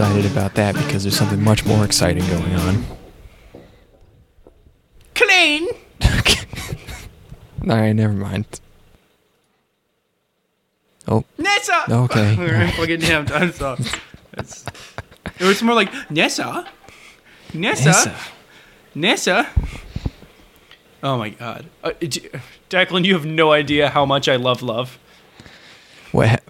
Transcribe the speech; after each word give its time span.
excited 0.00 0.32
about 0.32 0.54
that 0.54 0.74
because 0.76 1.02
there's 1.02 1.14
something 1.14 1.44
much 1.44 1.66
more 1.66 1.84
exciting 1.84 2.26
going 2.28 2.54
on. 2.54 2.86
Clain. 5.14 5.68
All 7.68 7.76
right, 7.76 7.92
never 7.92 8.14
mind. 8.14 8.46
Oh, 11.06 11.22
Nessa. 11.36 11.84
Okay. 11.90 12.34
We're 12.38 12.66
fucking 12.68 13.00
damn. 13.00 13.30
I'm 13.30 13.52
sorry. 13.52 13.84
It's, 14.38 14.64
it 15.38 15.44
was 15.44 15.62
more 15.62 15.74
like 15.74 15.92
Nessa. 16.10 16.66
Nessa. 17.52 17.84
Nessa. 17.84 18.16
Nessa. 18.94 19.46
Oh 21.02 21.18
my 21.18 21.28
god, 21.28 21.66
uh, 21.84 21.90
Declan, 22.70 23.04
you 23.04 23.12
have 23.12 23.26
no 23.26 23.52
idea 23.52 23.90
how 23.90 24.06
much 24.06 24.30
I 24.30 24.36
love 24.36 24.62
love. 24.62 24.98
What? 26.12 26.42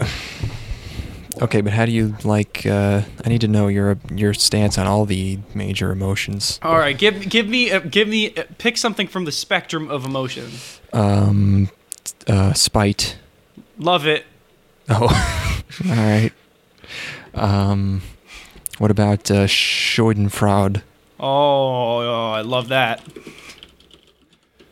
Okay, 1.40 1.62
but 1.62 1.72
how 1.72 1.86
do 1.86 1.92
you 1.92 2.16
like? 2.22 2.66
Uh, 2.66 3.02
I 3.24 3.28
need 3.28 3.40
to 3.40 3.48
know 3.48 3.68
your 3.68 3.98
your 4.14 4.34
stance 4.34 4.76
on 4.76 4.86
all 4.86 5.06
the 5.06 5.38
major 5.54 5.90
emotions. 5.90 6.58
All 6.62 6.78
right, 6.78 6.96
give 6.96 7.28
give 7.28 7.48
me 7.48 7.70
uh, 7.70 7.80
give 7.80 8.08
me 8.08 8.34
uh, 8.34 8.44
pick 8.58 8.76
something 8.76 9.06
from 9.06 9.24
the 9.24 9.32
spectrum 9.32 9.90
of 9.90 10.04
emotions. 10.04 10.80
Um, 10.92 11.70
uh, 12.26 12.52
spite. 12.52 13.16
Love 13.78 14.06
it. 14.06 14.26
Oh, 14.90 15.62
all 15.88 15.96
right. 15.96 16.32
Um, 17.34 18.02
what 18.78 18.90
about 18.90 19.30
uh, 19.30 19.46
Schadenfreude? 19.46 20.82
Oh, 21.18 22.00
oh, 22.00 22.32
I 22.32 22.42
love 22.42 22.68
that. 22.68 23.02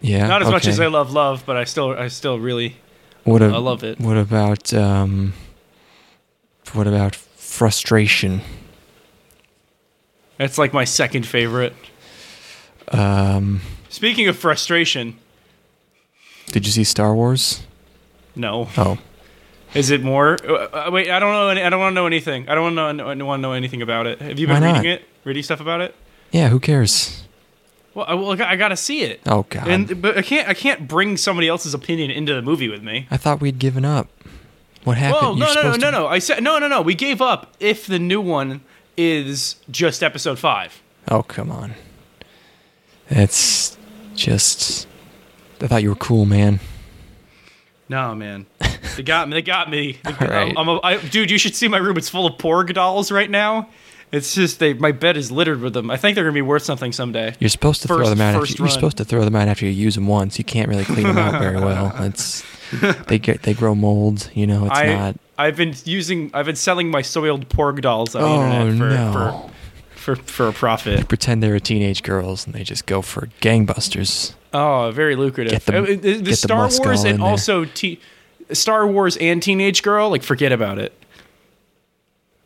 Yeah. 0.00 0.26
Not 0.26 0.42
as 0.42 0.50
much 0.50 0.66
as 0.66 0.78
I 0.80 0.86
love 0.86 1.12
love, 1.12 1.44
but 1.46 1.56
I 1.56 1.64
still 1.64 1.90
I 1.90 2.08
still 2.08 2.38
really 2.38 2.76
What 3.24 3.40
a, 3.42 3.46
I 3.46 3.58
love 3.58 3.84
it. 3.84 3.98
What 3.98 4.18
about 4.18 4.74
um? 4.74 5.32
What 6.74 6.86
about 6.86 7.14
frustration? 7.14 8.40
That's 10.36 10.58
like 10.58 10.72
my 10.72 10.84
second 10.84 11.26
favorite. 11.26 11.74
Um, 12.88 13.60
Speaking 13.88 14.28
of 14.28 14.36
frustration, 14.36 15.16
did 16.46 16.66
you 16.66 16.72
see 16.72 16.84
Star 16.84 17.14
Wars? 17.14 17.62
no. 18.36 18.68
Oh, 18.76 18.98
Is 19.74 19.90
it 19.90 20.02
more? 20.02 20.36
Uh, 20.46 20.52
uh, 20.86 20.90
wait, 20.92 21.10
I 21.10 21.18
don't 21.18 21.32
know. 21.32 21.48
Any, 21.48 21.62
I 21.62 21.68
don't 21.70 21.80
want 21.80 21.92
to 21.92 21.94
know 21.94 22.06
anything. 22.06 22.48
I 22.48 22.54
don't 22.54 22.76
want 22.76 22.98
to 22.98 23.14
know, 23.14 23.24
want 23.26 23.38
to 23.40 23.42
know 23.42 23.52
anything 23.52 23.82
about 23.82 24.06
it. 24.06 24.20
Have 24.20 24.38
you 24.38 24.46
been 24.46 24.60
Why 24.62 24.72
not? 24.72 24.76
reading 24.78 24.92
it? 24.92 25.02
Reading 25.24 25.42
stuff 25.42 25.60
about 25.60 25.80
it? 25.80 25.94
yeah. 26.30 26.48
Who 26.48 26.60
cares? 26.60 27.24
Well, 27.94 28.04
I, 28.08 28.14
well, 28.14 28.30
I 28.42 28.54
got 28.56 28.68
to 28.68 28.76
see 28.76 29.00
it. 29.02 29.20
Oh 29.26 29.44
God. 29.48 29.66
And 29.66 30.00
but 30.00 30.16
I 30.16 30.22
can't 30.22 30.48
I 30.48 30.54
can't 30.54 30.86
bring 30.86 31.16
somebody 31.16 31.48
else's 31.48 31.74
opinion 31.74 32.10
into 32.10 32.32
the 32.34 32.42
movie 32.42 32.68
with 32.68 32.82
me. 32.82 33.08
I 33.10 33.16
thought 33.16 33.40
we'd 33.40 33.58
given 33.58 33.84
up. 33.84 34.08
What 34.88 34.96
happened? 34.96 35.36
You're 35.38 35.46
no, 35.54 35.62
no, 35.62 35.70
no, 35.72 35.76
no, 35.76 35.90
no. 35.90 36.06
I 36.06 36.18
said 36.18 36.42
no, 36.42 36.58
no, 36.58 36.66
no. 36.66 36.80
We 36.80 36.94
gave 36.94 37.20
up 37.20 37.54
if 37.60 37.86
the 37.86 37.98
new 37.98 38.22
one 38.22 38.62
is 38.96 39.56
just 39.70 40.02
episode 40.02 40.38
five. 40.38 40.80
Oh 41.10 41.22
come 41.22 41.50
on. 41.50 41.74
That's 43.10 43.76
just. 44.14 44.86
I 45.60 45.66
thought 45.66 45.82
you 45.82 45.90
were 45.90 45.94
cool, 45.96 46.24
man. 46.24 46.60
No, 47.90 48.14
man. 48.14 48.46
They 48.96 49.02
got 49.02 49.28
me. 49.28 49.34
They 49.34 49.42
got 49.42 49.68
me. 49.70 49.98
They- 50.04 50.10
All 50.26 50.26
right. 50.32 50.54
I'm 50.56 50.68
a, 50.68 50.80
I, 50.82 50.96
dude, 50.96 51.30
you 51.30 51.36
should 51.36 51.54
see 51.54 51.68
my 51.68 51.76
room. 51.78 51.98
It's 51.98 52.08
full 52.08 52.24
of 52.26 52.38
Porg 52.38 52.72
dolls 52.72 53.12
right 53.12 53.30
now. 53.30 53.68
It's 54.10 54.34
just 54.34 54.58
they. 54.58 54.72
My 54.74 54.92
bed 54.92 55.16
is 55.16 55.30
littered 55.30 55.60
with 55.60 55.74
them. 55.74 55.90
I 55.90 55.96
think 55.96 56.14
they're 56.14 56.24
gonna 56.24 56.32
be 56.34 56.40
worth 56.42 56.62
something 56.62 56.92
someday. 56.92 57.34
You're 57.40 57.50
supposed 57.50 57.82
to 57.82 57.88
throw 57.88 58.08
them 58.08 58.20
out. 58.20 58.34
After, 58.34 58.54
you're 58.62 58.68
supposed 58.68 58.96
to 58.98 59.04
throw 59.04 59.24
them 59.24 59.36
out 59.36 59.48
after 59.48 59.66
you 59.66 59.72
use 59.72 59.94
them 59.96 60.06
once. 60.06 60.38
You 60.38 60.44
can't 60.44 60.68
really 60.68 60.84
clean 60.84 61.06
them 61.06 61.18
out 61.18 61.40
very 61.40 61.56
well. 61.60 61.92
It's 62.04 62.42
they 63.06 63.18
get 63.18 63.42
they 63.42 63.54
grow 63.54 63.74
mold. 63.74 64.30
You 64.34 64.46
know, 64.46 64.66
it's 64.66 64.74
I 64.78 64.86
not. 64.94 65.16
I've 65.36 65.56
been 65.56 65.74
using. 65.84 66.30
I've 66.34 66.46
been 66.46 66.56
selling 66.56 66.90
my 66.90 67.02
soiled 67.02 67.48
Porg 67.48 67.80
dolls 67.82 68.14
on 68.14 68.22
the 68.22 68.56
Oh 68.56 68.60
internet 68.68 69.12
for, 69.12 69.18
no! 69.18 69.50
for 69.94 70.16
for 70.16 70.22
for 70.22 70.48
a 70.48 70.52
profit. 70.52 71.06
Pretend 71.08 71.42
they're 71.42 71.60
teenage 71.60 72.02
girls 72.02 72.46
and 72.46 72.54
they 72.54 72.64
just 72.64 72.86
go 72.86 73.02
for 73.02 73.28
gangbusters. 73.42 74.34
Oh, 74.54 74.90
very 74.94 75.16
lucrative. 75.16 75.52
Get 75.52 75.66
the- 75.66 75.78
Uh, 75.78 75.82
the, 75.82 75.94
the 75.96 76.12
the 76.22 76.36
Star 76.36 76.62
musk 76.62 76.82
Wars 76.82 77.04
and 77.04 77.22
also 77.22 77.66
T- 77.66 78.00
Star 78.52 78.86
Wars 78.86 79.18
and 79.18 79.42
Teenage 79.42 79.82
Girl, 79.82 80.08
like 80.08 80.22
forget 80.22 80.52
about 80.52 80.78
it. 80.78 80.94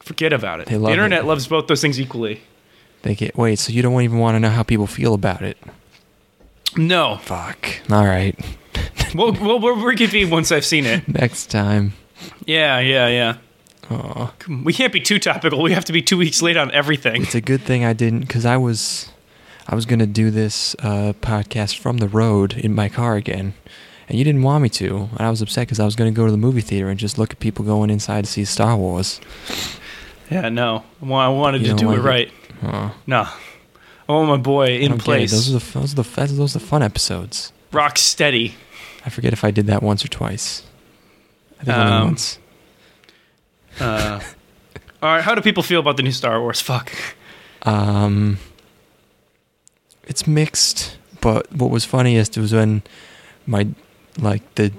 Forget 0.02 0.32
about 0.32 0.60
it. 0.60 0.66
They 0.66 0.76
The 0.76 0.90
internet 0.90 1.20
it. 1.20 1.26
loves 1.26 1.46
both 1.46 1.66
those 1.68 1.80
things 1.80 2.00
equally. 2.00 2.42
They 3.02 3.14
get 3.14 3.36
wait. 3.36 3.58
So 3.58 3.72
you 3.72 3.82
don't 3.82 4.00
even 4.02 4.18
want 4.18 4.34
to 4.36 4.40
know 4.40 4.50
how 4.50 4.62
people 4.62 4.86
feel 4.86 5.14
about 5.14 5.42
it? 5.42 5.56
No, 6.76 7.18
Fuck. 7.22 7.68
All 7.90 8.04
right. 8.06 8.38
we'll 9.14 9.32
we'll, 9.32 9.58
we'll 9.60 9.76
reconvene 9.76 10.30
once 10.30 10.50
I've 10.50 10.64
seen 10.64 10.86
it. 10.86 11.06
Next 11.08 11.50
time. 11.50 11.92
Yeah, 12.46 12.78
yeah, 12.80 13.08
yeah. 13.08 13.36
Oh, 13.90 14.32
We 14.64 14.72
can't 14.72 14.92
be 14.92 15.00
too 15.00 15.18
topical. 15.18 15.60
We 15.62 15.72
have 15.72 15.84
to 15.86 15.92
be 15.92 16.00
two 16.02 16.16
weeks 16.16 16.40
late 16.40 16.56
on 16.56 16.70
everything. 16.70 17.22
it's 17.22 17.34
a 17.34 17.40
good 17.40 17.60
thing 17.62 17.84
I 17.84 17.92
didn't 17.92 18.20
because 18.20 18.46
I 18.46 18.56
was, 18.56 19.10
I 19.66 19.74
was 19.74 19.84
gonna 19.86 20.06
do 20.06 20.30
this 20.30 20.74
uh, 20.78 21.12
podcast 21.20 21.78
from 21.78 21.98
the 21.98 22.08
road 22.08 22.54
in 22.54 22.74
my 22.74 22.88
car 22.88 23.16
again, 23.16 23.52
and 24.08 24.16
you 24.16 24.24
didn't 24.24 24.42
want 24.42 24.62
me 24.62 24.68
to. 24.70 25.08
And 25.12 25.20
I 25.20 25.30
was 25.30 25.42
upset 25.42 25.66
because 25.66 25.80
I 25.80 25.84
was 25.84 25.94
gonna 25.96 26.12
go 26.12 26.24
to 26.24 26.30
the 26.32 26.38
movie 26.38 26.60
theater 26.62 26.88
and 26.88 26.98
just 26.98 27.18
look 27.18 27.32
at 27.32 27.40
people 27.40 27.64
going 27.66 27.90
inside 27.90 28.24
to 28.24 28.30
see 28.30 28.44
Star 28.46 28.76
Wars. 28.76 29.20
Yeah, 30.32 30.48
no. 30.48 30.84
I 31.02 31.06
I 31.06 31.28
wanted 31.28 31.60
You 31.62 31.68
to 31.68 31.74
don't 31.74 31.78
do 31.78 31.86
like 31.88 31.96
it 31.98 32.00
it? 32.00 32.08
right. 32.08 32.32
Oh, 32.64 32.94
No. 33.06 33.28
I 34.08 34.12
want 34.12 34.28
my 34.28 34.36
boy 34.36 34.64
I 34.66 34.68
in 34.70 34.88
don't 34.90 34.98
get 34.98 35.02
it. 35.02 35.04
place. 35.04 35.30
Those 35.32 35.48
are 35.54 35.58
the 35.58 35.78
those 35.78 35.92
are 35.92 36.02
the 36.26 36.32
those 36.34 36.56
are 36.56 36.58
the 36.58 36.64
fun 36.66 36.82
episodes. 36.82 37.52
Rock 37.72 37.98
steady. 37.98 38.54
I 39.06 39.10
forget 39.10 39.32
if 39.32 39.44
I 39.44 39.50
did 39.50 39.66
that 39.66 39.82
once 39.82 40.04
or 40.04 40.08
twice. 40.08 40.62
I 41.60 41.64
think 41.64 41.76
only 41.76 41.92
Um, 41.92 42.04
once. 42.08 42.38
Uh, 43.80 44.20
all 45.02 45.14
right, 45.14 45.22
how 45.24 45.34
do 45.34 45.40
people 45.40 45.62
feel 45.62 45.80
about 45.80 45.96
the 45.96 46.02
new 46.02 46.12
Star 46.12 46.40
Wars? 46.40 46.60
Fuck. 46.60 46.92
Um, 47.62 48.38
it's 50.04 50.26
mixed, 50.26 50.96
but 51.20 51.50
what 51.52 51.70
was 51.70 51.84
funniest 51.84 52.36
was 52.36 52.52
when 52.52 52.82
my 53.46 53.68
like 54.18 54.42
the 54.56 54.72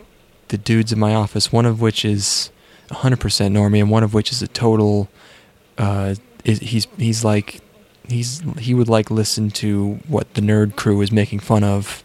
the 0.50 0.58
dudes 0.58 0.92
in 0.92 1.00
my 1.00 1.16
office, 1.16 1.52
one 1.52 1.66
of 1.66 1.82
which 1.82 2.06
is 2.06 2.52
100% 2.90 3.18
normie, 3.52 3.80
and 3.80 3.90
one 3.90 4.04
of 4.04 4.14
which 4.14 4.32
is 4.32 4.42
a 4.42 4.48
total. 4.48 5.10
Uh, 5.78 6.16
is, 6.46 6.60
he's 6.60 6.88
he's 6.98 7.24
like 7.24 7.62
he's 8.08 8.42
he 8.60 8.74
would 8.74 8.90
like 8.90 9.10
listen 9.10 9.50
to 9.52 10.00
what 10.08 10.34
the 10.36 10.42
nerd 10.42 10.76
crew 10.76 11.02
is 11.02 11.12
making 11.12 11.40
fun 11.40 11.64
of, 11.64 12.04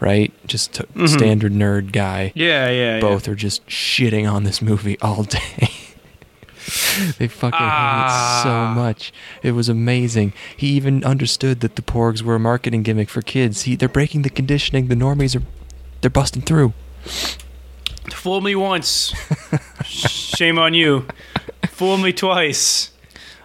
right? 0.00 0.32
Just 0.46 0.74
t- 0.74 0.84
Mhm. 0.94 1.08
standard 1.08 1.52
nerd 1.52 1.92
guy. 1.92 2.32
Yeah, 2.34 2.68
yeah, 2.70 3.00
Both 3.00 3.28
are 3.28 3.34
just 3.34 3.64
shitting 3.66 4.30
on 4.30 4.44
this 4.44 4.60
movie 4.60 4.98
all 5.00 5.22
day. 5.22 5.38
they 7.18 7.28
fucking 7.28 7.58
hate 7.58 8.04
it 8.06 8.42
so 8.42 8.50
Ah. 8.50 8.72
much. 8.76 9.12
It 9.42 9.52
was 9.52 9.68
amazing. 9.70 10.32
He 10.56 10.68
even 10.70 11.02
understood 11.04 11.60
that 11.60 11.76
the 11.76 11.82
porgs 11.82 12.20
were 12.22 12.34
a 12.34 12.40
marketing 12.40 12.82
gimmick 12.82 13.08
for 13.08 13.22
kids. 13.22 13.62
He, 13.62 13.74
they're 13.76 13.88
breaking 13.88 14.22
the 14.22 14.28
conditioning. 14.30 14.88
The 14.88 14.94
normies 14.96 15.34
are, 15.34 15.42
they're 16.02 16.10
busting 16.10 16.42
through. 16.42 16.74
Fool 18.12 18.40
me 18.42 18.54
once. 18.54 19.14
Shame 19.86 20.58
on 20.58 20.74
you. 20.74 21.06
Fool 21.68 21.96
me 21.96 22.12
twice. 22.12 22.90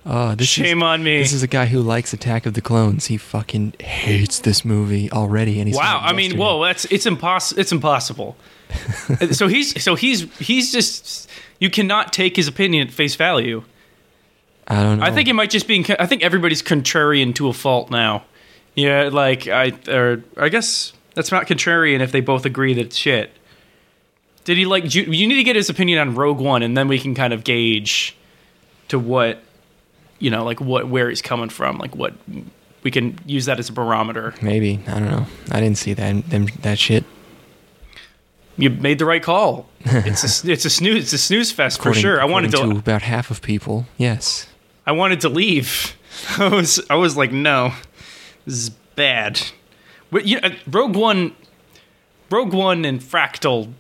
Oh, 0.06 0.36
this 0.36 0.50
Shame 0.50 0.80
is, 0.80 0.84
on 0.84 1.04
me. 1.04 1.18
This 1.18 1.32
is 1.32 1.44
a 1.44 1.48
guy 1.48 1.66
who 1.68 1.82
likes 1.82 2.12
Attack 2.12 2.46
of 2.46 2.56
the 2.56 2.62
Clones. 2.62 3.06
He 3.06 3.18
fucking 3.18 3.76
hates 3.80 4.40
this 4.40 4.66
movie 4.66 5.10
already, 5.12 5.60
and 5.60 5.68
he's 5.68 5.78
wow. 5.78 6.00
I 6.02 6.12
mean, 6.14 6.38
whoa. 6.38 6.64
That's 6.64 6.86
it's 6.86 7.06
impossible. 7.06 7.62
It's 7.62 7.72
impossible. 7.72 8.36
so 9.32 9.48
he's 9.48 9.82
so 9.82 9.96
he's 9.96 10.22
he's 10.40 10.72
just 10.72 11.30
you 11.60 11.70
cannot 11.70 12.12
take 12.12 12.36
his 12.36 12.48
opinion 12.48 12.88
at 12.88 12.94
face 12.94 13.16
value. 13.16 13.64
I 14.68 14.84
don't 14.84 15.00
know. 15.00 15.06
I 15.06 15.12
think 15.12 15.30
it 15.30 15.34
might 15.34 15.50
just 15.50 15.68
be. 15.68 15.86
I 15.98 16.06
think 16.06 16.24
everybody's 16.24 16.62
contrarian 16.62 17.34
to 17.36 17.48
a 17.48 17.54
fault 17.54 17.90
now. 17.90 18.26
Yeah, 18.76 19.10
like 19.12 19.48
I 19.48 19.72
or 19.88 20.24
I 20.36 20.50
guess 20.50 20.92
that's 21.14 21.32
not 21.32 21.48
contrarian 21.48 22.02
if 22.02 22.12
they 22.12 22.22
both 22.22 22.46
agree 22.46 22.74
that 22.74 22.88
it's 22.88 22.98
shit. 22.98 23.32
Did 24.44 24.58
he 24.58 24.66
like? 24.66 24.94
You, 24.94 25.04
you 25.04 25.28
need 25.28 25.36
to 25.36 25.44
get 25.44 25.56
his 25.56 25.70
opinion 25.70 26.00
on 26.00 26.16
Rogue 26.16 26.40
One, 26.40 26.62
and 26.62 26.76
then 26.76 26.90
we 26.90 27.00
can 27.00 27.16
kind 27.16 27.32
of 27.32 27.46
gauge 27.46 28.18
to 28.90 29.00
what 29.00 29.42
you 30.24 30.30
know, 30.30 30.46
like 30.46 30.62
what 30.62 30.88
where 30.88 31.10
he's 31.10 31.22
coming 31.22 31.50
from, 31.50 31.78
like 31.78 31.98
what 31.98 32.14
we 32.82 32.90
can 32.92 33.20
use 33.26 33.46
that 33.46 33.60
as 33.60 33.68
a 33.68 33.74
barometer. 33.74 34.34
maybe 34.42 34.80
I 34.88 35.00
don't 35.00 35.10
know. 35.10 35.26
I 35.52 35.60
didn't 35.60 35.78
see 35.78 35.94
that 35.94 36.30
them, 36.30 36.48
that 36.62 36.80
shit. 36.80 37.04
You 38.56 38.70
made 38.70 39.00
the 39.00 39.06
right 39.06 39.22
call. 39.22 39.68
It's 39.86 40.46
a 40.46 40.52
it's 40.52 40.64
a 40.64 40.70
snooze 40.70 41.04
it's 41.04 41.14
a 41.14 41.18
snooze 41.18 41.52
fest 41.52 41.82
for 41.82 41.94
sure. 41.94 42.22
I 42.22 42.26
wanted 42.26 42.54
according 42.54 42.76
to, 42.76 42.80
about 42.80 43.02
half 43.02 43.32
of 43.32 43.42
people. 43.42 43.86
Yes. 43.98 44.48
I 44.88 44.94
wanted 44.94 45.20
to 45.22 45.30
leave. 45.30 45.98
I 46.38 46.48
was 46.48 46.82
I 46.90 46.96
was 46.96 47.18
like, 47.18 47.34
no, 47.34 47.74
this 48.46 48.56
is 48.56 48.70
bad. 48.96 49.42
But 50.10 50.26
you 50.26 50.40
know, 50.40 50.52
Rogue 50.68 50.96
One, 50.96 51.36
Rogue 52.30 52.54
One 52.54 52.86
and 52.86 53.02
Fractal, 53.02 53.74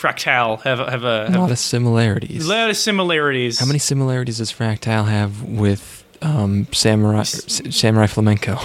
Fractal 0.00 0.62
have 0.62 0.78
have 0.78 1.04
a, 1.04 1.26
A 1.28 1.30
have 1.30 1.40
lot 1.40 1.50
of 1.50 1.58
similarities. 1.58 2.46
a 2.46 2.48
lot 2.48 2.70
of 2.70 2.76
similarities. 2.76 3.58
How 3.60 3.66
many 3.66 3.78
similarities 3.78 4.38
does 4.38 4.52
Fractal 4.52 5.06
have 5.08 5.42
with 5.42 6.04
um, 6.22 6.66
Samurai 6.72 7.20
S- 7.20 7.60
Samurai 7.70 8.06
Flamenco? 8.06 8.58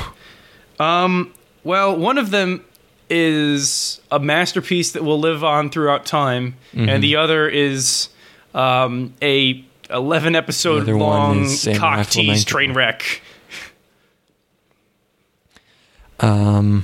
Um, 0.80 1.34
well, 1.64 1.98
one 1.98 2.18
of 2.18 2.32
them 2.32 2.64
is 3.10 4.02
a 4.12 4.20
masterpiece 4.20 4.92
that 4.94 5.04
will 5.04 5.20
live 5.20 5.44
on 5.44 5.70
throughout 5.70 6.06
time, 6.06 6.56
Mm-hmm. 6.74 6.90
and 6.90 7.04
the 7.04 7.16
other 7.18 7.48
is 7.48 8.10
um, 8.54 9.14
a 9.22 9.64
eleven 9.90 10.36
episode 10.36 10.88
long 10.88 11.48
cock 11.76 12.08
tease 12.08 12.44
train 12.46 12.74
wreck. 12.74 13.22
Um, 16.20 16.84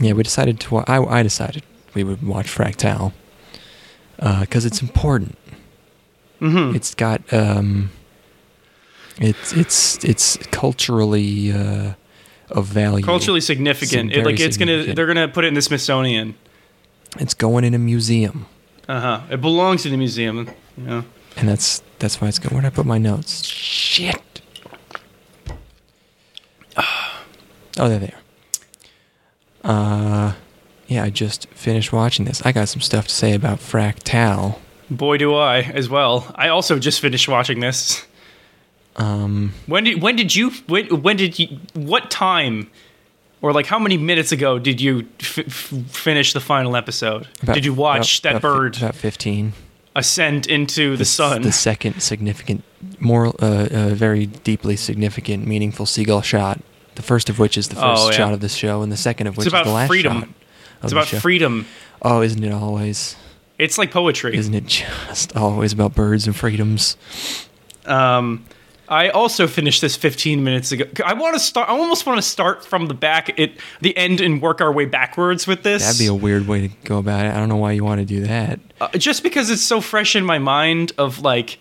yeah, 0.00 0.12
we 0.14 0.22
decided 0.22 0.58
to. 0.60 0.78
I, 0.78 1.18
I 1.20 1.22
decided 1.22 1.62
we 1.94 2.04
would 2.04 2.26
watch 2.26 2.46
Fractal 2.46 3.12
because 4.18 4.64
it's 4.64 4.80
important. 4.82 5.36
Mm-hmm. 6.40 6.74
It's 6.76 6.94
got 6.94 7.20
um, 7.32 7.90
it's 9.18 9.52
it's 9.52 10.04
it's 10.04 10.36
culturally 10.50 11.52
uh, 11.52 11.92
of 12.50 12.66
value. 12.66 13.04
Culturally 13.04 13.40
significant. 13.40 14.10
It's 14.10 14.18
It, 14.18 14.24
like 14.24 14.40
it's 14.40 14.56
gonna, 14.56 14.94
they're 14.94 15.06
gonna 15.06 15.28
put 15.28 15.44
it 15.44 15.48
in 15.48 15.54
the 15.54 15.62
Smithsonian. 15.62 16.34
it's 17.20 17.34
going 17.34 17.64
in 17.64 17.74
a 17.74 17.78
museum, 17.78 18.46
Uh 18.88 19.00
huh. 19.00 19.20
It 19.30 19.40
belongs 19.40 19.84
in 19.86 19.92
the 19.92 19.98
museum. 19.98 20.50
Yeah. 20.76 21.02
and 21.36 21.48
that's 21.48 21.82
that's 21.98 22.20
why 22.20 22.28
it's 22.28 22.38
going. 22.38 22.54
Where 22.54 22.62
did 22.62 22.72
I 22.72 22.74
put 22.74 22.86
my 22.86 22.98
notes? 22.98 23.44
Shit. 23.44 24.40
Oh, 27.78 27.88
there 27.88 27.98
they 28.00 28.12
are. 28.12 28.20
Uh, 29.64 30.32
yeah, 30.92 31.04
I 31.04 31.10
just 31.10 31.46
finished 31.50 31.92
watching 31.92 32.24
this. 32.24 32.42
I 32.44 32.52
got 32.52 32.68
some 32.68 32.80
stuff 32.80 33.08
to 33.08 33.14
say 33.14 33.34
about 33.34 33.58
Fractal. 33.58 34.58
Boy, 34.90 35.16
do 35.18 35.34
I 35.34 35.60
as 35.60 35.88
well. 35.88 36.30
I 36.34 36.48
also 36.48 36.78
just 36.78 37.00
finished 37.00 37.28
watching 37.28 37.60
this. 37.60 38.04
Um, 38.96 39.52
When 39.66 39.84
did 39.84 40.02
when 40.02 40.16
did 40.16 40.34
you 40.36 40.50
when 40.66 40.86
when 41.02 41.16
did 41.16 41.38
you 41.38 41.58
what 41.74 42.10
time 42.10 42.70
or 43.40 43.52
like 43.52 43.64
how 43.66 43.78
many 43.78 43.96
minutes 43.96 44.32
ago 44.32 44.58
did 44.58 44.80
you 44.82 45.06
f- 45.18 45.38
f- 45.38 45.72
finish 45.88 46.34
the 46.34 46.40
final 46.40 46.76
episode? 46.76 47.26
about- 47.42 47.54
did 47.54 47.64
you 47.64 47.72
watch 47.72 48.18
about- 48.18 48.32
that 48.32 48.38
about 48.38 48.56
bird 48.56 48.76
About 48.76 48.94
fifteen. 48.94 49.54
ascend 49.96 50.46
into 50.46 50.96
the, 50.98 51.02
s- 51.02 51.08
sun? 51.10 51.40
The 51.42 51.52
second 51.52 52.00
significant, 52.02 52.64
more 53.00 53.28
uh, 53.40 53.68
uh, 53.70 53.88
very 53.94 54.26
deeply 54.26 54.76
significant, 54.76 55.46
meaningful 55.46 55.86
seagull 55.86 56.20
shot. 56.22 56.60
The 56.94 57.02
first 57.02 57.30
of 57.30 57.38
which 57.38 57.56
is 57.56 57.68
the 57.68 57.76
first 57.76 58.02
Oh, 58.04 58.10
yeah. 58.10 58.16
shot 58.16 58.32
of 58.34 58.40
the 58.40 58.48
show, 58.50 58.82
and 58.82 58.92
the 58.92 58.98
second 58.98 59.26
of 59.26 59.38
which 59.38 59.46
about 59.48 59.62
is 59.62 59.68
the 59.68 59.74
last 59.74 59.88
freedom. 59.88 60.20
shot. 60.20 60.28
It's 60.82 60.92
about 60.92 61.06
freedom. 61.08 61.66
Oh, 62.00 62.22
isn't 62.22 62.42
it 62.42 62.52
always? 62.52 63.16
It's 63.58 63.78
like 63.78 63.90
poetry. 63.90 64.36
Isn't 64.36 64.54
it 64.54 64.66
just 64.66 65.36
always 65.36 65.72
about 65.72 65.94
birds 65.94 66.26
and 66.26 66.34
freedoms? 66.34 66.96
Um, 67.86 68.44
I 68.88 69.08
also 69.10 69.46
finished 69.46 69.80
this 69.80 69.96
15 69.96 70.42
minutes 70.44 70.72
ago. 70.72 70.84
I 71.04 71.14
want 71.14 71.34
to 71.34 71.40
start. 71.40 71.68
I 71.68 71.72
almost 71.72 72.04
want 72.04 72.18
to 72.18 72.22
start 72.22 72.64
from 72.64 72.86
the 72.86 72.94
back, 72.94 73.38
at 73.38 73.52
the 73.80 73.96
end, 73.96 74.20
and 74.20 74.42
work 74.42 74.60
our 74.60 74.72
way 74.72 74.84
backwards 74.84 75.46
with 75.46 75.62
this. 75.62 75.82
That'd 75.84 75.98
be 75.98 76.06
a 76.08 76.14
weird 76.14 76.46
way 76.48 76.68
to 76.68 76.74
go 76.84 76.98
about 76.98 77.24
it. 77.24 77.30
I 77.30 77.38
don't 77.38 77.48
know 77.48 77.56
why 77.56 77.72
you 77.72 77.84
want 77.84 78.00
to 78.00 78.04
do 78.04 78.22
that. 78.26 78.60
Uh, 78.80 78.88
just 78.98 79.22
because 79.22 79.48
it's 79.50 79.62
so 79.62 79.80
fresh 79.80 80.16
in 80.16 80.24
my 80.24 80.38
mind 80.38 80.92
of 80.98 81.20
like 81.20 81.58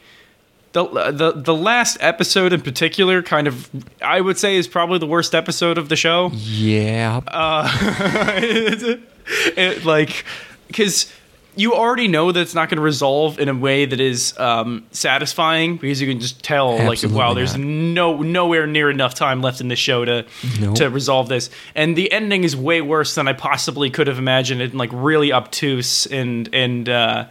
the 0.73 0.85
the 1.11 1.33
the 1.35 1.53
last 1.53 1.97
episode 1.99 2.53
in 2.53 2.61
particular 2.61 3.21
kind 3.21 3.47
of 3.47 3.69
I 4.01 4.21
would 4.21 4.37
say 4.37 4.55
is 4.55 4.67
probably 4.67 4.99
the 4.99 5.05
worst 5.05 5.35
episode 5.35 5.77
of 5.77 5.89
the 5.89 5.95
show. 5.95 6.31
Yeah, 6.33 7.21
Uh, 7.27 8.95
it, 9.57 9.85
like 9.85 10.25
because 10.67 11.11
you 11.55 11.73
already 11.73 12.07
know 12.07 12.31
that 12.31 12.39
it's 12.39 12.55
not 12.55 12.69
going 12.69 12.77
to 12.77 12.81
resolve 12.81 13.37
in 13.37 13.49
a 13.49 13.53
way 13.53 13.85
that 13.85 13.99
is 13.99 14.37
um, 14.39 14.85
satisfying 14.91 15.75
because 15.75 16.01
you 16.01 16.07
can 16.07 16.19
just 16.21 16.43
tell 16.43 16.77
like 16.85 16.99
wow 17.03 17.33
there's 17.33 17.57
not. 17.57 17.65
no 17.65 18.21
nowhere 18.21 18.65
near 18.67 18.89
enough 18.89 19.13
time 19.13 19.41
left 19.41 19.59
in 19.59 19.67
the 19.67 19.75
show 19.75 20.05
to 20.05 20.25
Nope. 20.59 20.75
to 20.75 20.89
resolve 20.89 21.27
this 21.27 21.49
and 21.75 21.97
the 21.97 22.11
ending 22.11 22.43
is 22.45 22.55
way 22.55 22.81
worse 22.81 23.15
than 23.15 23.27
I 23.27 23.33
possibly 23.33 23.89
could 23.89 24.07
have 24.07 24.17
imagined 24.17 24.61
and 24.61 24.73
like 24.75 24.89
really 24.93 25.33
obtuse 25.33 26.05
and 26.05 26.49
and 26.53 26.87
uh, 26.87 27.27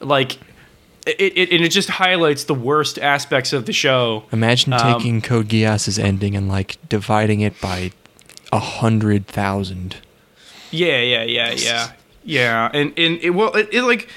like 0.00 0.38
it, 1.06 1.36
it 1.36 1.52
and 1.52 1.64
it 1.64 1.70
just 1.70 1.90
highlights 1.90 2.44
the 2.44 2.54
worst 2.54 2.98
aspects 2.98 3.52
of 3.52 3.66
the 3.66 3.72
show 3.72 4.24
imagine 4.32 4.72
Um, 4.72 4.80
taking 4.94 5.20
Code 5.20 5.48
Geass's 5.48 5.98
ending 5.98 6.36
and 6.36 6.48
like 6.48 6.78
dividing 6.88 7.40
it 7.40 7.60
by 7.60 7.90
a 8.52 8.60
hundred 8.60 9.26
thousand. 9.26 9.96
Yeah, 10.74 11.00
yeah, 11.00 11.22
yeah, 11.24 11.50
yeah, 11.52 11.92
yeah. 12.24 12.70
And 12.72 12.92
and 12.98 13.18
it 13.22 13.30
well, 13.30 13.52
it, 13.54 13.68
it 13.72 13.82
like 13.82 14.08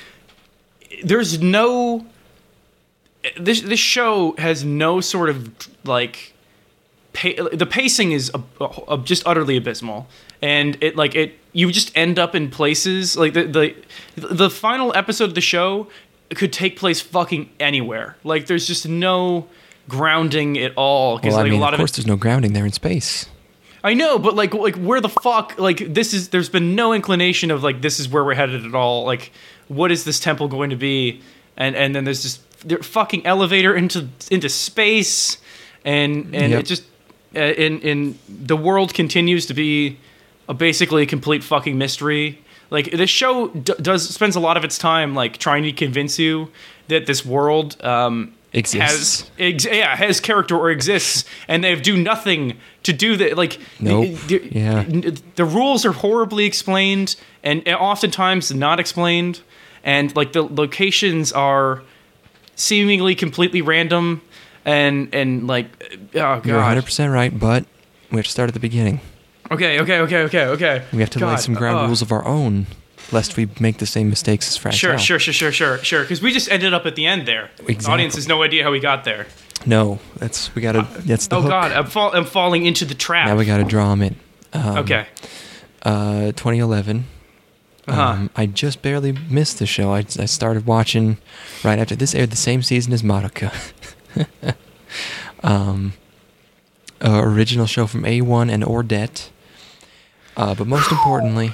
there's 1.04 1.42
no 1.42 2.06
this 3.40 3.62
this 3.62 3.80
show 3.80 4.36
has 4.38 4.64
no 4.64 5.02
sort 5.02 5.30
of 5.30 5.52
like 5.84 6.34
pa- 7.14 7.50
the 7.52 7.66
pacing 7.66 8.12
is 8.12 8.32
ab- 8.34 8.46
ab- 8.90 9.06
just 9.06 9.26
utterly 9.26 9.58
abysmal, 9.58 10.08
and 10.42 10.78
it 10.82 10.96
like 10.96 11.16
it 11.16 11.38
you 11.54 11.72
just 11.72 11.92
end 11.96 12.20
up 12.20 12.36
in 12.36 12.50
places 12.50 13.18
like 13.18 13.34
the 13.34 13.44
the 13.44 13.76
the 14.16 14.50
final 14.50 14.96
episode 14.96 15.26
of 15.26 15.36
the 15.36 15.42
show 15.42 15.88
could 16.36 16.54
take 16.54 16.78
place 16.78 17.02
fucking 17.02 17.50
anywhere. 17.60 18.18
Like 18.24 18.48
there's 18.48 18.68
just 18.68 18.88
no 18.88 19.48
grounding 19.88 20.58
at 20.58 20.74
all 20.76 21.18
because 21.18 21.34
Well, 21.34 21.46
I 21.46 21.50
mean, 21.50 21.54
a 21.54 21.62
lot 21.62 21.74
of 21.74 21.80
of 21.80 21.82
course, 21.82 21.92
it 21.92 21.96
there's 21.98 22.08
no 22.08 22.18
grounding 22.18 22.54
there 22.54 22.66
in 22.66 22.72
space. 22.72 23.28
I 23.84 23.94
know, 23.94 24.18
but 24.20 24.36
like, 24.36 24.54
like 24.54 24.76
where 24.76 25.00
the 25.02 25.10
fuck? 25.10 25.58
Like, 25.60 25.94
this 25.94 26.14
is. 26.14 26.30
There's 26.30 26.50
been 26.50 26.76
no 26.76 26.94
inclination 26.94 27.52
of 27.52 27.64
like 27.64 27.82
this 27.82 28.00
is 28.00 28.10
where 28.10 28.24
we're 28.24 28.34
headed 28.36 28.66
at 28.66 28.74
all. 28.76 29.06
Like, 29.06 29.32
what 29.68 29.92
is 29.92 30.04
this 30.04 30.20
temple 30.20 30.48
going 30.48 30.70
to 30.72 30.76
be? 30.76 31.22
And 31.56 31.76
and 31.76 31.96
then 31.96 32.04
there's 32.04 32.24
this 32.24 32.40
fucking 32.86 33.26
elevator 33.26 33.76
into 33.76 34.08
into 34.32 34.50
space, 34.50 35.38
and 35.86 36.36
and 36.36 36.52
Yep. 36.52 36.60
it 36.60 36.64
just 36.66 36.84
uh, 37.36 37.40
in 37.40 37.80
in 37.82 38.20
the 38.28 38.58
world 38.58 38.94
continues 38.94 39.46
to 39.48 39.54
be 39.54 39.98
a 40.50 40.54
basically 40.54 41.04
a 41.04 41.06
complete 41.06 41.44
fucking 41.44 41.78
mystery. 41.78 42.40
Like 42.70 42.92
this 42.92 43.10
show 43.10 43.48
d- 43.50 43.74
does 43.82 44.10
spends 44.10 44.36
a 44.36 44.40
lot 44.40 44.58
of 44.58 44.64
its 44.66 44.78
time 44.78 45.16
like 45.16 45.38
trying 45.38 45.64
to 45.64 45.72
convince 45.72 46.20
you 46.20 46.52
that 46.90 47.06
this 47.06 47.26
world 47.26 47.82
um, 47.84 48.34
Exists. 48.54 49.22
has 49.30 49.32
ex- 49.38 49.66
yeah 49.66 49.96
has 49.96 50.20
character 50.20 50.56
or 50.58 50.72
exists, 50.72 51.26
and 51.48 51.64
they 51.64 51.76
do 51.76 51.98
nothing 51.98 52.58
to 52.84 52.94
do 52.94 53.16
that. 53.18 53.38
Like 53.38 53.60
Nope. 53.80 54.18
the, 54.28 54.38
the- 54.40 54.50
Yeah. 54.52 54.84
the 55.36 55.46
rules 55.46 55.86
are 55.86 55.92
horribly 55.92 56.46
explained 56.46 57.16
and 57.44 57.68
oftentimes 57.68 58.54
not 58.54 58.80
explained, 58.80 59.42
and 59.84 60.16
like 60.16 60.32
the 60.34 60.44
locations 60.44 61.32
are 61.34 61.84
seemingly 62.56 63.16
completely 63.16 63.62
random, 63.62 64.22
and 64.66 65.14
and 65.14 65.46
like 65.48 65.68
oh 66.16 66.20
god. 66.40 66.46
You're 66.46 66.56
100 66.58 66.86
percent 66.86 67.12
right, 67.14 67.38
but 67.38 67.66
we 68.12 68.18
have 68.18 68.26
to 68.26 68.32
start 68.32 68.48
at 68.50 68.54
the 68.54 68.60
beginning. 68.60 69.02
Okay, 69.52 69.80
okay, 69.82 70.00
okay, 70.00 70.22
okay, 70.24 70.46
okay. 70.46 70.84
We 70.92 71.00
have 71.00 71.10
to 71.12 71.26
lay 71.26 71.38
some 71.38 71.54
ground 71.54 71.80
uh, 71.80 71.86
rules 71.86 72.02
of 72.02 72.12
our 72.12 72.26
own, 72.26 72.68
lest 73.12 73.38
we 73.38 73.48
make 73.60 73.78
the 73.78 73.86
same 73.86 74.10
mistakes 74.10 74.48
as 74.48 74.58
Fractal. 74.58 74.74
Sure, 74.74 74.98
sure, 74.98 75.20
sure, 75.20 75.34
sure, 75.34 75.52
sure, 75.52 75.78
sure. 75.80 76.02
Because 76.02 76.22
we 76.22 76.32
just 76.32 76.50
ended 76.52 76.74
up 76.74 76.86
at 76.86 76.96
the 76.96 77.06
end 77.06 77.28
there. 77.28 77.50
The 77.66 77.86
audience 77.88 78.16
has 78.16 78.28
no 78.28 78.44
idea 78.44 78.64
how 78.64 78.72
we 78.72 78.80
got 78.80 79.04
there. 79.04 79.28
No, 79.66 80.00
that's 80.18 80.54
we 80.56 80.62
gotta. 80.62 80.88
That's 81.00 81.28
the 81.28 81.38
oh 81.38 81.42
hook. 81.42 81.50
God, 81.50 81.72
I'm, 81.72 81.86
fall, 81.88 82.16
I'm 82.16 82.26
falling 82.26 82.66
into 82.66 82.86
the 82.86 82.94
trap. 82.94 83.28
Now 83.28 83.36
we 83.36 83.46
gotta 83.46 83.64
draw 83.64 83.90
them 83.90 84.02
in. 84.02 84.16
Um, 84.54 84.78
okay. 84.78 85.08
Uh, 85.82 86.32
2011. 86.34 87.06
Uh-huh. 87.88 88.02
Um, 88.02 88.30
I 88.36 88.46
just 88.46 88.82
barely 88.82 89.14
missed 89.14 89.60
the 89.60 89.66
show. 89.66 89.94
I, 89.94 90.00
I 90.00 90.26
started 90.26 90.66
watching 90.66 91.18
right 91.64 91.80
after 91.80 91.96
this 91.96 92.14
aired 92.14 92.32
the 92.32 92.36
same 92.38 92.62
season 92.62 92.92
as 92.92 93.02
Madoka. 93.02 93.54
um, 95.44 95.94
uh, 97.02 97.22
original 97.24 97.66
show 97.66 97.88
from 97.88 98.06
A-1 98.06 98.52
and 98.52 98.64
Ordet. 98.64 99.30
Uh, 100.36 100.54
but 100.54 100.68
most 100.68 100.92
importantly, 100.92 101.52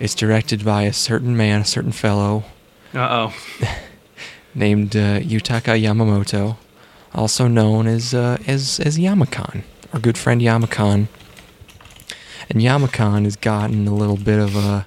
it's 0.00 0.14
directed 0.14 0.64
by 0.64 0.82
a 0.82 0.92
certain 0.92 1.36
man, 1.36 1.60
a 1.60 1.64
certain 1.64 1.92
fellow 1.92 2.44
Uh 2.94 3.30
oh. 3.30 3.34
named 4.54 4.96
uh, 4.96 5.20
Yutaka 5.20 5.80
Yamamoto, 5.80 6.56
also 7.14 7.46
known 7.48 7.86
as 7.86 8.14
uh, 8.14 8.38
as 8.46 8.80
as 8.80 8.98
Yamakan, 8.98 9.62
our 9.92 10.00
good 10.00 10.18
friend 10.18 10.40
Yamakan. 10.40 11.08
And 12.50 12.62
Yamakan 12.62 13.24
has 13.24 13.36
gotten 13.36 13.86
a 13.86 13.94
little 13.94 14.16
bit 14.16 14.38
of 14.38 14.56
a 14.56 14.86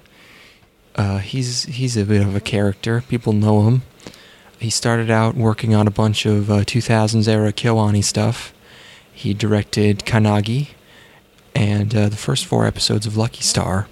uh, 0.96 1.18
he's 1.18 1.64
he's 1.64 1.96
a 1.96 2.04
bit 2.04 2.22
of 2.22 2.34
a 2.34 2.40
character. 2.40 3.02
People 3.08 3.32
know 3.32 3.66
him. 3.66 3.82
He 4.58 4.70
started 4.70 5.10
out 5.10 5.34
working 5.34 5.74
on 5.74 5.86
a 5.88 5.90
bunch 5.90 6.24
of 6.24 6.48
uh, 6.50 6.58
2000s 6.60 7.26
era 7.26 7.52
KyoAni 7.52 8.04
stuff. 8.04 8.52
He 9.12 9.34
directed 9.34 10.00
Kannagi 10.00 10.68
and 11.54 11.94
uh, 11.94 12.08
the 12.08 12.16
first 12.16 12.46
four 12.46 12.64
episodes 12.66 13.04
of 13.06 13.16
Lucky 13.16 13.42
Star. 13.42 13.88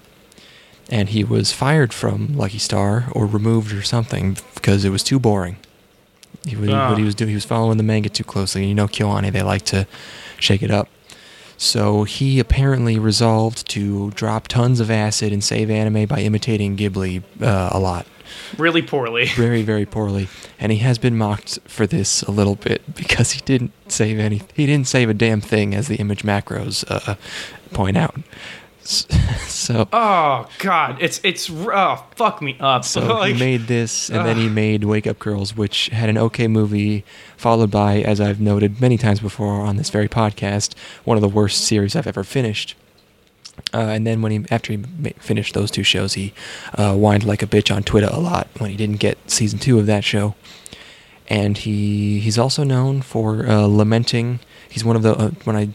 And 0.90 1.08
he 1.10 1.22
was 1.24 1.52
fired 1.52 1.92
from 1.94 2.36
Lucky 2.36 2.58
Star 2.58 3.06
or 3.12 3.24
removed 3.26 3.72
or 3.72 3.82
something 3.82 4.36
because 4.54 4.84
it 4.84 4.90
was 4.90 5.02
too 5.04 5.18
boring. 5.20 5.56
He 6.46 6.56
was, 6.56 6.68
Ah. 6.70 6.88
What 6.90 6.98
he 6.98 7.04
was 7.04 7.14
doing, 7.14 7.28
he 7.28 7.34
was 7.34 7.44
following 7.44 7.76
the 7.76 7.82
manga 7.84 8.08
too 8.08 8.24
closely. 8.24 8.66
You 8.66 8.74
know, 8.74 8.88
KyoAni, 8.88 9.30
they 9.32 9.42
like 9.42 9.62
to 9.66 9.86
shake 10.38 10.62
it 10.62 10.70
up. 10.70 10.88
So 11.56 12.04
he 12.04 12.40
apparently 12.40 12.98
resolved 12.98 13.68
to 13.70 14.10
drop 14.12 14.48
tons 14.48 14.80
of 14.80 14.90
acid 14.90 15.32
and 15.32 15.44
save 15.44 15.70
anime 15.70 16.06
by 16.06 16.20
imitating 16.20 16.76
Ghibli 16.76 17.22
uh, 17.40 17.68
a 17.70 17.78
lot. 17.78 18.06
Really 18.56 18.80
poorly. 18.80 19.26
Very, 19.36 19.62
very 19.62 19.84
poorly. 19.84 20.28
And 20.58 20.70
he 20.72 20.78
has 20.78 20.98
been 20.98 21.18
mocked 21.18 21.58
for 21.66 21.86
this 21.86 22.22
a 22.22 22.30
little 22.30 22.54
bit 22.54 22.94
because 22.94 23.32
he 23.32 23.40
didn't 23.42 23.72
save 23.88 24.18
any. 24.18 24.40
He 24.54 24.66
didn't 24.66 24.86
save 24.88 25.10
a 25.10 25.14
damn 25.14 25.40
thing, 25.40 25.74
as 25.74 25.88
the 25.88 25.96
image 25.96 26.22
macros 26.22 26.84
uh, 26.88 27.16
point 27.74 27.96
out. 27.96 28.14
So 29.46 29.88
Oh 29.92 30.48
God, 30.58 30.96
it's 31.00 31.20
it's 31.22 31.50
oh 31.50 32.04
fuck 32.16 32.40
me 32.40 32.56
up. 32.60 32.84
so 32.84 33.00
like, 33.18 33.34
he 33.34 33.38
made 33.38 33.66
this, 33.66 34.08
and 34.08 34.24
then 34.24 34.36
he 34.36 34.48
made 34.48 34.84
Wake 34.84 35.06
Up 35.06 35.18
Girls, 35.18 35.54
which 35.56 35.86
had 35.88 36.08
an 36.08 36.16
okay 36.16 36.48
movie, 36.48 37.04
followed 37.36 37.70
by, 37.70 38.00
as 38.00 38.20
I've 38.20 38.40
noted 38.40 38.80
many 38.80 38.96
times 38.96 39.20
before 39.20 39.60
on 39.60 39.76
this 39.76 39.90
very 39.90 40.08
podcast, 40.08 40.74
one 41.04 41.16
of 41.16 41.20
the 41.20 41.28
worst 41.28 41.64
series 41.64 41.94
I've 41.94 42.06
ever 42.06 42.24
finished. 42.24 42.74
Uh, 43.74 43.78
and 43.78 44.06
then 44.06 44.22
when 44.22 44.32
he 44.32 44.44
after 44.50 44.72
he 44.72 44.78
ma- 44.98 45.10
finished 45.18 45.54
those 45.54 45.70
two 45.70 45.82
shows, 45.82 46.14
he 46.14 46.32
uh, 46.74 46.94
whined 46.94 47.24
like 47.24 47.42
a 47.42 47.46
bitch 47.46 47.74
on 47.74 47.82
Twitter 47.82 48.08
a 48.10 48.18
lot 48.18 48.48
when 48.58 48.70
he 48.70 48.76
didn't 48.76 48.96
get 48.96 49.18
season 49.30 49.58
two 49.58 49.78
of 49.78 49.86
that 49.86 50.04
show. 50.04 50.34
And 51.28 51.58
he 51.58 52.18
he's 52.20 52.38
also 52.38 52.64
known 52.64 53.02
for 53.02 53.46
uh, 53.46 53.66
lamenting. 53.66 54.40
He's 54.68 54.84
one 54.84 54.96
of 54.96 55.02
the 55.02 55.12
uh, 55.14 55.30
when 55.44 55.56
I 55.56 55.68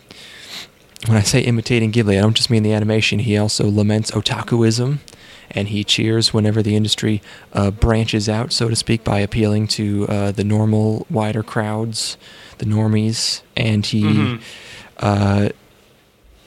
when 1.08 1.18
I 1.18 1.22
say 1.22 1.42
imitating 1.42 1.92
Ghibli, 1.92 2.18
I 2.18 2.22
don't 2.22 2.36
just 2.36 2.50
mean 2.50 2.64
the 2.64 2.74
animation. 2.74 3.20
He 3.20 3.38
also 3.38 3.66
laments 3.70 4.12
otakuism, 4.12 5.00
and 5.52 5.68
he 5.68 5.84
cheers 5.84 6.34
whenever 6.34 6.62
the 6.64 6.76
industry 6.76 7.22
uh, 7.54 7.72
branches 7.72 8.28
out, 8.30 8.52
so 8.52 8.68
to 8.70 8.76
speak, 8.76 9.04
by 9.04 9.20
appealing 9.20 9.68
to 9.70 10.08
uh, 10.10 10.32
the 10.32 10.44
normal, 10.44 11.06
wider 11.10 11.44
crowds, 11.44 12.18
the 12.58 12.66
normies. 12.66 13.42
And 13.56 13.86
he, 13.86 14.04
Mhm. 14.04 14.42
uh, 15.00 15.50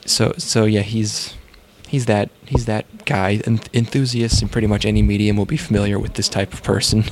so 0.05 0.33
so 0.37 0.65
yeah, 0.65 0.81
he's 0.81 1.33
he's 1.87 2.05
that 2.07 2.29
he's 2.45 2.65
that 2.65 3.05
guy. 3.05 3.41
And 3.45 3.67
enthusiasts 3.73 4.41
in 4.41 4.49
pretty 4.49 4.67
much 4.67 4.85
any 4.85 5.01
medium 5.01 5.37
will 5.37 5.45
be 5.45 5.57
familiar 5.57 5.97
with 5.99 6.15
this 6.15 6.27
type 6.29 6.53
of 6.53 6.63
person. 6.63 7.05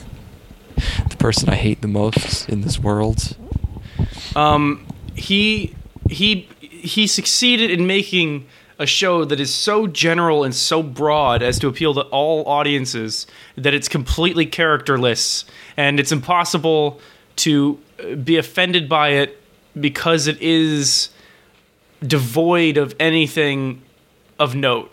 the 1.09 1.17
person 1.17 1.49
I 1.49 1.55
hate 1.55 1.81
the 1.81 1.87
most 1.87 2.47
in 2.49 2.61
this 2.61 2.77
world. 2.79 3.35
Um, 4.35 4.85
he 5.15 5.73
he 6.07 6.47
he 6.87 7.05
succeeded 7.07 7.69
in 7.69 7.85
making 7.85 8.47
a 8.79 8.85
show 8.85 9.25
that 9.25 9.39
is 9.39 9.53
so 9.53 9.87
general 9.87 10.43
and 10.43 10.53
so 10.53 10.83
broad 10.83 11.41
as 11.41 11.57
to 11.59 11.67
appeal 11.67 11.93
to 11.95 12.01
all 12.01 12.47
audiences 12.47 13.25
that 13.55 13.73
it's 13.73 13.87
completely 13.87 14.45
characterless. 14.45 15.45
And 15.75 15.99
it's 15.99 16.11
impossible 16.11 16.99
to 17.37 17.79
uh, 17.99 18.15
be 18.15 18.37
offended 18.37 18.87
by 18.87 19.09
it 19.09 19.41
because 19.79 20.27
it 20.27 20.41
is 20.41 21.09
devoid 22.05 22.77
of 22.77 22.95
anything 22.99 23.81
of 24.39 24.55
note. 24.55 24.91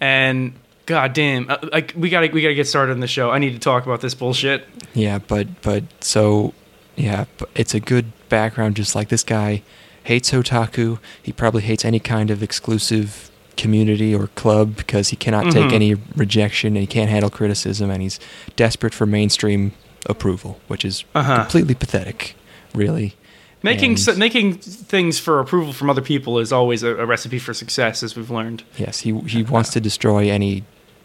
And 0.00 0.54
god 0.86 1.12
damn 1.12 1.50
uh, 1.50 1.58
like 1.70 1.92
we 1.94 2.08
gotta 2.08 2.28
we 2.28 2.40
gotta 2.40 2.54
get 2.54 2.66
started 2.66 2.92
on 2.92 3.00
the 3.00 3.06
show. 3.06 3.30
I 3.30 3.38
need 3.38 3.52
to 3.52 3.58
talk 3.58 3.84
about 3.84 4.00
this 4.00 4.14
bullshit. 4.14 4.66
Yeah, 4.94 5.18
but 5.18 5.60
but 5.60 5.84
so 6.02 6.54
yeah, 6.96 7.26
it's 7.54 7.74
a 7.74 7.80
good 7.80 8.10
background. 8.28 8.76
Just 8.76 8.94
like 8.94 9.08
this 9.08 9.22
guy 9.22 9.62
hates 10.08 10.30
otaku. 10.32 10.98
He 11.22 11.32
probably 11.32 11.62
hates 11.62 11.84
any 11.84 12.00
kind 12.00 12.30
of 12.30 12.42
exclusive 12.42 13.30
community 13.56 14.14
or 14.14 14.28
club 14.42 14.76
because 14.76 15.08
he 15.12 15.16
cannot 15.16 15.44
Mhm. 15.46 15.52
take 15.52 15.72
any 15.72 15.94
rejection 16.16 16.68
and 16.76 16.82
he 16.86 16.86
can't 16.86 17.10
handle 17.10 17.30
criticism 17.30 17.90
and 17.90 18.00
he's 18.02 18.18
desperate 18.56 18.94
for 18.94 19.04
mainstream 19.06 19.72
approval, 20.06 20.52
which 20.68 20.84
is 20.84 21.04
Uh-huh. 21.14 21.38
completely 21.42 21.74
pathetic, 21.74 22.34
really. 22.74 23.14
Making 23.62 23.92
And- 23.98 24.08
s 24.08 24.16
making 24.16 24.54
things 24.94 25.18
for 25.18 25.40
approval 25.40 25.72
from 25.72 25.90
other 25.90 26.00
people 26.12 26.38
is 26.38 26.52
always 26.52 26.82
a, 26.84 26.90
a 27.04 27.04
recipe 27.14 27.38
for 27.40 27.52
success, 27.52 28.02
as 28.04 28.14
we've 28.16 28.30
learned. 28.30 28.62
Yes, 28.76 29.00
he 29.00 29.10
he 29.34 29.42
wants 29.42 29.70
to 29.70 29.80
destroy 29.80 30.30
any 30.30 30.62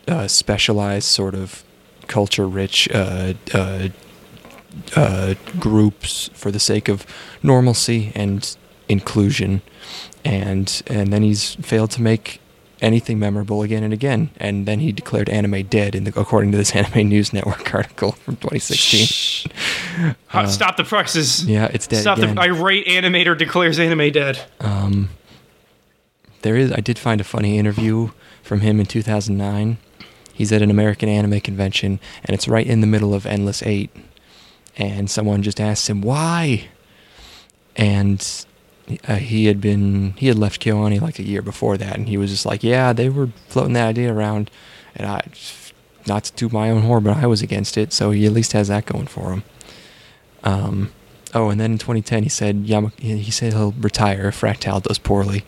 uh, 0.08 0.28
specialized 0.28 1.08
sort 1.08 1.34
of 1.44 1.64
culture-rich 2.08 2.88
uh, 2.94 3.34
uh, 3.54 3.88
uh, 4.96 5.34
groups 5.60 6.30
for 6.34 6.52
the 6.52 6.60
sake 6.60 6.88
of 6.90 7.06
normalcy 7.42 8.12
and 8.16 8.56
inclusion, 8.94 9.62
and 10.24 10.82
and 10.88 11.12
then 11.12 11.22
he's 11.24 11.56
failed 11.56 11.92
to 11.92 12.02
make 12.02 12.40
anything 12.82 13.18
memorable 13.20 13.62
again 13.64 13.84
and 13.84 13.94
again. 13.94 14.30
And 14.38 14.66
then 14.66 14.80
he 14.80 14.92
declared 14.92 15.30
anime 15.30 15.64
dead, 15.68 15.96
in 15.96 16.04
the, 16.06 16.20
according 16.20 16.52
to 16.52 16.58
this 16.58 16.72
Anime 16.76 17.08
News 17.10 17.32
Network 17.34 17.74
article 17.74 18.12
from 18.14 18.36
2016. 18.38 19.06
Shh. 19.06 19.48
Ha- 20.28 20.46
Stop 20.48 20.78
the. 20.78 20.84
Uh, 20.84 21.46
Yeah, 21.46 21.70
it's 21.74 21.88
dead 21.88 22.02
Stop 22.02 22.18
again. 22.20 22.36
the 22.36 22.42
irate 22.42 22.86
animator 22.88 23.38
declares 23.38 23.80
anime 23.80 24.12
dead. 24.12 24.40
Um, 24.62 25.10
there 26.44 26.56
is. 26.56 26.72
I 26.72 26.80
did 26.82 26.98
find 27.00 27.20
a 27.22 27.24
funny 27.26 27.58
interview 27.58 28.12
from 28.42 28.62
him 28.62 28.80
in 28.80 28.86
2009. 28.86 29.78
He's 30.34 30.52
at 30.52 30.62
an 30.64 30.72
American 30.72 31.08
anime 31.10 31.40
convention, 31.42 32.00
and 32.26 32.34
it's 32.34 32.48
right 32.48 32.66
in 32.66 32.82
the 32.82 32.88
middle 32.88 33.14
of 33.14 33.26
Endless 33.26 33.62
Eight. 33.64 33.92
And 34.76 35.10
someone 35.10 35.44
just 35.44 35.62
asks 35.62 35.88
him 35.88 36.02
why, 36.02 36.68
and 37.76 38.46
uh, 39.08 39.16
he 39.16 39.46
had 39.46 39.62
been 39.62 40.14
he 40.18 40.28
had 40.28 40.38
left 40.38 40.62
KyoAni 40.62 41.00
like 41.02 41.20
a 41.20 41.24
year 41.24 41.42
before 41.42 41.78
that, 41.78 41.96
and 41.96 42.08
he 42.08 42.18
was 42.18 42.32
just 42.32 42.46
like, 42.46 42.64
"Yeah, 42.64 42.94
they 42.94 43.10
were 43.10 43.30
floating 43.48 43.74
that 43.74 43.88
idea 43.88 44.14
around, 44.14 44.52
and 44.96 45.08
I, 45.08 45.22
not 46.06 46.26
to 46.26 46.34
do 46.34 46.50
my 46.54 46.70
own 46.70 46.82
horn, 46.84 47.04
but 47.04 47.18
I 47.18 47.28
was 47.28 47.42
against 47.42 47.78
it." 47.78 47.94
So 47.94 48.12
he 48.12 48.26
at 48.26 48.34
least 48.34 48.52
has 48.54 48.68
that 48.68 48.86
going 48.86 49.08
for 49.08 49.32
him. 49.32 49.44
Um, 50.44 50.92
oh, 51.34 51.50
and 51.50 51.60
then 51.60 51.74
in 51.74 51.78
2010, 51.78 52.24
he 52.24 52.30
said 52.30 52.66
Yama, 52.66 52.92
he 52.98 53.32
said 53.32 53.54
he'll 53.54 53.72
retire 53.74 54.28
if 54.28 54.42
Fractal 54.42 54.82
does 54.84 55.00
poorly. 55.00 55.46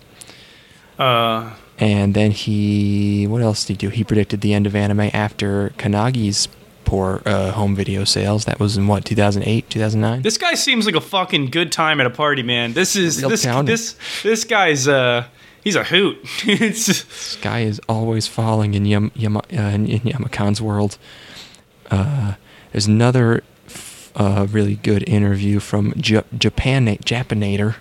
Uh, 0.97 1.51
And 1.77 2.13
then 2.13 2.31
he, 2.31 3.27
what 3.27 3.41
else 3.41 3.65
did 3.65 3.81
he 3.81 3.87
do? 3.87 3.89
He 3.89 4.05
predicted 4.05 4.39
the 4.39 4.53
end 4.53 4.65
of 4.65 4.75
anime 4.77 5.09
after 5.13 5.73
Kannagi's 5.77 6.47
poor 6.85 7.21
uh, 7.25 7.51
home 7.51 7.75
video 7.75 8.03
sales. 8.03 8.45
That 8.45 8.59
was 8.59 8.77
in 8.77 8.87
what 8.87 9.03
2008, 9.05 9.69
2009. 9.69 10.21
this 10.21 10.37
guy 10.37 10.53
seems 10.53 10.85
like 10.85 10.95
a 10.95 11.01
fucking 11.01 11.47
good 11.51 11.71
time 11.71 11.99
at 11.99 12.05
a 12.05 12.09
party, 12.11 12.43
man. 12.43 12.73
This 12.73 12.95
is 12.95 13.19
Real 13.19 13.29
this 13.29 13.43
talented. 13.43 13.73
this 13.73 13.95
this 14.23 14.43
guy's 14.43 14.87
uh 14.87 15.25
he's 15.63 15.75
a 15.75 15.83
hoot. 15.83 16.17
it's 16.45 17.05
Sky 17.13 17.61
is 17.61 17.81
always 17.89 18.27
falling 18.27 18.73
in 18.75 18.85
Yam, 18.85 19.11
Yama, 19.15 19.39
uh, 19.51 19.61
in, 19.61 19.87
in 19.87 19.99
Yamakan's 20.01 20.61
world. 20.61 20.97
Uh, 21.91 22.33
there's 22.71 22.87
another 22.87 23.43
f- 23.67 24.11
uh, 24.15 24.47
really 24.51 24.75
good 24.75 25.07
interview 25.09 25.59
from 25.59 25.93
J- 25.97 26.23
Japan 26.37 26.85
Japanator, 26.87 27.75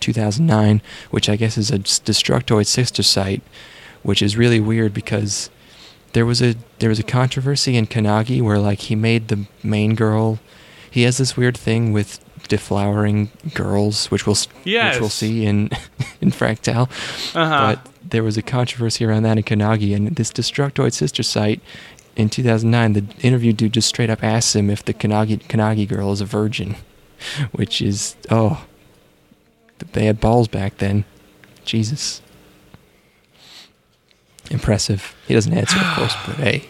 2009, 0.00 0.80
which 1.10 1.28
I 1.28 1.36
guess 1.36 1.56
is 1.58 1.70
a 1.70 1.78
Destructoid 1.78 2.66
sister 2.66 3.02
site, 3.02 3.42
which 4.02 4.22
is 4.22 4.36
really 4.36 4.60
weird 4.60 4.92
because 4.94 5.50
there 6.16 6.24
was 6.24 6.40
a 6.40 6.54
there 6.78 6.88
was 6.88 6.98
a 6.98 7.02
controversy 7.02 7.76
in 7.76 7.86
Kannagi 7.86 8.40
where 8.40 8.58
like 8.58 8.78
he 8.78 8.94
made 8.94 9.28
the 9.28 9.44
main 9.62 9.94
girl. 9.94 10.38
He 10.90 11.02
has 11.02 11.18
this 11.18 11.36
weird 11.36 11.58
thing 11.58 11.92
with 11.92 12.20
deflowering 12.48 13.28
girls, 13.52 14.06
which 14.10 14.24
we'll 14.26 14.32
s- 14.34 14.48
which 14.94 15.00
we'll 15.00 15.10
see 15.10 15.44
in 15.44 15.68
in 16.22 16.30
Fractal. 16.30 16.88
uh-huh. 17.36 17.74
But 17.76 17.92
there 18.02 18.22
was 18.22 18.38
a 18.38 18.42
controversy 18.42 19.04
around 19.04 19.24
that 19.24 19.36
in 19.36 19.44
Kannagi, 19.44 19.94
and 19.94 20.16
this 20.16 20.32
Destructoid 20.32 20.94
sister 20.94 21.22
site 21.22 21.60
in 22.16 22.30
2009, 22.30 22.92
the 22.94 23.04
interview 23.20 23.52
dude 23.52 23.74
just 23.74 23.88
straight 23.88 24.08
up 24.08 24.24
asks 24.24 24.56
him 24.56 24.70
if 24.70 24.82
the 24.82 24.94
Kannagi 24.94 25.42
Kanagi 25.48 25.86
girl 25.86 26.12
is 26.12 26.22
a 26.22 26.24
virgin, 26.24 26.76
which 27.52 27.82
is 27.82 28.16
oh, 28.30 28.64
they 29.92 30.06
had 30.06 30.18
balls 30.18 30.48
back 30.48 30.78
then. 30.78 31.04
Jesus, 31.66 32.22
impressive. 34.50 35.14
He 35.26 35.34
doesn't 35.34 35.52
answer, 35.52 35.78
of 35.78 35.94
course, 35.94 36.14
but 36.26 36.36
hey, 36.36 36.68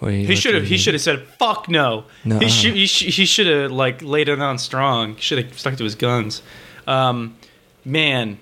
he 0.00 0.36
should 0.36 0.54
have. 0.54 0.64
He 0.64 0.76
should 0.78 0.94
have 0.94 1.00
said, 1.00 1.22
"Fuck 1.38 1.68
no." 1.68 2.04
Nuh-uh. 2.24 2.40
He 2.40 2.48
should. 2.48 2.74
He, 2.74 2.86
sh- 2.86 3.14
he 3.16 3.24
should 3.26 3.46
have 3.46 3.72
like 3.72 4.02
laid 4.02 4.28
it 4.28 4.40
on 4.40 4.58
strong. 4.58 5.16
Should 5.16 5.44
have 5.44 5.58
stuck 5.58 5.76
to 5.76 5.84
his 5.84 5.94
guns. 5.94 6.42
Um, 6.86 7.36
man, 7.84 8.38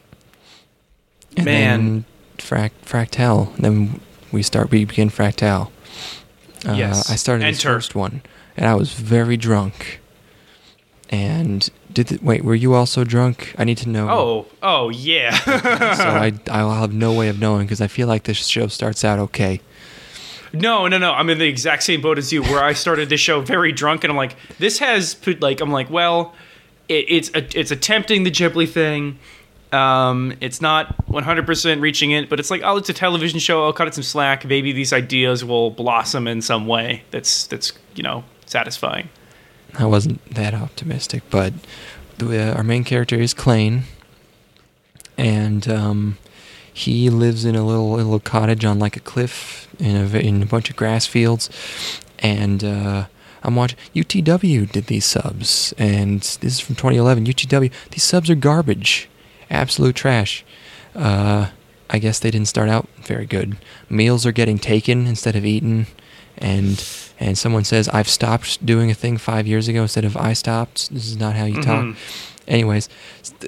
And 1.37 1.45
Man. 1.47 1.85
then 1.85 2.05
frac 2.39 2.71
Fractal. 2.85 3.55
And 3.57 3.65
then 3.65 4.01
we 4.33 4.43
start. 4.43 4.71
We 4.71 4.85
begin 4.85 5.11
Fractal. 5.11 5.71
Uh, 6.67 6.73
Yes. 6.73 7.11
I 7.11 7.17
started 7.17 7.45
Enter. 7.45 7.69
first 7.75 7.95
one, 7.95 8.23
and 8.57 8.67
I 8.67 8.75
was 8.75 8.93
very 8.95 9.37
drunk. 9.37 10.01
And 11.11 11.69
did 11.95 12.09
the, 12.09 12.19
wait? 12.23 12.45
Were 12.45 12.55
you 12.55 12.75
also 12.75 13.05
drunk? 13.05 13.55
I 13.57 13.65
need 13.65 13.79
to 13.79 13.89
know. 13.89 14.09
Oh, 14.11 14.47
oh 14.63 14.91
yeah. 14.91 15.37
so 15.95 16.05
I 16.05 16.33
I'll 16.51 16.73
have 16.73 16.93
no 16.93 17.13
way 17.13 17.29
of 17.29 17.39
knowing 17.39 17.67
because 17.67 17.81
I 17.81 17.87
feel 17.87 18.09
like 18.09 18.25
this 18.25 18.45
show 18.47 18.67
starts 18.67 19.05
out 19.05 19.19
okay. 19.19 19.61
no, 20.53 20.87
no, 20.87 20.99
no. 20.99 21.13
I'm 21.13 21.31
in 21.31 21.39
the 21.39 21.47
exact 21.47 21.85
same 21.85 22.01
boat 22.01 22.19
as 22.19 22.33
you, 22.33 22.43
where 22.43 22.63
I 22.63 22.73
started 22.75 23.09
this 23.09 23.21
show 23.21 23.41
very 23.41 23.73
drunk, 23.73 24.05
and 24.05 24.11
I'm 24.11 24.17
like, 24.17 24.37
this 24.59 24.79
has 24.79 25.15
put 25.15 25.41
like, 25.41 25.61
I'm 25.61 25.71
like, 25.71 25.89
well, 25.89 26.35
it, 26.89 27.07
it's 27.09 27.31
a, 27.31 27.59
it's 27.59 27.71
attempting 27.71 28.25
the 28.25 28.31
Ghibli 28.31 28.69
thing. 28.69 29.19
Um, 29.73 30.35
it's 30.41 30.61
not 30.61 31.07
100% 31.09 31.81
reaching 31.81 32.13
it, 32.13 32.29
but 32.29 32.39
it's 32.39 32.51
like, 32.51 32.63
oh, 32.65 32.77
it's 32.77 32.89
a 32.89 32.93
television 32.93 33.41
show. 33.41 33.65
I'll 33.65 33.73
cut 33.73 33.89
it 33.89 33.95
some 33.95 34.05
slack. 34.05 34.45
Maybe 34.45 34.73
these 34.73 34.93
ideas 34.93 35.45
will 35.45 35.71
blossom 35.71 36.29
in 36.29 36.43
some 36.43 36.67
way. 36.67 37.03
That's 37.11 37.47
that's 37.47 37.73
you 37.95 38.03
know 38.03 38.25
satisfying. 38.47 39.09
I 39.79 39.87
wasn't 39.87 40.25
that 40.35 40.55
optimistic, 40.55 41.23
but 41.31 41.53
the, 42.19 42.53
uh, 42.53 42.57
our 42.57 42.63
main 42.63 42.85
character 42.85 43.17
is 43.17 43.35
Clain, 43.35 43.85
and 45.17 45.67
um, 45.69 46.19
he 46.73 47.11
lives 47.11 47.45
in 47.45 47.55
a 47.57 47.65
little 47.65 47.93
little 47.93 48.21
cottage 48.21 48.65
on 48.65 48.79
like 48.79 48.97
a 48.97 49.01
cliff 49.01 49.69
in 49.79 49.97
a 49.97 50.19
in 50.19 50.43
a 50.43 50.47
bunch 50.47 50.71
of 50.71 50.77
grass 50.77 51.07
fields, 51.07 51.51
and 52.21 52.63
uh, 52.63 53.07
I'm 53.43 53.57
watching 53.57 53.79
UTW 53.95 54.71
did 54.73 54.87
these 54.87 55.05
subs, 55.05 55.75
and 55.77 56.21
this 56.21 56.43
is 56.43 56.61
from 56.61 56.77
2011. 56.77 57.27
UTW, 57.27 57.71
these 57.91 58.03
subs 58.03 58.31
are 58.31 58.35
garbage, 58.35 59.09
absolute 59.51 59.95
trash. 59.95 60.45
Uh, 60.95 61.51
I 61.91 61.99
guess 61.99 62.19
they 62.19 62.31
didn't 62.31 62.49
start 62.49 62.69
out 62.69 62.89
very 63.03 63.27
good. 63.27 63.59
Meals 63.91 64.25
are 64.25 64.33
getting 64.33 64.59
taken 64.59 65.07
instead 65.07 65.37
of 65.37 65.45
eaten, 65.45 65.87
and 66.45 66.77
and 67.21 67.39
someone 67.39 67.65
says 67.65 67.89
I've 67.89 68.09
stopped 68.09 68.65
doing 68.73 68.91
a 68.91 68.95
thing 69.03 69.17
five 69.19 69.47
years 69.47 69.67
ago 69.69 69.83
instead 69.83 70.05
of 70.05 70.17
I 70.17 70.33
stopped. 70.35 70.79
This 70.95 71.07
is 71.07 71.17
not 71.17 71.35
how 71.37 71.47
you 71.47 71.59
Mhm. 71.61 71.65
talk. 71.65 71.85
Anyways, 72.47 72.89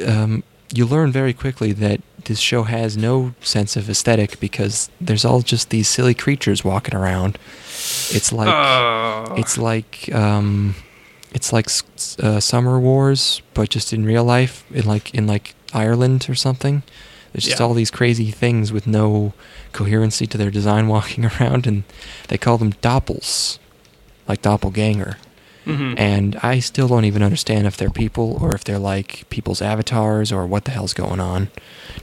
um, 0.06 0.42
you 0.72 0.84
learn 0.86 1.12
very 1.12 1.32
quickly 1.34 1.72
that 1.84 2.00
this 2.24 2.40
show 2.40 2.62
has 2.64 2.96
no 2.96 3.34
sense 3.40 3.76
of 3.76 3.88
aesthetic 3.90 4.40
because 4.40 4.88
there's 5.06 5.24
all 5.24 5.40
just 5.42 5.70
these 5.70 5.88
silly 5.88 6.14
creatures 6.14 6.64
walking 6.64 6.94
around. 6.94 7.38
It's 8.16 8.32
like 8.32 8.48
Oh. 8.48 9.34
it's 9.36 9.56
like 9.58 10.08
um, 10.14 10.74
it's 11.32 11.52
like 11.52 11.68
uh, 12.22 12.40
Summer 12.40 12.80
Wars, 12.80 13.42
but 13.54 13.68
just 13.68 13.92
in 13.92 14.04
real 14.04 14.24
life, 14.24 14.64
in 14.72 14.86
like 14.86 15.06
in 15.14 15.26
like 15.26 15.54
Ireland 15.74 16.26
or 16.30 16.34
something. 16.34 16.82
There's 17.36 17.44
just 17.44 17.60
Yeah. 17.60 17.66
all 17.66 17.74
these 17.74 17.90
crazy 17.90 18.30
things 18.30 18.72
with 18.72 18.86
no 18.86 19.34
coherency 19.74 20.26
to 20.26 20.38
their 20.38 20.50
design 20.50 20.88
walking 20.96 21.26
around, 21.26 21.66
and 21.66 21.82
they 22.28 22.38
call 22.38 22.56
them 22.56 22.72
doppels, 22.80 23.58
like 24.26 24.40
doppelganger. 24.40 25.18
Mhm. 25.66 25.94
And 25.98 26.38
I 26.42 26.60
still 26.60 26.88
don't 26.88 27.04
even 27.04 27.22
understand 27.22 27.66
if 27.66 27.76
they're 27.76 27.90
people 27.90 28.38
or 28.40 28.54
if 28.54 28.64
they're 28.64 28.78
like 28.78 29.28
people's 29.28 29.60
avatars 29.60 30.32
or 30.32 30.46
what 30.46 30.64
the 30.64 30.70
hell's 30.70 30.94
going 30.94 31.20
on. 31.20 31.48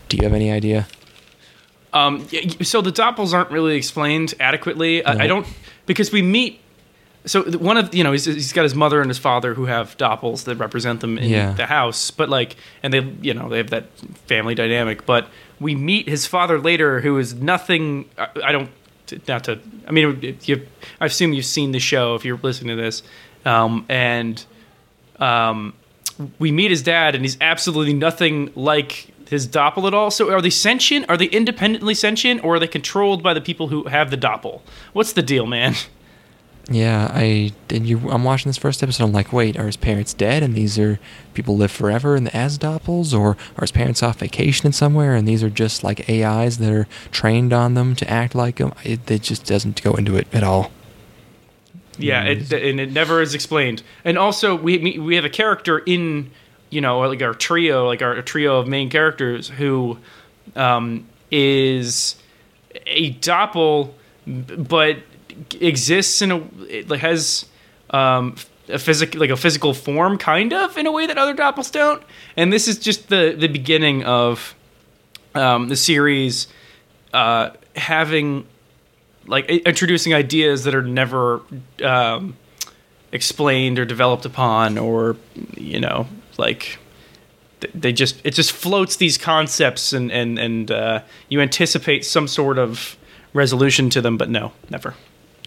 Do 0.07 0.17
you 0.17 0.23
have 0.23 0.33
any 0.33 0.51
idea? 0.51 0.85
Um, 1.93 2.27
so 2.61 2.81
the 2.81 2.91
doppels 2.91 3.33
aren't 3.33 3.49
really 3.49 3.75
explained 3.75 4.35
adequately. 4.39 5.03
I, 5.03 5.23
I 5.23 5.27
don't 5.27 5.47
because 5.87 6.11
we 6.11 6.21
meet. 6.21 6.59
So 7.25 7.43
one 7.57 7.77
of 7.77 7.95
you 7.95 8.03
know 8.03 8.11
he's, 8.11 8.25
he's 8.25 8.51
got 8.51 8.63
his 8.63 8.75
mother 8.75 8.99
and 9.01 9.09
his 9.09 9.17
father 9.17 9.53
who 9.53 9.65
have 9.65 9.97
doppels 9.97 10.43
that 10.43 10.55
represent 10.57 10.99
them 10.99 11.17
in 11.17 11.29
Yeah. 11.29 11.53
the 11.53 11.65
house, 11.65 12.11
but 12.11 12.27
like 12.29 12.57
and 12.83 12.93
they 12.93 12.99
you 13.21 13.33
know 13.33 13.47
they 13.49 13.57
have 13.57 13.69
that 13.69 13.85
family 14.27 14.55
dynamic. 14.55 15.05
But 15.05 15.27
we 15.59 15.73
meet 15.75 16.09
his 16.09 16.25
father 16.25 16.59
later, 16.59 16.99
who 17.01 17.17
is 17.17 17.33
nothing. 17.33 18.09
I, 18.17 18.27
I 18.43 18.51
don't 18.51 18.69
not 19.27 19.45
to. 19.45 19.59
I 19.87 19.91
mean, 19.91 20.37
you. 20.43 20.67
I 20.99 21.05
assume 21.05 21.31
you've 21.33 21.45
seen 21.45 21.71
the 21.71 21.79
show 21.79 22.15
if 22.15 22.25
you're 22.25 22.39
listening 22.41 22.75
to 22.75 22.81
this, 22.83 23.03
um, 23.45 23.85
and 23.87 24.43
um, 25.19 25.73
we 26.39 26.51
meet 26.51 26.71
his 26.71 26.81
dad, 26.81 27.15
and 27.15 27.23
he's 27.23 27.37
absolutely 27.39 27.93
nothing 27.93 28.51
like 28.55 29.07
his 29.29 29.47
doppel 29.47 29.87
at 29.87 29.93
all. 29.93 30.11
So, 30.11 30.31
are 30.33 30.41
they 30.41 30.49
sentient? 30.49 31.05
Are 31.09 31.17
they 31.17 31.25
independently 31.27 31.93
sentient, 31.93 32.43
or 32.43 32.55
are 32.55 32.59
they 32.59 32.67
controlled 32.67 33.23
by 33.23 33.33
the 33.33 33.41
people 33.41 33.67
who 33.67 33.83
have 33.85 34.09
the 34.11 34.17
doppel? 34.17 34.61
What's 34.93 35.13
the 35.13 35.23
deal, 35.23 35.45
man? 35.45 35.75
Yeah, 36.69 37.11
I 37.13 37.51
did. 37.67 37.85
You, 37.85 38.09
I'm 38.09 38.23
watching 38.23 38.49
this 38.49 38.57
first 38.57 38.81
episode. 38.81 39.03
I'm 39.03 39.11
like, 39.11 39.33
wait, 39.33 39.57
are 39.57 39.65
his 39.65 39.75
parents 39.75 40.13
dead, 40.13 40.43
and 40.43 40.55
these 40.55 40.79
are 40.79 40.97
people 41.33 41.57
live 41.57 41.71
forever 41.71 42.15
in 42.15 42.23
the 42.23 42.35
as 42.35 42.57
doppels, 42.57 43.17
or 43.17 43.31
are 43.57 43.61
his 43.61 43.71
parents 43.71 44.01
off 44.01 44.19
vacation 44.19 44.71
somewhere, 44.71 45.13
and 45.13 45.27
these 45.27 45.43
are 45.43 45.49
just 45.49 45.83
like 45.83 46.09
AIs 46.09 46.59
that 46.59 46.71
are 46.71 46.87
trained 47.11 47.51
on 47.51 47.73
them 47.73 47.95
to 47.97 48.09
act 48.09 48.33
like 48.33 48.57
them? 48.57 48.73
It, 48.83 49.11
it 49.11 49.23
just 49.23 49.45
doesn't 49.45 49.83
go 49.83 49.93
into 49.95 50.15
it 50.15 50.27
at 50.31 50.43
all. 50.43 50.71
Yeah, 51.97 52.23
it, 52.23 52.51
and 52.53 52.79
it 52.79 52.93
never 52.93 53.21
is 53.21 53.35
explained. 53.35 53.83
And 54.05 54.17
also, 54.17 54.55
we 54.55 54.77
we 54.77 54.99
we 54.99 55.15
have 55.15 55.25
a 55.25 55.29
character 55.29 55.79
in 55.79 56.31
you 56.69 56.79
know 56.79 56.99
like 56.99 57.21
our 57.21 57.33
trio, 57.33 57.87
like 57.87 58.01
our 58.01 58.21
trio 58.21 58.59
of 58.59 58.69
main 58.69 58.89
characters 58.89 59.49
who 59.49 59.97
um, 60.55 61.07
is 61.29 62.15
a 62.87 63.13
doppel, 63.15 63.93
but 64.25 64.99
exists 65.59 66.21
in 66.21 66.31
a 66.31 66.43
it 66.67 66.89
has 66.99 67.45
um, 67.89 68.35
a 68.69 68.79
physical 68.79 69.19
like 69.19 69.29
a 69.29 69.37
physical 69.37 69.73
form, 69.73 70.17
kind 70.17 70.53
of 70.53 70.77
in 70.77 70.87
a 70.87 70.91
way 70.91 71.07
that 71.07 71.17
other 71.17 71.35
doppels 71.35 71.71
don't. 71.71 72.01
And 72.37 72.51
this 72.51 72.67
is 72.67 72.77
just 72.77 73.09
the 73.09 73.35
the 73.37 73.47
beginning 73.47 74.03
of 74.03 74.55
um, 75.35 75.69
the 75.69 75.75
series 75.75 76.47
uh, 77.13 77.51
having 77.75 78.45
like 79.27 79.45
introducing 79.49 80.13
ideas 80.13 80.63
that 80.65 80.75
are 80.75 80.81
never 80.81 81.41
um, 81.83 82.35
explained 83.11 83.79
or 83.79 83.85
developed 83.85 84.25
upon 84.25 84.77
or 84.77 85.15
you 85.55 85.79
know 85.79 86.07
like 86.37 86.79
they 87.73 87.93
just 87.93 88.19
it 88.25 88.31
just 88.31 88.51
floats 88.51 88.97
these 88.97 89.17
concepts 89.17 89.93
and 89.93 90.11
and 90.11 90.37
and 90.39 90.71
uh, 90.71 91.01
you 91.29 91.39
anticipate 91.39 92.03
some 92.03 92.27
sort 92.27 92.57
of 92.57 92.97
resolution 93.33 93.89
to 93.89 94.01
them 94.01 94.17
but 94.17 94.29
no 94.29 94.51
never 94.69 94.95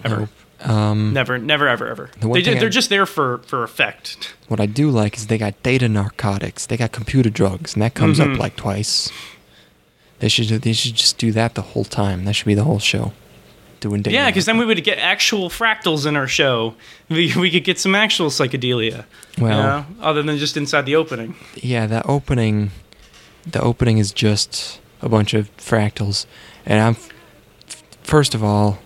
ever 0.05 0.21
Nope. 0.21 0.29
Um, 0.71 1.13
never 1.13 1.37
never 1.39 1.69
ever 1.69 1.87
ever 1.87 2.11
The 2.19 2.29
they, 2.29 2.41
they're 2.43 2.67
I- 2.69 2.71
just 2.71 2.89
there 2.89 3.05
for 3.07 3.39
for 3.47 3.63
effect 3.63 4.35
What 4.49 4.59
I 4.59 4.65
do 4.67 4.91
like 4.91 5.17
is 5.17 5.27
they 5.27 5.37
got 5.39 5.63
data 5.63 5.87
narcotics. 5.89 6.65
They 6.67 6.77
got 6.79 6.93
computer 6.93 7.29
drugs, 7.31 7.75
and 7.75 7.83
that 7.83 7.93
comes 7.95 8.19
Mhm. 8.19 8.35
up 8.35 8.39
like 8.41 8.57
twice. 8.57 9.11
They 10.21 10.29
should 10.29 10.49
they 10.49 10.73
should 10.73 10.95
just 10.95 11.19
do 11.19 11.31
that 11.33 11.55
the 11.57 11.63
whole 11.63 11.85
time. 11.85 12.25
That 12.25 12.33
should 12.35 12.47
be 12.47 12.55
the 12.55 12.65
whole 12.65 12.79
show. 12.79 13.13
Doing 13.81 14.01
data. 14.01 14.15
yeah 14.15 14.27
because 14.31 14.47
then 14.47 14.57
we 14.57 14.65
would 14.65 14.83
get 14.83 14.97
actual 14.99 15.51
fractals 15.51 16.07
in 16.07 16.17
our 16.17 16.27
show 16.27 16.75
we, 17.11 17.37
we 17.37 17.51
could 17.51 17.63
get 17.65 17.79
some 17.79 17.95
actual 17.95 18.31
psychedelia 18.31 19.05
Well- 19.39 19.51
you 19.59 19.63
know, 19.63 19.87
other 20.01 20.23
than 20.23 20.39
just 20.39 20.57
inside 20.57 20.87
the 20.87 20.97
opening 20.97 21.35
yeah, 21.55 21.87
that 21.87 22.09
opening, 22.09 22.71
the 23.47 23.61
opening 23.61 23.99
is 23.99 24.11
just 24.13 24.81
a 25.03 25.09
bunch 25.11 25.35
of 25.35 25.55
fractals, 25.59 26.25
and 26.65 26.81
I'm. 26.81 26.97
First 28.03 28.35
of 28.35 28.43
all, 28.43 28.79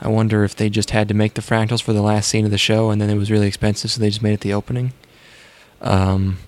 I 0.00 0.08
wonder 0.08 0.44
if 0.44 0.54
they 0.56 0.68
just 0.68 0.90
had 0.90 1.08
to 1.08 1.14
make 1.14 1.34
the 1.34 1.40
fractals 1.42 1.82
for 1.82 1.92
the 1.92 2.02
last 2.02 2.28
scene 2.28 2.44
of 2.44 2.50
the 2.50 2.58
show, 2.58 2.90
and 2.90 3.00
then 3.00 3.10
it 3.10 3.16
was 3.16 3.30
really 3.30 3.46
expensive, 3.46 3.90
so 3.90 4.00
they 4.00 4.08
just 4.10 4.22
made 4.22 4.34
it 4.34 4.40
the 4.40 4.52
opening. 4.52 4.92
Um, 5.80 6.38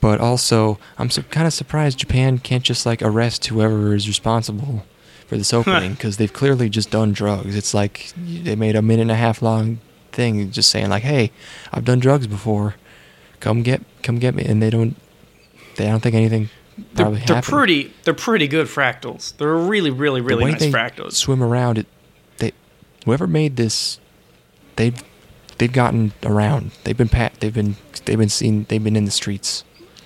but 0.00 0.20
also, 0.20 0.78
I'm 0.98 1.10
su- 1.10 1.22
kind 1.24 1.46
of 1.46 1.52
surprised 1.52 1.98
Japan 1.98 2.38
can't 2.38 2.62
just 2.64 2.84
like 2.86 3.00
arrest 3.02 3.46
whoever 3.46 3.94
is 3.94 4.08
responsible 4.08 4.84
for 5.26 5.36
this 5.36 5.52
opening 5.54 5.92
because 5.92 6.16
they've 6.16 6.32
clearly 6.32 6.68
just 6.68 6.90
done 6.90 7.12
drugs. 7.12 7.54
It's 7.56 7.74
like 7.74 8.12
they 8.16 8.56
made 8.56 8.76
a 8.76 8.82
minute 8.82 9.02
and 9.02 9.10
a 9.10 9.14
half 9.16 9.40
long 9.42 9.78
thing 10.12 10.50
just 10.50 10.70
saying 10.70 10.88
like, 10.90 11.02
"Hey, 11.04 11.30
I've 11.72 11.84
done 11.84 12.00
drugs 12.00 12.26
before. 12.26 12.74
Come 13.40 13.62
get, 13.62 13.82
come 14.02 14.18
get 14.18 14.34
me," 14.34 14.44
and 14.44 14.62
they 14.62 14.70
don't. 14.70 14.96
They 15.76 15.86
don't 15.86 16.00
think 16.00 16.14
anything 16.14 16.50
They're, 16.94 17.10
they're 17.10 17.42
pretty. 17.42 17.92
They're 18.04 18.14
pretty 18.14 18.46
good 18.48 18.66
fractals. 18.68 19.36
They're 19.36 19.54
really, 19.56 19.90
really, 19.90 20.20
The 20.20 20.26
really 20.26 20.44
way 20.44 20.50
nice 20.52 20.60
they 20.60 20.70
fractals. 20.72 21.12
swim 21.14 21.42
around 21.42 21.78
it. 21.78 21.86
Whoever 23.04 23.26
made 23.26 23.56
this, 23.56 23.98
they've 24.76 25.02
they've 25.58 25.72
gotten 25.72 26.12
around. 26.22 26.72
They've 26.84 26.96
been 26.96 27.08
pat. 27.08 27.34
They've 27.40 27.54
been 27.54 27.76
they've 28.04 28.18
been 28.18 28.28
seen. 28.28 28.66
They've 28.68 28.82
been 28.82 28.96
in 28.96 29.04
the 29.04 29.10
streets. 29.10 29.64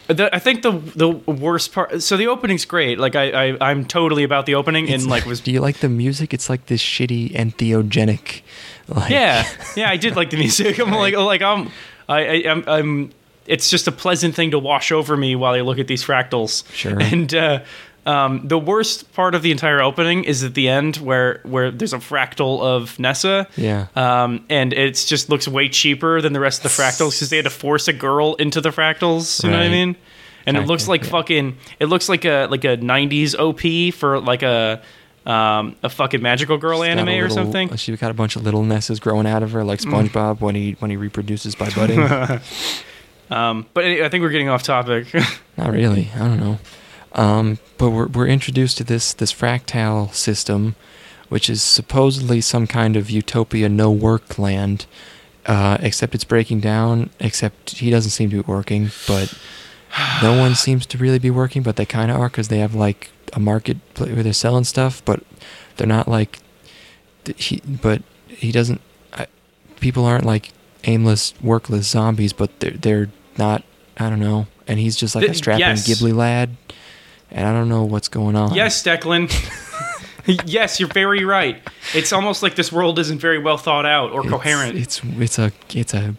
The, 0.09 0.35
I 0.35 0.39
think 0.39 0.63
the 0.63 0.73
the 0.73 1.09
worst 1.11 1.73
part. 1.73 2.03
So 2.03 2.17
the 2.17 2.27
opening's 2.29 2.65
great. 2.65 2.99
Like 2.99 3.15
I, 3.15 3.51
I 3.51 3.71
I'm 3.71 3.85
totally 3.85 4.25
about 4.25 4.47
the 4.47 4.55
opening 4.55 4.85
It's- 4.85 5.03
and 5.03 5.11
like 5.11 5.27
was. 5.27 5.41
Do 5.41 5.53
you 5.53 5.61
like 5.61 5.79
the 5.81 5.89
music? 5.91 6.33
It's 6.33 6.49
like 6.49 6.67
this 6.67 6.83
shitty 6.83 7.33
entheogenic. 7.35 8.41
Like, 8.89 9.11
Yeah, 9.11 9.47
yeah, 9.77 9.91
I 9.91 9.99
did 9.99 10.17
like 10.17 10.31
the 10.31 10.39
music. 10.39 10.79
I'm 10.79 10.91
like, 10.93 11.15
like 11.15 11.43
I'm, 11.43 11.71
I, 12.09 12.27
I, 12.27 12.51
I'm, 12.51 12.65
I'm. 12.67 13.11
It's 13.47 13.69
just 13.71 13.87
a 13.87 13.93
pleasant 13.93 14.35
thing 14.35 14.51
to 14.53 14.59
wash 14.59 14.91
over 14.93 15.15
me 15.17 15.37
while 15.37 15.53
I 15.55 15.61
look 15.61 15.79
at 15.79 15.87
these 15.89 16.03
fractals. 16.05 16.71
Sure. 16.73 16.99
And 17.01 17.35
uh, 17.35 17.61
um, 18.09 18.49
the 18.49 18.59
worst 18.59 19.13
part 19.13 19.35
of 19.35 19.43
the 19.43 19.51
entire 19.51 19.83
opening 19.83 20.25
is 20.25 20.43
at 20.43 20.55
the 20.55 20.69
end 20.69 20.97
where 20.97 21.41
where 21.45 21.71
there's 21.71 21.93
a 21.93 21.99
fractal 21.99 22.63
of 22.63 22.99
Nessa. 22.99 23.47
Yeah. 23.55 23.89
Um, 23.95 24.47
and 24.49 24.73
it 24.73 24.95
just 24.95 25.29
looks 25.29 25.47
way 25.47 25.69
cheaper 25.69 26.23
than 26.23 26.33
the 26.33 26.41
rest 26.41 26.65
of 26.65 26.75
the 26.75 26.83
fractals 26.83 27.11
because 27.11 27.29
they 27.29 27.37
had 27.37 27.45
to 27.45 27.51
force 27.51 27.87
a 27.87 27.93
girl 27.93 28.35
into 28.37 28.63
the 28.63 28.71
fractals. 28.71 29.45
You 29.45 29.51
know 29.51 29.59
what 29.59 29.67
I 29.67 29.69
mean? 29.69 29.97
And 30.47 30.57
it 30.57 30.67
looks 30.67 30.89
like 30.89 31.05
yeah. 31.05 31.11
fucking. 31.11 31.59
It 31.79 31.87
looks 31.87 32.09
like 32.09 32.25
a 32.25 32.47
like 32.47 32.65
a 32.65 32.79
'90s 32.79 33.39
OP 33.39 33.95
for 33.95 34.19
like 34.21 34.43
a 34.43 34.83
um, 35.27 35.77
a 35.83 35.91
fucking 35.91 36.23
magical 36.23 36.57
girl 36.57 36.79
She's 36.79 36.89
anime 36.89 37.23
or 37.23 37.29
something. 37.29 37.69
Mm. 37.69 37.79
She 37.79 37.95
got 37.99 38.11
a 38.11 38.15
bunch 38.15 38.37
of 38.37 38.43
little 38.43 38.63
nesses 38.63 38.99
growing 38.99 39.27
out 39.27 39.43
of 39.43 39.53
her, 39.53 39.63
like 39.63 39.81
SpongeBob 39.81 40.41
when 40.41 40.55
he 40.55 40.73
when 40.79 40.91
he 40.91 40.97
reproduces 40.97 41.55
by 41.55 41.69
budding. 41.71 42.01
Um, 43.31 43.67
but 43.75 43.85
I 43.85 44.09
think 44.09 44.23
we're 44.23 44.31
getting 44.31 44.49
off 44.49 44.63
topic. 44.63 45.13
Not 45.59 45.73
really. 45.73 46.11
I 46.15 46.21
don't 46.21 46.41
know. 46.41 46.59
Um, 47.19 47.59
but 47.79 47.91
we're 47.91 48.07
we're 48.07 48.29
introduced 48.29 48.79
to 48.79 48.85
this 48.85 49.13
this 49.13 49.33
fractal 49.33 50.15
system, 50.15 50.77
which 51.29 51.51
is 51.51 51.61
supposedly 51.61 52.41
some 52.41 52.67
kind 52.69 52.97
of 52.97 53.11
utopia, 53.11 53.69
no 53.69 53.91
work 53.91 54.39
land. 54.39 54.87
Uh, 55.45 55.79
except 55.81 56.15
it's 56.15 56.25
breaking 56.25 56.61
down. 56.61 57.11
Except 57.19 57.71
he 57.71 57.91
doesn't 57.91 58.13
seem 58.13 58.31
to 58.31 58.37
be 58.37 58.43
working. 58.43 58.91
But 59.07 59.37
no 60.23 60.39
one 60.39 60.55
seems 60.67 60.87
to 60.87 60.99
really 60.99 61.19
be 61.19 61.31
working. 61.31 61.63
But 61.63 61.75
they 61.77 61.85
kind 61.85 62.11
of 62.11 62.19
are 62.19 62.29
because 62.29 62.49
they 62.49 62.61
have 62.61 62.75
like 62.75 63.11
a 63.33 63.41
market 63.41 63.79
where 63.97 64.23
they're 64.23 64.33
selling 64.33 64.65
stuff. 64.65 65.05
But 65.05 65.25
they're 65.77 65.89
not 65.89 66.07
like 66.07 66.39
he. 67.37 67.61
But 67.67 68.03
he 68.29 68.53
doesn't. 68.53 68.81
I, 69.13 69.27
people 69.81 70.05
aren't 70.05 70.25
like 70.25 70.53
aimless, 70.85 71.35
workless 71.43 71.89
zombies. 71.89 72.33
But 72.33 72.61
they're 72.61 72.71
they're 72.71 73.11
not. 73.37 73.65
I 73.97 74.09
don't 74.09 74.21
know. 74.21 74.47
And 74.69 74.79
he's 74.79 74.95
just 74.95 75.17
like 75.17 75.27
a 75.27 75.35
strapping 75.35 75.61
yes. 75.61 75.89
Ghibli 75.89 76.15
lad. 76.15 76.57
And 77.31 77.47
I 77.47 77.53
don't 77.53 77.69
know 77.69 77.85
what's 77.85 78.09
going 78.09 78.37
on. 78.37 78.55
yes, 78.55 78.83
Declan. 78.83 79.29
yes, 80.47 80.81
you're 80.81 80.89
very 80.89 81.25
right. 81.25 81.61
It's 81.95 82.13
almost 82.13 82.43
like 82.43 82.55
this 82.55 82.73
world 82.73 82.99
isn't 82.99 83.19
very 83.19 83.39
well 83.39 83.59
thought 83.59 83.87
out 83.87 84.13
or 84.13 84.21
It's- 84.21 84.31
coherent. 84.33 84.77
It's 84.77 85.01
it's 85.05 85.39
a 85.39 85.53
it's 85.75 85.95
a 85.95 86.15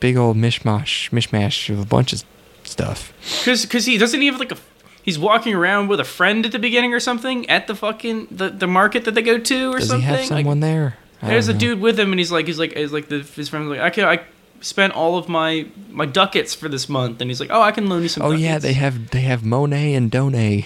big 0.00 0.16
old 0.16 0.36
mishmash 0.36 1.10
mishmash 1.10 1.68
of 1.70 1.80
a 1.80 1.84
bunch 1.86 2.12
of 2.12 2.24
stuff. 2.64 3.12
Because 3.40 3.62
because 3.62 3.86
he 3.86 3.98
doesn't 3.98 4.20
he 4.20 4.26
have 4.28 4.38
like 4.40 4.52
a 4.52 4.56
he's 5.02 5.18
walking 5.18 5.54
around 5.54 5.88
with 5.88 6.00
a 6.00 6.04
friend 6.04 6.44
at 6.46 6.52
the 6.52 6.58
beginning 6.58 6.94
or 6.94 7.00
something 7.00 7.48
at 7.50 7.66
the 7.66 7.74
fucking 7.74 8.28
the, 8.30 8.50
the 8.50 8.66
market 8.66 9.04
that 9.04 9.14
they 9.14 9.22
go 9.22 9.38
to 9.38 9.72
or 9.72 9.78
Does 9.78 9.88
something. 9.88 10.00
he 10.00 10.06
have 10.06 10.18
Like, 10.20 10.28
someone 10.28 10.60
there? 10.60 10.96
I 11.20 11.28
there's 11.28 11.48
a 11.48 11.52
know. 11.52 11.58
dude 11.60 11.80
with 11.80 12.00
him, 12.00 12.10
and 12.12 12.18
he's 12.18 12.32
like, 12.32 12.46
he's 12.48 12.58
like, 12.58 12.76
he's 12.76 12.92
like 12.92 13.08
the 13.08 13.20
his 13.20 13.48
friend's 13.48 13.68
like, 13.68 13.78
I 13.80 13.90
can 13.90 14.04
I 14.04 14.20
spent 14.62 14.94
all 14.94 15.18
of 15.18 15.28
my 15.28 15.66
my 15.90 16.06
ducats 16.06 16.54
for 16.54 16.68
this 16.70 16.88
month, 16.88 17.20
and 17.20 17.30
he's 17.30 17.38
like, 17.40 17.50
oh, 17.52 17.60
I 17.60 17.70
can 17.72 17.88
loan 17.90 18.00
you 18.02 18.08
some. 18.08 18.22
Oh 18.24 18.30
yeah, 18.30 18.58
they 18.58 18.72
have 18.72 19.10
they 19.10 19.20
have 19.20 19.44
Monet 19.44 19.92
and 19.94 20.10
Donay. 20.10 20.64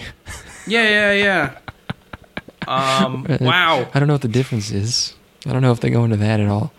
Yeah, 0.65 0.83
yeah, 0.89 1.11
yeah. 1.11 1.57
Um, 2.67 3.25
wow. 3.39 3.87
I 3.93 3.99
don't 3.99 4.07
know 4.09 4.15
what 4.15 4.21
the 4.23 4.27
difference 4.27 4.71
is. 4.71 5.13
I 5.45 5.53
don't 5.53 5.61
know 5.61 5.71
if 5.71 5.79
they 5.79 5.89
go 5.89 6.03
into 6.03 6.17
that 6.17 6.41
at 6.41 6.49
all. 6.49 6.73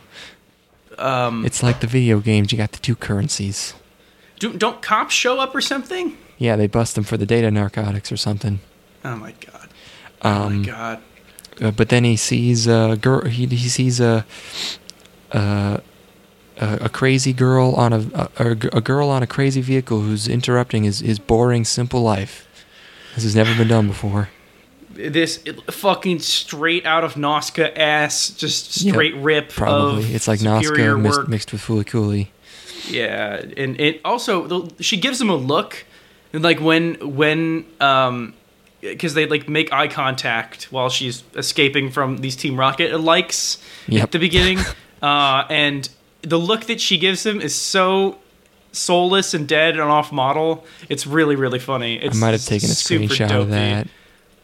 Um, 0.98 1.46
It's 1.46 1.62
like 1.62 1.81
the 1.81 1.87
video 1.87 2.20
games. 2.20 2.52
You 2.52 2.59
got 2.59 2.72
the 2.72 2.78
two 2.78 2.94
currencies. 2.94 3.72
do, 4.38 4.52
don't 4.52 4.83
cops 4.83 5.14
show 5.14 5.38
up 5.40 5.54
or 5.54 5.62
something? 5.62 6.18
Yeah, 6.37 6.57
they 6.57 6.66
bust 6.66 6.94
them 6.94 7.04
for 7.04 7.16
the 7.16 7.24
data 7.24 7.50
narcotics 7.50 8.12
or 8.12 8.18
something. 8.18 8.61
Oh 9.02 9.16
my 9.16 9.33
god. 9.33 9.68
Oh 10.20 10.31
Um, 10.31 10.61
my 10.61 10.66
god. 10.66 11.02
Uh, 11.59 11.70
but 11.70 11.88
then 11.88 12.04
he 12.04 12.16
sees 12.16 12.66
a 12.66 12.98
girl. 13.00 13.24
He, 13.24 13.46
he 13.46 13.68
sees 13.70 13.98
a, 13.98 14.26
a 15.31 15.81
a 16.59 16.85
a 16.87 16.88
crazy 16.88 17.33
girl 17.33 17.75
on 17.75 17.92
a, 17.92 18.31
a 18.37 18.51
a 18.73 18.81
girl 18.81 19.09
on 19.09 19.23
a 19.23 19.27
crazy 19.27 19.61
vehicle 19.61 20.01
who's 20.01 20.29
interrupting 20.29 20.85
his 20.85 21.01
his 21.01 21.18
boring 21.18 21.64
simple 21.64 22.03
life. 22.03 22.47
This 23.14 23.25
has 23.25 23.35
never 23.35 23.55
been 23.57 23.68
done 23.68 23.87
before. 23.88 24.29
This 24.94 25.42
fucking 25.71 26.18
straight 26.21 26.85
out 26.85 27.05
of 27.05 27.14
Nausicaä 27.14 27.77
ass, 27.77 28.31
just 28.31 28.83
Yeah, 28.83 28.92
straight 28.92 29.14
rip. 29.16 29.51
Probably 29.51 30.12
it's 30.12 30.27
like 30.27 30.40
Nausicaä 30.40 31.01
mixed, 31.01 31.29
mixed 31.29 31.53
with 31.53 31.62
FLCL. 31.62 32.27
Yeah, 32.88 33.42
and 33.57 33.81
it 33.81 34.01
also 34.05 34.68
she 34.81 34.97
gives 34.97 35.21
him 35.21 35.31
a 35.31 35.37
look, 35.37 35.85
and 36.33 36.42
like 36.42 36.61
when 36.61 36.94
when 37.16 37.64
um, 37.81 38.35
because 38.81 39.14
they 39.14 39.27
like 39.27 39.49
make 39.49 39.73
eye 39.73 39.88
contact 39.88 40.64
while 40.73 40.88
she's 40.88 41.23
escaping 41.37 41.90
from 41.90 42.18
these 42.18 42.37
Team 42.37 42.59
Rocket 42.59 42.99
likes 43.01 43.59
Yep. 43.88 44.03
at 44.03 44.12
the 44.12 44.18
beginning, 44.18 44.59
uh, 45.03 45.44
and 45.51 45.88
the 46.22 46.38
look 46.38 46.64
that 46.64 46.81
she 46.81 46.98
gives 46.98 47.24
him 47.24 47.40
is 47.40 47.54
so 47.54 48.18
soulless 48.72 49.35
and 49.35 49.48
dead 49.48 49.74
and 49.74 49.83
off 49.83 50.12
model. 50.12 50.64
It's 50.88 51.07
really 51.07 51.37
really 51.37 51.59
funny. 51.59 52.02
I 52.02 52.12
might 52.14 52.33
have 52.33 52.44
taken 52.44 52.68
a 52.68 52.72
screenshot 52.72 53.31
of 53.31 53.50
that. 53.50 53.87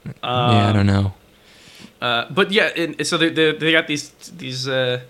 Um, 0.06 0.52
yeah, 0.54 0.68
I 0.68 0.72
don't 0.72 0.86
know. 0.86 1.14
Uh, 2.00 2.26
but 2.30 2.50
yeah, 2.52 2.66
and 2.76 3.06
so 3.06 3.16
they, 3.16 3.30
they, 3.30 3.52
they 3.52 3.72
got 3.72 3.86
these 3.86 4.10
these 4.36 4.68
uh, 4.68 5.00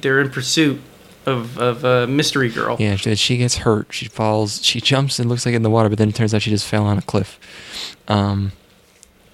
they're 0.00 0.20
in 0.20 0.30
pursuit 0.30 0.80
of 1.26 1.58
of 1.58 1.84
a 1.84 2.06
mystery 2.06 2.48
girl. 2.48 2.76
Yeah, 2.78 2.96
she, 2.96 3.14
she 3.14 3.36
gets 3.36 3.58
hurt. 3.58 3.88
She 3.92 4.06
falls. 4.06 4.64
She 4.64 4.80
jumps 4.80 5.18
and 5.18 5.28
looks 5.28 5.44
like 5.46 5.54
in 5.54 5.62
the 5.62 5.70
water, 5.70 5.88
but 5.88 5.98
then 5.98 6.08
it 6.08 6.14
turns 6.14 6.32
out 6.34 6.42
she 6.42 6.50
just 6.50 6.66
fell 6.66 6.84
on 6.84 6.98
a 6.98 7.02
cliff. 7.02 7.38
Um, 8.08 8.52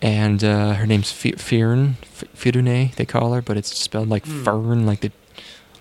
and 0.02 0.42
uh, 0.44 0.74
her 0.74 0.86
name's 0.86 1.10
F- 1.24 1.40
Fern, 1.40 1.96
F- 2.02 2.24
Phryne, 2.34 2.92
they 2.96 3.04
call 3.06 3.32
her, 3.32 3.40
but 3.40 3.56
it's 3.56 3.74
spelled 3.76 4.08
like 4.08 4.26
Hmm. 4.26 4.44
fern, 4.44 4.86
like 4.86 5.00
the 5.00 5.10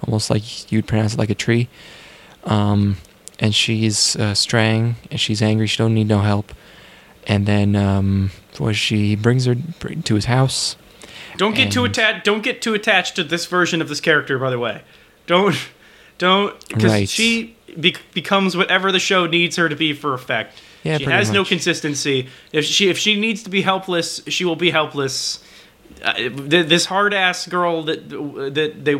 almost 0.04 0.30
like 0.30 0.72
you'd 0.72 0.88
pronounce 0.88 1.14
it 1.14 1.20
like 1.20 1.30
a 1.30 1.36
tree. 1.36 1.68
Um, 2.44 2.98
and 3.40 3.54
she's 3.54 4.16
uh, 4.16 4.34
straying, 4.34 4.96
and 5.12 5.20
she's 5.20 5.42
angry. 5.42 5.68
She 5.68 5.78
don't 5.78 5.94
need 5.94 6.08
no 6.08 6.20
help. 6.20 6.54
And 7.28 7.46
then 7.46 7.76
um, 7.76 8.32
was 8.60 8.78
she 8.78 9.16
brings 9.16 9.46
her 9.46 9.56
to 9.56 10.16
his 10.16 10.26
house. 10.26 10.76
Don't 11.38 11.56
get 11.56 11.72
too 11.72 11.84
attached. 11.84 12.24
Don't 12.24 12.44
get 12.44 12.62
too 12.62 12.74
attached 12.74 13.16
to 13.16 13.24
this 13.24 13.46
version 13.46 13.82
of 13.82 13.90
this 13.90 14.00
character. 14.00 14.38
By 14.40 14.52
the 14.52 14.60
way, 14.60 14.82
don't 15.28 15.56
don't 16.18 16.68
because 16.70 16.92
Right. 16.92 17.10
she 17.10 17.56
be- 17.80 17.96
becomes 18.14 18.56
whatever 18.56 18.92
the 18.92 19.00
show 19.00 19.26
needs 19.26 19.58
her 19.58 19.68
to 19.68 19.76
be 19.76 19.92
for 19.92 20.14
effect. 20.14 20.58
Yeah, 20.84 21.00
she 21.00 21.06
has 21.06 21.32
no 21.32 21.44
consistency. 21.44 22.30
If 22.54 22.64
she 22.64 22.90
if 22.90 22.98
she 22.98 23.20
needs 23.20 23.44
to 23.44 23.50
be 23.50 23.64
helpless, 23.64 24.22
she 24.28 24.46
will 24.46 24.56
be 24.56 24.70
helpless. 24.70 25.44
Uh, 26.04 26.14
this 26.32 26.86
hard 26.86 27.14
ass 27.14 27.48
girl 27.48 27.84
that 27.84 28.08
that 28.10 28.86
they 28.86 28.96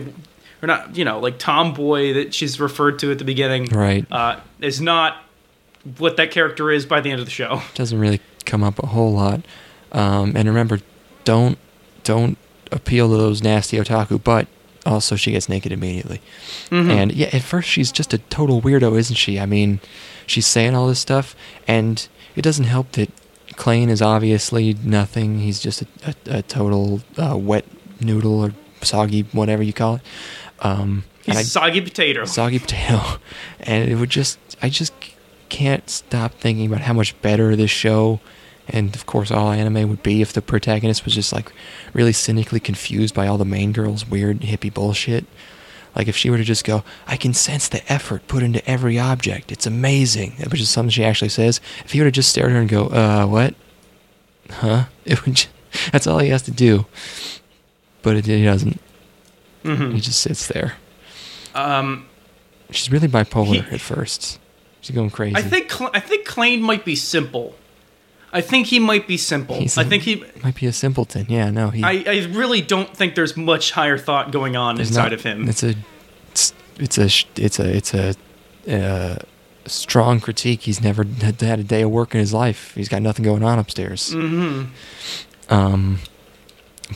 or 0.62 0.68
not 0.68 0.96
you 0.96 1.06
know 1.06 1.20
like 1.20 1.38
tomboy 1.40 2.14
that 2.14 2.34
she's 2.34 2.60
referred 2.60 3.00
to 3.00 3.12
at 3.12 3.18
the 3.20 3.26
beginning 3.26 3.66
Right. 3.66 4.06
uh, 4.12 4.40
is 4.62 4.80
not 4.82 5.18
what 5.98 6.18
that 6.18 6.32
character 6.32 6.72
is 6.72 6.86
by 6.86 7.00
the 7.02 7.12
end 7.12 7.20
of 7.20 7.26
the 7.26 7.32
show. 7.32 7.62
doesn't 7.76 8.00
really 8.00 8.20
come 8.46 8.64
up 8.64 8.80
a 8.82 8.88
whole 8.88 9.14
lot. 9.14 9.42
Um, 9.92 10.34
and 10.36 10.48
remember, 10.48 10.80
don't 11.26 11.58
don't 12.04 12.38
appeal 12.72 13.10
to 13.10 13.18
those 13.18 13.44
nasty 13.44 13.78
otaku. 13.78 14.22
But 14.24 14.48
also, 14.86 15.16
she 15.16 15.32
gets 15.32 15.48
naked 15.48 15.72
immediately. 15.72 16.22
Mhm. 16.70 16.90
And 16.90 17.12
yeah, 17.12 17.30
at 17.34 17.44
first 17.44 17.70
she's 17.70 17.92
just 17.92 18.14
a 18.14 18.18
total 18.18 18.62
weirdo, 18.62 18.98
isn't 18.98 19.16
she? 19.16 19.40
I 19.40 19.46
mean, 19.46 19.80
she's 20.26 20.48
saying 20.48 20.76
all 20.76 20.88
this 20.88 21.00
stuff, 21.00 21.36
and 21.68 22.08
it 22.36 22.42
doesn't 22.42 22.66
help 22.66 22.92
that 22.94 23.10
Clain 23.56 23.90
is 23.90 24.02
obviously 24.02 24.76
nothing. 24.84 25.40
He's 25.40 25.60
just 25.60 25.84
a, 25.84 25.88
a, 26.06 26.38
a 26.38 26.42
total 26.42 27.02
uh, 27.18 27.38
wet 27.38 27.66
noodle 28.02 28.42
or 28.44 28.54
soggy, 28.82 29.22
whatever 29.32 29.62
you 29.64 29.74
call 29.74 29.96
it. 29.96 30.02
Um, 30.66 31.04
He's 31.26 31.38
I- 31.38 31.44
soggy 31.44 31.82
potato. 31.82 32.26
soggy 32.26 32.60
potato. 32.60 33.02
And 33.60 33.90
it 33.90 33.96
would 33.96 34.10
just 34.12 34.38
i 34.62 34.70
just 34.70 34.94
can't 35.50 35.90
stop 35.90 36.34
thinking 36.36 36.66
about 36.68 36.82
how 36.82 36.94
much 36.94 37.20
better 37.22 37.56
this 37.56 37.72
show 37.72 38.20
and 38.68 38.96
of 38.96 39.06
course 39.06 39.32
all 39.32 39.52
anime 39.52 39.90
would 39.90 40.02
be 40.04 40.22
if 40.22 40.34
the 40.34 40.42
protagonist 40.42 41.06
was 41.06 41.14
just 41.16 41.32
like 41.34 41.52
really 41.94 42.12
cynically 42.14 42.60
confused 42.60 43.14
by 43.16 43.28
all 43.28 43.38
the 43.38 43.46
main 43.46 43.72
girl's 43.72 44.06
weird 44.08 44.42
hippie 44.42 44.74
bullshit. 44.74 45.26
Like 45.96 46.08
if 46.08 46.16
she 46.18 46.30
were 46.30 46.38
to 46.38 46.44
just 46.44 46.64
go 46.66 46.84
i 47.08 47.16
can 47.18 47.34
sense 47.34 47.68
the 47.68 47.82
effort 47.92 48.28
put 48.28 48.44
into 48.44 48.62
every 48.70 48.98
object. 49.00 49.52
It's 49.52 49.66
amazing. 49.68 50.32
Which 50.52 50.62
is 50.62 50.70
something 50.70 50.90
she 50.92 51.04
actually 51.06 51.30
says. 51.30 51.60
If 51.86 51.92
he 51.94 52.00
were 52.00 52.06
to 52.06 52.12
just 52.12 52.30
stare 52.30 52.46
at 52.48 52.52
her 52.52 52.60
and 52.60 52.70
go 52.70 52.88
uh 52.88 53.26
what? 53.26 53.56
Huh? 54.50 54.86
It 55.06 55.26
would 55.26 55.36
ju- 55.36 55.50
that's 55.92 56.08
all 56.08 56.20
he 56.20 56.30
has 56.30 56.42
to 56.44 56.52
do. 56.52 56.86
But 58.04 58.18
it, 58.18 58.26
he 58.26 58.44
doesn't 58.44 58.80
Mhm. 59.66 59.94
he 59.94 60.00
just 60.02 60.22
sits 60.22 60.48
there 60.48 60.74
Um, 61.54 62.06
She's 62.72 62.92
really 62.92 63.08
bipolar 63.08 63.64
He- 63.68 63.76
at 63.76 63.82
first. 63.82 64.40
She's 64.82 64.96
going 64.96 65.10
crazy. 65.10 65.36
I 65.36 65.42
think 65.42 65.72
Cl- 65.72 65.92
I 65.94 66.00
think 66.00 66.26
Clain 66.26 66.62
might 66.62 66.84
be 66.86 66.96
simple. 66.96 67.56
I 68.34 68.42
think 68.42 68.68
he 68.68 68.80
might 68.80 69.08
be 69.08 69.18
simple. 69.18 69.56
He's 69.58 69.78
I 69.78 69.84
a- 69.84 69.86
think 69.86 70.04
he. 70.04 70.24
might 70.44 70.56
be 70.56 70.66
a 70.66 70.74
simpleton. 70.74 71.26
Yeah, 71.30 71.50
no, 71.52 71.70
he. 71.70 71.82
I, 71.84 72.04
I 72.06 72.26
really 72.32 72.60
don't 72.62 72.96
think 72.96 73.16
there's 73.16 73.38
much 73.38 73.72
higher 73.72 73.98
thought 73.98 74.32
going 74.32 74.56
on 74.58 74.80
inside 74.80 75.04
not- 75.04 75.14
of 75.14 75.24
him. 75.24 75.48
It's 75.48 75.64
a, 75.64 75.76
it's, 76.32 76.54
it's 76.78 76.98
a, 76.98 77.06
it's 77.38 77.60
a, 77.60 77.76
it's 77.78 77.94
a, 77.94 78.16
uh, 78.70 79.16
strong 79.68 80.20
critique. 80.20 80.62
He's 80.64 80.82
never 80.82 81.06
had 81.22 81.60
a 81.60 81.64
day 81.64 81.82
of 81.84 81.92
work 81.92 82.14
in 82.14 82.20
his 82.20 82.34
life. 82.34 82.74
He's 82.76 82.90
got 82.90 83.02
nothing 83.02 83.24
going 83.24 83.44
on 83.44 83.58
upstairs. 83.58 84.12
hmm 84.12 84.64
Um, 85.50 86.00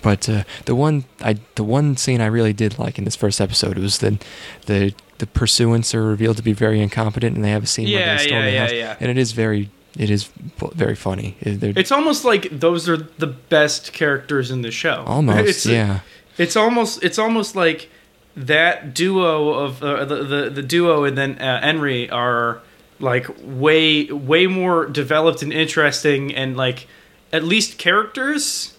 but 0.04 0.30
uh, 0.30 0.44
the 0.66 0.76
one 0.76 1.06
I, 1.22 1.38
the 1.56 1.64
one 1.64 1.98
scene 1.98 2.22
I 2.22 2.28
really 2.28 2.54
did 2.54 2.78
like 2.80 2.98
in 2.98 3.06
this 3.06 3.16
first 3.16 3.42
episode 3.42 3.78
was 3.78 3.98
the, 4.00 4.20
the, 4.68 4.94
the 5.18 5.28
pursuants 5.28 5.96
are 5.96 6.04
revealed 6.04 6.38
to 6.38 6.44
be 6.44 6.54
very 6.54 6.80
incompetent, 6.82 7.36
and 7.36 7.44
they 7.44 7.52
have 7.52 7.64
a 7.64 7.68
scene 7.68 7.90
where 7.92 8.00
Yeah, 8.00 8.18
they 8.18 8.24
storm 8.28 8.40
yeah, 8.42 8.46
the 8.46 8.52
yeah, 8.54 8.62
house, 8.62 8.72
yeah. 8.74 8.96
and 9.00 9.10
it 9.10 9.18
is 9.18 9.32
very, 9.32 9.70
it 9.98 10.10
is 10.10 10.30
very 10.76 10.96
funny. 10.96 11.36
They're- 11.42 11.74
It's 11.76 11.92
almost 11.92 12.24
like 12.24 12.50
those 12.52 12.88
are 12.88 12.98
the 12.98 13.28
best 13.28 13.92
characters 13.94 14.52
in 14.52 14.62
the 14.62 14.72
show. 14.72 15.04
almost, 15.08 15.48
It's, 15.50 15.66
yeah. 15.66 16.00
It's 16.38 16.56
almost 16.56 17.04
it's 17.04 17.20
almost 17.20 17.56
like 17.56 17.90
that 18.38 18.94
duo 18.94 19.50
of 19.56 19.84
uh, 19.84 20.06
the, 20.06 20.24
the 20.24 20.50
the 20.50 20.62
duo 20.64 21.04
and 21.04 21.18
then 21.18 21.38
uh, 21.40 21.60
Henry 21.62 22.10
are 22.10 22.62
like 23.02 23.28
way 23.44 24.06
way 24.06 24.48
more 24.48 24.86
developed 24.86 25.42
and 25.42 25.52
interesting 25.52 26.34
and 26.34 26.56
like 26.56 26.88
at 27.34 27.44
least 27.44 27.78
characters. 27.78 28.76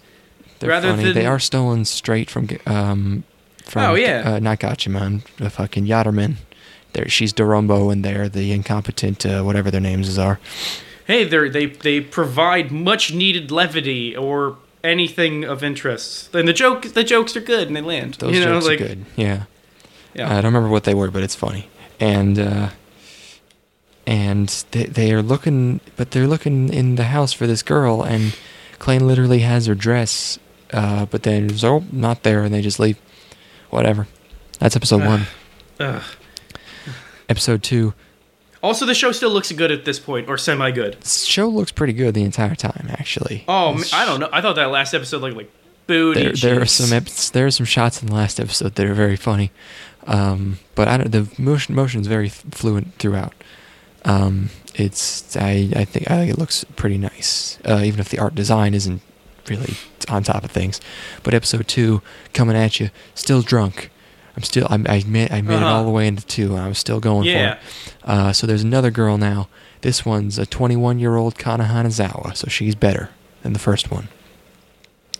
They're 0.61 0.69
rather 0.69 0.89
funny. 0.91 1.03
than- 1.03 1.13
they 1.13 1.25
are 1.25 1.39
stolen 1.39 1.85
straight 1.85 2.29
from 2.29 2.47
um 2.65 3.23
from 3.65 3.91
Oh, 3.91 3.95
yeah. 3.95 4.33
uh, 4.35 4.39
not 4.39 4.59
Gatchaman, 4.59 5.23
the 5.37 5.49
fucking 5.49 5.85
Yatterman. 5.85 6.35
There, 6.93 7.07
she's 7.07 7.31
Dorumbo, 7.33 7.91
and 7.91 8.03
they're 8.03 8.27
the 8.27 8.51
incompetent 8.51 9.25
uh, 9.25 9.43
whatever 9.43 9.71
their 9.71 9.79
names 9.79 10.17
are. 10.17 10.39
Hey, 11.05 11.23
they 11.23 11.47
they 11.49 11.65
they 11.67 12.01
provide 12.01 12.71
much 12.71 13.13
needed 13.13 13.49
levity 13.51 14.15
or 14.15 14.57
anything 14.83 15.43
of 15.45 15.63
interest. 15.63 16.33
And 16.35 16.47
the 16.47 16.53
joke 16.53 16.93
the 16.93 17.03
jokes 17.03 17.35
are 17.37 17.41
good 17.41 17.67
and 17.67 17.75
they 17.77 17.81
land. 17.81 18.15
Those 18.15 18.33
you 18.33 18.39
know, 18.41 18.53
jokes 18.55 18.65
like, 18.67 18.81
are 18.81 18.87
good. 18.87 19.05
Yeah. 19.15 19.43
Yeah. 20.13 20.27
I 20.29 20.41
don't 20.41 20.53
remember 20.53 20.67
what 20.69 20.83
they 20.83 20.93
were, 20.93 21.09
but 21.11 21.23
it's 21.23 21.35
funny. 21.35 21.69
And 21.99 22.37
uh, 22.39 22.69
and 24.07 24.49
they 24.71 24.85
they 24.85 25.13
are 25.13 25.21
looking, 25.21 25.79
but 25.95 26.11
they're 26.11 26.27
looking 26.27 26.73
in 26.73 26.95
the 26.95 27.05
house 27.05 27.31
for 27.33 27.47
this 27.47 27.63
girl, 27.63 28.03
and 28.03 28.35
Clain 28.79 29.07
literally 29.07 29.39
has 29.39 29.67
her 29.67 29.75
dress, 29.75 30.39
uh, 30.73 31.05
but 31.05 31.23
then 31.23 31.49
oh 31.63 31.83
not 31.91 32.23
there, 32.23 32.43
and 32.43 32.53
they 32.53 32.61
just 32.61 32.79
leave. 32.79 32.97
Whatever. 33.69 34.07
That's 34.59 34.75
episode 34.75 35.03
one. 35.05 35.27
Ugh. 35.79 36.03
Episode 37.29 37.63
two. 37.63 37.93
Also, 38.61 38.85
the 38.85 38.93
show 38.93 39.11
still 39.11 39.31
looks 39.31 39.51
good 39.51 39.71
at 39.71 39.85
this 39.85 39.97
point, 39.99 40.29
or 40.29 40.37
semi 40.37 40.69
good. 40.71 41.03
Show 41.05 41.47
looks 41.47 41.71
pretty 41.71 41.93
good 41.93 42.13
the 42.13 42.23
entire 42.23 42.53
time, 42.55 42.87
actually. 42.89 43.43
Oh, 43.47 43.71
It's- 43.71 43.91
I 43.93 44.05
don't 44.05 44.19
know. 44.19 44.29
I 44.31 44.41
thought 44.41 44.55
that 44.55 44.69
last 44.69 44.93
episode 44.93 45.21
looked 45.21 45.35
like 45.37 45.51
booty. 45.87 46.21
there, 46.21 46.33
there 46.33 46.61
are 46.61 46.65
some 46.67 46.95
epi- 46.95 47.11
there 47.33 47.47
are 47.47 47.51
some 47.51 47.65
shots 47.65 48.01
in 48.01 48.07
the 48.09 48.13
last 48.13 48.39
episode 48.39 48.75
that 48.75 48.85
are 48.85 48.93
very 48.93 49.15
funny, 49.15 49.51
um, 50.05 50.59
but 50.75 50.87
I 50.87 50.97
don't, 50.97 51.11
the 51.11 51.27
motion 51.41 51.73
motion 51.73 52.01
is 52.01 52.07
very 52.07 52.29
fluent 52.29 52.93
throughout. 52.99 53.33
Um, 54.05 54.49
it's 54.75 55.35
I 55.35 55.69
I 55.75 55.85
think 55.85 56.11
I 56.11 56.17
think 56.17 56.31
it 56.31 56.37
looks 56.37 56.63
pretty 56.75 56.97
nice, 56.99 57.57
uh, 57.65 57.81
even 57.83 57.99
if 57.99 58.09
the 58.09 58.19
art 58.19 58.35
design 58.35 58.73
isn't 58.75 59.01
really 59.49 59.75
on 60.09 60.23
top 60.23 60.43
of 60.43 60.51
things. 60.51 60.79
But 61.23 61.33
episode 61.33 61.67
two 61.67 62.01
coming 62.33 62.55
at 62.55 62.79
you, 62.79 62.89
still 63.15 63.41
drunk. 63.41 63.89
I'm 64.35 64.43
still 64.43 64.67
I, 64.69 64.75
I 64.87 65.03
made 65.05 65.31
I 65.31 65.41
made 65.41 65.55
it 65.55 65.63
Uh-huh. 65.63 65.65
all 65.73 65.83
the 65.83 65.89
way 65.91 66.07
into 66.07 66.25
two, 66.25 66.51
and 66.55 66.61
I 66.61 66.67
was 66.67 66.77
still 66.77 66.99
going 66.99 67.27
Yeah. 67.27 67.55
for 67.55 67.59
it. 67.59 67.93
Uh, 68.03 68.33
so 68.33 68.47
there's 68.47 68.63
another 68.63 68.91
girl 68.91 69.17
now. 69.17 69.47
This 69.81 70.05
one's 70.05 70.37
a 70.39 70.45
21 70.45 70.99
year 70.99 71.15
old 71.15 71.37
Kana 71.37 71.65
Hanazawa, 71.65 72.35
so 72.35 72.47
she's 72.47 72.75
better 72.75 73.09
than 73.43 73.53
the 73.53 73.59
first 73.59 73.91
one. 73.91 74.07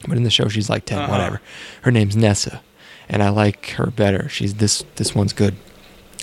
But 0.07 0.17
in 0.17 0.23
the 0.23 0.29
show, 0.31 0.47
she's 0.47 0.69
like 0.69 0.85
10, 0.85 0.97
Uh-huh. 0.99 1.11
whatever. 1.11 1.41
Her 1.81 1.91
name's 1.91 2.15
Nessa, 2.15 2.61
and 3.09 3.21
I 3.21 3.29
like 3.29 3.71
her 3.71 3.87
better. 3.87 4.29
She's 4.29 4.55
this 4.55 4.83
this 4.95 5.13
one's 5.13 5.33
good. 5.33 5.55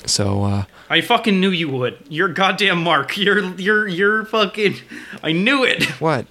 So 0.07 0.45
uh, 0.45 0.65
I 0.89 1.01
fucking 1.03 1.39
knew 1.39 1.51
you 1.51 1.69
would. 1.69 1.99
You're 2.09 2.29
goddamn 2.33 2.83
Mark. 2.83 3.17
You're 3.19 3.45
you're 3.57 3.87
you're 3.87 4.25
fucking. 4.25 4.77
I 5.23 5.33
knew 5.33 5.63
it. 5.65 5.85
what? 6.01 6.27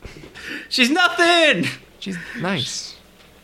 She's 0.70 0.90
nothing. 0.90 1.66
She's 2.00 2.18
nice. 2.40 2.96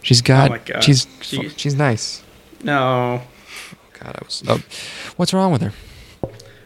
She's 0.02 0.22
got. 0.22 0.50
Oh 0.50 0.54
my 0.54 0.58
God. 0.60 0.84
She's 0.84 1.08
She- 1.22 1.50
she's 1.50 1.76
nice. 1.76 2.22
No. 2.64 3.22
God, 4.00 4.16
I 4.16 4.26
was. 4.26 4.44
Oh, 4.48 4.62
what's 5.18 5.34
wrong 5.34 5.52
with 5.52 5.62
her? 5.62 5.72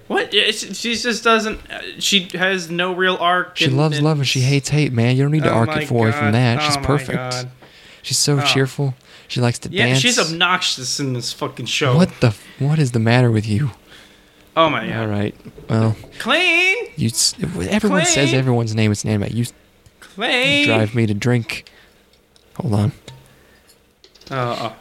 What? 0.07 0.31
She 0.33 0.51
she 0.53 0.95
just 0.95 1.23
doesn't. 1.23 1.59
uh, 1.69 1.81
She 1.99 2.29
has 2.33 2.69
no 2.71 2.93
real 2.93 3.17
arc. 3.19 3.57
She 3.57 3.65
and- 3.65 3.77
loves 3.77 3.97
and- 3.97 4.05
love 4.05 4.17
and 4.19 4.27
she 4.27 4.41
hates 4.41 4.69
hate. 4.69 4.91
Man, 4.93 5.15
you 5.17 5.23
don't 5.23 5.31
need 5.31 5.43
to 5.43 5.51
Oh 5.51 5.55
arc 5.55 5.67
my 5.69 5.81
it 5.81 5.91
away 5.91 6.11
from 6.11 6.31
that. 6.31 6.61
She's 6.61 6.77
Oh 6.77 6.79
my 6.79 6.85
perfect. 6.85 7.17
God. 7.17 7.49
She's 8.03 8.17
so 8.17 8.39
Oh. 8.39 8.45
cheerful. 8.45 8.95
She 9.27 9.41
likes 9.41 9.59
to 9.59 9.69
Yeah, 9.69 9.87
dance. 9.87 9.99
she's 9.99 10.17
obnoxious 10.17 10.99
in 11.01 11.11
this 11.13 11.33
fucking 11.33 11.65
show. 11.65 11.95
What 11.97 12.21
the? 12.21 12.33
What 12.59 12.79
is 12.79 12.91
the 12.93 12.99
matter 12.99 13.29
with 13.29 13.45
you? 13.45 13.71
Oh 14.55 14.69
my 14.69 14.87
god. 14.87 14.95
All 14.97 15.07
right. 15.07 15.35
Well, 15.69 15.97
Clain, 16.19 16.75
you. 16.95 17.09
s- 17.09 17.35
Everyone 17.69 18.05
says 18.05 18.33
everyone's 18.33 18.73
name. 18.73 18.91
It's 18.93 19.03
an 19.03 19.09
anime. 19.09 19.29
You 19.35 19.45
drive 20.65 20.95
me 20.95 21.05
to 21.05 21.13
drink. 21.13 21.69
Hold 22.55 22.73
on. 22.73 22.91
Uh, 24.29 24.73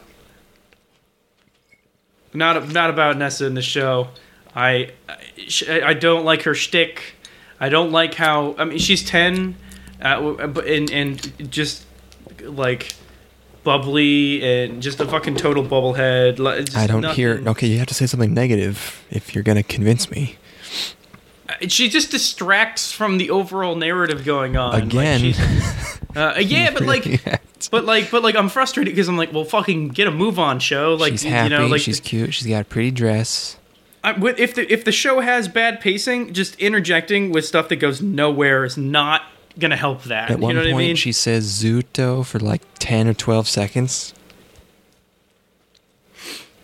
not 2.33 2.69
not 2.69 2.89
about 2.89 3.17
Nessa 3.17 3.45
in 3.45 3.53
the 3.53 3.61
show. 3.61 4.09
I 4.55 4.91
I, 5.67 5.81
I 5.85 5.93
don't 5.93 6.25
like 6.25 6.43
her 6.43 6.55
shtick. 6.55 7.15
I 7.59 7.69
don't 7.69 7.91
like 7.91 8.13
how. 8.15 8.55
I 8.57 8.65
mean, 8.65 8.77
she's 8.77 9.03
ten, 9.03 9.55
uh, 10.01 10.47
but 10.47 10.67
and 10.67 10.91
and 10.91 11.51
just 11.51 11.85
like 12.41 12.93
bubbly 13.63 14.43
and 14.43 14.81
just 14.81 14.99
a 14.99 15.05
fucking 15.05 15.35
total 15.35 15.63
bubblehead. 15.63 16.37
just 16.65 16.77
I 16.77 16.87
don't 16.87 17.05
hear. 17.11 17.41
Okay, 17.47 17.67
you 17.67 17.77
have 17.79 17.87
to 17.87 17.93
say 17.93 18.05
something 18.05 18.33
negative 18.33 19.05
if 19.09 19.33
you're 19.33 19.43
gonna 19.43 19.63
convince 19.63 20.09
me. 20.11 20.37
She 21.67 21.89
just 21.89 22.11
distracts 22.11 22.91
from 22.91 23.17
the 23.17 23.29
overall 23.29 23.75
narrative 23.75 24.23
going 24.25 24.55
on. 24.57 24.73
Like, 24.73 24.83
Again. 24.83 25.19
she's- 25.19 25.99
uh, 26.15 26.35
yeah, 26.39 26.71
but 26.71 26.83
like. 26.83 27.05
Yeah. 27.05 27.37
But 27.71 27.85
like, 27.85 28.11
but 28.11 28.21
like, 28.21 28.35
I'm 28.35 28.49
frustrated 28.49 28.93
because 28.93 29.07
I'm 29.07 29.17
like, 29.17 29.33
well, 29.33 29.43
fucking 29.43 29.87
get 29.89 30.05
a 30.07 30.11
move 30.11 30.37
on, 30.37 30.59
show. 30.59 30.93
Like, 30.93 31.13
she's 31.13 31.25
you 31.25 31.31
happy. 31.31 31.49
know, 31.49 31.65
like 31.65 31.81
she's 31.81 31.99
cute. 31.99 32.33
She's 32.35 32.45
got 32.47 32.61
a 32.61 32.65
pretty 32.65 32.91
dress. 32.91 33.57
I, 34.03 34.13
if 34.37 34.53
the 34.53 34.71
if 34.71 34.85
the 34.85 34.91
show 34.91 35.21
has 35.21 35.47
bad 35.47 35.81
pacing, 35.81 36.33
just 36.33 36.55
interjecting 36.59 37.31
with 37.31 37.45
stuff 37.45 37.67
that 37.69 37.77
goes 37.77 37.99
nowhere 37.99 38.63
is 38.63 38.77
not 38.77 39.23
gonna 39.57 39.75
help 39.75 40.03
that. 40.03 40.29
At 40.29 40.37
you 40.37 40.43
one 40.43 40.55
know 40.55 40.61
point, 40.61 40.73
what 40.75 40.79
I 40.81 40.85
mean? 40.87 40.95
she 40.95 41.11
says 41.11 41.63
"Zuto" 41.63 42.23
for 42.23 42.39
like 42.39 42.61
ten 42.77 43.07
or 43.07 43.15
twelve 43.15 43.47
seconds. 43.47 44.13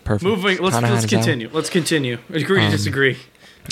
Perfect. 0.04 0.22
Moving. 0.24 0.58
Let's 0.58 0.80
let's 0.80 1.06
continue. 1.06 1.48
Let's 1.52 1.70
continue. 1.70 2.18
Agree 2.30 2.60
to 2.60 2.66
Um, 2.66 2.70
disagree. 2.70 3.18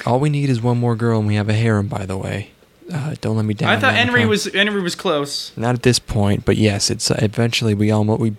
All 0.07 0.19
we 0.21 0.31
need 0.31 0.49
is 0.51 0.61
one 0.61 0.79
more 0.79 0.97
girl, 0.97 1.19
and 1.19 1.29
we 1.29 1.35
have 1.37 1.49
a 1.49 1.53
harem. 1.55 1.87
By 1.89 2.07
the 2.07 2.17
way, 2.17 2.51
uh, 2.93 3.15
don't 3.21 3.37
let 3.37 3.45
me 3.45 3.55
down. 3.55 3.71
I 3.71 3.79
thought 3.79 3.95
Henry 3.95 4.27
was 4.27 4.45
Henry 4.53 4.81
was 4.81 4.95
close. 4.95 5.53
not 5.57 5.75
at 5.75 5.83
this 5.83 5.99
point, 5.99 6.45
but 6.45 6.57
yes, 6.57 6.91
it's 6.91 7.11
uh, 7.11 7.19
eventually 7.23 7.75
we 7.75 7.91
almost 7.91 8.21
we 8.21 8.37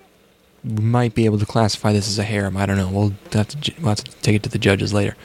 we 0.63 0.82
might 0.84 1.13
be 1.13 1.26
able 1.26 1.38
to 1.39 1.46
classify 1.46 1.92
this 1.94 2.08
as 2.08 2.18
a 2.18 2.24
harem. 2.24 2.58
I 2.58 2.66
don't 2.66 2.78
know. 2.78 2.89
We'll 2.89 3.13
have 3.34 3.48
to 3.50 3.74
we'll 3.80 3.89
have 3.89 4.04
to 4.04 4.12
take 4.22 4.36
it 4.36 4.44
to 4.44 4.50
the 4.50 4.58
judges 4.58 4.94
later. 4.94 5.16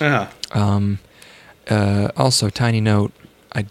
Uh-huh. 0.00 0.26
Um, 0.52 0.98
uh, 1.70 2.10
also, 2.16 2.50
tiny 2.50 2.80
note: 2.80 3.12
I 3.54 3.64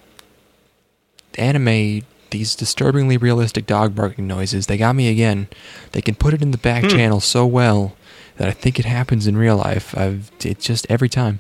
anime 1.38 2.02
these 2.32 2.56
disturbingly 2.56 3.18
realistic 3.18 3.66
dog 3.66 3.96
barking 3.96 4.28
noises. 4.28 4.68
They 4.68 4.78
got 4.78 4.96
me 4.96 5.08
again. 5.10 5.48
They 5.94 6.02
can 6.02 6.16
put 6.16 6.34
it 6.34 6.42
in 6.42 6.52
the 6.52 6.58
back 6.58 6.84
Hmm. 6.84 6.90
channel 6.90 7.20
so 7.22 7.46
well 7.46 7.96
that 8.38 8.48
I 8.48 8.52
think 8.52 8.80
it 8.80 8.86
happens 8.86 9.28
in 9.28 9.38
real 9.38 9.58
life. 9.58 9.98
I've 9.98 10.32
it's 10.44 10.66
just 10.66 10.86
every 10.90 11.10
time. 11.10 11.40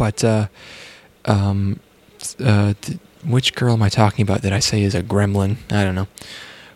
But 0.00 0.24
uh, 0.24 0.46
um, 1.26 1.78
uh, 2.42 2.72
th- 2.80 2.98
which 3.22 3.54
girl 3.54 3.74
am 3.74 3.82
I 3.82 3.90
talking 3.90 4.22
about 4.22 4.40
that 4.40 4.52
I 4.54 4.58
say 4.58 4.82
is 4.82 4.94
a 4.94 5.02
gremlin? 5.02 5.56
I 5.70 5.84
don't 5.84 5.94
know. 5.94 6.08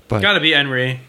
But 0.09 0.21
Gotta 0.21 0.41
be 0.41 0.51
Henry. 0.53 1.01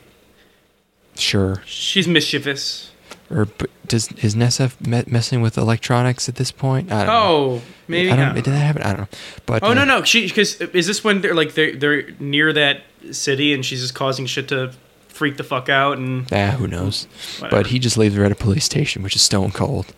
sure. 1.18 1.62
She's 1.66 2.08
mischievous. 2.08 2.92
Or 3.30 3.50
does 3.86 4.12
is 4.14 4.34
Nessa 4.34 4.72
me- 4.80 5.04
messing 5.08 5.42
with 5.42 5.58
electronics 5.58 6.30
at 6.30 6.36
this 6.36 6.52
point? 6.54 6.90
I 6.90 7.00
don't 7.00 7.08
know. 7.08 7.14
Oh, 7.58 7.62
maybe. 7.90 8.10
I 8.12 8.16
don't. 8.16 8.36
Did 8.36 8.46
that 8.46 8.52
happen? 8.60 8.84
I 8.84 8.90
don't 8.92 9.00
know. 9.02 9.08
But 9.46 9.64
Oh 9.64 9.72
uh, 9.72 9.74
no 9.74 9.84
no 9.84 10.04
she 10.04 10.28
because 10.28 10.56
is 10.62 10.88
this 10.88 11.04
when 11.04 11.20
they're 11.20 11.36
like 11.36 11.54
they're 11.54 11.76
they're 11.76 12.12
near 12.20 12.54
that 12.54 12.84
city 13.12 13.54
and 13.54 13.66
she's 13.66 13.82
just 13.82 13.94
causing 13.94 14.26
shit 14.26 14.48
to 14.50 14.72
freak 15.10 15.36
the 15.36 15.44
fuck 15.44 15.68
out 15.68 15.98
and 15.98 16.32
Ah, 16.32 16.52
who 16.52 16.68
knows? 16.68 17.08
Whatever. 17.40 17.58
But 17.64 17.68
he 17.68 17.80
just 17.80 17.98
leaves 17.98 18.16
her 18.16 18.24
at 18.24 18.32
a 18.32 18.36
police 18.36 18.64
station, 18.64 19.04
which 19.04 19.16
is 19.18 19.22
stone 19.22 19.52
cold. 19.52 19.94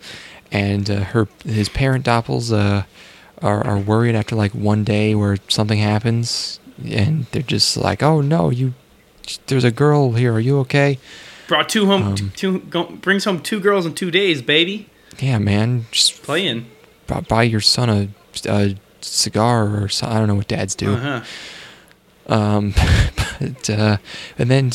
And 0.51 0.89
uh, 0.89 0.99
her 1.03 1.27
his 1.45 1.69
parent 1.69 2.05
doppels 2.05 2.51
uh, 2.51 2.83
are 3.41 3.65
are 3.65 3.77
worried 3.77 4.15
after 4.15 4.35
like 4.35 4.53
one 4.53 4.83
day 4.83 5.13
where 5.15 5.37
something 5.49 5.79
happens, 5.79 6.59
and 6.85 7.25
they're 7.31 7.41
just 7.41 7.77
like, 7.77 8.01
"Oh 8.03 8.21
no, 8.21 8.49
you." 8.49 8.73
There's 9.47 9.65
a 9.65 9.71
girl 9.71 10.13
here. 10.13 10.33
Are 10.33 10.39
you 10.39 10.59
okay? 10.59 10.99
brought 11.47 11.69
two 11.69 11.85
home 11.85 12.03
Um, 12.03 12.31
two 12.35 12.59
go, 12.59 12.83
brings 12.85 13.23
home 13.25 13.39
two 13.41 13.59
girls 13.59 13.85
in 13.85 13.93
two 13.93 14.11
days 14.11 14.41
baby 14.41 14.89
Yeah, 15.19 15.37
man. 15.37 15.85
Just 15.91 16.23
playing 16.23 16.65
bu- 17.07 17.21
buy 17.21 17.43
your 17.43 17.61
son 17.61 17.89
a, 17.89 18.09
a 18.49 18.75
cigar 19.01 19.83
or 19.83 19.89
so, 19.89 20.07
I 20.07 20.19
don't 20.19 20.27
know 20.27 20.35
what 20.35 20.47
dads 20.47 20.75
do. 20.75 20.93
uh-huh. 20.93 21.21
Um, 22.27 22.73
but 23.39 23.69
uh, 23.69 23.97
and 24.37 24.49
then 24.51 24.71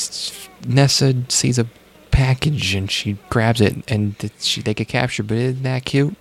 Nessa 0.66 1.14
sees 1.28 1.58
a 1.58 1.66
package 2.22 2.74
and 2.74 2.90
she 2.90 3.16
grabs 3.30 3.60
it 3.60 3.74
and 3.90 4.14
she 4.38 4.60
they 4.62 4.74
get 4.74 4.88
captured. 4.88 5.26
But 5.26 5.38
isn't 5.38 5.62
that 5.64 5.84
cute? 5.84 6.14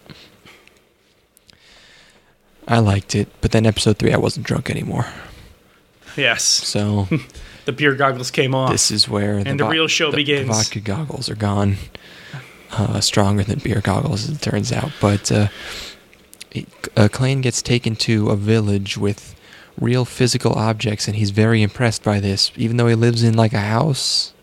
I 2.67 2.79
liked 2.79 3.15
it, 3.15 3.27
but 3.41 3.51
then 3.51 3.65
episode 3.65 3.97
three, 3.97 4.13
I 4.13 4.17
wasn't 4.17 4.45
drunk 4.45 4.69
anymore. 4.69 5.05
yes 6.15 6.43
So 6.43 7.07
the 7.65 7.71
beer 7.71 7.93
goggles 7.95 8.31
came 8.31 8.53
off 8.55 8.71
this 8.71 8.91
is 8.91 9.07
where 9.09 9.37
And 9.37 9.59
the 9.59 9.65
real 9.67 9.87
show 9.87 10.11
the- 10.11 10.23
the 10.23 10.43
vodka 10.43 10.79
goggles 10.79 11.29
are 11.29 11.35
gone, 11.35 11.77
uh, 12.71 12.99
stronger 13.01 13.43
than 13.43 13.59
beer 13.59 13.81
goggles, 13.81 14.29
it 14.29 14.41
turns 14.41 14.71
out. 14.71 14.91
But 15.01 15.31
uh, 15.31 15.47
uh, 16.97 17.07
Clain 17.11 17.41
gets 17.41 17.61
taken 17.61 17.95
to 17.97 18.29
a 18.29 18.35
village 18.35 18.97
with 18.97 19.35
real 19.79 20.05
physical 20.05 20.53
objects, 20.53 21.07
and 21.07 21.15
he's 21.17 21.31
very 21.31 21.61
impressed 21.61 22.03
by 22.03 22.19
this, 22.19 22.51
even 22.55 22.77
though 22.77 22.87
he 22.87 22.95
lives 22.95 23.23
in 23.23 23.33
like 23.35 23.53
a 23.53 23.59
house. 23.77 24.33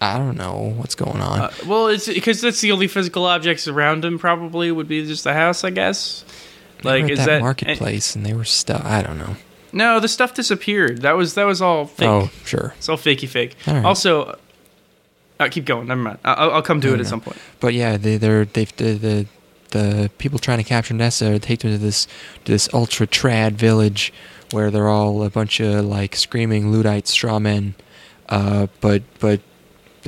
I 0.00 0.16
don't 0.18 0.36
know 0.36 0.74
what's 0.76 0.94
going 0.94 1.20
on. 1.20 1.40
uh, 1.40 1.50
well 1.66 1.88
it's 1.88 2.06
because 2.06 2.40
that's 2.40 2.60
the 2.60 2.72
only 2.72 2.86
physical 2.88 3.24
objects 3.24 3.66
around 3.68 4.04
him 4.04 4.18
probably 4.18 4.70
would 4.70 4.86
be 4.88 5.04
just 5.06 5.24
the 5.24 5.34
house 5.34 5.64
i 5.64 5.70
guess 5.70 6.24
like 6.84 7.10
is 7.10 7.18
that, 7.18 7.26
that 7.26 7.40
marketplace, 7.40 8.14
and 8.14 8.24
they 8.24 8.32
were 8.34 8.44
stuck. 8.44 8.84
I 8.84 9.02
don't 9.02 9.18
know. 9.18 9.34
no 9.72 9.98
the 9.98 10.06
stuff 10.08 10.34
disappeared 10.34 11.02
that 11.02 11.16
was 11.16 11.34
that 11.34 11.44
was 11.44 11.60
all 11.60 11.86
fake 11.86 12.06
Oh, 12.08 12.30
sure. 12.44 12.74
it's 12.78 12.88
all 12.88 12.96
fakey 12.96 13.28
fake 13.28 13.56
All 13.66 13.74
right. 13.74 13.84
also 13.84 14.38
uh, 15.40 15.48
keep 15.50 15.64
going 15.64 15.86
never 15.88 16.00
mind 16.00 16.18
I'll, 16.24 16.52
I'll 16.52 16.62
come 16.62 16.80
to 16.82 16.88
No, 16.88 16.94
it 16.94 17.00
at 17.00 17.06
some 17.06 17.20
point 17.20 17.36
But 17.60 17.74
yeah, 17.74 17.96
they 17.96 18.16
they're 18.16 18.44
they've 18.44 18.74
the, 18.76 18.92
the 18.94 19.26
the 19.70 20.10
people 20.18 20.38
trying 20.38 20.58
to 20.58 20.64
capture 20.64 20.94
Nessa 20.94 21.38
take 21.38 21.60
them 21.60 21.72
to 21.72 21.78
this 21.78 22.06
to 22.44 22.52
this 22.52 22.68
ultra 22.72 23.06
trad 23.06 23.52
village 23.52 24.12
where 24.52 24.70
they're 24.70 24.88
all 24.88 25.22
a 25.24 25.30
bunch 25.30 25.60
of 25.60 25.84
like 25.84 26.16
screaming 26.16 26.72
Luddite 26.72 27.06
straw 27.06 27.38
men. 27.38 27.74
Uh, 28.30 28.66
but 28.80 29.02
but 29.20 29.40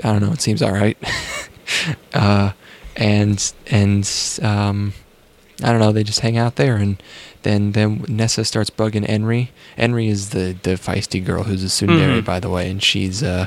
I 0.05 0.13
don't 0.13 0.21
know. 0.23 0.33
It 0.33 0.41
seems 0.41 0.63
all 0.63 0.73
right. 0.73 0.97
uh, 2.15 2.53
and 2.97 3.53
and 3.69 4.11
um, 4.43 4.93
I 5.63 5.71
don't 5.71 5.81
know. 5.81 5.93
They 5.93 6.05
just 6.05 6.21
hang 6.21 6.37
out 6.37 6.57
there, 6.57 6.77
and 6.77 7.03
then 7.43 7.73
then 7.73 8.05
Nessa 8.09 8.45
starts 8.45 8.71
bugging 8.71 9.07
Henry. 9.07 9.51
Henry 9.77 10.09
is 10.09 10.31
the 10.31 10.57
the 10.63 10.71
feisty 10.73 11.25
girl 11.25 11.45
who's 11.45 11.63
a 11.63 11.67
tsundere, 11.67 12.21
Mhm. 12.21 12.25
by 12.25 12.41
the 12.41 12.51
way, 12.51 12.71
and 12.71 12.83
she's 12.83 13.23
uh, 13.23 13.47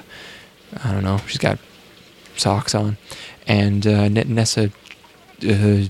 I 0.83 0.91
don't 0.91 1.03
know. 1.03 1.19
She's 1.27 1.37
got 1.37 1.59
socks 2.35 2.73
on, 2.75 2.97
and 3.47 3.85
uh, 3.85 4.09
Nessa 4.09 4.71
uh, 5.47 5.83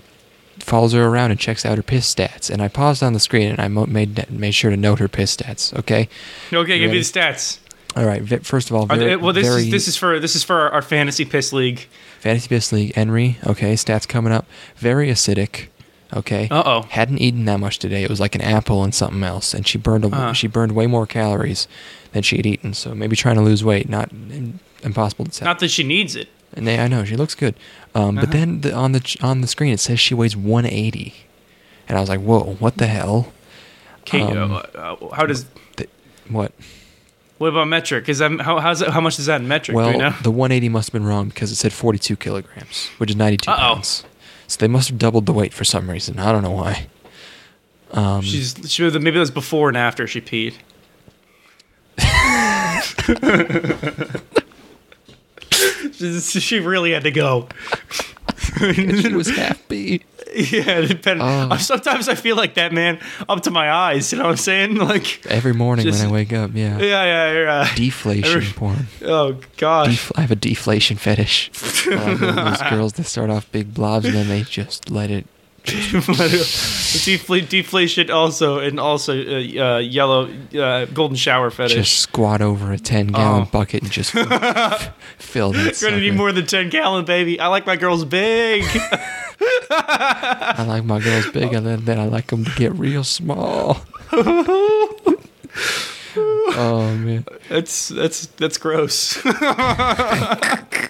follows 0.59 0.93
her 0.93 1.05
around 1.05 1.31
and 1.31 1.39
checks 1.39 1.65
out 1.65 1.77
her 1.77 1.83
piss 1.83 2.13
stats. 2.13 2.49
And 2.49 2.61
I 2.61 2.67
paused 2.67 3.01
on 3.03 3.13
the 3.13 3.19
screen 3.19 3.49
and 3.49 3.59
I 3.59 3.67
mo- 3.67 3.85
made 3.85 4.29
made 4.29 4.53
sure 4.55 4.71
to 4.71 4.77
note 4.77 4.99
her 4.99 5.07
piss 5.07 5.35
stats. 5.35 5.77
Okay. 5.79 6.07
okay 6.51 6.79
give 6.79 6.91
me 6.91 6.97
the 6.99 7.03
stats 7.03 7.59
All 7.95 8.05
right. 8.05 8.43
First 8.45 8.69
of 8.69 8.75
all, 8.75 8.85
very, 8.87 8.99
they- 9.05 9.15
well, 9.15 9.33
this 9.33 9.47
very 9.47 9.63
is 9.63 9.71
this 9.71 9.87
is 9.87 9.97
for 9.97 10.19
this 10.19 10.35
is 10.35 10.43
for 10.43 10.69
our, 10.71 10.81
fantasy 10.81 11.25
piss 11.25 11.53
league. 11.53 11.87
fantasy 12.19 12.47
piss 12.47 12.71
league. 12.71 12.93
Henry. 12.95 13.37
Okay. 13.45 13.73
Stats 13.75 14.07
coming 14.07 14.33
up. 14.33 14.45
Very 14.77 15.09
acidic. 15.09 15.67
Okay. 16.13 16.47
Uh 16.51 16.63
oh. 16.65 16.81
Hadn't 16.89 17.19
eaten 17.19 17.45
that 17.45 17.59
much 17.59 17.79
today. 17.79 18.03
It 18.03 18.09
was 18.09 18.19
like 18.19 18.35
an 18.35 18.41
apple 18.41 18.83
and 18.83 18.93
something 18.93 19.23
else, 19.23 19.53
and 19.53 19.67
she 19.67 19.77
burned 19.77 20.05
a, 20.05 20.07
Uh-huh. 20.07 20.33
she 20.33 20.47
burned 20.47 20.73
way 20.73 20.87
more 20.87 21.05
calories 21.05 21.67
than 22.13 22.23
she 22.23 22.37
had 22.37 22.45
eaten. 22.45 22.73
So 22.73 22.93
maybe 22.95 23.15
trying 23.15 23.35
to 23.35 23.41
lose 23.41 23.63
weight, 23.63 23.89
not 23.89 24.11
impossible 24.83 25.25
to 25.25 25.31
tell. 25.31 25.45
Not 25.47 25.59
that 25.59 25.69
she 25.71 25.83
needs 25.83 26.15
it. 26.15 26.29
and 26.55 26.67
they, 26.67 26.77
I 26.79 26.87
know 26.87 27.03
she 27.03 27.15
looks 27.15 27.33
good, 27.33 27.55
um, 27.95 28.15
but 28.15 28.25
Uh-huh. 28.25 28.33
then 28.33 28.61
the, 28.61 28.73
on 28.73 28.91
the 28.91 29.17
on 29.21 29.41
the 29.41 29.47
screen 29.47 29.73
it 29.73 29.79
says 29.79 29.99
she 29.99 30.13
weighs 30.13 30.35
180, 30.37 31.13
and 31.87 31.97
I 31.97 32.01
was 32.01 32.09
like, 32.09 32.19
whoa, 32.21 32.57
what 32.59 32.77
the 32.77 32.85
hell? 32.87 33.33
Kate, 34.05 34.21
Um, 34.21 34.51
uh, 34.53 34.57
uh, 34.75 35.09
how 35.15 35.25
does 35.25 35.45
Th- 35.77 35.89
what? 36.29 36.51
What 37.43 37.49
about 37.49 37.67
metric? 37.67 38.07
Is 38.07 38.19
that 38.19 38.39
how 38.39 38.59
how's 38.59 38.81
it, 38.81 38.89
how 38.89 39.01
much 39.01 39.19
is 39.19 39.25
that 39.25 39.41
in 39.41 39.47
metric? 39.47 39.75
Well, 39.75 39.91
we 39.91 39.97
the 40.23 40.31
180 40.31 40.69
must 40.69 40.89
have 40.89 40.93
been 40.93 41.05
wrong 41.05 41.27
because 41.27 41.51
it 41.51 41.55
said 41.55 41.73
42 41.73 42.15
kilograms, 42.15 42.87
which 42.97 43.09
is 43.09 43.15
92 43.17 43.51
Uh-oh. 43.51 43.57
pounds. 43.57 44.05
So 44.47 44.57
they 44.59 44.69
must 44.69 44.87
have 44.89 44.97
doubled 44.97 45.25
the 45.25 45.33
weight 45.33 45.53
for 45.53 45.65
some 45.65 45.89
reason. 45.89 46.19
I 46.19 46.31
don't 46.31 46.41
know 46.41 46.51
why. 46.51 46.87
Um, 47.91 48.21
She's 48.21 48.55
she 48.71 48.83
was, 48.83 48.93
maybe 48.93 49.11
that 49.11 49.19
was 49.19 49.31
before 49.31 49.67
and 49.67 49.77
after 49.77 50.07
she 50.07 50.21
peed. 50.21 50.53
She's- 55.93 56.31
she 56.31 56.59
really 56.59 56.93
had 56.93 57.03
to 57.03 57.11
go. 57.11 57.49
she 58.57 59.13
was 59.13 59.31
beat. 59.67 60.03
Yeah, 60.53 60.81
depend. 60.81 61.19
Oh. 61.21 61.55
Sometimes 61.57 62.09
I 62.09 62.15
feel 62.15 62.35
like 62.35 62.55
that 62.55 62.71
man 62.73 62.99
up 63.29 63.41
to 63.43 63.51
my 63.51 63.71
eyes. 63.71 64.11
You 64.11 64.17
know 64.17 64.25
what 64.25 64.31
I'm 64.31 64.37
saying? 64.37 64.75
Like, 64.93 65.25
Every 65.27 65.53
morning 65.53 65.85
Just- 65.85 66.01
when 66.01 66.09
I 66.09 66.13
wake 66.13 66.33
up, 66.33 66.51
yeah. 66.53 66.77
yeah, 66.79 67.03
yeah, 67.05 67.31
yeah. 67.33 67.75
Deflation 67.75 68.37
Every- 68.37 68.53
porn. 68.53 68.87
Oh 69.05 69.39
gosh. 69.57 69.87
Def- 69.91 70.11
I 70.15 70.21
have 70.21 70.31
a 70.31 70.35
deflation 70.35 70.97
fetish. 70.97 71.51
Those 71.85 72.61
girls 72.69 72.93
that 72.93 73.05
start 73.05 73.29
off 73.29 73.51
big 73.51 73.73
blobs 73.73 74.05
and 74.05 74.13
then 74.15 74.27
they 74.27 74.41
just 74.43 74.89
let 74.89 75.09
it. 75.11 75.25
Defla- 75.65 77.47
deflation 77.47 78.11
also 78.11 78.59
and 78.59 78.79
also 78.79 79.13
uh, 79.13 79.75
uh, 79.75 79.77
yellow 79.79 80.29
uh, 80.57 80.85
golden 80.85 81.15
shower 81.15 81.49
fetish. 81.49 81.75
Just 81.75 81.99
squat 81.99 82.41
over 82.41 82.71
a 82.73 82.77
10 82.77 83.07
gallon 83.07 83.43
Oh. 83.43 83.49
bucket 83.51 83.83
and 83.83 83.91
just 83.91 84.11
fill 84.11 85.51
that 85.53 85.79
Gonna 85.81 85.99
need 85.99 86.15
more 86.15 86.31
than 86.31 86.45
ten 86.45 86.69
gallon, 86.69 87.05
baby. 87.05 87.39
I 87.39 87.47
like 87.47 87.65
my 87.65 87.75
girls 87.77 88.03
big. 88.05 88.65
I 90.59 90.65
like 90.67 90.85
my 90.85 90.99
girls 90.99 91.27
big 91.31 91.53
and 91.53 91.65
then, 91.65 91.85
then 91.85 91.99
I 91.99 92.05
like 92.05 92.27
them 92.27 92.45
to 92.45 92.51
get 92.55 92.73
real 92.75 93.03
small. 93.03 93.81
oh, 96.15 96.95
man. 96.97 97.25
that's 97.49 97.89
that's 97.89 98.27
that's 98.27 98.57
gross. 98.57 99.19
Oh. 99.25 100.87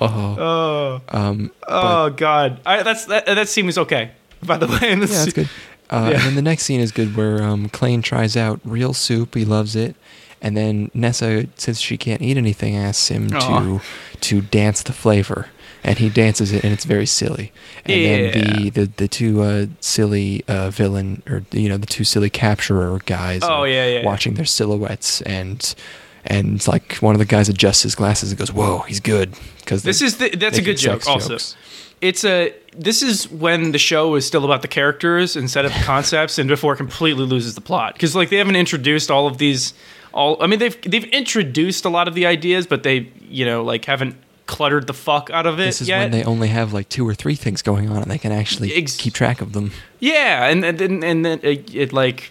oh, 0.00 1.00
Um, 1.08 1.50
oh 1.66 2.10
God. 2.10 2.60
I, 2.66 2.82
that's 2.82 3.06
that. 3.06 3.26
That 3.26 3.48
seems 3.48 3.78
okay. 3.78 4.10
By 4.42 4.58
the 4.58 4.66
way, 4.66 4.92
in 4.92 5.00
this, 5.00 5.12
Yeah, 5.12 5.18
that's 5.18 5.32
good. 5.32 5.50
Uh, 5.88 6.08
Yeah. 6.10 6.16
And 6.18 6.26
then 6.26 6.34
the 6.34 6.42
next 6.42 6.64
scene 6.64 6.80
is 6.80 6.92
good 6.92 7.16
where 7.16 7.42
um, 7.42 7.68
Clain 7.68 8.02
tries 8.02 8.36
out 8.36 8.60
real 8.64 8.92
soup. 8.92 9.34
He 9.34 9.44
loves 9.44 9.76
it. 9.76 9.96
And 10.42 10.56
then 10.56 10.90
Nessa, 10.92 11.46
since 11.56 11.80
she 11.80 11.96
can't 11.96 12.20
eat 12.20 12.36
anything, 12.36 12.76
asks 12.76 13.08
him 13.08 13.30
Aw. 13.32 13.40
to 13.40 13.80
to 14.20 14.40
dance 14.42 14.82
the 14.82 14.92
flavor. 14.92 15.48
And 15.86 15.98
he 15.98 16.08
dances 16.10 16.52
it, 16.52 16.64
and 16.64 16.72
it's 16.72 16.84
very 16.84 17.06
silly. 17.06 17.52
And 17.84 18.04
then 18.04 18.32
the, 18.32 18.70
the, 18.70 18.86
the 18.96 19.08
two 19.08 19.40
uh, 19.42 19.66
silly 19.80 20.44
uh, 20.48 20.68
villain, 20.70 21.22
or, 21.28 21.44
you 21.52 21.68
know, 21.68 21.76
the 21.76 21.86
two 21.86 22.02
silly 22.04 22.28
capturer 22.28 22.98
guys 23.06 23.42
Oh, 23.44 23.48
are 23.48 23.68
yeah, 23.68 23.86
yeah, 23.86 23.98
yeah. 24.00 24.04
watching 24.04 24.34
their 24.34 24.44
silhouettes. 24.46 25.22
And 25.22 25.74
and 26.24 26.56
it's 26.56 26.66
like 26.66 26.96
one 26.96 27.14
of 27.14 27.20
the 27.20 27.24
guys 27.24 27.48
adjusts 27.48 27.82
his 27.84 27.94
glasses 27.94 28.32
and 28.32 28.38
goes, 28.38 28.52
whoa, 28.52 28.80
he's 28.80 28.98
good. 28.98 29.34
Because 29.60 29.84
this 29.84 30.02
is 30.02 30.18
the, 30.18 30.30
that's 30.30 30.58
a 30.58 30.62
good 30.62 30.76
joke. 30.76 31.06
Also, 31.06 31.38
it's 32.00 32.24
a 32.24 32.52
this 32.76 33.00
is 33.02 33.30
when 33.30 33.72
the 33.72 33.78
show 33.78 34.16
is 34.16 34.26
still 34.26 34.44
about 34.44 34.62
the 34.62 34.68
characters 34.68 35.36
instead 35.36 35.64
of 35.64 35.72
the 35.72 35.78
concepts 35.84 36.38
and 36.38 36.48
before 36.48 36.74
it 36.74 36.76
completely 36.76 37.24
loses 37.24 37.54
the 37.54 37.60
plot 37.60 37.94
because 37.94 38.14
like 38.14 38.28
they 38.28 38.36
haven't 38.36 38.56
introduced 38.56 39.10
all 39.10 39.26
of 39.26 39.38
these 39.38 39.72
all 40.12 40.36
i 40.42 40.46
mean 40.46 40.58
they've 40.58 40.78
they've 40.82 41.04
introduced 41.06 41.86
a 41.86 41.88
lot 41.88 42.06
of 42.06 42.12
the 42.14 42.26
ideas 42.26 42.66
but 42.66 42.82
they 42.82 43.10
you 43.22 43.46
know 43.46 43.64
like 43.64 43.86
haven't 43.86 44.14
cluttered 44.46 44.86
the 44.86 44.94
fuck 44.94 45.28
out 45.30 45.46
of 45.46 45.58
it 45.58 45.64
This 45.66 45.82
is 45.82 45.88
yet 45.88 45.98
when 46.00 46.10
they 46.12 46.22
only 46.24 46.48
have 46.48 46.72
like 46.72 46.88
two 46.88 47.06
or 47.08 47.14
three 47.14 47.34
things 47.34 47.62
going 47.62 47.88
on 47.90 47.98
and 48.02 48.10
they 48.10 48.18
can 48.18 48.32
actually 48.32 48.72
Ex- 48.74 48.96
keep 48.96 49.12
track 49.14 49.40
of 49.40 49.52
them. 49.52 49.72
yeah 50.00 50.46
and 50.48 50.64
and 50.64 50.78
then 50.78 51.02
and 51.04 51.24
then 51.24 51.40
it, 51.42 51.74
it 51.74 51.92
like 51.92 52.30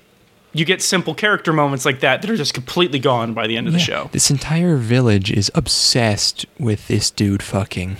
you 0.54 0.64
get 0.64 0.82
simple 0.82 1.14
character 1.14 1.52
moments 1.52 1.86
like 1.86 2.00
that 2.00 2.22
that 2.22 2.32
are 2.32 2.38
just 2.38 2.54
completely 2.54 2.98
gone 3.00 3.34
by 3.34 3.46
the 3.48 3.58
end 3.58 3.68
of 3.68 3.74
the 3.74 3.80
show 3.80 4.10
This 4.14 4.32
entire 4.32 4.78
village 4.78 5.30
is 5.32 5.52
obsessed 5.54 6.46
with 6.58 6.88
this 6.88 7.12
dude 7.12 7.44
fucking 7.44 7.98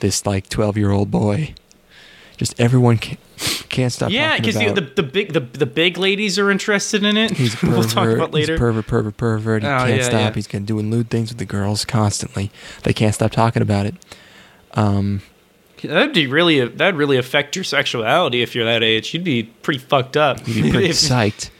this 0.00 0.24
like 0.26 0.48
twelve 0.48 0.76
year 0.78 0.90
old 0.90 1.10
boy. 1.10 1.54
Just 2.36 2.58
everyone 2.60 2.98
can, 2.98 3.16
can't 3.68 3.92
stop. 3.92 4.10
yeah 4.10 4.36
because 4.38 4.54
the, 4.56 4.72
the, 4.72 4.80
the 4.80 5.02
big 5.02 5.32
the, 5.32 5.40
the 5.40 5.66
big 5.66 5.96
ladies 5.98 6.38
are 6.38 6.50
interested 6.50 7.04
in 7.04 7.16
it 7.16 7.30
He's 7.32 7.54
a 7.62 7.66
we'll 7.66 7.82
pervert. 7.82 7.90
talk 7.92 8.08
about 8.08 8.26
He's 8.28 8.34
later 8.48 8.54
a 8.54 8.58
pervert, 8.58 8.86
pervert, 8.88 9.16
pervert. 9.16 9.62
He 9.62 9.68
Oh, 9.68 9.78
can't 9.78 9.90
yeah, 9.90 10.02
stop. 10.02 10.12
yeah. 10.20 10.32
He's 10.32 10.46
gonna 10.48 10.64
doing 10.64 10.90
lewd 10.90 11.10
things 11.10 11.28
with 11.30 11.38
the 11.38 11.44
girls 11.44 11.84
constantly. 11.84 12.50
They 12.82 12.92
can't 12.92 13.14
stop 13.14 13.30
talking 13.32 13.62
about 13.62 13.86
it. 13.86 13.94
Um, 14.74 15.22
That'd 15.82 16.14
be 16.14 16.26
really 16.26 16.66
that'd 16.66 16.96
really 16.96 17.18
affect 17.18 17.56
your 17.56 17.64
sexuality 17.64 18.40
if 18.42 18.54
you're 18.54 18.64
that 18.64 18.82
age. 18.82 19.12
You'd 19.12 19.22
be 19.22 19.42
pretty 19.42 19.80
fucked 19.80 20.16
up. 20.16 20.38
you'd 20.48 20.62
be 20.64 20.70
pretty 20.70 20.88
psyched. 20.90 21.50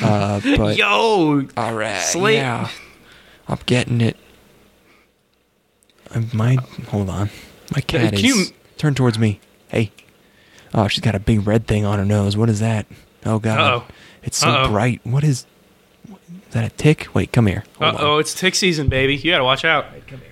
Uh, 0.00 0.40
but 0.56 0.76
Yo, 0.78 1.46
all 1.56 1.74
right, 1.74 2.00
Slate- 2.00 2.36
yeah, 2.36 2.70
I'm 3.48 3.58
getting 3.66 4.00
it. 4.00 4.16
I'm, 6.14 6.30
might 6.32 6.60
hold 6.88 7.10
on. 7.10 7.30
My 7.74 7.80
cat 7.80 8.12
can 8.12 8.14
is 8.14 8.22
you- 8.22 8.44
turn 8.78 8.94
towards 8.94 9.18
me. 9.18 9.40
Hey, 9.68 9.90
oh, 10.74 10.88
she's 10.88 11.00
got 11.00 11.14
a 11.14 11.20
big 11.20 11.46
red 11.46 11.66
thing 11.66 11.84
on 11.84 11.98
her 11.98 12.04
nose. 12.04 12.36
What 12.36 12.48
is 12.48 12.60
that? 12.60 12.86
Oh 13.24 13.38
God, 13.38 13.58
Uh-oh. 13.58 13.84
it's 14.22 14.38
so 14.38 14.48
Uh-oh. 14.48 14.68
bright. 14.70 15.00
What 15.04 15.24
is? 15.24 15.46
Is 16.08 16.52
that 16.52 16.64
a 16.64 16.70
tick? 16.76 17.08
Wait, 17.14 17.32
come 17.32 17.46
here. 17.46 17.64
Uh-oh! 17.80 18.18
it's 18.18 18.32
tick 18.34 18.54
season, 18.54 18.88
baby. 18.88 19.16
You 19.16 19.32
gotta 19.32 19.44
watch 19.44 19.64
out. 19.64 19.86
Come 20.06 20.20
here. 20.20 20.28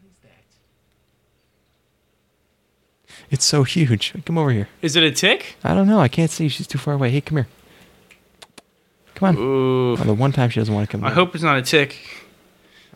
What 0.00 0.10
is 0.10 0.18
that? 0.22 0.30
It's 3.30 3.44
so 3.44 3.64
huge. 3.64 4.14
Come 4.24 4.38
over 4.38 4.50
here. 4.50 4.68
Is 4.82 4.96
it 4.96 5.02
a 5.02 5.10
tick? 5.10 5.56
I 5.62 5.74
don't 5.74 5.86
know. 5.86 6.00
I 6.00 6.08
can't 6.08 6.30
see. 6.30 6.48
She's 6.48 6.66
too 6.66 6.78
far 6.78 6.94
away. 6.94 7.10
Hey, 7.10 7.20
come 7.20 7.36
here. 7.38 7.48
Come 9.14 9.28
on. 9.28 9.36
Ooh, 9.38 9.92
Oh, 9.92 9.96
the 9.96 10.14
one 10.14 10.32
time 10.32 10.48
she 10.50 10.60
doesn't 10.60 10.72
want 10.74 10.88
to 10.88 10.92
come. 10.92 11.04
I 11.04 11.08
near. 11.08 11.14
hope 11.16 11.34
it's 11.34 11.44
not 11.44 11.58
a 11.58 11.62
tick. 11.62 11.98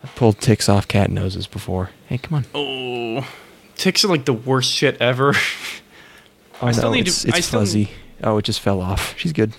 I've 0.03 0.13
pulled 0.15 0.39
ticks 0.39 0.67
off 0.67 0.87
cat 0.87 1.11
noses 1.11 1.47
before. 1.47 1.91
Hey, 2.07 2.17
come 2.17 2.35
on. 2.37 2.45
Oh, 2.55 3.27
ticks 3.75 4.03
are 4.03 4.07
like 4.09 4.25
the 4.25 4.33
worst 4.33 4.71
shit 4.71 4.97
ever. 5.01 5.33
Oh 6.61 6.67
I 6.67 6.71
still 6.71 6.89
no, 6.89 6.95
need 6.95 7.03
to- 7.05 7.09
it's, 7.09 7.25
it's 7.25 7.37
I 7.37 7.39
still- 7.41 7.59
fuzzy. 7.61 7.89
Oh, 8.23 8.37
it 8.37 8.45
just 8.45 8.61
fell 8.61 8.79
off. 8.81 9.17
She's 9.17 9.33
good. 9.33 9.53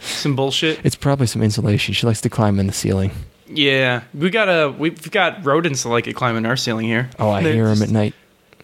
Some 0.00 0.34
bullshit. 0.36 0.80
It's 0.84 0.96
probably 0.96 1.26
some 1.26 1.42
insulation. 1.42 1.94
She 1.94 2.06
likes 2.06 2.20
to 2.22 2.28
climb 2.30 2.58
in 2.58 2.66
the 2.66 2.72
ceiling. 2.72 3.10
Yeah, 3.46 4.02
we 4.14 4.30
got 4.30 4.48
a 4.48 4.70
we've 4.76 5.10
got 5.10 5.44
rodents 5.44 5.82
that 5.84 5.88
like 5.90 6.06
it 6.06 6.14
climbing 6.14 6.46
our 6.46 6.56
ceiling 6.56 6.86
here. 6.86 7.10
Oh, 7.18 7.30
I 7.30 7.42
They're 7.42 7.52
hear 7.54 7.68
them 7.74 7.82
at 7.82 7.90
night. 7.90 8.14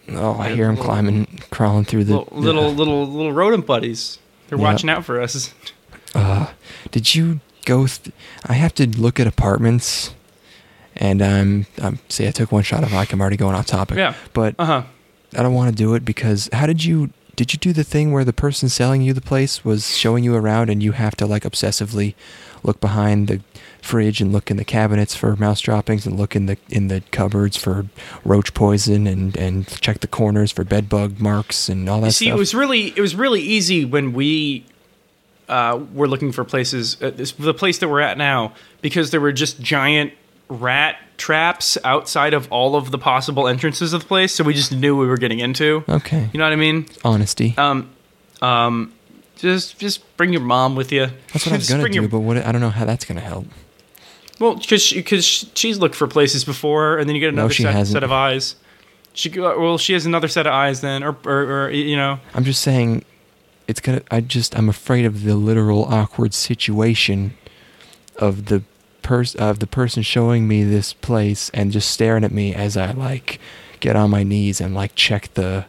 Oh, 0.09 0.37
I 0.39 0.49
hear 0.53 0.65
them 0.67 0.75
little- 0.75 0.85
climbing, 0.85 1.39
crawling 1.51 1.85
through 1.85 2.05
the 2.05 2.17
Little 2.17 2.37
little 2.39 2.71
little, 2.73 3.07
little 3.07 3.31
rodent 3.33 3.65
buddies. 3.65 4.19
They're 4.47 4.57
Yeah. 4.57 4.63
watching 4.63 4.89
out 4.89 5.03
for 5.05 5.21
us. 5.21 5.53
Uh, 6.15 6.47
did 6.91 7.15
you 7.15 7.39
go? 7.65 7.85
Th- 7.87 8.13
I 8.45 8.53
have 8.53 8.73
to 8.75 8.87
look 8.87 9.19
at 9.19 9.27
apartments, 9.27 10.13
and 10.95 11.21
I'm. 11.21 11.65
I'm. 11.81 11.99
See, 12.09 12.27
I 12.27 12.31
took 12.31 12.51
one 12.51 12.63
shot 12.63 12.83
of 12.83 12.89
vodka. 12.89 13.13
I'm 13.13 13.21
already 13.21 13.37
going 13.37 13.55
off 13.55 13.65
topic. 13.67 13.97
Yeah. 13.97 14.13
But 14.33 14.55
Uh 14.57 14.65
huh. 14.65 14.83
I 15.35 15.43
don't 15.43 15.53
want 15.53 15.69
to 15.69 15.75
do 15.75 15.93
it 15.95 16.05
because 16.05 16.49
how 16.53 16.65
did 16.65 16.83
you? 16.85 17.09
Did 17.35 17.53
you 17.53 17.59
do 17.59 17.71
the 17.71 17.83
thing 17.83 18.11
where 18.11 18.25
the 18.25 18.33
person 18.33 18.67
selling 18.67 19.03
you 19.03 19.13
the 19.13 19.21
place 19.21 19.63
was 19.63 19.95
showing 19.95 20.23
you 20.23 20.33
around, 20.35 20.69
and 20.71 20.81
you 20.81 20.93
have 20.93 21.15
to 21.17 21.27
like 21.27 21.43
obsessively 21.43 22.15
look 22.63 22.81
behind 22.81 23.27
the 23.27 23.41
fridge 23.81 24.19
and 24.19 24.33
look 24.33 24.49
in 24.49 24.57
the 24.57 24.65
cabinets 24.65 25.15
for 25.15 25.35
mouse 25.35 25.61
droppings 25.61 26.05
and 26.07 26.17
look 26.17 26.35
in 26.35 26.47
the 26.47 26.57
in 26.69 26.87
the 26.87 27.01
cupboards 27.11 27.55
for 27.55 27.85
roach 28.25 28.53
poison 28.55 29.05
and 29.05 29.37
and 29.37 29.67
check 29.81 29.99
the 29.99 30.07
corners 30.07 30.51
for 30.51 30.63
bed 30.63 30.89
bug 30.89 31.19
marks 31.19 31.69
and 31.69 31.87
all 31.87 32.01
that 32.01 32.07
You 32.07 32.11
see, 32.11 32.25
stuff. 32.25 32.35
it 32.35 32.39
was 32.39 32.55
really 32.55 32.87
it 32.97 32.99
was 33.01 33.15
really 33.15 33.41
easy 33.41 33.85
when 33.85 34.13
we 34.13 34.65
uh, 35.47 35.79
were 35.93 36.07
looking 36.07 36.31
for 36.31 36.43
places. 36.43 36.97
Uh, 37.01 37.11
this, 37.11 37.31
the 37.33 37.53
place 37.53 37.77
that 37.77 37.87
we're 37.87 38.01
at 38.01 38.17
now, 38.17 38.53
because 38.81 39.11
there 39.11 39.21
were 39.21 39.31
just 39.31 39.61
giant 39.61 40.11
rat 40.49 40.97
traps 41.17 41.77
outside 41.83 42.33
of 42.33 42.51
all 42.51 42.75
of 42.75 42.91
the 42.91 42.97
possible 42.97 43.47
entrances 43.47 43.93
of 43.93 44.01
the 44.01 44.07
place, 44.07 44.33
so 44.33 44.43
we 44.43 44.53
just 44.53 44.71
knew 44.71 44.95
we 44.95 45.07
were 45.07 45.17
getting 45.17 45.39
into. 45.39 45.83
okay. 45.89 46.29
You 46.31 46.37
know 46.37 46.45
what 46.45 46.53
I 46.53 46.57
mean? 46.57 46.85
Honesty. 47.03 47.53
Um, 47.57 47.89
um, 48.41 48.93
just 49.35 49.77
just 49.79 50.17
bring 50.17 50.31
your 50.31 50.41
mom 50.41 50.75
with 50.75 50.91
you. 50.91 51.07
That's 51.33 51.45
what 51.45 51.53
I 51.53 51.57
was 51.57 51.69
gonna 51.69 51.87
do, 51.89 51.93
your- 52.01 52.07
but 52.07 52.19
what? 52.19 52.37
I 52.37 52.51
don't 52.51 52.61
know 52.61 52.69
how 52.69 52.85
that's 52.85 53.05
gonna 53.05 53.19
help. 53.21 53.45
well, 54.39 54.55
because 54.55 54.91
because 54.93 55.45
she's 55.55 55.77
looked 55.79 55.95
for 55.95 56.07
places 56.07 56.43
before, 56.43 56.97
and 56.97 57.07
then 57.09 57.15
you 57.15 57.19
get 57.19 57.33
another 57.33 57.53
she 57.53 57.63
set, 57.63 57.87
set 57.87 58.03
of 58.03 58.11
eyes. 58.11 58.55
She 59.13 59.29
go- 59.29 59.59
well, 59.59 59.77
she 59.79 59.93
has 59.93 60.05
another 60.05 60.27
set 60.27 60.45
of 60.47 60.53
eyes 60.53 60.81
then, 60.81 61.03
or 61.03 61.17
or, 61.25 61.65
or 61.65 61.69
you 61.71 61.95
know. 61.97 62.19
I'm 62.35 62.43
just 62.43 62.61
saying, 62.61 63.03
it's 63.67 63.79
gonna. 63.79 64.01
I 64.11 64.21
just 64.21 64.55
I'm 64.57 64.69
afraid 64.69 65.05
of 65.05 65.23
the 65.23 65.35
literal 65.35 65.85
awkward 65.85 66.33
situation 66.35 67.35
of 68.17 68.45
the 68.45 68.61
pers 69.07 69.35
of 69.35 69.59
the 69.59 69.67
person 69.67 70.03
showing 70.03 70.47
me 70.47 70.63
this 70.63 70.91
place 70.93 71.49
and 71.53 71.71
just 71.71 71.89
staring 71.89 72.23
at 72.25 72.31
me 72.31 72.53
as 72.53 72.75
I 72.75 72.91
like 72.91 73.39
get 73.79 73.95
on 73.95 74.09
my 74.09 74.23
knees 74.23 74.59
and 74.59 74.75
like 74.75 74.95
check 74.95 75.33
the 75.35 75.65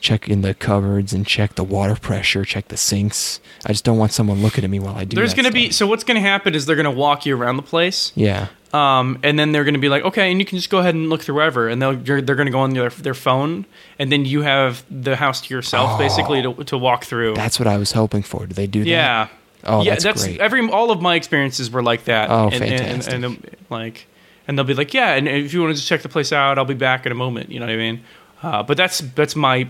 check 0.00 0.28
in 0.28 0.42
the 0.42 0.52
cupboards 0.52 1.14
and 1.14 1.26
check 1.26 1.54
the 1.54 1.64
water 1.64 1.96
pressure, 1.96 2.44
check 2.44 2.68
the 2.68 2.76
sinks. 2.76 3.40
I 3.64 3.68
just 3.72 3.84
don't 3.84 3.96
want 3.96 4.12
someone 4.12 4.42
looking 4.42 4.64
at 4.64 4.68
me 4.70 4.80
while 4.80 4.96
I 4.96 5.04
do. 5.04 5.16
There's 5.16 5.32
that 5.32 5.42
gonna 5.42 5.52
be 5.52 5.70
so 5.70 5.86
what's 5.86 6.04
gonna 6.04 6.20
happen 6.20 6.54
is 6.54 6.66
they're 6.66 6.76
gonna 6.76 6.90
walk 6.90 7.24
you 7.24 7.36
around 7.36 7.56
the 7.56 7.62
place. 7.62 8.12
yeah. 8.14 8.48
Um, 8.74 9.20
and 9.22 9.38
then 9.38 9.52
they're 9.52 9.62
going 9.62 9.74
to 9.74 9.80
be 9.80 9.88
like, 9.88 10.02
okay, 10.02 10.32
and 10.32 10.40
you 10.40 10.44
can 10.44 10.58
just 10.58 10.68
go 10.68 10.78
ahead 10.78 10.96
and 10.96 11.08
look 11.08 11.22
through 11.22 11.36
wherever, 11.36 11.68
and 11.68 11.80
they'll 11.80 11.96
you're, 11.96 12.20
they're 12.20 12.34
going 12.34 12.46
to 12.46 12.52
go 12.52 12.58
on 12.58 12.70
their 12.70 12.90
their 12.90 13.14
phone, 13.14 13.66
and 14.00 14.10
then 14.10 14.24
you 14.24 14.42
have 14.42 14.84
the 14.90 15.14
house 15.14 15.40
to 15.42 15.54
yourself, 15.54 15.96
basically, 15.96 16.42
to, 16.42 16.52
to 16.64 16.76
walk 16.76 17.04
through. 17.04 17.34
That's 17.34 17.60
what 17.60 17.68
I 17.68 17.76
was 17.78 17.92
hoping 17.92 18.24
for. 18.24 18.46
Do 18.48 18.52
they 18.52 18.66
do 18.66 18.80
that? 18.80 18.90
yeah, 18.90 19.28
Oh, 19.66 19.82
yeah. 19.82 19.96
that's 19.96 20.24
great. 20.24 20.40
every 20.40 20.68
all 20.68 20.90
of 20.90 21.00
my 21.00 21.14
experiences 21.14 21.70
were 21.70 21.82
like 21.82 22.04
that. 22.04 22.30
Oh, 22.30 22.46
and, 22.52 22.54
and- 22.54 22.62
and- 22.64 22.80
fantastic. 22.80 23.14
And, 23.14 23.24
um, 23.24 23.42
like, 23.70 24.06
and 24.46 24.58
they'll 24.58 24.64
be 24.66 24.74
like, 24.74 24.92
yeah, 24.92 25.14
and 25.14 25.26
if 25.26 25.54
you 25.54 25.60
want 25.62 25.70
to 25.72 25.76
just 25.76 25.88
check 25.88 26.02
the 26.02 26.08
place 26.08 26.32
out, 26.32 26.58
I'll 26.58 26.64
be 26.66 26.74
back 26.74 27.06
in 27.06 27.12
a 27.12 27.14
moment. 27.14 27.50
You 27.50 27.60
know 27.60 27.66
what 27.66 27.72
I 27.72 27.76
mean? 27.76 28.02
Uh, 28.42 28.62
but 28.62 28.76
that's 28.76 28.98
that's 28.98 29.34
my 29.34 29.66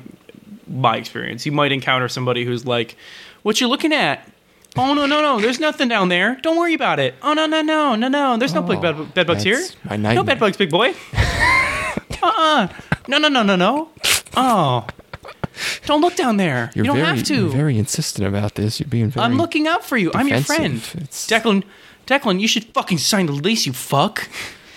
my 0.66 0.96
experience. 0.96 1.46
You 1.46 1.52
might 1.52 1.70
encounter 1.70 2.08
somebody 2.08 2.44
who's 2.44 2.66
like, 2.66 2.96
"What 3.44 3.60
you 3.60 3.68
looking 3.68 3.92
at?" 3.92 4.28
Oh 4.76 4.92
no 4.94 5.06
no 5.06 5.20
no! 5.20 5.40
There's 5.40 5.60
nothing 5.60 5.86
down 5.86 6.08
there. 6.08 6.36
Don't 6.42 6.56
worry 6.58 6.74
about 6.74 6.98
it. 6.98 7.14
Oh 7.22 7.34
no 7.34 7.46
no 7.46 7.62
no 7.62 7.94
no 7.94 8.08
no! 8.08 8.36
There's 8.36 8.52
no 8.54 8.62
big 8.62 8.80
bed, 8.82 9.14
bed 9.14 9.28
bugs 9.28 9.44
here. 9.44 9.62
No 9.96 10.24
bed 10.24 10.40
bugs, 10.40 10.56
big 10.56 10.70
boy. 10.70 10.94
uh-uh. 12.22 12.68
No 13.06 13.18
no 13.18 13.28
no 13.28 13.42
no 13.44 13.54
no. 13.54 13.90
Oh, 14.36 14.84
don't 15.86 16.00
look 16.00 16.16
down 16.16 16.36
there. 16.36 16.70
You're 16.74 16.84
you 16.84 16.90
don't 16.90 16.96
very, 17.00 17.16
have 17.16 17.26
to. 17.26 17.34
You're 17.34 17.48
very 17.48 17.78
insistent 17.78 18.26
about 18.26 18.54
this. 18.54 18.80
You're 18.80 18.88
being 18.88 19.10
very. 19.10 19.24
I'm 19.24 19.36
looking 19.36 19.66
out 19.66 19.84
for 19.84 19.96
you. 19.96 20.10
I'm 20.14 20.28
your 20.28 20.40
friend. 20.40 20.76
It's- 20.94 21.26
Declan, 21.26 21.64
Declan, 22.06 22.40
you 22.40 22.48
should 22.48 22.64
fucking 22.74 22.98
sign 22.98 23.26
the 23.26 23.32
lease, 23.32 23.66
you 23.66 23.72
fuck. 23.72 24.28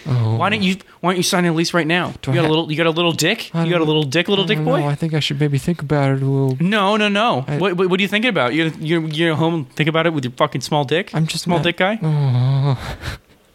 Oh. 0.09 0.37
Why 0.37 0.49
don't 0.49 0.63
you 0.63 0.77
Why 1.01 1.11
don't 1.11 1.17
you 1.17 1.23
sign 1.23 1.43
a 1.45 1.51
lease 1.51 1.73
right 1.73 1.85
now? 1.85 2.13
Do 2.21 2.31
you 2.31 2.35
got 2.35 2.45
a 2.45 2.47
little. 2.47 2.71
You 2.71 2.77
got 2.77 2.85
a 2.85 2.91
little 2.91 3.11
dick. 3.11 3.53
You 3.53 3.69
got 3.69 3.81
a 3.81 3.83
little 3.83 4.03
dick, 4.03 4.29
little 4.29 4.45
dick 4.45 4.57
boy. 4.59 4.79
know. 4.79 4.87
I 4.87 4.95
think 4.95 5.13
I 5.13 5.19
should 5.19 5.37
maybe 5.37 5.57
think 5.57 5.81
about 5.81 6.11
it 6.11 6.21
a 6.23 6.25
little. 6.25 6.55
No, 6.61 6.95
no, 6.95 7.09
no. 7.09 7.43
I- 7.45 7.57
what, 7.57 7.75
what, 7.75 7.89
what 7.89 7.99
are 7.99 8.01
you 8.03 8.07
thinking 8.07 8.29
about? 8.29 8.53
You 8.53 8.71
you 8.79 9.05
you 9.07 9.35
home 9.35 9.65
think 9.65 9.89
about 9.89 10.05
it 10.07 10.13
with 10.13 10.23
your 10.23 10.31
fucking 10.37 10.61
small 10.61 10.85
dick. 10.85 11.13
I'm 11.13 11.27
just 11.27 11.43
small 11.43 11.57
not- 11.57 11.63
dick 11.63 11.77
guy. 11.77 11.99
Oh, 12.01 12.77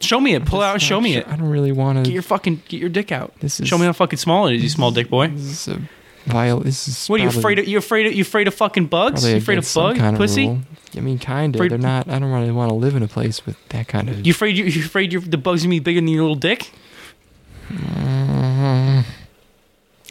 Show 0.00 0.20
me 0.20 0.34
it. 0.34 0.44
Pull 0.44 0.60
out 0.60 0.74
and 0.74 0.82
show 0.82 0.96
not 0.96 1.04
me 1.04 1.12
sure- 1.12 1.20
it. 1.22 1.28
I 1.28 1.36
don't 1.36 1.48
really 1.48 1.72
want 1.72 1.98
to. 1.98 2.02
Get 2.04 2.12
your 2.12 2.22
fucking 2.22 2.62
get 2.68 2.80
your 2.80 2.90
dick 2.90 3.12
out. 3.12 3.32
This 3.40 3.58
is- 3.60 3.68
show 3.68 3.78
me 3.78 3.86
how 3.86 3.92
fucking 3.94 4.18
small 4.18 4.48
it 4.48 4.56
is, 4.56 4.62
you 4.62 4.68
small 4.68 4.90
dick 4.90 5.08
boy. 5.08 5.28
This 5.28 5.66
is 5.66 5.68
a 5.68 5.80
vile. 6.26 6.60
This 6.60 6.88
is. 6.88 7.08
What 7.08 7.20
are 7.20 7.24
you 7.24 7.28
probably- 7.30 7.40
afraid 7.40 7.58
of? 7.60 7.68
You 7.68 7.78
afraid 7.78 8.06
of? 8.06 8.12
You 8.14 8.22
afraid 8.22 8.48
of 8.48 8.54
fucking 8.54 8.86
bugs? 8.86 9.20
probably 9.22 9.30
You 9.32 9.36
afraid 9.38 9.54
of 9.54 9.58
against 9.64 9.72
some 9.72 9.82
bug 9.84 9.96
kind 9.96 10.16
of 10.16 10.20
pussy? 10.20 10.46
rule. 10.46 10.58
I 10.96 11.00
mean, 11.00 11.18
kind 11.18 11.54
of. 11.54 11.60
Afraid- 11.60 11.70
They're 11.70 11.78
not. 11.78 12.08
I 12.08 12.18
don't 12.18 12.30
really 12.30 12.50
want 12.50 12.68
to 12.70 12.74
live 12.74 12.94
in 12.96 13.02
a 13.02 13.08
place 13.08 13.44
with 13.46 13.56
that 13.70 13.88
kind 13.88 14.08
of. 14.08 14.26
You 14.26 14.32
afraid? 14.32 14.56
You, 14.56 14.64
you 14.64 14.84
afraid 14.84 15.12
your 15.12 15.22
the 15.22 15.38
bugs 15.38 15.62
gonna 15.62 15.70
be 15.70 15.78
bigger 15.80 16.00
than 16.00 16.08
your 16.08 16.22
little 16.22 16.34
dick? 16.36 16.70
Mm, 17.70 19.04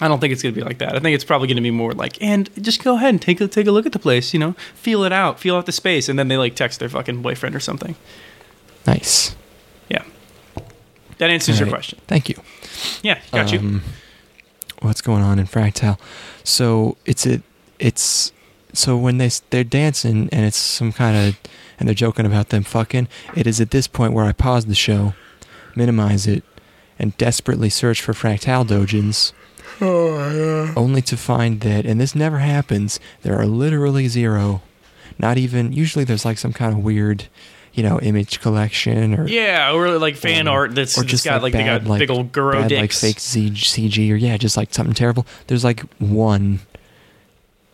I 0.01 0.07
don't 0.07 0.19
think 0.19 0.33
it's 0.33 0.41
gonna 0.41 0.55
be 0.55 0.61
like 0.61 0.79
that. 0.79 0.95
I 0.95 0.99
think 0.99 1.13
it's 1.13 1.23
probably 1.23 1.47
gonna 1.47 1.61
be 1.61 1.69
more 1.71 1.91
like, 1.93 2.21
and 2.21 2.49
just 2.63 2.83
go 2.83 2.95
ahead 2.95 3.09
and 3.09 3.21
take 3.21 3.39
a 3.41 3.47
take 3.47 3.67
a 3.67 3.71
look 3.71 3.85
at 3.85 3.91
the 3.91 3.99
place. 3.99 4.33
You 4.33 4.39
know, 4.39 4.55
feel 4.73 5.03
it 5.03 5.11
out, 5.13 5.39
feel 5.39 5.55
out 5.55 5.65
the 5.67 5.71
space, 5.71 6.09
and 6.09 6.17
then 6.17 6.27
they 6.27 6.37
like 6.37 6.55
text 6.55 6.79
their 6.79 6.89
fucking 6.89 7.21
boyfriend 7.21 7.55
or 7.55 7.59
something. 7.59 7.95
nice. 8.87 9.35
Yeah, 9.89 10.03
that 11.19 11.29
answers 11.29 11.59
your 11.59 11.67
Alright. 11.67 11.77
question. 11.81 11.99
Thank 12.07 12.29
you. 12.29 12.35
Yeah, 13.03 13.19
got 13.31 13.51
you. 13.51 13.59
Um, 13.59 13.83
What's 14.81 15.01
going 15.01 15.23
on 15.23 15.39
in 15.39 15.45
Fractal? 15.47 15.99
So 16.43 16.97
it's 17.05 17.25
a, 17.25 17.41
it's 17.79 18.31
so 18.73 18.97
when 18.97 19.17
they 19.17 19.29
they're 19.49 19.63
dancing 19.63 20.29
and 20.31 20.45
it's 20.45 20.57
some 20.57 20.91
kind 20.91 21.15
of 21.15 21.39
and 21.79 21.87
they're 21.87 21.95
joking 21.95 22.25
about 22.27 22.49
them 22.49 22.63
fucking. 22.63 23.07
It 23.35 23.47
is 23.47 23.59
at 23.59 23.71
this 23.71 23.87
point 23.87 24.13
where 24.13 24.25
I 24.25 24.33
pause 24.33 24.65
the 24.65 24.75
show, 24.75 25.13
minimize 25.75 26.27
it, 26.27 26.43
and 26.99 27.17
desperately 27.17 27.69
search 27.71 28.01
for 28.01 28.13
Fractal 28.13 28.67
dojins. 28.67 29.33
Oh, 29.79 30.71
Only 30.77 31.01
to 31.03 31.17
find 31.17 31.61
that, 31.61 31.87
and 31.87 31.99
this 31.99 32.13
never 32.13 32.37
happens. 32.37 32.99
There 33.23 33.35
are 33.39 33.47
literally 33.47 34.07
zero. 34.07 34.61
Not 35.17 35.39
even. 35.39 35.73
Usually, 35.73 36.05
there's 36.05 36.25
like 36.25 36.37
some 36.37 36.53
kind 36.53 36.73
of 36.73 36.83
weird, 36.83 37.27
you 37.73 37.83
know, 37.83 37.99
image 38.01 38.41
collection 38.41 39.13
or 39.17 39.27
Yeah, 39.27 39.71
or 39.73 39.97
like 39.97 40.15
fan 40.17 40.47
or- 40.47 40.51
art 40.51 40.75
that's, 40.75 40.97
or 40.97 41.03
just 41.03 41.23
got 41.25 41.41
like, 41.41 41.53
they 41.53 41.59
bad, 41.63 41.83
got 41.83 41.89
like, 41.89 41.99
big 41.99 42.11
old 42.11 42.31
guru 42.31 42.53
bad, 42.53 42.71
like 42.71 42.91
fake 42.91 43.17
CG 43.17 44.11
or 44.11 44.15
yeah, 44.15 44.37
just 44.37 44.57
like 44.57 44.73
something 44.73 44.93
terrible. 44.93 45.25
There's 45.47 45.63
like 45.63 45.81
one, 45.99 46.59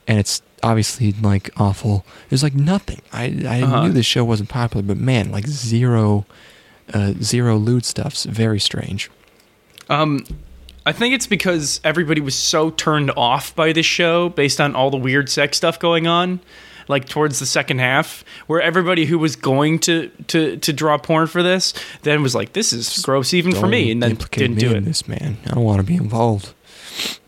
and 0.08 0.20
it's 0.20 0.42
obviously 0.64 1.14
like 1.14 1.50
awful. 1.58 2.06
There's 2.30 2.44
like 2.44 2.54
nothing. 2.56 3.02
I 3.12 3.24
I 3.48 3.62
Uh-huh. 3.62 3.84
knew 3.88 3.92
this 3.94 4.06
show 4.06 4.24
wasn't 4.24 4.50
popular, 4.50 4.84
but 4.84 4.98
man, 4.98 5.32
like 5.32 5.48
zero, 5.48 6.26
uh, 6.94 7.14
zero 7.22 7.58
lewd 7.58 7.84
stuff's 7.86 8.24
very 8.26 8.60
strange. 8.60 9.10
Um, 9.90 10.26
I 10.86 10.92
think 10.94 11.14
it's 11.14 11.28
because 11.28 11.82
everybody 11.84 12.22
was 12.22 12.36
so 12.36 12.70
turned 12.70 13.12
off 13.18 13.56
by 13.56 13.74
this 13.74 13.86
show 13.86 14.30
based 14.30 14.62
on 14.62 14.76
all 14.76 14.90
the 14.90 14.98
weird 14.98 15.30
sex 15.30 15.58
stuff 15.58 15.80
going 15.80 16.08
on. 16.08 16.40
Like 16.90 17.10
towards 17.10 17.40
the 17.40 17.46
second 17.46 17.80
half, 17.80 18.24
where 18.48 18.62
everybody 18.62 19.06
who 19.06 19.20
was 19.20 19.36
going 19.36 19.80
to 19.80 20.10
to 20.28 20.56
to 20.58 20.72
draw 20.74 20.98
porn 20.98 21.28
for 21.28 21.44
this 21.44 21.74
then 22.04 22.24
was 22.24 22.34
like, 22.34 22.54
"This 22.54 22.72
is 22.72 23.00
gross 23.04 23.34
even 23.34 23.52
for 23.54 23.62
Don't 23.62 23.72
me," 23.72 23.92
and 23.92 24.02
then 24.02 24.16
didn't 24.32 24.58
do 24.60 24.70
in 24.72 24.78
it. 24.78 24.86
This 24.86 25.08
man, 25.08 25.38
I 25.48 25.56
don't 25.56 25.64
want 25.66 25.80
to 25.80 25.84
be 25.86 25.96
involved. 25.96 26.54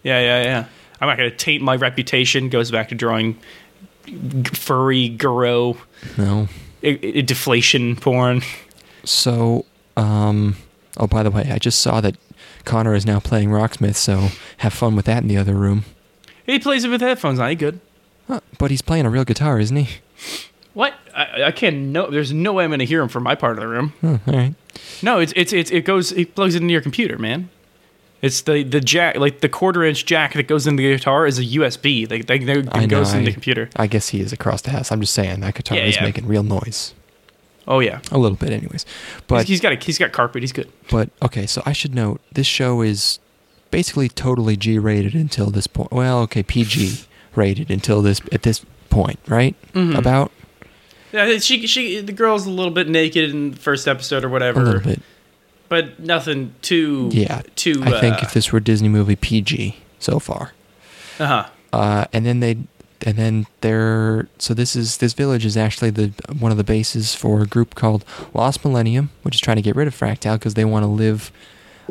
Yeah, 0.03 0.19
yeah, 0.21 0.43
yeah. 0.43 0.65
I'm 1.01 1.07
not 1.09 1.17
gonna 1.17 1.29
taint 1.31 1.61
my 1.61 1.75
reputation. 1.75 2.47
Goes 2.49 2.71
back 2.71 2.89
to 2.89 2.95
drawing 2.95 3.37
g- 4.05 4.13
furry 4.53 5.09
guru 5.09 5.73
No. 6.17 6.47
i- 6.83 6.99
i- 7.03 7.21
deflation 7.21 7.95
porn. 7.97 8.41
So, 9.03 9.65
um, 9.97 10.55
oh, 10.97 11.07
by 11.07 11.23
the 11.23 11.31
way, 11.31 11.49
I 11.51 11.57
just 11.57 11.81
saw 11.81 11.99
that 12.01 12.15
Connor 12.65 12.93
is 12.93 13.05
now 13.05 13.19
playing 13.19 13.49
Rocksmith. 13.49 13.95
So 13.95 14.29
have 14.57 14.73
fun 14.73 14.95
with 14.95 15.05
that 15.05 15.21
in 15.21 15.27
the 15.27 15.37
other 15.37 15.53
room. 15.55 15.85
He 16.45 16.59
plays 16.59 16.83
it 16.83 16.89
with 16.89 17.01
headphones 17.01 17.39
on. 17.39 17.49
He 17.49 17.55
good. 17.55 17.79
Huh, 18.29 18.39
but 18.57 18.71
he's 18.71 18.81
playing 18.81 19.05
a 19.05 19.09
real 19.09 19.25
guitar, 19.25 19.59
isn't 19.59 19.75
he? 19.75 19.97
What? 20.73 20.93
I, 21.15 21.43
I 21.47 21.51
can't. 21.51 21.75
No, 21.87 22.09
there's 22.09 22.31
no 22.31 22.53
way 22.53 22.63
I'm 22.63 22.69
gonna 22.69 22.83
hear 22.85 23.01
him 23.01 23.09
from 23.09 23.23
my 23.23 23.35
part 23.35 23.57
of 23.57 23.59
the 23.61 23.67
room. 23.67 23.93
Huh, 24.01 24.19
all 24.27 24.33
right. 24.33 24.53
No, 25.01 25.19
it's 25.19 25.33
it's 25.35 25.51
it's 25.51 25.71
it 25.71 25.83
goes 25.83 26.11
it 26.13 26.35
plugs 26.35 26.55
it 26.55 26.61
into 26.61 26.71
your 26.71 26.81
computer, 26.81 27.17
man. 27.17 27.49
It's 28.21 28.41
the 28.41 28.63
the 28.63 28.79
jack 28.79 29.15
like 29.17 29.39
the 29.41 29.49
quarter 29.49 29.83
inch 29.83 30.05
jack 30.05 30.33
that 30.33 30.47
goes 30.47 30.67
into 30.67 30.83
the 30.83 30.95
guitar 30.95 31.25
is 31.25 31.39
a 31.39 31.43
USB. 31.43 32.09
Like 32.09 32.27
that, 32.27 32.45
that 32.45 32.65
know, 32.81 32.87
goes 32.87 33.13
into 33.13 33.23
I- 33.23 33.25
the 33.25 33.33
computer. 33.33 33.69
I 33.75 33.87
guess 33.87 34.09
he 34.09 34.21
is 34.21 34.31
across 34.31 34.61
the 34.61 34.71
house. 34.71 34.91
I'm 34.91 35.01
just 35.01 35.13
saying 35.13 35.39
that 35.39 35.55
guitar 35.55 35.77
Yeah, 35.77 35.85
is 35.85 35.95
yeah. 35.95 36.03
making 36.03 36.27
real 36.27 36.43
noise. 36.43 36.93
Oh 37.67 37.79
yeah, 37.81 37.99
A 38.11 38.17
little 38.17 38.35
bit, 38.37 38.49
anyways. 38.51 38.83
But 39.27 39.41
he's, 39.41 39.47
he's 39.49 39.61
got 39.61 39.73
a, 39.73 39.75
he's 39.75 39.99
got 39.99 40.11
carpet. 40.11 40.41
He's 40.41 40.51
good. 40.51 40.71
but 40.89 41.09
okay, 41.21 41.45
so 41.45 41.61
I 41.67 41.71
should 41.73 41.93
note 41.93 42.19
this 42.31 42.47
show 42.47 42.81
is 42.81 43.19
basically 43.69 44.09
totally 44.09 44.57
G 44.57 44.79
rated 44.79 45.13
until 45.13 45.49
this 45.51 45.67
point. 45.67 45.91
Well, 45.91 46.19
okay, 46.21 46.41
PG 46.41 47.01
rated 47.39 47.71
until 47.71 48.01
this 48.03 48.21
at 48.31 48.43
this 48.43 48.63
point, 48.91 49.19
right? 49.27 49.55
Mhm. 49.73 49.97
About 49.97 50.31
Yeah, 51.11 51.37
she 51.39 51.65
she 51.65 52.01
the 52.01 52.11
girl's 52.11 52.45
a 52.45 52.51
little 52.51 52.71
bit 52.73 52.87
naked 52.87 53.29
in 53.31 53.51
the 53.51 53.57
first 53.57 53.87
episode 53.87 54.23
or 54.23 54.29
whatever. 54.29 54.59
a 54.61 54.63
little 54.63 54.81
bit. 54.81 55.01
but 55.69 55.99
nothing 55.99 56.53
too 56.61 57.09
Yeah. 57.13 57.41
too. 57.55 57.81
I 57.85 57.99
think 58.01 58.15
uh, 58.15 58.19
if 58.23 58.33
this 58.33 58.51
were 58.51 58.57
a 58.57 58.63
Disney 58.63 58.89
movie, 58.89 59.15
PG 59.15 59.77
so 59.99 60.19
far. 60.19 60.53
uh-huh. 61.19 61.45
Uh, 61.71 62.05
and 62.11 62.25
then 62.25 62.39
they, 62.39 62.57
and 63.05 63.15
then 63.17 63.45
they're 63.61 64.27
so 64.39 64.53
this 64.55 64.75
is 64.75 64.97
this 64.97 65.13
village 65.13 65.45
is 65.45 65.55
actually 65.55 65.91
the 65.91 66.11
one 66.39 66.51
of 66.51 66.57
the 66.57 66.63
bases 66.63 67.13
for 67.15 67.41
a 67.41 67.45
group 67.45 67.75
called 67.75 68.03
Lost 68.33 68.65
Millennium, 68.65 69.09
which 69.23 69.35
is 69.35 69.41
trying 69.41 69.57
to 69.57 69.61
get 69.61 69.75
rid 69.75 69.87
of 69.87 69.93
Fractal 69.97 70.33
because 70.33 70.55
they 70.55 70.65
want 70.65 70.83
to 70.83 70.87
live 70.87 71.31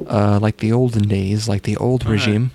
uh, 0.09 0.39
like 0.43 0.57
the 0.59 0.73
olden 0.73 1.07
days, 1.09 1.49
like 1.49 1.63
the 1.63 1.77
old 1.77 2.05
regime. 2.07 2.51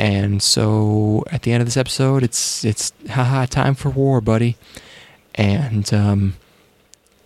And 0.00 0.42
so 0.42 1.24
at 1.30 1.42
the 1.42 1.52
end 1.52 1.60
of 1.60 1.66
this 1.66 1.76
episode, 1.76 2.22
it's 2.22 2.64
it's 2.64 2.92
haha 3.10 3.44
time 3.44 3.74
for 3.74 3.90
war, 3.90 4.20
buddy. 4.22 4.56
And 5.34 5.92
um, 5.92 6.36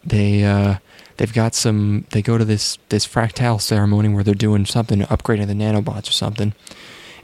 they 0.05 0.45
uh, 0.45 0.79
they've 1.17 1.33
got 1.33 1.55
some. 1.55 2.07
They 2.11 2.21
go 2.21 2.37
to 2.37 2.45
this 2.45 2.79
this 2.89 3.07
fractal 3.07 3.61
ceremony 3.61 4.09
where 4.09 4.25
they're 4.25 4.35
doing 4.35 4.67
something, 4.67 5.03
upgrading 5.03 5.47
the 5.47 5.55
nanobots 5.55 6.09
or 6.09 6.13
something 6.13 6.53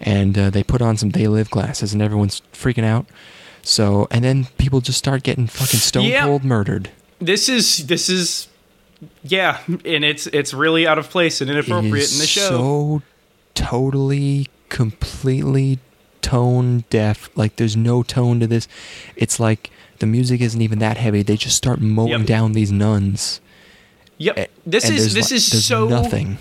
and 0.00 0.38
uh, 0.38 0.50
they 0.50 0.62
put 0.62 0.80
on 0.80 0.96
some 0.96 1.10
they 1.10 1.28
live 1.28 1.50
glasses 1.50 1.92
and 1.92 2.00
everyone's 2.00 2.40
freaking 2.52 2.84
out 2.84 3.06
so 3.62 4.08
and 4.10 4.24
then 4.24 4.46
people 4.56 4.80
just 4.80 4.98
start 4.98 5.22
getting 5.22 5.46
fucking 5.46 5.78
stone 5.78 6.10
cold 6.22 6.42
murdered 6.44 6.90
This 7.18 7.50
is 7.50 7.86
this 7.86 8.08
is 8.08 8.48
yeah, 9.22 9.58
and 9.66 10.04
it's 10.04 10.26
it's 10.28 10.54
really 10.54 10.86
out 10.86 10.98
of 10.98 11.10
place 11.10 11.40
and 11.42 11.50
inappropriate 11.50 12.12
in 12.12 12.18
the 12.18 12.26
show. 12.26 12.48
so 12.48 13.02
totally 13.54 14.46
completely 14.70 15.78
tone 16.22 16.84
deaf 16.90 17.28
like 17.36 17.56
there's 17.56 17.76
no 17.76 18.02
tone 18.02 18.40
to 18.40 18.46
this 18.46 18.66
it's 19.16 19.38
like 19.40 19.70
the 19.98 20.06
music 20.06 20.40
isn't 20.40 20.62
even 20.62 20.78
that 20.78 20.96
heavy 20.96 21.22
they 21.22 21.36
just 21.36 21.56
start 21.56 21.80
mowing 21.80 22.10
Yep. 22.20 22.26
down 22.26 22.52
these 22.52 22.72
nuns 22.72 23.40
Yep. 24.18 24.38
A- 24.38 24.48
This 24.66 24.84
and 24.84 24.96
is 24.96 25.14
this 25.14 25.30
like- 25.30 25.36
is 25.36 25.66
so 25.66 25.88
nothing 25.88 26.38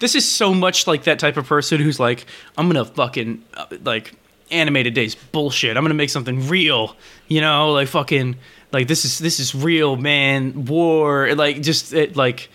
This 0.00 0.14
is 0.16 0.28
so 0.28 0.52
much 0.52 0.86
like 0.88 1.04
that 1.04 1.18
type 1.20 1.36
of 1.36 1.46
person 1.46 1.80
who's 1.80 2.00
like, 2.00 2.26
I'm 2.58 2.68
gonna 2.68 2.84
fucking 2.84 3.42
uh, 3.54 3.66
like 3.84 4.12
animated 4.50 4.94
days 4.94 5.14
bullshit. 5.14 5.76
I'm 5.76 5.84
gonna 5.84 5.94
make 5.94 6.10
something 6.10 6.48
real, 6.48 6.96
you 7.28 7.40
know, 7.40 7.72
like 7.72 7.86
fucking 7.88 8.36
like 8.72 8.88
this 8.88 9.04
is 9.04 9.18
this 9.18 9.38
is 9.38 9.54
real, 9.54 9.94
man. 9.96 10.64
War, 10.66 11.34
like 11.36 11.62
just 11.62 11.92
it, 11.94 12.16
like, 12.16 12.48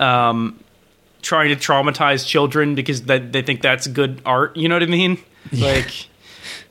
um, 0.00 0.58
trying 1.22 1.48
to 1.48 1.56
traumatize 1.56 2.26
children 2.26 2.74
because 2.74 3.02
that 3.02 3.32
they 3.32 3.42
think 3.42 3.62
that's 3.62 3.86
good 3.86 4.20
art. 4.26 4.56
You 4.56 4.68
know 4.68 4.74
what 4.74 4.82
I 4.82 4.86
mean? 4.86 5.18
Like, 5.52 6.06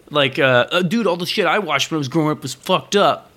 like, 0.10 0.40
uh, 0.40 0.66
uh, 0.72 0.82
dude, 0.82 1.06
all 1.06 1.18
the 1.18 1.26
shit 1.26 1.46
I 1.46 1.60
watched 1.60 1.92
when 1.92 1.98
I 1.98 2.00
was 2.00 2.08
growing 2.08 2.32
up 2.32 2.42
was 2.42 2.54
fucked 2.54 2.96
up. 2.96 3.30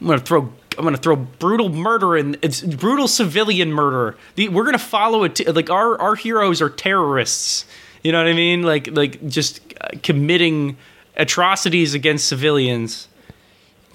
I'm 0.00 0.06
gonna 0.06 0.20
throw. 0.20 0.52
I'm 0.78 0.84
gonna 0.84 0.96
throw 0.96 1.16
brutal 1.16 1.68
murder 1.68 2.16
and 2.16 2.38
it's 2.42 2.60
brutal 2.62 3.08
civilian 3.08 3.72
murder. 3.72 4.16
The, 4.36 4.48
we're 4.48 4.64
gonna 4.64 4.78
follow 4.78 5.24
it. 5.24 5.52
Like 5.52 5.68
our 5.68 6.00
our 6.00 6.14
heroes 6.14 6.62
are 6.62 6.70
terrorists. 6.70 7.66
You 8.04 8.12
know 8.12 8.18
what 8.18 8.28
I 8.28 8.34
mean? 8.34 8.62
Like 8.62 8.88
like 8.92 9.26
just 9.26 9.60
uh, 9.80 9.88
committing 10.04 10.76
atrocities 11.16 11.94
against 11.94 12.28
civilians. 12.28 13.07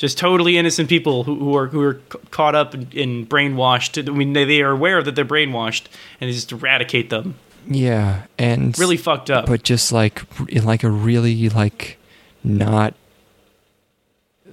Just 0.03 0.17
totally 0.17 0.57
innocent 0.57 0.89
people 0.89 1.23
who, 1.23 1.39
who 1.39 1.55
are 1.55 1.67
who 1.67 1.81
are 1.81 1.93
caught 2.29 2.55
up 2.55 2.73
and, 2.73 2.93
and 2.93 3.29
brainwashed. 3.29 3.97
I 4.05 4.11
mean, 4.11 4.33
they, 4.33 4.43
they 4.43 4.61
are 4.61 4.71
aware 4.71 5.01
that 5.01 5.15
they're 5.15 5.23
brainwashed, 5.23 5.85
and 6.19 6.27
they 6.29 6.33
just 6.33 6.51
eradicate 6.51 7.09
them. 7.09 7.35
Yeah, 7.69 8.23
and 8.37 8.77
Really 8.77 8.97
fucked 8.97 9.29
up. 9.31 9.45
but 9.45 9.63
just 9.63 9.93
like 9.93 10.21
in 10.49 10.65
like 10.65 10.83
a 10.83 10.89
really 10.89 11.47
like 11.47 11.97
not 12.43 12.93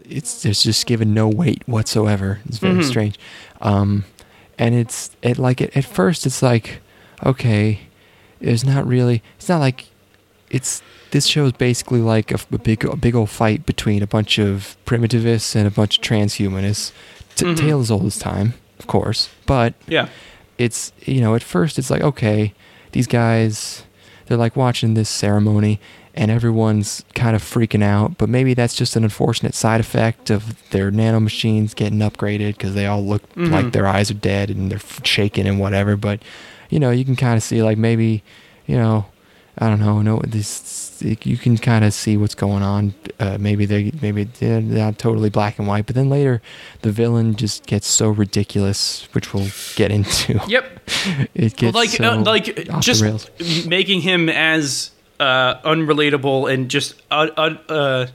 it's 0.09 0.43
there's 0.45 0.63
just 0.63 0.87
given 0.87 1.13
no 1.15 1.29
weight 1.29 1.63
whatsoever 1.67 2.39
it's 2.47 2.59
very 2.59 2.75
Mhm. 2.77 2.85
strange 2.85 3.19
um 3.61 4.05
and 4.59 4.75
it's 4.77 5.11
it 5.23 5.39
like 5.39 5.61
at, 5.61 5.77
at 5.77 5.85
first 5.85 6.27
it's 6.27 6.43
like 6.43 6.81
okay 7.27 7.81
it's 8.41 8.65
not 8.65 8.87
really 8.87 9.23
it's 9.39 9.49
not 9.49 9.59
like 9.59 9.87
it's 10.51 10.83
this 11.11 11.27
show 11.27 11.47
is 11.47 11.53
basically 11.53 12.01
like 12.01 12.31
a, 12.33 12.39
a 12.53 12.59
big 12.59 12.85
a 12.85 12.97
big 12.97 13.15
old 13.15 13.31
fight 13.31 13.67
between 13.67 14.03
a 14.03 14.07
bunch 14.07 14.39
of 14.39 14.77
primitivists 14.87 15.55
and 15.57 15.67
a 15.67 15.71
bunch 15.71 15.99
of 15.99 16.05
transhumanists 16.05 16.93
T- 17.37 17.45
Mhm. 17.47 17.57
tale 17.57 17.81
as 17.81 17.91
old 17.91 18.05
as 18.07 18.19
time 18.19 18.55
of 18.79 18.87
course 18.87 19.29
but 19.47 19.75
yeah, 19.87 20.09
it's 20.59 20.93
you 21.05 21.21
know 21.21 21.35
at 21.35 21.43
first 21.43 21.79
it's 21.79 21.91
like 21.91 22.03
okay 22.03 22.53
these 22.93 23.07
guys 23.07 23.85
they're 24.27 24.37
like 24.39 24.57
watching 24.57 24.95
this 24.95 25.09
ceremony 25.09 25.81
and 26.15 26.31
everyone's 26.31 27.05
kind 27.15 27.35
of 27.37 27.43
freaking 27.43 27.83
out 27.83 28.19
but 28.19 28.29
maybe 28.29 28.53
that's 28.55 28.75
just 28.75 28.97
an 28.97 29.05
unfortunate 29.05 29.55
side 29.55 29.81
effect 29.81 30.29
of 30.31 30.69
their 30.71 30.91
nanomachines 30.91 31.75
getting 31.75 32.01
upgraded 32.01 32.53
because 32.57 32.75
they 32.75 32.87
all 32.87 33.05
look 33.05 33.23
Mhm. 33.35 33.51
like 33.53 33.73
their 33.73 33.87
eyes 33.87 34.11
are 34.11 34.15
dead 34.15 34.51
and 34.51 34.71
they're 34.71 34.77
f- 34.79 35.01
shaking 35.05 35.47
and 35.47 35.59
whatever 35.61 35.97
but 35.97 36.21
you 36.69 36.79
know 36.79 36.91
you 36.91 37.05
can 37.05 37.17
kind 37.17 37.37
of 37.37 37.43
see 37.43 37.63
like 37.63 37.79
maybe 37.79 38.23
you 38.67 38.77
know 38.77 39.07
I 39.59 39.69
don't 39.69 39.81
know. 39.81 40.01
No, 40.01 40.23
this 40.27 40.61
you 41.03 41.37
can 41.37 41.59
kind 41.59 41.85
of 41.85 41.93
see 41.93 42.17
what's 42.17 42.35
going 42.35 42.63
on. 42.63 42.95
Uh, 43.19 43.37
maybe 43.41 43.67
they 43.67 43.93
maybe 44.01 44.25
they're 44.25 44.61
not 44.61 44.99
totally 44.99 45.31
black 45.31 45.59
and 45.59 45.67
white, 45.67 45.87
but 45.87 45.95
then 45.95 46.09
later 46.09 46.41
the 46.83 46.91
villain 46.91 47.37
just 47.37 47.67
gets 47.67 47.87
so 47.87 48.09
ridiculous, 48.11 49.09
which 49.13 49.33
we'll 49.35 49.49
get 49.77 49.91
into. 49.91 50.41
yep. 50.49 50.79
It 51.35 51.57
gets 51.57 51.75
like 51.75 51.91
so 51.91 52.05
uh, 52.05 52.23
like 52.23 52.69
just 52.81 53.03
making 53.67 54.01
him 54.03 54.29
as 54.29 54.91
uh, 55.21 55.61
unrelatable 55.63 56.53
and 56.53 56.69
just 56.69 57.01
uh, 57.11 57.29
uh, 57.37 57.57
uh, 57.69 58.07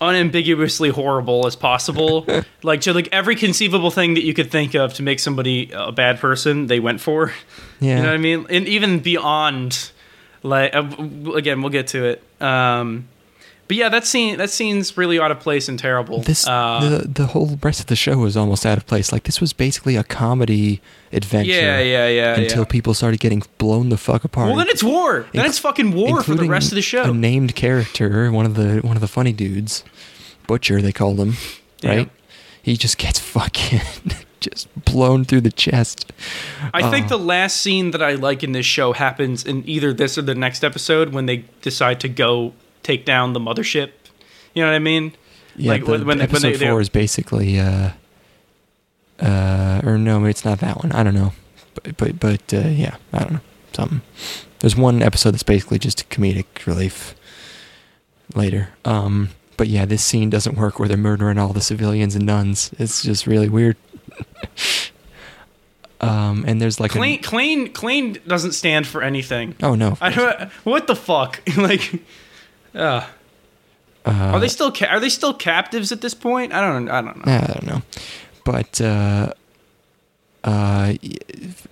unambiguously 0.00 0.90
horrible 0.90 1.46
as 1.46 1.56
possible. 1.56 2.26
like 2.62 2.82
to 2.82 2.92
like 2.92 3.08
every 3.12 3.36
conceivable 3.36 3.90
thing 3.90 4.14
that 4.14 4.24
you 4.24 4.34
could 4.34 4.50
think 4.50 4.74
of 4.74 4.94
to 4.94 5.02
make 5.02 5.18
somebody 5.18 5.70
a 5.74 5.92
bad 5.92 6.20
person, 6.20 6.66
they 6.66 6.80
went 6.80 7.00
for. 7.00 7.32
Yeah, 7.80 7.96
You 7.96 8.02
know 8.02 8.08
what 8.08 8.14
I 8.14 8.18
mean? 8.18 8.46
And 8.50 8.68
even 8.68 9.00
beyond, 9.00 9.90
like 10.42 10.74
uh, 10.74 10.84
again, 11.34 11.60
we'll 11.62 11.70
get 11.70 11.88
to 11.88 12.04
it. 12.04 12.22
Um, 12.42 13.08
but 13.68 13.76
yeah, 13.76 13.88
that 13.88 14.04
scene 14.04 14.36
that 14.38 14.50
scene's 14.50 14.96
really 14.96 15.20
out 15.20 15.30
of 15.30 15.38
place 15.38 15.68
and 15.68 15.78
terrible. 15.78 16.22
this 16.22 16.44
uh, 16.46 16.80
the 16.80 17.08
the 17.08 17.26
whole 17.26 17.56
rest 17.62 17.78
of 17.78 17.86
the 17.86 17.94
show 17.94 18.18
was 18.18 18.36
almost 18.36 18.66
out 18.66 18.76
of 18.76 18.84
place. 18.86 19.12
Like 19.12 19.22
this 19.24 19.40
was 19.40 19.52
basically 19.52 19.94
a 19.94 20.02
comedy 20.02 20.80
adventure. 21.12 21.52
yeah, 21.52 21.78
yeah, 21.78 22.08
yeah. 22.08 22.34
Until 22.36 22.62
yeah. 22.62 22.64
people 22.64 22.94
started 22.94 23.20
getting 23.20 23.44
blown 23.58 23.88
the 23.90 23.96
fuck 23.96 24.24
apart. 24.24 24.48
well, 24.48 24.56
then 24.56 24.68
it's 24.68 24.82
war. 24.82 25.26
Then 25.32 25.44
Inc- 25.44 25.48
it's 25.50 25.58
fucking 25.60 25.92
war 25.94 26.22
for 26.24 26.34
the 26.34 26.48
rest 26.48 26.72
of 26.72 26.76
the 26.76 26.82
show. 26.82 27.04
A 27.10 27.14
named 27.14 27.54
character, 27.54 28.32
one 28.32 28.44
of 28.44 28.54
the 28.54 28.78
one 28.80 28.96
of 28.96 29.00
the 29.00 29.08
funny 29.08 29.32
dudes, 29.32 29.84
Butcher 30.48 30.82
they 30.82 30.92
called 30.92 31.20
him, 31.20 31.34
Yeah. 31.80 31.90
right? 31.90 32.10
He 32.62 32.76
just 32.76 32.98
gets 32.98 33.18
fucking 33.36 33.80
just 34.40 34.68
blown 34.84 35.24
through 35.24 35.42
the 35.42 35.50
chest. 35.52 36.12
I 36.74 36.90
think 36.90 37.06
Uh, 37.06 37.10
the 37.10 37.18
last 37.18 37.58
scene 37.58 37.90
that 37.92 38.02
I 38.02 38.14
like 38.14 38.42
in 38.42 38.52
this 38.52 38.66
show 38.66 38.92
happens 38.92 39.44
in 39.44 39.62
either 39.68 39.92
this 39.92 40.16
or 40.18 40.22
the 40.22 40.34
next 40.34 40.64
episode 40.64 41.12
when 41.12 41.26
they 41.26 41.44
decide 41.62 42.00
to 42.00 42.08
go 42.08 42.52
take 42.82 43.04
down 43.04 43.32
the 43.32 43.40
mothership. 43.40 43.90
You 44.54 44.62
know 44.62 44.68
what 44.70 44.76
I 44.76 44.80
mean? 44.80 45.12
Yeah, 45.56 45.72
like 45.72 45.84
the, 45.84 45.90
when, 45.92 46.06
when, 46.06 46.18
they- 46.18 46.24
when 46.26 46.30
episode 46.36 46.56
they, 46.56 46.66
four 46.68 46.80
is 46.80 46.88
basically, 46.88 47.58
uh, 47.60 47.90
uh, 49.20 49.80
or 49.84 49.98
no, 49.98 50.24
it's 50.24 50.44
not 50.44 50.58
that 50.60 50.78
one. 50.82 50.92
I 50.92 51.02
don't 51.02 51.14
know, 51.14 51.32
but 51.74 51.96
but 51.96 52.18
but 52.20 52.54
uh, 52.54 52.68
yeah, 52.68 52.96
I 53.12 53.18
don't 53.20 53.32
know 53.34 53.40
something. 53.72 54.00
There's 54.60 54.76
one 54.76 55.02
episode 55.02 55.32
that's 55.32 55.42
basically 55.42 55.78
just 55.78 56.00
a 56.00 56.04
comedic 56.04 56.66
relief. 56.66 57.14
Later, 58.36 58.68
um, 58.84 59.30
but 59.56 59.66
yeah, 59.66 59.84
this 59.84 60.04
scene 60.04 60.30
doesn't 60.30 60.54
work 60.56 60.78
where 60.78 60.86
they're 60.86 60.96
murdering 60.96 61.36
all 61.36 61.52
the 61.52 61.60
civilians 61.60 62.14
and 62.14 62.24
nuns. 62.24 62.70
It's 62.78 63.02
just 63.02 63.26
really 63.26 63.48
weird. 63.48 63.76
um, 66.00 66.44
and 66.46 66.60
there's 66.60 66.80
like 66.80 66.94
a- 66.94 66.98
clean, 66.98 67.22
clean, 67.22 67.72
clean 67.72 68.18
doesn't 68.26 68.52
stand 68.52 68.86
for 68.86 69.02
anything. 69.02 69.54
oh 69.62 69.74
no, 69.74 69.96
I 70.00 70.10
don't. 70.10 70.50
What 70.64 70.86
the 70.86 70.96
fuck? 70.96 71.42
like, 71.56 72.02
uh, 72.74 73.06
uh, 74.04 74.10
are 74.10 74.40
they 74.40 74.48
still 74.48 74.72
ca- 74.72 74.86
are 74.86 75.00
they 75.00 75.08
still 75.10 75.34
captives 75.34 75.92
at 75.92 76.00
this 76.00 76.14
point? 76.14 76.52
I 76.52 76.60
don't. 76.60 76.88
I 76.88 77.02
don't 77.02 77.26
know. 77.26 77.32
I 77.32 77.46
don't 77.46 77.66
know, 77.66 77.82
but 78.44 78.80
uh, 78.80 79.32
uh, 80.44 80.94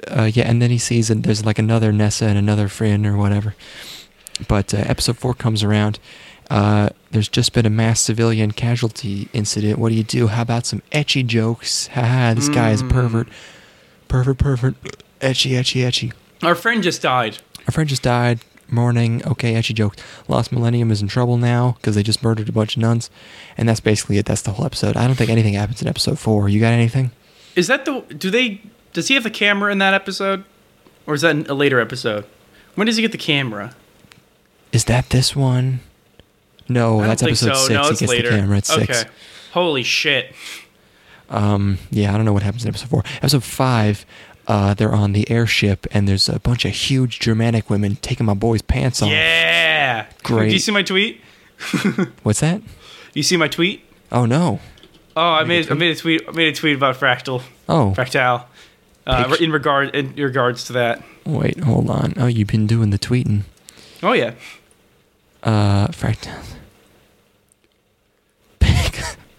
uh, 0.07 0.31
yeah, 0.33 0.49
and 0.49 0.61
then 0.61 0.71
he 0.71 0.79
sees 0.79 1.11
and 1.11 1.25
there's 1.25 1.45
like 1.45 1.59
another 1.59 1.93
Nessa 1.93 2.27
and 2.27 2.39
another 2.39 2.69
friend 2.69 3.07
or 3.07 3.17
whatever. 3.17 3.55
But 4.47 4.73
uh, 4.75 4.79
episode 4.79 5.19
four 5.19 5.35
comes 5.35 5.63
around. 5.63 5.99
Uh, 6.51 6.89
there's 7.11 7.29
just 7.29 7.53
been 7.53 7.67
a 7.67 7.71
mass 7.71 8.01
civilian 8.01 8.53
casualty 8.53 9.29
incident. 9.33 9.79
What 9.79 9.91
do 9.91 9.95
you 9.95 10.03
do? 10.03 10.29
How 10.29 10.43
about 10.43 10.65
some 10.67 10.83
ecchi 10.93 11.25
jokes? 11.27 11.87
Haha, 11.95 12.35
this 12.35 12.49
guy 12.49 12.71
is 12.71 12.81
a 12.81 12.85
Mm. 12.85 12.91
pervert, 12.91 13.29
pervert, 14.09 14.39
pervert, 14.39 14.75
ecchi, 15.21 15.53
ecchi, 15.53 15.83
ecchi. 15.83 16.13
Our 16.43 16.55
friend 16.55 16.83
just 16.83 17.03
died. 17.03 17.39
Our 17.67 17.73
friend 17.73 17.89
just 17.89 18.03
died. 18.03 18.41
Morning. 18.71 19.23
Okay, 19.27 19.55
ecchi 19.55 19.75
jokes. 19.75 19.97
Lost 20.29 20.53
Millennium 20.53 20.91
is 20.91 21.01
in 21.01 21.09
trouble 21.09 21.39
now 21.39 21.77
because 21.79 21.95
they 21.95 22.03
just 22.03 22.23
murdered 22.23 22.51
a 22.51 22.53
bunch 22.53 22.77
of 22.77 22.83
nuns, 22.83 23.09
and 23.57 23.67
that's 23.67 23.81
basically 23.81 24.19
it. 24.19 24.27
That's 24.27 24.43
the 24.43 24.53
whole 24.53 24.67
episode. 24.67 24.95
I 24.95 25.07
don't 25.07 25.17
think 25.17 25.31
anything 25.31 25.55
happens 25.55 25.81
in 25.81 25.89
episode 25.89 26.19
four. 26.19 26.51
You 26.51 26.61
got 26.61 26.73
anything? 26.75 27.11
Is 27.57 27.67
that 27.69 27.87
the? 27.87 28.01
Do 28.15 28.31
they? 28.31 28.61
Does 28.93 29.09
he 29.09 29.15
have 29.15 29.23
the 29.25 29.31
camera 29.31 29.73
in 29.73 29.79
that 29.79 29.95
episode, 29.95 30.45
or 31.07 31.15
is 31.15 31.23
that 31.23 31.49
a 31.49 31.55
later 31.55 31.81
episode? 31.81 32.27
When 32.75 32.87
does 32.87 32.97
he 32.97 33.03
get 33.03 33.13
the 33.13 33.17
camera? 33.19 33.75
Is 34.71 34.85
that 34.85 35.09
this 35.11 35.35
one? 35.35 35.81
No, 36.69 37.01
that's 37.01 37.23
episode 37.23 37.55
so. 37.55 37.67
six. 37.67 37.71
No, 37.71 37.83
he 37.85 37.89
gets 37.91 38.03
later. 38.03 38.31
the 38.31 38.37
camera. 38.39 38.59
It's 38.59 38.71
okay. 38.71 38.93
six. 38.93 39.11
Holy 39.53 39.83
shit. 39.83 40.35
Um, 41.31 41.79
yeah, 41.91 42.13
I 42.13 42.17
don't 42.17 42.25
know 42.25 42.33
what 42.33 42.43
happens 42.43 42.65
in 42.65 42.69
episode 42.69 42.89
four. 42.89 43.03
Episode 43.17 43.45
five, 43.45 44.05
uh, 44.47 44.75
they're 44.75 44.95
on 44.95 45.13
the 45.13 45.31
airship, 45.31 45.87
and 45.91 46.09
there's 46.09 46.29
a 46.29 46.39
bunch 46.41 46.65
of 46.65 46.73
huge 46.73 47.19
Germanic 47.21 47.69
women 47.71 47.97
taking 47.97 48.25
my 48.27 48.35
boy's 48.35 48.63
pants 48.63 49.03
off. 49.03 49.11
Yeah. 49.11 50.07
Great. 50.23 50.49
Do 50.49 50.53
you 50.55 50.59
see 50.59 50.73
my 50.73 50.83
tweet? 50.83 51.21
What's 52.23 52.41
that? 52.41 52.63
You 53.15 53.23
see 53.23 53.37
my 53.37 53.49
tweet? 53.49 53.85
Oh 54.13 54.25
no. 54.27 54.61
Oh, 55.17 55.21
I 55.33 55.43
Made 55.45 55.49
made 55.49 55.69
a 55.69 55.73
I 55.73 55.75
made 55.75 55.97
a 55.97 56.01
tweet. 56.01 56.23
I 56.29 56.31
made 56.33 56.49
a 56.49 56.57
tweet 56.57 56.77
about 56.77 56.95
fractal, 56.97 57.43
Oh, 57.69 57.93
fractal, 57.97 58.45
uh, 59.07 59.37
in 59.41 59.51
regard 59.51 59.95
in 59.95 60.15
regards 60.15 60.65
to 60.67 60.73
that. 60.75 61.03
wait, 61.27 61.59
hold 61.61 61.91
on. 61.91 62.15
Oh, 62.17 62.27
you've 62.27 62.49
been 62.49 62.67
doing 62.69 62.91
the 62.91 62.99
tweeting. 62.99 63.43
Oh 64.03 64.13
yeah. 64.13 64.35
Uh, 65.43 65.89
fractal. 65.89 66.39
Big, 68.61 68.95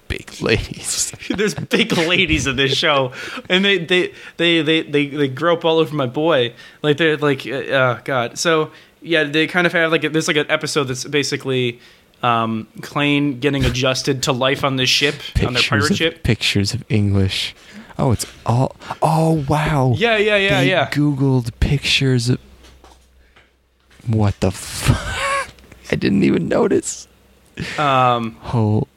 big 0.07 0.28
ladies. 0.41 1.11
There's 1.29 1.53
big 1.53 1.91
ladies 1.93 2.47
in 2.47 2.55
this 2.55 2.75
show, 2.75 3.13
and 3.49 3.63
they 3.63 3.77
they 3.77 4.13
they 4.37 4.61
they 4.61 4.81
they, 4.81 5.07
they 5.07 5.27
grope 5.27 5.65
all 5.65 5.77
over 5.77 5.95
my 5.95 6.05
boy. 6.05 6.53
Like 6.81 6.97
they're 6.97 7.17
like, 7.17 7.45
uh, 7.45 7.51
oh 7.51 7.99
god. 8.03 8.37
So 8.37 8.71
yeah, 9.01 9.23
they 9.23 9.47
kind 9.47 9.67
of 9.67 9.73
have 9.73 9.91
like 9.91 10.03
a, 10.03 10.09
there's 10.09 10.27
like 10.27 10.37
an 10.37 10.49
episode 10.49 10.85
that's 10.85 11.05
basically 11.05 11.79
um 12.21 12.67
Clain 12.81 13.39
getting 13.39 13.65
adjusted 13.65 14.23
to 14.23 14.31
life 14.31 14.63
on 14.63 14.75
this 14.75 14.89
ship 14.89 15.15
on 15.45 15.53
their 15.53 15.63
pirate 15.63 15.91
of, 15.91 15.97
ship. 15.97 16.23
Pictures 16.23 16.73
of 16.73 16.83
English. 16.89 17.55
Oh, 17.97 18.11
it's 18.11 18.25
all. 18.45 18.75
Oh 19.01 19.45
wow. 19.47 19.93
Yeah, 19.97 20.17
yeah, 20.17 20.37
yeah, 20.37 20.61
they 20.61 20.69
yeah. 20.69 20.89
Googled 20.89 21.51
pictures 21.59 22.29
of. 22.29 22.39
What 24.07 24.39
the 24.39 24.51
fuck? 24.51 25.51
I 25.91 25.95
didn't 25.95 26.23
even 26.23 26.47
notice. 26.47 27.07
Um, 27.77 28.35
Whole 28.41 28.87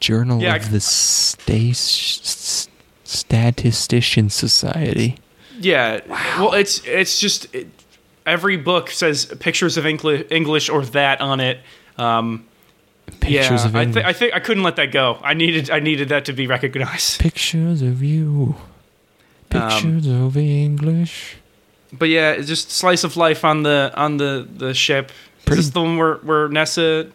Journal 0.00 0.40
Yeah, 0.40 0.54
I- 0.54 0.56
of 0.56 0.70
the 0.70 0.80
Sta- 0.80 2.68
Statistician 3.04 4.30
Society. 4.30 5.16
yeah. 5.60 6.00
Well, 6.38 6.52
it's 6.54 6.84
it's 6.86 7.18
just 7.18 7.52
it, 7.54 7.68
every 8.26 8.56
book 8.56 8.90
says 8.90 9.26
pictures 9.40 9.76
of 9.76 9.84
Engli- 9.84 10.30
English 10.30 10.68
or 10.68 10.84
that 10.86 11.20
on 11.20 11.40
it. 11.40 11.60
Um, 11.96 12.44
Pictures 13.20 13.62
yeah, 13.62 13.66
of 13.66 13.74
I, 13.74 13.84
th- 13.86 14.04
I 14.04 14.12
think 14.12 14.34
I 14.34 14.38
couldn't 14.40 14.62
let 14.62 14.76
that 14.76 14.92
go. 14.92 15.18
I 15.22 15.32
needed 15.32 15.70
I 15.70 15.80
needed 15.80 16.10
that 16.10 16.26
to 16.26 16.32
be 16.34 16.46
recognized. 16.46 17.18
Pictures 17.28 17.80
of 17.80 18.02
you. 18.02 18.54
Um, 19.50 19.70
Pictures 19.70 20.06
of 20.06 20.36
English. 20.36 21.36
but 21.90 22.10
yeah, 22.10 22.32
it's 22.32 22.46
just 22.46 22.70
slice 22.70 23.04
of 23.04 23.16
life 23.16 23.44
on 23.46 23.62
the 23.62 23.90
on 23.96 24.18
the 24.18 24.46
the 24.56 24.74
ship. 24.74 25.10
Pretty- 25.46 25.60
Is 25.60 25.66
this 25.68 25.72
the 25.74 25.80
one 25.80 25.96
where 25.96 26.16
where 26.16 26.48
Nessa 26.48 27.08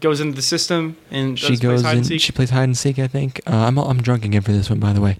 goes 0.00 0.20
into 0.20 0.34
the 0.34 0.42
system 0.42 0.96
and 1.10 1.38
she 1.38 1.56
goes 1.56 1.82
hide 1.82 1.98
and 1.98 2.06
seek? 2.06 2.20
She 2.20 2.32
plays 2.32 2.50
hide 2.50 2.64
and 2.64 2.76
seek. 2.76 2.98
I 2.98 3.06
think. 3.06 3.40
Uh, 3.46 3.56
I'm 3.56 3.78
I'm 3.78 4.02
drunk 4.02 4.24
again 4.24 4.42
for 4.42 4.52
this 4.52 4.70
one, 4.70 4.80
by 4.80 4.92
the 4.92 5.00
way. 5.00 5.18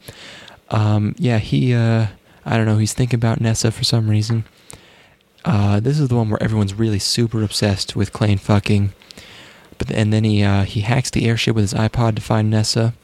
Um, 0.71 1.15
yeah, 1.19 1.39
he. 1.39 1.75
Uh, 1.75 2.09
I 2.45 2.57
don't 2.57 2.67
know. 2.67 2.79
He's 2.79 2.95
thinking 2.95 3.19
about 3.19 3.41
Nessa 3.41 3.71
for 3.71 3.85
some 3.85 4.09
reason. 4.09 4.45
Uh, 5.45 5.81
this 5.81 5.99
is 5.99 6.09
the 6.09 6.17
one 6.17 6.31
where 6.31 6.43
everyone's 6.43 6.75
really 6.75 6.99
super 6.99 7.43
obsessed 7.43 7.97
with 7.97 8.13
Clain 8.13 8.39
fucking. 8.39 8.93
But 9.79 9.91
and 9.91 10.13
then 10.13 10.25
he 10.25 10.43
uh, 10.43 10.65
he 10.65 10.81
hacks 10.83 11.11
the 11.11 11.27
airship 11.27 11.55
with 11.55 11.63
his 11.63 11.75
iPod 11.75 12.17
to 12.17 12.23
find 12.23 12.51
Nessa, 12.51 12.95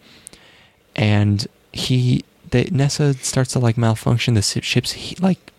and 0.95 1.47
he 1.73 2.25
they, 2.51 2.65
Nessa 2.65 3.15
starts 3.15 3.53
to 3.53 3.59
like 3.59 3.79
malfunction. 3.79 4.35
The 4.35 4.43
ship's 4.43 4.93
heat, 4.93 5.21
like 5.21 5.53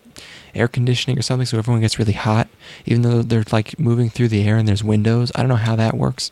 air 0.54 0.68
conditioning 0.68 1.18
or 1.18 1.22
something, 1.22 1.46
so 1.46 1.58
everyone 1.58 1.80
gets 1.80 1.98
really 1.98 2.12
hot, 2.12 2.48
even 2.86 3.02
though 3.02 3.22
they're 3.22 3.44
like 3.52 3.78
moving 3.78 4.10
through 4.10 4.28
the 4.28 4.46
air 4.46 4.56
and 4.56 4.66
there's 4.66 4.84
windows. 4.84 5.32
I 5.34 5.40
don't 5.40 5.48
know 5.48 5.56
how 5.56 5.76
that 5.76 5.94
works. 5.94 6.30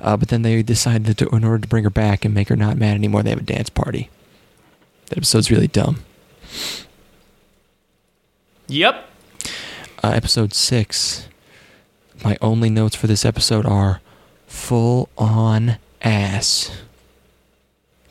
Uh, 0.00 0.16
but 0.16 0.28
then 0.28 0.42
they 0.42 0.62
decide 0.62 1.04
that 1.04 1.18
to, 1.18 1.28
in 1.28 1.44
order 1.44 1.58
to 1.58 1.68
bring 1.68 1.84
her 1.84 1.90
back 1.90 2.24
and 2.24 2.34
make 2.34 2.48
her 2.48 2.56
not 2.56 2.76
mad 2.76 2.94
anymore, 2.94 3.22
they 3.22 3.30
have 3.30 3.40
a 3.40 3.42
dance 3.42 3.68
party. 3.68 4.08
That 5.06 5.18
episode's 5.18 5.50
really 5.50 5.68
dumb. 5.68 6.02
Yep. 8.68 9.08
Uh, 10.02 10.12
episode 10.14 10.54
six. 10.54 11.28
My 12.24 12.38
only 12.40 12.70
notes 12.70 12.94
for 12.96 13.06
this 13.06 13.24
episode 13.24 13.66
are 13.66 14.00
full 14.46 15.08
on 15.18 15.76
ass. 16.02 16.70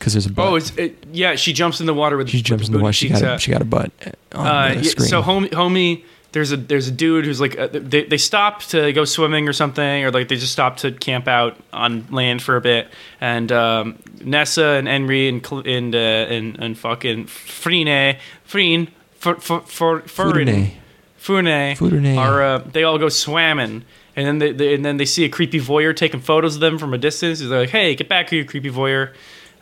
Because 0.00 0.14
there's 0.14 0.24
a 0.26 0.32
butt. 0.32 0.48
Oh, 0.48 0.54
it's 0.56 0.74
it, 0.76 0.96
yeah. 1.12 1.36
She 1.36 1.52
jumps 1.52 1.78
in 1.78 1.84
the 1.86 1.92
water 1.94 2.16
with. 2.16 2.30
she 2.30 2.38
with 2.38 2.46
jumps 2.46 2.66
in 2.68 2.72
the 2.72 2.78
water. 2.80 2.92
She 2.94 3.10
got 3.10 3.22
a, 3.22 3.38
she 3.38 3.52
got 3.52 3.60
a 3.60 3.66
butt 3.66 3.92
on 4.32 4.46
Uh, 4.46 4.74
yeah, 4.76 4.82
screen. 4.82 5.08
so 5.08 5.20
homie, 5.22 5.50
homie, 5.50 6.04
there's 6.32 6.52
a 6.52 6.56
there's 6.56 6.88
a 6.88 6.90
dude 6.90 7.26
who's 7.26 7.38
like 7.38 7.58
uh, 7.58 7.68
they 7.70 8.04
they 8.04 8.16
stop 8.16 8.62
to 8.62 8.92
go 8.94 9.04
swimming 9.04 9.46
or 9.46 9.52
something, 9.52 10.04
or 10.04 10.10
like 10.10 10.28
they 10.28 10.36
just 10.36 10.52
stop 10.52 10.78
to 10.78 10.90
camp 10.90 11.28
out 11.28 11.56
on 11.72 12.06
land 12.10 12.42
for 12.42 12.56
a 12.56 12.60
bit, 12.62 12.88
and 13.20 13.52
um, 13.52 13.98
Nessa 14.24 14.64
and 14.78 14.88
Henry 14.88 15.28
and 15.28 15.46
and 15.66 15.94
uh, 15.94 15.98
and 15.98 16.58
and 16.58 16.78
fucking 16.78 17.26
Frine 17.26 18.16
Freen 18.44 18.88
for 19.16 19.34
for. 19.36 19.60
Fune 21.18 22.06
are 22.18 22.42
uh, 22.42 22.58
they 22.58 22.82
all 22.84 22.96
go 22.98 23.10
swimming. 23.10 23.84
And 24.16 24.26
then 24.26 24.38
they, 24.38 24.52
they 24.52 24.74
and 24.74 24.84
then 24.84 24.96
they 24.96 25.04
see 25.04 25.24
a 25.24 25.28
creepy 25.28 25.60
voyeur 25.60 25.94
taking 25.94 26.20
photos 26.20 26.56
of 26.56 26.60
them 26.60 26.78
from 26.78 26.92
a 26.92 26.98
distance. 26.98 27.38
They're 27.40 27.60
like, 27.60 27.70
"Hey, 27.70 27.94
get 27.94 28.08
back 28.08 28.30
here, 28.30 28.40
you 28.40 28.44
creepy 28.44 28.70
voyeur!" 28.70 29.12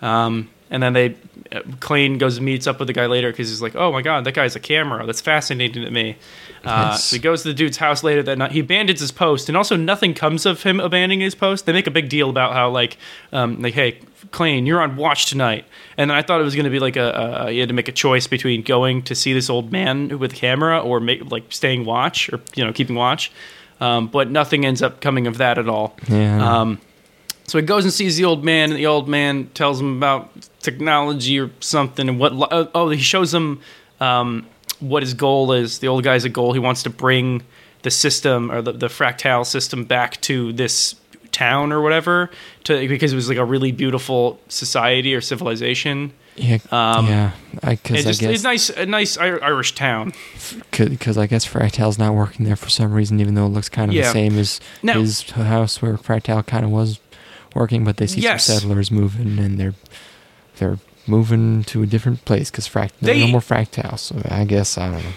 Um, 0.02 0.48
and 0.70 0.82
then 0.82 0.92
they, 0.92 1.14
uh, 1.50 1.60
Clain 1.80 2.18
goes 2.18 2.36
and 2.36 2.44
meets 2.44 2.66
up 2.66 2.78
with 2.78 2.88
the 2.88 2.92
guy 2.92 3.06
later 3.06 3.30
because 3.30 3.48
he's 3.48 3.62
like, 3.62 3.74
"Oh 3.74 3.90
my 3.90 4.02
god, 4.02 4.24
that 4.24 4.34
guy's 4.34 4.54
a 4.54 4.60
camera. 4.60 5.06
That's 5.06 5.22
fascinating 5.22 5.82
to 5.84 5.90
me." 5.90 6.16
Uh, 6.64 6.90
Yes. 6.90 7.04
So 7.04 7.16
he 7.16 7.22
goes 7.22 7.42
to 7.42 7.48
the 7.48 7.54
dude's 7.54 7.78
house 7.78 8.04
later 8.04 8.22
that 8.24 8.36
night. 8.36 8.52
He 8.52 8.60
abandons 8.60 9.00
his 9.00 9.10
post, 9.12 9.48
and 9.48 9.56
also 9.56 9.76
nothing 9.76 10.12
comes 10.12 10.44
of 10.44 10.62
him 10.64 10.78
abandoning 10.78 11.20
his 11.20 11.34
post. 11.34 11.64
They 11.64 11.72
make 11.72 11.86
a 11.86 11.90
big 11.90 12.10
deal 12.10 12.28
about 12.28 12.52
how 12.52 12.68
like, 12.68 12.98
um, 13.32 13.62
like, 13.62 13.72
"Hey, 13.72 13.98
Clain, 14.30 14.66
you're 14.66 14.82
on 14.82 14.96
watch 14.96 15.24
tonight." 15.26 15.64
And 15.96 16.12
I 16.12 16.20
thought 16.20 16.38
it 16.40 16.44
was 16.44 16.54
going 16.54 16.64
to 16.64 16.70
be 16.70 16.80
like 16.80 16.96
a, 16.96 17.44
a 17.46 17.50
you 17.50 17.60
had 17.60 17.70
to 17.70 17.74
make 17.74 17.88
a 17.88 17.92
choice 17.92 18.26
between 18.26 18.60
going 18.62 19.00
to 19.02 19.14
see 19.14 19.32
this 19.32 19.48
old 19.48 19.72
man 19.72 20.18
with 20.18 20.32
a 20.34 20.36
camera 20.36 20.78
or 20.78 21.00
make 21.00 21.30
like 21.30 21.44
staying 21.48 21.86
watch 21.86 22.28
or 22.30 22.40
you 22.54 22.62
know 22.64 22.74
keeping 22.74 22.94
watch. 22.96 23.32
Um, 23.80 24.08
but 24.08 24.30
nothing 24.30 24.66
ends 24.66 24.82
up 24.82 25.00
coming 25.00 25.26
of 25.26 25.38
that 25.38 25.56
at 25.56 25.68
all. 25.68 25.96
Yeah. 26.08 26.60
Um, 26.60 26.78
so 27.48 27.58
he 27.58 27.62
goes 27.64 27.82
and 27.84 27.92
sees 27.92 28.16
the 28.16 28.24
old 28.24 28.44
man, 28.44 28.70
and 28.70 28.78
the 28.78 28.86
old 28.86 29.08
man 29.08 29.48
tells 29.54 29.80
him 29.80 29.96
about 29.96 30.30
technology 30.60 31.40
or 31.40 31.50
something, 31.60 32.08
and 32.08 32.20
what. 32.20 32.32
uh, 32.52 32.66
Oh, 32.74 32.90
he 32.90 33.00
shows 33.00 33.34
him 33.34 33.60
um, 34.00 34.46
what 34.80 35.02
his 35.02 35.14
goal 35.14 35.50
is. 35.52 35.80
The 35.80 35.88
old 35.88 36.04
guy's 36.04 36.24
a 36.24 36.28
goal. 36.28 36.52
He 36.52 36.58
wants 36.60 36.82
to 36.84 36.90
bring 36.90 37.42
the 37.82 37.90
system 37.90 38.50
or 38.52 38.62
the, 38.62 38.72
the 38.72 38.86
fractal 38.88 39.44
system 39.46 39.84
back 39.84 40.20
to 40.22 40.52
this 40.52 40.94
town 41.32 41.72
or 41.72 41.80
whatever, 41.82 42.30
to 42.64 42.88
because 42.88 43.12
it 43.12 43.16
was 43.16 43.28
like 43.28 43.38
a 43.38 43.44
really 43.44 43.70
beautiful 43.72 44.38
society 44.48 45.14
or 45.14 45.20
civilization. 45.20 46.12
yeah. 46.36 46.58
um, 46.70 47.06
yeah. 47.06 47.32
I 47.62 47.74
because 47.76 48.06
It's 48.06 48.18
I 48.18 48.22
guess 48.26 48.34
it's 48.34 48.42
nice, 48.44 48.70
a 48.70 48.86
nice 48.86 49.16
Irish 49.18 49.74
town. 49.74 50.12
because 50.76 51.16
I 51.18 51.26
guess 51.26 51.46
Fractal's 51.46 51.98
not 51.98 52.14
working 52.14 52.44
there 52.46 52.56
for 52.56 52.68
some 52.68 52.92
reason, 52.92 53.20
even 53.20 53.34
though 53.34 53.46
it 53.46 53.50
looks 53.50 53.68
kind 53.68 53.90
of 53.90 53.94
Yeah. 53.94 54.04
the 54.04 54.12
same 54.12 54.38
as 54.38 54.60
Now- 54.82 55.00
his 55.00 55.22
house 55.30 55.80
where 55.82 55.94
Fractal 55.96 56.44
kind 56.46 56.64
of 56.64 56.70
was 56.70 56.98
working. 57.54 57.84
But 57.84 57.96
they 57.98 58.06
see 58.06 58.20
Yes. 58.20 58.44
some 58.44 58.56
settlers 58.60 58.90
moving, 58.90 59.38
and 59.38 59.58
they're 59.58 59.74
they're 60.58 60.78
moving 61.06 61.64
to 61.64 61.82
a 61.82 61.86
different 61.86 62.24
place 62.24 62.50
because 62.50 62.68
Fract 62.68 62.90
there's 63.00 63.18
They- 63.18 63.26
no 63.26 63.32
more 63.32 63.40
Fractal. 63.40 63.98
So 63.98 64.20
I 64.30 64.44
guess 64.44 64.76
I 64.78 64.86
don't 64.90 65.02
know. 65.04 65.10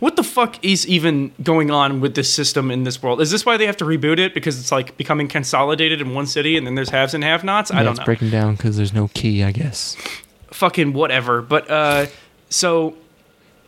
What 0.00 0.16
the 0.16 0.24
fuck 0.24 0.62
is 0.64 0.86
even 0.88 1.30
going 1.42 1.70
on 1.70 2.00
with 2.00 2.14
this 2.16 2.32
system 2.32 2.70
in 2.70 2.82
this 2.82 3.00
world? 3.02 3.20
Is 3.20 3.30
this 3.30 3.46
why 3.46 3.56
they 3.56 3.66
have 3.66 3.76
to 3.76 3.84
reboot 3.84 4.18
it 4.18 4.34
because 4.34 4.58
it's 4.58 4.72
like 4.72 4.96
becoming 4.96 5.28
consolidated 5.28 6.00
in 6.00 6.14
one 6.14 6.26
city 6.26 6.56
and 6.56 6.66
then 6.66 6.74
there's 6.74 6.90
haves 6.90 7.14
and 7.14 7.22
have-nots? 7.22 7.70
I 7.70 7.76
don't 7.76 7.84
know. 7.84 7.90
it's 7.92 8.00
breaking 8.04 8.30
down 8.30 8.56
because 8.56 8.76
there's 8.76 8.92
no 8.92 9.08
key. 9.14 9.44
I 9.44 9.52
guess. 9.52 9.96
Fucking 10.50 10.94
whatever. 10.94 11.42
But 11.42 11.70
uh, 11.70 12.06
so 12.48 12.96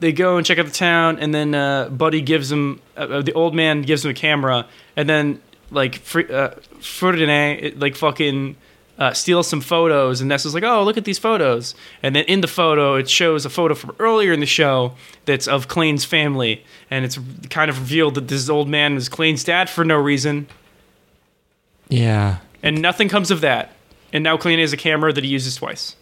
they 0.01 0.11
go 0.13 0.37
and 0.37 0.45
check 0.45 0.59
out 0.59 0.67
the 0.67 0.73
town, 0.73 1.19
and 1.21 1.33
then 1.35 1.55
uh, 1.55 1.89
Buddy 1.91 2.21
gives 2.23 2.49
them 2.49 2.81
uh, 2.97 3.01
uh, 3.03 3.23
the 3.23 3.33
old 3.35 3.55
man 3.55 3.83
gives 3.83 4.05
him 4.05 4.11
a 4.11 4.15
camera, 4.15 4.67
and 4.97 5.09
then 5.09 5.41
like 5.71 5.97
Fr- 5.97 6.33
uh, 6.33 6.51
Ferdinand 6.81 7.81
like 7.81 7.97
fucking. 7.97 8.57
Uh, 8.99 9.13
steals 9.13 9.47
some 9.47 9.61
photos, 9.61 10.23
and 10.23 10.29
Nessa's 10.31 10.55
like, 10.55 10.63
"Oh, 10.63 10.83
look 10.83 10.97
at 10.97 11.05
these 11.05 11.19
photos." 11.19 11.75
And 12.03 12.17
then 12.17 12.25
in 12.25 12.41
the 12.41 12.49
photo, 12.49 12.95
it 12.95 13.11
shows 13.11 13.45
a 13.45 13.51
photo 13.51 13.75
from 13.75 13.95
earlier 13.99 14.33
in 14.33 14.41
the 14.41 14.47
show 14.47 14.95
that's 15.27 15.47
of 15.47 15.69
Clain's 15.69 16.07
family, 16.07 16.65
and 16.91 17.05
it's 17.05 17.19
kind 17.51 17.69
of 17.69 17.79
revealed 17.79 18.15
that 18.15 18.29
this 18.29 18.49
old 18.49 18.71
man 18.71 18.95
was 18.95 19.11
Clain's 19.11 19.45
dad 19.45 19.69
for 19.69 19.85
no 19.85 19.97
reason, 19.97 20.47
Yeah. 21.91 22.39
and 22.63 22.81
nothing 22.81 23.11
comes 23.11 23.31
of 23.31 23.43
that. 23.43 23.73
And 24.15 24.25
now 24.25 24.39
Clain 24.39 24.59
has 24.61 24.73
a 24.73 24.79
camera 24.79 25.13
that 25.13 25.25
he 25.25 25.29
uses 25.29 25.57
twice. 25.57 25.95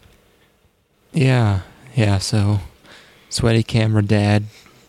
Yeah. 1.13 1.63
Yeah. 1.97 2.19
So, 2.19 2.61
sweaty 3.29 3.65
camera 3.65 4.03
dad, 4.03 4.45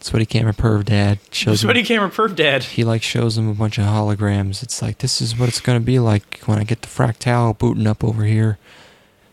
sweaty 0.05 0.25
camera 0.25 0.53
perv 0.53 0.85
dad 0.85 1.19
shows 1.31 1.63
him 1.63 1.67
Sweaty 1.67 1.83
camera 1.83 2.09
perv 2.09 2.35
dad. 2.35 2.63
he 2.63 2.83
like 2.83 3.01
shows 3.03 3.37
him 3.37 3.49
a 3.49 3.53
bunch 3.53 3.77
of 3.77 3.85
holograms. 3.85 4.61
It's 4.63 4.81
like 4.81 4.99
this 4.99 5.21
is 5.21 5.37
what 5.37 5.49
it's 5.49 5.59
gonna 5.59 5.79
be 5.79 5.99
like 5.99 6.41
when 6.45 6.59
I 6.59 6.63
get 6.63 6.81
the 6.81 6.87
fractal 6.87 7.57
booting 7.57 7.87
up 7.87 8.03
over 8.03 8.23
here, 8.23 8.57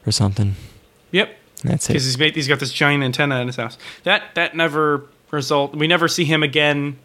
or 0.07 0.13
something. 0.13 0.55
Yep, 1.11 1.29
And 1.63 1.71
that's 1.73 1.87
because 1.89 2.05
it. 2.05 2.09
he's 2.09 2.19
made 2.19 2.35
he's 2.35 2.49
got 2.49 2.59
this 2.61 2.73
giant 2.73 3.03
antenna 3.05 3.41
in 3.41 3.47
his 3.49 3.57
house. 3.57 3.77
That 4.05 4.35
that 4.35 4.57
never 4.57 5.05
result. 5.31 5.75
We 5.75 5.87
never 5.87 6.09
see 6.09 6.25
him 6.25 6.43
again. 6.43 6.99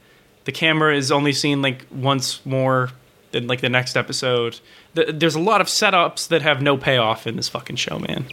The 0.46 0.52
camera 0.54 0.96
is 0.96 1.12
only 1.12 1.34
seen 1.34 1.62
like 1.62 1.86
once 1.92 2.46
more 2.46 2.92
than 3.32 3.48
like 3.48 3.60
the 3.60 3.68
next 3.70 3.98
episode. 3.98 4.62
The, 4.94 5.12
there's 5.12 5.36
a 5.36 5.42
lot 5.42 5.60
of 5.60 5.68
setups 5.68 6.30
that 6.30 6.42
have 6.42 6.62
no 6.62 6.78
payoff 6.78 7.28
in 7.28 7.36
this 7.36 7.50
fucking 7.50 7.76
show, 7.76 8.00
man. 8.00 8.26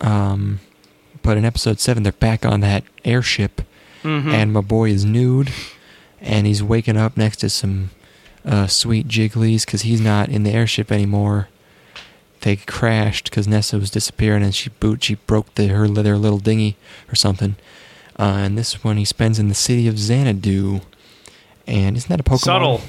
Um, 0.00 0.58
but 1.22 1.36
in 1.36 1.44
episode 1.44 1.78
seven, 1.80 2.02
they're 2.02 2.12
back 2.12 2.44
on 2.44 2.60
that 2.60 2.82
airship, 3.04 3.62
Mhm. 4.02 4.32
and 4.32 4.52
my 4.52 4.60
boy 4.60 4.90
is 4.90 5.04
nude, 5.04 5.50
and 6.20 6.46
he's 6.46 6.62
waking 6.62 6.96
up 6.96 7.16
next 7.16 7.38
to 7.38 7.50
some 7.50 7.90
uh, 8.44 8.66
sweet 8.66 9.08
jigglies 9.08 9.64
because 9.66 9.82
he's 9.82 10.00
not 10.00 10.28
in 10.28 10.42
the 10.44 10.50
airship 10.52 10.90
anymore. 10.92 11.48
They 12.42 12.56
crashed 12.56 13.24
because 13.30 13.48
Nessa 13.48 13.78
was 13.78 13.90
disappearing, 13.90 14.42
and 14.42 14.54
she 14.54 14.70
boot 14.70 15.04
she 15.04 15.16
broke 15.16 15.54
the 15.56 15.66
her 15.68 15.88
their 15.88 16.16
little 16.16 16.38
dinghy 16.38 16.76
or 17.10 17.14
something. 17.16 17.56
Uh, 18.18 18.38
and 18.44 18.56
this 18.58 18.82
one 18.84 18.96
he 18.96 19.04
spends 19.04 19.38
in 19.38 19.48
the 19.48 19.54
city 19.54 19.86
of 19.88 19.98
Xanadu, 19.98 20.80
and 21.66 21.96
isn't 21.96 22.08
that 22.08 22.20
a 22.20 22.22
Pokemon? 22.22 22.38
Subtle. 22.40 22.80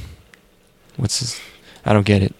What's 0.97 1.20
his? 1.20 1.39
I 1.86 1.93
don't 1.93 2.05
get 2.05 2.22
it. 2.22 2.36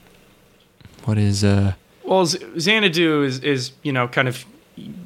What 1.06 1.18
is 1.18 1.44
uh? 1.44 1.74
Well, 2.04 2.26
Xanadu 2.26 3.24
is 3.24 3.40
is 3.40 3.72
you 3.84 3.92
know 3.92 4.08
kind 4.08 4.28
of 4.28 4.46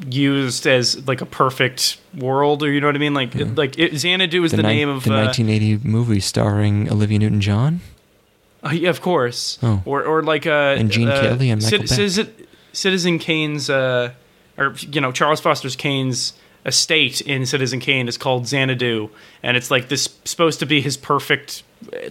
used 0.09 0.67
as 0.67 1.05
like 1.07 1.21
a 1.21 1.25
perfect 1.25 1.97
world, 2.17 2.61
or 2.63 2.71
you 2.71 2.79
know 2.81 2.87
what 2.87 2.95
I 2.95 2.99
mean? 2.99 3.13
Like 3.13 3.31
Mhm. 3.31 3.57
like 3.57 3.77
it, 3.79 3.95
Xanadu 3.97 4.43
is 4.43 4.51
the, 4.51 4.57
nin- 4.57 4.65
name 4.67 4.89
of 4.89 5.03
the 5.03 5.13
uh, 5.13 5.25
1980 5.25 5.87
movie 5.87 6.19
starring 6.19 6.91
Olivia 6.91 7.19
Newton-John. 7.19 7.81
Uh, 8.63 8.69
yeah, 8.71 8.89
of 8.89 9.01
course. 9.01 9.57
Oh. 9.63 9.81
Or 9.85 10.03
or 10.03 10.23
like 10.23 10.45
uh, 10.47 10.75
And 10.77 10.89
Gene 10.91 11.07
uh, 11.09 11.19
Kelly 11.21 11.49
and 11.49 11.61
Michael 11.61 11.79
Beck. 11.79 11.87
Citizen, 11.87 12.29
Citizen 12.71 13.19
Kane's 13.19 13.69
uh, 13.69 14.11
or 14.57 14.75
you 14.79 15.01
know 15.01 15.11
Charles 15.11 15.41
Foster's 15.41 15.75
Kane's 15.75 16.33
estate 16.65 17.19
in 17.21 17.45
Citizen 17.45 17.79
Kane 17.81 18.07
is 18.07 18.17
called 18.17 18.47
Xanadu, 18.47 19.09
and 19.41 19.57
it's 19.57 19.69
like 19.69 19.89
this 19.89 20.07
supposed 20.23 20.59
to 20.59 20.65
be 20.65 20.79
his 20.81 20.95
perfect 20.95 21.63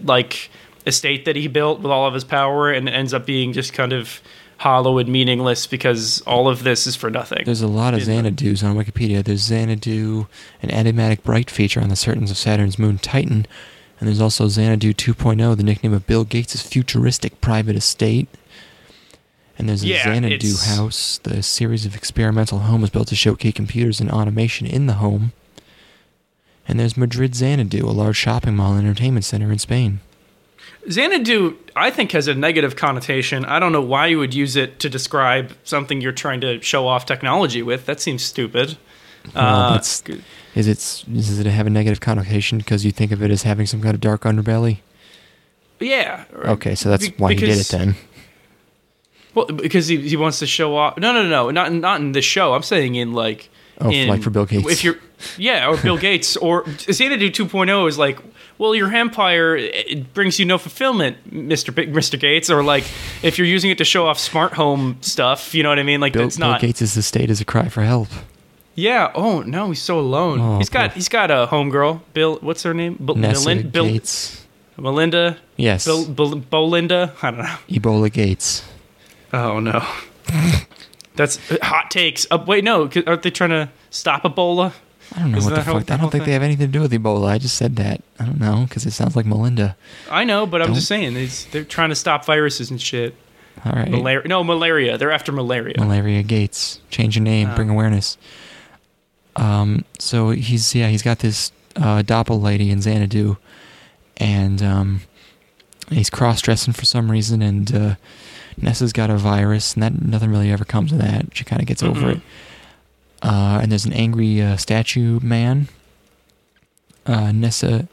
like 0.04 0.50
estate 0.86 1.24
that 1.24 1.36
he 1.36 1.46
built 1.48 1.80
with 1.80 1.90
all 1.92 2.06
of 2.06 2.12
his 2.12 2.24
power, 2.24 2.70
and 2.70 2.88
it 2.88 2.92
ends 2.92 3.14
up 3.14 3.24
being 3.24 3.52
just 3.54 3.72
kind 3.72 3.92
of 3.94 4.20
hollow 4.62 4.98
and 4.98 5.08
meaningless 5.08 5.66
because 5.66 6.20
all 6.22 6.48
of 6.48 6.62
this 6.62 6.86
is 6.86 6.94
for 6.94 7.10
nothing. 7.10 7.42
There's 7.44 7.62
a 7.62 7.66
lot 7.66 7.94
of 7.94 8.00
Xanadus 8.00 8.62
on 8.62 8.76
Wikipedia. 8.76 9.24
There's 9.24 9.42
Xanadu, 9.42 10.26
an 10.62 10.70
enigmatic 10.70 11.24
bright 11.24 11.50
feature 11.50 11.80
on 11.80 11.88
the 11.88 11.96
surface 11.96 12.30
of 12.30 12.36
Saturn's 12.36 12.78
moon 12.78 12.98
Titan, 12.98 13.44
and 13.98 14.08
there's 14.08 14.20
also 14.20 14.46
Xanadu 14.48 14.92
2.0, 14.94 15.56
the 15.56 15.62
nickname 15.64 15.92
of 15.92 16.06
Bill 16.06 16.24
Gates' 16.24 16.62
futuristic 16.62 17.40
private 17.40 17.74
estate. 17.76 18.28
And 19.58 19.68
there's 19.68 19.82
a 19.82 19.88
Yeah, 19.88 20.04
Xanadu 20.04 20.34
it's- 20.34 20.66
house, 20.76 21.18
the 21.24 21.42
series 21.42 21.84
of 21.84 21.94
experimental 21.96 22.60
homes 22.60 22.90
built 22.90 23.08
to 23.08 23.16
showcase 23.16 23.54
computers 23.54 24.00
and 24.00 24.10
automation 24.10 24.66
in 24.66 24.86
the 24.86 24.94
home. 24.94 25.32
And 26.68 26.78
there's 26.78 26.96
Madrid 26.96 27.34
Xanadu, 27.34 27.84
a 27.86 27.90
large 27.90 28.16
shopping 28.16 28.54
mall 28.56 28.74
and 28.74 28.86
entertainment 28.86 29.24
center 29.24 29.50
in 29.50 29.58
Spain. 29.58 29.98
Xanadu, 30.90 31.56
I 31.76 31.90
think, 31.90 32.12
has 32.12 32.26
a 32.28 32.34
negative 32.34 32.76
connotation. 32.76 33.44
I 33.44 33.58
don't 33.58 33.72
know 33.72 33.82
why 33.82 34.08
you 34.08 34.18
would 34.18 34.34
use 34.34 34.56
it 34.56 34.80
to 34.80 34.88
describe 34.90 35.54
something 35.64 36.00
you're 36.00 36.12
trying 36.12 36.40
to 36.40 36.60
show 36.60 36.86
off 36.88 37.06
technology 37.06 37.62
with. 37.62 37.86
That 37.86 38.00
seems 38.00 38.22
stupid. 38.22 38.76
Well, 39.34 39.74
Uh, 39.74 39.78
Is 40.54 40.66
it 40.68 41.04
does 41.14 41.38
it 41.38 41.46
have 41.46 41.66
a 41.66 41.70
negative 41.70 42.00
connotation 42.00 42.58
because 42.58 42.84
you 42.84 42.90
think 42.90 43.12
of 43.12 43.22
it 43.22 43.30
as 43.30 43.44
having 43.44 43.66
some 43.66 43.80
kind 43.80 43.94
of 43.94 44.00
dark 44.00 44.22
underbelly? 44.22 44.78
yeah. 45.80 46.24
Okay, 46.44 46.74
so 46.74 46.88
that's 46.90 47.08
Be- 47.08 47.14
why 47.18 47.32
he 47.34 47.38
did 47.40 47.58
it 47.58 47.68
then. 47.68 47.94
Well, 49.34 49.46
because 49.46 49.88
he, 49.88 49.96
he 50.08 50.16
wants 50.16 50.38
to 50.40 50.46
show 50.46 50.76
off. 50.76 50.98
No, 50.98 51.12
no, 51.12 51.22
no, 51.22 51.28
no, 51.28 51.50
not 51.50 51.72
not 51.72 52.00
in 52.00 52.12
the 52.12 52.20
show. 52.22 52.54
I'm 52.54 52.62
saying 52.62 52.96
in 52.96 53.12
like. 53.12 53.48
Oh, 53.80 53.90
in, 53.90 54.06
like 54.08 54.22
for 54.22 54.30
Bill 54.30 54.44
Gates. 54.44 54.70
If 54.70 54.84
you're, 54.84 54.96
yeah, 55.38 55.66
or 55.68 55.76
Bill 55.78 55.96
Gates, 56.08 56.36
or 56.36 56.64
Xanadu 56.78 57.30
2.0 57.30 57.88
is 57.88 57.98
like, 57.98 58.18
well, 58.62 58.76
your 58.76 58.94
empire 58.94 59.56
it 59.56 60.14
brings 60.14 60.38
you 60.38 60.44
no 60.44 60.56
fulfillment, 60.56 61.32
Mister 61.32 61.72
Mister 61.72 62.16
Gates, 62.16 62.48
or 62.48 62.62
like 62.62 62.84
if 63.24 63.36
you're 63.36 63.46
using 63.46 63.70
it 63.72 63.78
to 63.78 63.84
show 63.84 64.06
off 64.06 64.20
smart 64.20 64.52
home 64.52 64.98
stuff, 65.00 65.52
you 65.52 65.64
know 65.64 65.68
what 65.68 65.80
I 65.80 65.82
mean? 65.82 66.00
Like 66.00 66.12
Bill, 66.12 66.26
it's 66.26 66.38
Bill 66.38 66.48
not. 66.50 66.60
Gates' 66.60 66.96
estate 66.96 67.28
is 67.28 67.40
a 67.40 67.44
cry 67.44 67.68
for 67.68 67.82
help. 67.82 68.06
Yeah. 68.76 69.10
Oh 69.16 69.40
no, 69.42 69.70
he's 69.70 69.82
so 69.82 69.98
alone. 69.98 70.40
Oh, 70.40 70.58
he's 70.58 70.68
got 70.68 70.90
poor- 70.90 70.94
he's 70.94 71.08
got 71.08 71.32
a 71.32 71.48
homegirl. 71.50 72.02
Bill, 72.14 72.38
what's 72.40 72.62
her 72.62 72.72
name? 72.72 72.94
Bill, 73.04 73.16
Nessa 73.16 73.48
Melin- 73.48 73.70
Bill, 73.70 73.84
Gates. 73.86 74.46
Melinda. 74.78 75.38
Yes. 75.56 75.84
Bill, 75.84 76.06
Bill, 76.06 76.30
Bolinda. 76.36 77.12
I 77.20 77.30
don't 77.32 77.40
know. 77.40 77.56
Ebola 77.68 78.12
Gates. 78.12 78.62
Oh 79.32 79.58
no. 79.58 79.84
That's 81.16 81.38
uh, 81.50 81.58
hot 81.62 81.90
takes. 81.90 82.28
Uh, 82.30 82.38
wait, 82.46 82.62
no. 82.62 82.88
Aren't 83.06 83.22
they 83.22 83.30
trying 83.30 83.50
to 83.50 83.70
stop 83.90 84.22
Ebola? 84.22 84.72
I 85.14 85.20
don't 85.20 85.32
know 85.32 85.38
Isn't 85.38 85.50
what 85.52 85.58
the 85.58 85.64
fuck. 85.64 85.90
I 85.90 85.96
don't 85.96 86.10
think 86.10 86.12
thing? 86.12 86.22
they 86.24 86.32
have 86.32 86.42
anything 86.42 86.68
to 86.68 86.72
do 86.72 86.80
with 86.80 86.92
Ebola. 86.92 87.28
I 87.28 87.38
just 87.38 87.56
said 87.56 87.76
that. 87.76 88.00
I 88.18 88.24
don't 88.24 88.40
know 88.40 88.64
because 88.68 88.86
it 88.86 88.92
sounds 88.92 89.14
like 89.14 89.26
Melinda. 89.26 89.76
I 90.10 90.24
know, 90.24 90.46
but 90.46 90.62
I'm 90.62 90.72
just 90.74 90.88
saying 90.88 91.16
it's, 91.16 91.44
they're 91.46 91.64
trying 91.64 91.90
to 91.90 91.94
stop 91.94 92.24
viruses 92.24 92.70
and 92.70 92.80
shit. 92.80 93.14
All 93.64 93.72
right. 93.72 93.90
Malaria? 93.90 94.26
No, 94.26 94.42
malaria. 94.42 94.96
They're 94.96 95.12
after 95.12 95.30
malaria. 95.30 95.74
Malaria 95.78 96.22
Gates. 96.22 96.80
Change 96.90 97.16
your 97.16 97.22
name. 97.24 97.50
Oh. 97.50 97.56
Bring 97.56 97.68
awareness. 97.68 98.16
Um. 99.36 99.84
So 99.98 100.30
he's 100.30 100.74
yeah 100.74 100.88
he's 100.88 101.02
got 101.02 101.20
this 101.20 101.52
uh, 101.76 102.02
doppel 102.02 102.40
lady 102.42 102.70
in 102.70 102.80
Xanadu, 102.82 103.36
and 104.18 104.62
um, 104.62 105.00
he's 105.90 106.10
cross 106.10 106.40
dressing 106.42 106.72
for 106.74 106.84
some 106.84 107.10
reason, 107.10 107.40
and 107.40 107.74
uh, 107.74 107.94
Nessa's 108.60 108.92
got 108.92 109.08
a 109.10 109.16
virus, 109.16 109.74
and 109.74 109.82
that 109.82 110.02
nothing 110.02 110.30
really 110.30 110.50
ever 110.50 110.64
comes 110.64 110.92
of 110.92 110.98
that. 110.98 111.26
She 111.34 111.44
kind 111.44 111.62
of 111.62 111.68
gets 111.68 111.82
over 111.82 112.00
Mhm. 112.00 112.16
it. 112.16 112.22
Uh, 113.22 113.60
and 113.62 113.70
there's 113.70 113.84
an 113.84 113.92
angry 113.92 114.42
uh, 114.42 114.56
statue 114.56 115.20
man. 115.22 115.68
Uh, 117.06 117.32
Nessa, 117.32 117.88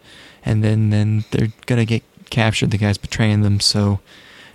and 0.45 0.63
then 0.63 0.89
then 0.91 1.23
they're 1.31 1.51
gonna 1.65 1.85
get 1.85 2.03
captured. 2.29 2.69
The 2.71 2.77
guy's 2.77 2.97
betraying 2.99 3.41
them, 3.41 3.59
so 3.59 3.99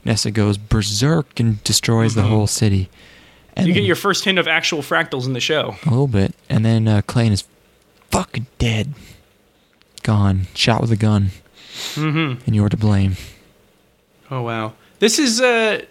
Nessa 0.04 0.30
goes 0.30 0.58
berserk 0.58 1.40
and 1.40 1.62
destroys 1.64 2.14
the 2.14 2.22
Mhm. 2.22 2.28
whole 2.28 2.46
city. 2.46 2.88
And 3.56 3.66
you 3.66 3.72
get 3.72 3.80
then- 3.80 3.86
your 3.86 3.96
first 3.96 4.24
hint 4.24 4.38
of 4.38 4.46
actual 4.46 4.80
fractals 4.82 5.26
in 5.26 5.32
the 5.32 5.40
show. 5.40 5.76
a 5.84 5.90
little 5.90 6.06
bit, 6.08 6.34
and 6.48 6.64
then 6.64 6.86
uh, 6.86 7.02
Clayton 7.02 7.32
is 7.32 7.44
fucking 8.10 8.46
dead, 8.58 8.94
gone, 10.04 10.46
shot 10.54 10.80
with 10.80 10.92
a 10.92 10.96
gun, 10.96 11.30
Mm-hmm. 11.94 12.42
and 12.46 12.54
you're 12.54 12.68
to 12.68 12.76
blame. 12.76 13.16
Oh 14.30 14.42
wow. 14.42 14.74
This 15.00 15.18
is 15.18 15.40
uh 15.40 15.82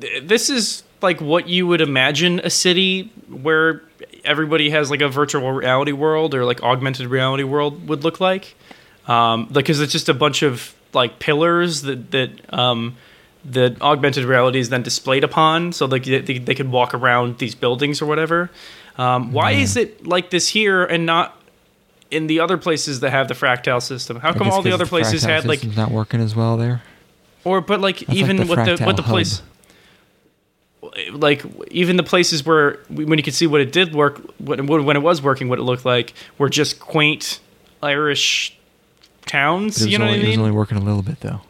th- 0.00 0.22
this 0.26 0.48
is 0.48 0.82
like 1.00 1.20
what 1.20 1.48
you 1.48 1.66
would 1.66 1.80
imagine 1.80 2.40
a 2.40 2.50
city 2.50 3.12
where 3.28 3.82
everybody 4.24 4.70
has 4.70 4.90
like 4.90 5.00
a 5.00 5.08
virtual 5.08 5.50
reality 5.52 5.92
world 5.92 6.34
or 6.34 6.44
like 6.44 6.62
augmented 6.62 7.06
reality 7.06 7.44
world 7.44 7.88
would 7.88 8.04
look 8.04 8.20
like. 8.20 8.54
Um 9.06 9.46
because 9.46 9.80
it's 9.80 9.92
just 9.92 10.08
a 10.08 10.14
bunch 10.14 10.42
of 10.42 10.74
like 10.92 11.18
pillars 11.18 11.82
that 11.82 12.10
that 12.10 12.52
um 12.52 12.96
that 13.44 13.80
augmented 13.80 14.24
reality 14.24 14.58
is 14.58 14.68
then 14.68 14.82
displayed 14.82 15.24
upon 15.24 15.72
so 15.72 15.86
like 15.86 16.04
they, 16.04 16.20
they 16.20 16.54
could 16.54 16.70
walk 16.70 16.92
around 16.94 17.38
these 17.38 17.54
buildings 17.54 18.02
or 18.02 18.06
whatever. 18.06 18.50
Um, 18.96 19.32
why 19.32 19.52
is 19.52 19.76
it 19.76 20.06
like 20.06 20.30
this 20.30 20.48
here 20.48 20.84
and 20.84 21.06
not 21.06 21.40
in 22.10 22.26
the 22.26 22.40
other 22.40 22.58
places 22.58 23.00
that 23.00 23.10
have 23.10 23.28
the 23.28 23.34
fractal 23.34 23.80
system? 23.80 24.18
How 24.18 24.32
come 24.32 24.50
all 24.50 24.60
the 24.60 24.72
other 24.72 24.86
places 24.86 25.22
had 25.22 25.44
like 25.44 25.64
not 25.76 25.92
working 25.92 26.20
as 26.20 26.34
well 26.34 26.56
there. 26.56 26.82
or 27.44 27.60
but 27.60 27.80
like 27.80 28.06
like 28.08 28.16
even 28.16 28.36
the 28.38 28.46
what 28.46 28.64
the 28.64 28.84
what 28.84 28.96
the 28.96 29.02
place 29.02 29.40
like 31.12 31.44
even 31.70 31.96
the 31.96 32.02
places 32.02 32.44
where 32.46 32.78
when 32.88 33.18
you 33.18 33.22
could 33.24 33.34
see 33.34 33.46
what 33.46 33.60
it 33.60 33.72
did 33.72 33.94
work 33.94 34.20
when, 34.38 34.66
when 34.66 34.96
it 34.96 35.00
was 35.02 35.20
working 35.20 35.48
what 35.48 35.58
it 35.58 35.62
looked 35.62 35.84
like 35.84 36.14
were 36.38 36.48
just 36.48 36.78
quaint 36.78 37.40
irish 37.82 38.56
towns 39.26 39.78
But 39.78 39.82
it 39.82 39.84
was, 39.86 39.92
you 39.92 39.98
know 39.98 40.04
only, 40.06 40.18
what 40.18 40.24
i 40.24 40.26
it 40.26 40.30
was 40.30 40.38
only 40.38 40.50
working 40.52 40.78
a 40.78 40.80
little 40.80 41.02
bit 41.02 41.20
though. 41.20 41.40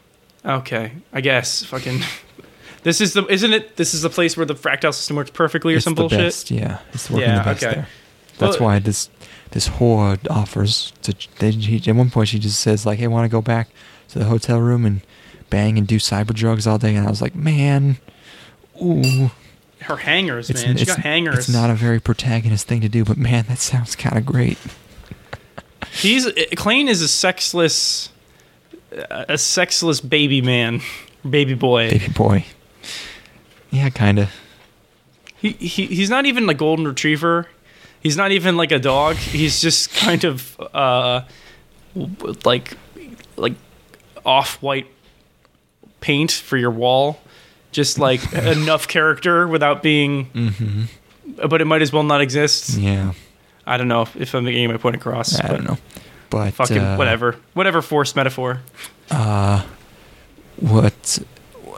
okay 0.44 0.92
i 1.12 1.20
guess 1.20 1.62
fucking 1.64 2.00
this 2.84 3.00
is 3.00 3.12
the 3.12 3.26
isn't 3.26 3.52
it 3.52 3.76
this 3.76 3.92
is 3.94 4.02
the 4.02 4.10
place 4.10 4.36
where 4.36 4.46
the 4.46 4.54
fractal 4.54 4.94
system 4.94 5.16
works 5.16 5.30
perfectly 5.30 5.74
or 5.74 5.76
it's 5.76 5.84
some 5.84 5.94
the 5.94 6.02
bullshit 6.02 6.18
best, 6.18 6.50
yeah. 6.50 6.78
It's 6.94 7.10
working 7.10 7.28
Yeah, 7.28 7.38
the 7.38 7.44
best 7.44 7.62
okay. 7.64 7.74
there. 7.74 7.88
That's 8.38 8.58
Well- 8.58 8.68
why 8.70 8.78
this 8.78 9.10
this 9.50 9.68
whore 9.68 10.18
offers 10.30 10.92
to. 11.02 11.14
They, 11.38 11.50
he, 11.52 11.90
at 11.90 11.96
one 11.96 12.10
point, 12.10 12.28
she 12.28 12.38
just 12.38 12.60
says 12.60 12.84
like, 12.84 12.98
"Hey, 12.98 13.06
want 13.08 13.24
to 13.24 13.28
go 13.30 13.40
back 13.40 13.68
to 14.10 14.18
the 14.18 14.26
hotel 14.26 14.60
room 14.60 14.84
and 14.84 15.00
bang 15.48 15.78
and 15.78 15.86
do 15.86 15.96
cyber 15.96 16.34
drugs 16.34 16.66
all 16.66 16.76
day?" 16.78 16.94
And 16.94 17.06
I 17.06 17.10
was 17.10 17.22
like, 17.22 17.34
"Man, 17.34 17.96
ooh." 18.82 19.30
her 19.82 19.96
hangers 19.96 20.50
It's, 20.50 20.64
man 20.64 20.76
she 20.76 20.84
got 20.84 20.98
hangers 20.98 21.38
it's 21.38 21.48
not 21.48 21.70
a 21.70 21.74
very 21.74 22.00
protagonist 22.00 22.66
thing 22.66 22.80
to 22.80 22.88
do, 22.88 23.04
but 23.04 23.16
man, 23.16 23.44
that 23.48 23.58
sounds 23.58 23.94
kind 23.94 24.16
of 24.18 24.26
great. 24.26 24.58
he's 25.92 26.28
Clain 26.56 26.88
is 26.88 27.00
a 27.00 27.08
sexless 27.08 28.10
a 29.10 29.38
sexless 29.38 30.00
baby 30.00 30.40
man 30.42 30.80
baby 31.28 31.54
boy 31.54 31.90
Baby 31.90 32.08
boy. 32.08 32.44
Yeah, 33.70 33.90
kind 33.90 34.18
of. 34.18 34.30
He, 35.36 35.50
he 35.52 35.86
he's 35.86 36.10
not 36.10 36.26
even 36.26 36.48
a 36.48 36.54
golden 36.54 36.86
retriever. 36.88 37.46
He's 38.00 38.16
not 38.16 38.32
even 38.32 38.56
like 38.56 38.72
a 38.72 38.78
dog. 38.78 39.16
He's 39.16 39.60
just 39.60 39.92
kind 39.94 40.24
of 40.24 40.58
uh 40.74 41.22
like 42.44 42.76
like 43.36 43.54
off 44.24 44.60
white 44.62 44.86
paint 46.00 46.32
for 46.32 46.56
your 46.56 46.70
wall. 46.70 47.20
Just 47.72 47.98
like 47.98 48.32
enough 48.32 48.88
character 48.88 49.46
without 49.46 49.82
being 49.82 50.26
Mm-hmm. 50.32 51.46
but 51.48 51.60
it 51.60 51.66
might 51.66 51.82
as 51.82 51.92
well 51.92 52.02
not 52.02 52.20
exist. 52.20 52.70
Yeah, 52.78 53.12
I 53.66 53.76
don't 53.76 53.88
know 53.88 54.08
if 54.16 54.34
I'm 54.34 54.44
getting 54.44 54.68
my 54.70 54.76
point 54.78 54.96
across. 54.96 55.38
I 55.38 55.48
don't 55.48 55.64
know, 55.64 55.78
but 56.30 56.52
Fucking 56.54 56.78
uh, 56.78 56.96
whatever. 56.96 57.36
Whatever 57.54 57.82
forced 57.82 58.16
metaphor. 58.16 58.60
Uh, 59.10 59.64
what? 60.56 61.18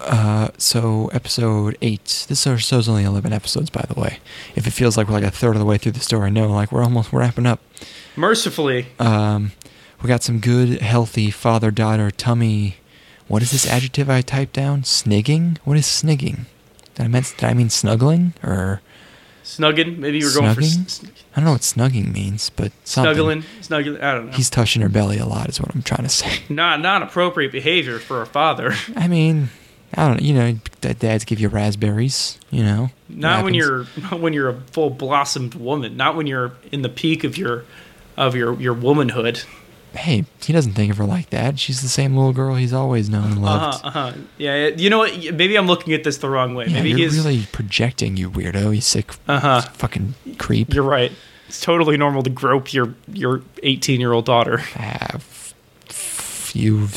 Uh, 0.03 0.49
so 0.57 1.09
episode 1.09 1.77
eight. 1.83 2.25
This 2.29 2.43
show's 2.43 2.89
only 2.89 3.05
eleven 3.05 3.33
episodes, 3.33 3.69
by 3.71 3.85
the 3.93 4.01
way. 4.01 4.19
If 4.55 4.67
it 4.67 4.71
feels 4.71 4.97
like 4.97 5.09
we're 5.09 5.15
like 5.15 5.25
a 5.25 5.31
third 5.31 5.55
of 5.57 5.59
the 5.59 5.67
way 5.67 5.77
through 5.79 5.93
the 5.93 6.01
story, 6.01 6.31
no, 6.31 6.49
like 6.49 6.73
we're 6.73 6.83
almost 6.83 7.13
wrapping 7.13 7.47
up. 7.47 7.61
Mercifully. 8.17 8.87
Um, 8.99 9.53
we 10.03 10.09
got 10.09 10.23
some 10.23 10.41
good, 10.41 10.81
healthy 10.81 11.31
father-daughter 11.31 12.11
tummy. 12.13 12.77
What 13.31 13.43
is 13.43 13.53
this 13.53 13.65
adjective 13.65 14.11
I 14.11 14.23
typed 14.23 14.55
down? 14.55 14.83
Snigging. 14.83 15.59
What 15.63 15.77
is 15.77 15.87
snigging? 15.87 16.47
Did 16.97 17.05
I 17.05 17.07
meant? 17.07 17.33
Did 17.39 17.47
I 17.49 17.55
mean 17.55 17.71
snuggling 17.71 18.35
or? 18.43 18.83
Snugging. 19.45 19.99
Maybe 19.99 20.19
you 20.19 20.27
were 20.27 20.33
going 20.35 20.53
for 20.53 20.63
Snugging? 20.63 21.11
I 21.33 21.37
don't 21.37 21.45
know 21.45 21.53
what 21.53 21.61
snugging 21.61 22.13
means, 22.13 22.51
but 22.51 22.73
something. 22.83 23.15
snuggling. 23.15 23.45
Snuggling. 23.61 24.01
I 24.03 24.15
don't 24.15 24.27
know. 24.27 24.33
He's 24.33 24.51
touching 24.51 24.83
her 24.83 24.89
belly 24.89 25.19
a 25.19 25.27
lot, 25.27 25.49
is 25.49 25.61
what 25.61 25.73
I'm 25.73 25.83
trying 25.83 26.03
to 26.03 26.09
say. 26.09 26.41
not 26.49 26.81
not 26.81 27.05
appropriate 27.05 27.53
behavior 27.53 28.01
for 28.01 28.21
a 28.21 28.27
father. 28.27 28.75
I 28.97 29.07
mean, 29.07 29.51
I 29.95 30.09
don't. 30.09 30.23
You 30.23 30.35
know, 30.35 30.53
dads 30.81 31.25
give 31.25 31.39
you 31.39 31.49
raspberries. 31.49 32.37
You 32.51 32.65
know, 32.65 32.91
Not 33.09 33.45
when 33.45 33.55
you're 33.55 33.87
not 34.11 34.19
when 34.19 34.33
you're 34.33 34.49
a 34.49 34.61
full 34.73 34.91
blossomed 34.91 35.55
woman. 35.55 35.97
Not 35.97 36.17
when 36.17 36.27
you're 36.27 36.51
in 36.73 36.83
the 36.83 36.89
peak 36.89 37.23
of 37.23 37.39
your 37.39 37.65
of 38.17 38.35
your 38.35 38.61
your 38.61 38.75
womanhood. 38.75 39.45
Hey, 39.95 40.25
he 40.43 40.53
doesn't 40.53 40.73
think 40.75 40.93
of 40.93 40.99
her 40.99 41.05
like 41.05 41.31
that. 41.31 41.59
She's 41.59 41.83
the 41.83 41.89
same 41.89 42.17
little 42.17 42.33
girl 42.33 42.55
he's 42.55 42.73
always 42.73 43.11
known 43.11 43.33
and 43.33 43.39
Uh 43.39 43.41
loved. 43.43 43.81
huh. 43.83 43.89
Uh 43.89 43.91
huh. 43.91 44.13
Yeah. 44.39 44.69
You 44.69 44.89
know 44.91 44.99
what? 44.99 45.15
Maybe 45.35 45.57
I'm 45.57 45.67
looking 45.67 45.93
at 45.95 46.05
this 46.05 46.19
the 46.19 46.31
wrong 46.31 46.55
way. 46.55 46.67
Yeah, 46.67 46.75
Maybe 46.75 46.91
you're 46.91 46.99
he's. 47.11 47.17
really 47.25 47.47
projecting, 47.53 48.17
you 48.17 48.31
weirdo. 48.31 48.75
You 48.75 48.81
sick 48.81 49.13
Uh 49.27 49.41
huh. 49.41 49.61
fucking 49.63 50.15
creep. 50.39 50.73
You're 50.73 50.85
right. 50.85 51.11
It's 51.49 51.61
totally 51.61 51.97
normal 51.97 52.23
to 52.23 52.31
grope 52.31 52.73
your 52.73 52.95
your 53.13 53.43
18 53.65 53.99
year 54.01 54.13
old 54.13 54.25
daughter. 54.27 54.63
Ah, 54.77 55.15
f- 55.89 56.53
you, 56.55 56.89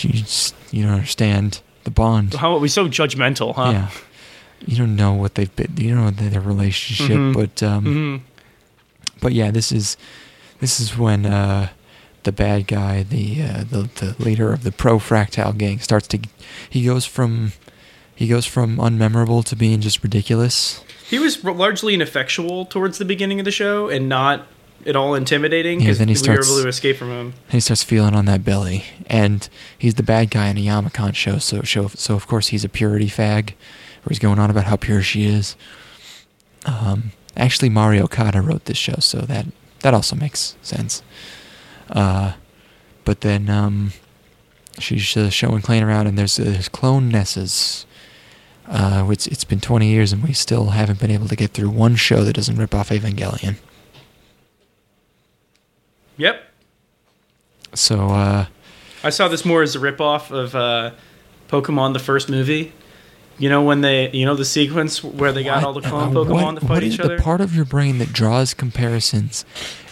you, 0.00 0.22
you 0.70 0.82
don't 0.84 0.92
understand 0.94 1.60
the 1.84 1.90
bond. 1.90 2.34
How 2.34 2.54
are 2.54 2.58
we 2.60 2.68
so 2.68 2.88
judgmental, 2.88 3.54
huh? 3.56 3.70
Yeah, 3.72 3.90
you 4.66 4.76
don't 4.76 4.94
know 4.94 5.12
what 5.12 5.34
they've 5.34 5.54
been. 5.56 5.76
You 5.76 5.94
don't 5.96 6.20
know 6.20 6.28
their 6.28 6.40
relationship, 6.40 7.16
Mhm. 7.16 7.34
but 7.34 7.62
um, 7.62 7.84
hmm 7.84 8.16
but 9.20 9.32
yeah, 9.32 9.50
this 9.50 9.72
is 9.72 9.96
this 10.60 10.78
is 10.78 10.96
when 10.96 11.26
uh, 11.26 11.68
the 12.24 12.32
bad 12.32 12.66
guy, 12.66 13.02
the, 13.02 13.42
uh, 13.42 13.64
the 13.64 13.88
the 13.96 14.16
leader 14.22 14.52
of 14.52 14.62
the 14.64 14.72
pro 14.72 14.98
Fractal 14.98 15.56
gang, 15.56 15.78
starts 15.78 16.08
to 16.08 16.18
he 16.68 16.84
goes 16.84 17.04
from 17.06 17.52
he 18.14 18.26
goes 18.28 18.44
from 18.46 18.76
unmemorable 18.78 19.44
to 19.44 19.56
being 19.56 19.80
just 19.80 20.02
ridiculous. 20.02 20.82
He 21.08 21.18
was 21.18 21.42
largely 21.44 21.94
ineffectual 21.94 22.66
towards 22.66 22.98
the 22.98 23.04
beginning 23.04 23.38
of 23.38 23.44
the 23.44 23.50
show, 23.52 23.88
and 23.88 24.08
not 24.08 24.46
at 24.86 24.94
all 24.94 25.14
intimidating 25.14 25.80
Yeah, 25.80 25.92
then 25.94 26.08
he 26.08 26.12
we 26.12 26.16
starts- 26.16 26.48
were 26.48 26.54
able 26.54 26.62
to 26.64 26.68
escape 26.68 26.96
from 26.96 27.10
him. 27.10 27.34
He 27.48 27.60
starts 27.60 27.82
feeling 27.82 28.14
on 28.14 28.26
that 28.26 28.44
belly, 28.44 28.84
and 29.06 29.48
he's 29.76 29.94
the 29.94 30.02
bad 30.02 30.30
guy 30.30 30.48
in 30.48 30.56
a 30.58 30.60
Yamakan 30.60 31.14
show. 31.14 31.38
So, 31.38 31.62
show, 31.62 31.88
so 31.88 32.14
of 32.14 32.26
course 32.26 32.48
he's 32.48 32.64
a 32.64 32.68
purity 32.68 33.08
fag, 33.08 33.50
where 34.02 34.10
he's 34.10 34.18
going 34.18 34.38
on 34.38 34.50
about 34.50 34.64
how 34.64 34.76
pure 34.76 35.02
she 35.02 35.24
is. 35.24 35.56
Um, 36.66 37.12
actually, 37.36 37.68
Mari 37.70 38.00
Okada 38.00 38.40
wrote 38.40 38.64
this 38.66 38.76
show, 38.78 38.96
so 39.00 39.20
that 39.22 39.46
that 39.80 39.94
also 39.94 40.14
makes 40.16 40.56
sense. 40.62 41.02
Uh, 41.90 42.32
but 43.04 43.22
then 43.22 43.48
um, 43.48 43.92
she's 44.78 45.16
uh, 45.16 45.30
showing 45.30 45.62
playing 45.62 45.82
around, 45.82 46.06
and 46.06 46.18
there's 46.18 46.38
uh, 46.38 46.44
there's 46.44 46.68
clone 46.68 47.10
Nessas. 47.10 47.84
Uh, 48.66 49.08
it's 49.10 49.26
it's 49.26 49.44
been 49.44 49.60
20 49.60 49.88
years, 49.88 50.12
and 50.12 50.22
we 50.22 50.32
still 50.32 50.70
haven't 50.70 51.00
been 51.00 51.10
able 51.10 51.28
to 51.28 51.36
get 51.36 51.52
through 51.52 51.70
one 51.70 51.96
show 51.96 52.22
that 52.24 52.34
doesn't 52.34 52.56
rip 52.56 52.74
off 52.74 52.90
Evangelion. 52.90 53.56
Yep. 56.16 56.42
So. 57.74 58.08
Uh, 58.10 58.46
I 59.04 59.10
saw 59.10 59.28
this 59.28 59.44
more 59.44 59.62
as 59.62 59.76
a 59.76 59.78
ripoff 59.78 60.30
of 60.30 60.54
uh, 60.56 60.90
Pokemon 61.48 61.92
the 61.92 62.00
first 62.00 62.28
movie. 62.28 62.72
You 63.38 63.48
know 63.48 63.62
when 63.62 63.82
they, 63.82 64.10
you 64.10 64.26
know 64.26 64.34
the 64.34 64.44
sequence 64.44 65.02
where 65.04 65.32
they 65.32 65.44
got 65.44 65.62
all 65.62 65.72
the 65.72 65.80
clone 65.80 66.08
uh, 66.16 66.20
Pokemon 66.20 66.28
what- 66.54 66.60
to 66.60 66.66
what 66.66 66.74
fight 66.74 66.82
is 66.82 66.94
each 66.94 67.00
other. 67.00 67.16
The 67.16 67.22
part 67.22 67.40
of 67.40 67.54
your 67.54 67.64
brain 67.64 67.98
that 67.98 68.12
draws 68.12 68.52
comparisons 68.54 69.44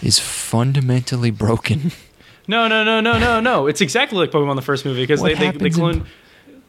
is 0.03 0.19
fundamentally 0.19 1.31
broken. 1.31 1.91
No, 2.49 2.69
no, 2.69 2.81
no, 2.81 3.01
no, 3.01 3.19
no, 3.19 3.41
no. 3.41 3.67
It's 3.67 3.81
exactly 3.81 4.17
like 4.17 4.31
Pokemon 4.31 4.55
the 4.55 4.61
first 4.61 4.85
movie 4.85 5.03
because 5.03 5.21
they, 5.21 5.33
they, 5.33 5.39
they 5.39 5.45
happens 5.47 5.63
in- 5.65 5.73
clone 5.73 6.05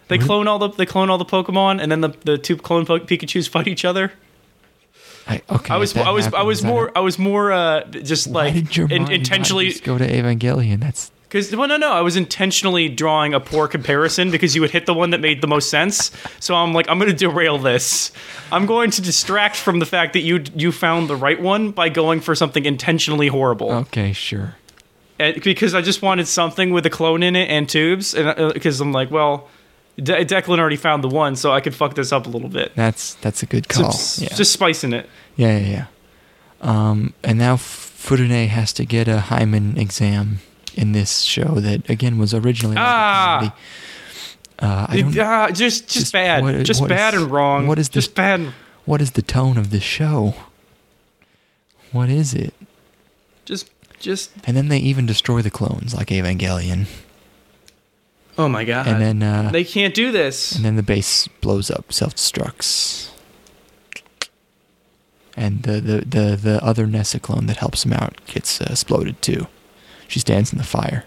they 0.08 0.18
clone 0.18 0.48
all 0.48 0.58
the 0.58 0.70
they 0.70 0.84
clone 0.86 1.08
all 1.08 1.18
the 1.18 1.24
Pokemon 1.24 1.80
and 1.80 1.92
then 1.92 2.00
the, 2.00 2.08
the 2.24 2.36
two 2.36 2.56
clone 2.56 2.84
po- 2.84 2.98
Pikachu's 2.98 3.46
fight 3.46 3.68
each 3.68 3.84
other. 3.84 4.10
I, 5.28 5.40
okay, 5.48 5.72
I 5.72 5.76
was 5.76 5.90
if 5.92 5.98
that 5.98 6.08
I 6.08 6.10
was 6.10 6.26
I 6.34 6.42
was 6.42 6.64
more 6.64 6.90
I 6.96 7.00
was 7.00 7.16
more 7.16 7.52
uh, 7.52 7.84
just 7.84 8.26
Why 8.26 8.46
like 8.48 8.76
in- 8.76 9.08
intentionally 9.12 9.72
go 9.74 9.98
to 9.98 10.04
Evangelion? 10.04 10.80
That's 10.80 11.12
because 11.28 11.54
well 11.54 11.68
no 11.68 11.76
no 11.76 11.92
I 11.92 12.00
was 12.00 12.16
intentionally 12.16 12.88
drawing 12.88 13.34
a 13.34 13.40
poor 13.40 13.68
comparison 13.68 14.30
because 14.30 14.54
you 14.54 14.60
would 14.62 14.70
hit 14.70 14.86
the 14.86 14.94
one 14.94 15.10
that 15.10 15.20
made 15.20 15.40
the 15.40 15.46
most 15.46 15.68
sense. 15.70 16.10
So 16.40 16.54
I'm 16.54 16.72
like 16.72 16.88
I'm 16.88 16.98
going 16.98 17.10
to 17.10 17.16
derail 17.16 17.58
this. 17.58 18.12
I'm 18.50 18.66
going 18.66 18.90
to 18.92 19.02
distract 19.02 19.56
from 19.56 19.78
the 19.78 19.86
fact 19.86 20.12
that 20.14 20.20
you 20.20 20.42
you 20.54 20.72
found 20.72 21.08
the 21.08 21.16
right 21.16 21.40
one 21.40 21.70
by 21.72 21.88
going 21.88 22.20
for 22.20 22.34
something 22.34 22.64
intentionally 22.64 23.28
horrible. 23.28 23.70
okay, 23.72 24.12
sure. 24.12 24.56
and, 25.18 25.42
because 25.42 25.74
I 25.74 25.82
just 25.82 26.00
wanted 26.02 26.26
something 26.28 26.70
with 26.72 26.86
a 26.86 26.90
clone 26.90 27.22
in 27.22 27.36
it 27.36 27.50
and 27.50 27.68
tubes, 27.68 28.14
and 28.14 28.52
because 28.54 28.80
I'm 28.80 28.92
like, 28.92 29.10
well, 29.10 29.48
De- 29.96 30.24
Declan 30.24 30.58
already 30.58 30.76
found 30.76 31.02
the 31.04 31.08
one, 31.08 31.34
so 31.36 31.52
I 31.52 31.60
could 31.60 31.74
fuck 31.74 31.94
this 31.94 32.12
up 32.12 32.26
a 32.26 32.30
little 32.30 32.48
bit. 32.48 32.72
That's 32.74 33.14
that's 33.14 33.42
a 33.42 33.46
good 33.46 33.70
So 33.70 33.82
call. 33.82 33.90
just, 33.90 34.20
yeah. 34.22 34.28
just 34.34 34.52
spicing 34.52 34.92
it. 34.92 35.08
yeah, 35.36 35.58
yeah, 35.58 35.68
yeah. 35.68 35.86
Um, 36.60 37.14
and 37.22 37.38
now 37.38 37.56
Phryne 37.56 38.48
has 38.48 38.72
to 38.74 38.84
get 38.84 39.06
a 39.08 39.20
hymen 39.20 39.76
exam 39.78 40.38
in 40.78 40.92
this 40.92 41.22
show 41.22 41.56
that 41.60 41.88
again 41.90 42.18
was 42.18 42.32
originally 42.32 42.76
Ah! 42.78 43.54
Uh, 44.60 44.86
I 44.88 45.00
don't, 45.02 45.18
Ah, 45.18 45.48
just, 45.48 45.84
just, 45.84 45.88
just 45.88 46.12
bad, 46.12 46.42
what- 46.42 46.62
just 46.64 46.80
what 46.80 46.88
bad 46.88 47.14
is- 47.14 47.22
and 47.22 47.30
wrong. 47.30 47.66
what 47.66 47.78
is 47.78 47.88
just 47.88 48.14
bad? 48.14 48.52
what 48.84 49.00
is 49.00 49.10
the 49.12 49.22
tone 49.22 49.56
of 49.58 49.70
this 49.70 49.82
show? 49.82 50.34
What 51.92 52.08
is 52.08 52.34
it? 52.34 52.54
Just, 53.44 53.70
just. 53.98 54.30
And 54.46 54.56
then 54.56 54.68
they 54.68 54.78
even 54.78 55.06
destroy 55.06 55.42
the 55.42 55.50
clones 55.50 55.94
like 55.94 56.08
Evangelion. 56.08 56.86
Oh 58.36 58.48
my 58.48 58.64
god! 58.64 58.86
and 58.86 59.00
then 59.00 59.22
uh, 59.22 59.50
they 59.50 59.64
can't 59.64 59.94
do 59.94 60.12
this. 60.12 60.52
and 60.54 60.64
then 60.64 60.76
the 60.76 60.82
base 60.82 61.26
blows 61.40 61.70
up, 61.70 61.92
self 61.92 62.14
destructs. 62.14 63.10
And 65.36 65.62
the, 65.62 65.80
the, 65.80 65.98
the, 66.04 66.36
the 66.36 66.64
other 66.64 66.86
Nessa 66.86 67.20
clone 67.20 67.46
that 67.46 67.58
helps 67.58 67.84
him 67.84 67.92
out 67.92 68.20
gets 68.26 68.60
uh, 68.60 68.66
exploded 68.70 69.22
too. 69.22 69.46
She 70.08 70.18
stands 70.18 70.52
in 70.52 70.58
the 70.58 70.64
fire. 70.64 71.04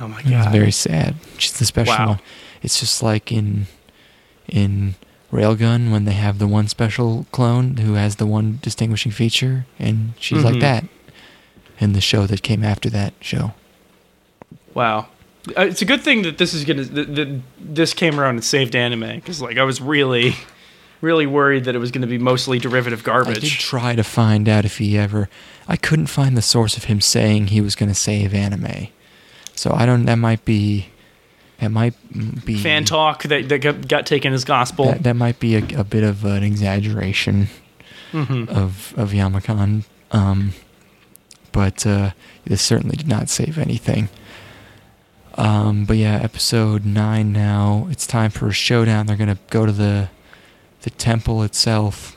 oh 0.00 0.08
my 0.08 0.22
god! 0.22 0.32
It's 0.32 0.52
very 0.52 0.72
sad. 0.72 1.14
She's 1.38 1.52
the 1.58 1.64
special 1.66 1.94
Wow. 1.94 2.06
one. 2.08 2.20
It's 2.62 2.80
just 2.80 3.02
like 3.02 3.30
in 3.30 3.66
in 4.48 4.94
Railgun 5.32 5.92
when 5.92 6.04
they 6.06 6.12
have 6.14 6.38
the 6.38 6.48
one 6.48 6.66
special 6.68 7.26
clone 7.30 7.76
who 7.76 7.94
has 7.94 8.16
the 8.16 8.26
one 8.26 8.58
distinguishing 8.62 9.12
feature, 9.12 9.66
and 9.78 10.14
she's 10.18 10.42
like 10.42 10.56
Mhm. 10.56 10.60
that 10.60 10.84
in 11.78 11.92
the 11.92 12.00
show 12.00 12.26
that 12.26 12.42
came 12.42 12.64
after 12.64 12.90
that 12.90 13.14
show. 13.20 13.54
Wow. 14.74 15.08
Uh, 15.56 15.62
it's 15.62 15.80
a 15.80 15.86
good 15.86 16.02
thing 16.02 16.22
that 16.22 16.36
this 16.38 16.52
is 16.52 16.64
gonna 16.64 16.84
that, 16.84 17.14
that 17.14 17.40
this 17.58 17.94
came 17.94 18.18
around 18.20 18.36
and 18.36 18.44
saved 18.44 18.74
anime 18.76 19.16
because 19.16 19.40
like 19.40 19.56
I 19.58 19.62
was 19.62 19.80
really, 19.80 20.34
really 21.00 21.26
worried 21.26 21.64
that 21.64 21.74
it 21.74 21.78
was 21.78 21.90
gonna 21.90 22.06
be 22.06 22.18
mostly 22.18 22.58
derivative 22.58 23.04
garbage. 23.04 23.38
I 23.38 23.40
did 23.40 23.50
try 23.50 23.96
to 23.96 24.04
find 24.04 24.48
out 24.48 24.64
if 24.64 24.78
he 24.78 24.98
ever. 24.98 25.28
I 25.68 25.76
couldn't 25.76 26.06
find 26.06 26.36
the 26.36 26.42
source 26.42 26.76
of 26.76 26.84
him 26.84 27.00
saying 27.00 27.48
he 27.48 27.60
was 27.60 27.76
going 27.76 27.88
to 27.88 27.94
save 27.94 28.34
anime. 28.34 28.88
So 29.54 29.72
I 29.72 29.86
don't. 29.86 30.04
That 30.04 30.16
might 30.16 30.44
be. 30.44 30.88
That 31.60 31.70
might 31.70 31.94
be 32.44 32.56
Fan 32.56 32.84
talk 32.86 33.24
that, 33.24 33.48
that 33.50 33.58
got, 33.58 33.86
got 33.86 34.06
taken 34.06 34.32
as 34.32 34.44
gospel. 34.44 34.86
That, 34.86 35.02
that 35.02 35.14
might 35.14 35.38
be 35.38 35.56
a, 35.56 35.62
a 35.78 35.84
bit 35.84 36.02
of 36.02 36.24
an 36.24 36.42
exaggeration 36.42 37.48
hmm 38.12 38.44
of 38.48 38.94
of 38.96 39.10
Yamakan. 39.10 39.84
Um, 40.10 40.54
but 41.52 41.86
uh, 41.86 42.10
this 42.44 42.62
certainly 42.62 42.96
did 42.96 43.08
not 43.08 43.28
save 43.28 43.58
anything. 43.58 44.08
Um, 45.34 45.84
but 45.84 45.98
yeah, 45.98 46.16
episode 46.16 46.84
nine 46.84 47.32
now. 47.32 47.86
It's 47.90 48.06
time 48.06 48.30
for 48.30 48.48
a 48.48 48.52
showdown. 48.52 49.06
They're 49.06 49.16
gonna 49.16 49.38
go 49.50 49.66
to 49.66 49.72
the 49.72 50.08
the 50.82 50.90
temple 50.90 51.42
itself, 51.42 52.16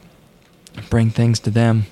bring 0.90 1.10
things 1.10 1.40
to 1.42 1.50
them, 1.50 1.86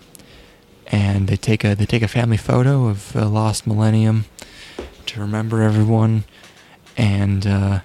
and 0.87 1.27
they 1.27 1.37
take 1.37 1.63
a 1.63 1.75
they 1.75 1.85
take 1.85 2.01
a 2.01 2.07
family 2.07 2.37
photo 2.37 2.87
of 2.87 3.15
a 3.15 3.25
lost 3.25 3.65
millennium 3.67 4.25
to 5.07 5.19
remember 5.19 5.61
everyone. 5.61 6.23
And 6.97 7.47
uh, 7.47 7.79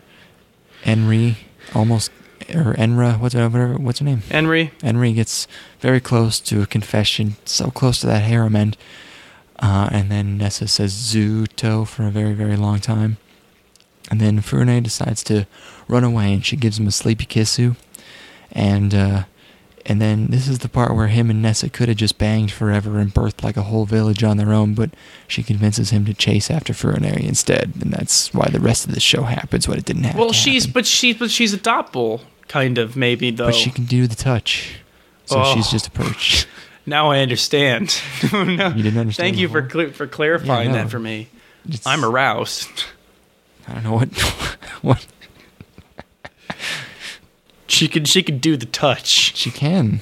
Enri 0.85 1.37
almost 1.75 2.11
or 2.55 2.75
Enra, 2.75 3.19
what's 3.19 3.35
her, 3.35 3.49
whatever, 3.49 3.75
what's 3.75 3.99
her 3.99 4.05
name? 4.05 4.23
Henry, 4.31 4.73
Henry 4.83 5.13
gets 5.13 5.49
very 5.81 6.01
close 6.01 6.39
to 6.41 6.63
a 6.63 6.67
confession, 6.67 7.37
so 7.45 7.71
close 7.71 8.01
to 8.01 8.07
that 8.07 8.23
harem 8.23 8.55
end. 8.55 8.77
Uh, 9.59 9.89
and 9.91 10.11
then 10.11 10.37
Nessa 10.37 10.69
says 10.69 10.93
Zuto 10.93 11.87
for 11.87 12.07
a 12.07 12.11
very, 12.11 12.35
very 12.35 12.57
long 12.57 12.79
time. 12.79 13.17
And 14.11 14.21
then 14.21 14.41
Phryne 14.41 14.83
decides 14.83 15.25
to 15.25 15.47
run 15.89 16.05
away 16.05 16.33
and 16.33 16.45
she 16.45 16.57
gives 16.57 16.79
him 16.79 16.87
a 16.87 16.93
sleepy 16.93 17.25
kissu. 17.25 17.75
And, 18.53 18.95
uh, 18.95 19.25
and 19.85 20.01
then 20.01 20.27
this 20.29 20.49
is 20.49 20.59
the 20.61 20.69
part 20.69 20.95
where 20.97 21.07
him 21.09 21.31
and 21.31 21.41
Nessa 21.41 21.69
could 21.69 21.89
have 21.89 21.97
just 21.99 22.19
banged 22.19 22.51
forever 22.51 22.99
and 22.99 23.15
birthed 23.15 23.45
like 23.45 23.57
a 23.57 23.63
whole 23.63 23.85
village 23.87 24.25
on 24.25 24.37
their 24.37 24.53
own, 24.53 24.75
but 24.75 24.91
she 25.29 25.43
convinces 25.45 25.91
him 25.91 26.05
to 26.07 26.15
chase 26.15 26.51
after 26.51 26.73
Phryne 26.73 27.05
instead. 27.05 27.73
And 27.81 27.93
that's 27.93 28.35
why 28.35 28.49
the 28.51 28.59
rest 28.61 28.87
of 28.89 28.95
the 28.95 29.01
show 29.01 29.23
happens 29.23 29.69
when 29.69 29.79
it 29.79 29.85
didn't 29.85 30.03
happen. 30.05 30.21
well, 30.21 30.33
she's 30.33 30.67
but 30.67 30.87
she 30.87 31.13
but 31.15 31.31
she's 31.31 31.55
a 31.55 31.59
doppel 31.59 32.23
kind 32.49 32.79
of 32.79 32.97
maybe 32.97 33.31
though. 33.31 33.47
But 33.47 33.55
she 33.55 33.71
can 33.71 33.85
do 33.85 34.07
the 34.09 34.17
touch. 34.17 34.79
So 35.27 35.41
Oh. 35.41 35.55
she's 35.55 35.69
just 35.71 35.87
a 35.87 35.91
perch. 35.93 36.47
now 36.87 37.11
I 37.11 37.21
understand. 37.21 38.01
no, 38.33 38.43
You 38.77 38.83
didn't 38.83 38.99
understand 38.99 39.15
Thank 39.15 39.37
you 39.39 39.49
for 39.49 39.69
cl- 39.71 39.91
for 39.93 40.07
clarifying 40.09 40.71
Yeah, 40.71 40.77
no. 40.79 40.83
that 40.85 40.91
for 40.91 40.99
me. 40.99 41.29
It's- 41.69 41.87
I'm 41.87 42.05
aroused. 42.05 42.69
I 43.69 43.75
don't 43.75 43.85
know 43.85 43.93
what 43.95 44.09
what 44.83 45.07
She 47.69 47.89
could 47.89 48.09
she 48.09 48.23
could 48.23 48.41
do 48.41 48.57
the 48.57 48.67
touch. 48.67 49.07
she 49.37 49.51
can. 49.51 50.01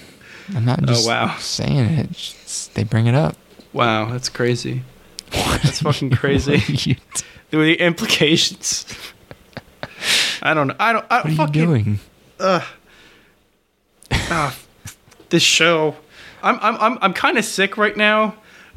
I'm 0.55 0.65
not 0.65 0.83
just 0.83 1.07
Oh, 1.07 1.11
wow. 1.11 1.37
saying 1.39 1.79
it. 1.99 2.11
It's 2.11 2.69
they 2.69 2.85
bring 2.85 3.07
it 3.07 3.15
up. 3.15 3.37
Wow, 3.73 4.11
that's 4.11 4.29
crazy. 4.29 4.83
That's 5.31 5.81
fucking 5.83 6.11
crazy. 6.11 6.59
What 6.59 6.87
you, 6.87 6.97
The 7.51 7.75
implications. 7.81 8.85
I 10.43 10.55
don't 10.55 10.69
know. 10.69 10.77
I 10.79 10.93
don't. 10.93 11.07
I 11.11 11.17
what 11.17 11.27
are 11.27 11.31
you 11.31 11.37
fucking, 11.37 11.53
doing? 11.53 11.99
ah, 12.41 12.75
this 15.31 15.43
show. 15.43 15.97
I'm 16.43 16.59
I'm 16.61 16.77
I'm 16.77 16.99
I'm 17.01 17.13
kind 17.15 17.39
of 17.39 17.45
sick 17.45 17.77
right 17.79 17.97
now. 17.97 18.35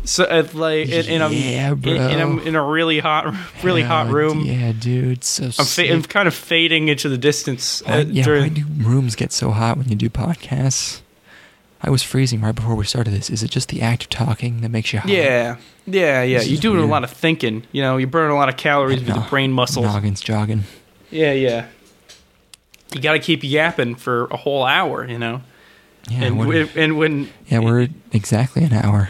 So 0.08 0.24
uh, 0.24 0.48
like 0.54 0.88
in, 0.88 1.06
in, 1.08 1.22
a, 1.22 1.30
Yeah, 1.30 1.72
in, 1.74 1.86
in, 1.88 2.20
a, 2.22 2.38
in 2.44 2.56
a 2.56 2.64
really 2.64 3.00
hot 3.00 3.36
really 3.62 3.82
hot 3.84 4.08
room. 4.08 4.40
Yeah, 4.42 4.72
dude. 4.72 5.24
So 5.24 5.46
I'm, 5.60 5.66
fa- 5.66 5.92
I'm 5.94 6.02
kind 6.04 6.28
of 6.28 6.34
fading 6.34 6.88
into 6.88 7.10
the 7.10 7.18
distance. 7.18 7.84
Why, 7.86 7.92
uh, 8.00 8.06
yeah, 8.06 8.24
during- 8.24 8.42
why 8.44 8.50
do 8.50 8.66
rooms 8.78 9.16
get 9.16 9.32
so 9.34 9.52
hot 9.52 9.78
when 9.78 9.90
you 9.90 9.96
do 9.96 10.10
podcasts? 10.10 11.02
I 11.82 11.90
was 11.92 12.02
freezing 12.04 12.42
right 12.42 12.56
before 12.56 12.74
we 12.76 12.86
started 12.86 13.12
this. 13.14 13.30
Is 13.30 13.44
it 13.44 13.52
just 13.52 13.70
the 13.70 13.82
act 13.82 14.04
of 14.04 14.10
talking 14.10 14.62
that 14.62 14.70
makes 14.70 14.92
you 14.94 15.00
hot? 15.00 15.10
yeah, 15.12 15.58
yeah, 15.86 16.24
yeah. 16.24 16.40
This 16.40 16.48
You're 16.48 16.60
doing 16.62 16.82
a 16.82 16.88
lot 16.88 17.04
of 17.04 17.12
thinking. 17.12 17.66
You 17.72 17.82
know, 17.84 17.98
you're 17.98 18.08
burning 18.08 18.32
a 18.32 18.36
lot 18.40 18.50
of 18.50 18.58
calories 18.58 19.00
with 19.00 19.10
No- 19.10 19.16
your 19.16 19.26
brain 19.30 19.52
muscles. 19.52 19.86
Noggin's 19.86 20.22
jogging. 20.22 20.64
Yeah, 21.12 21.34
yeah. 21.34 21.68
You 22.96 23.02
got 23.02 23.14
to 23.14 23.20
keep 23.20 23.44
yapping 23.44 23.96
for 23.96 24.26
a 24.28 24.38
whole 24.38 24.64
hour. 24.64 25.06
You 25.08 25.20
know, 25.20 25.42
Yeah, 26.10 26.24
and 26.24 26.38
when, 26.40 26.70
and 26.76 26.98
when 26.98 27.30
yeah, 27.48 27.60
we're 27.60 27.90
exactly 28.14 28.64
an 28.64 28.74
hour. 28.74 29.10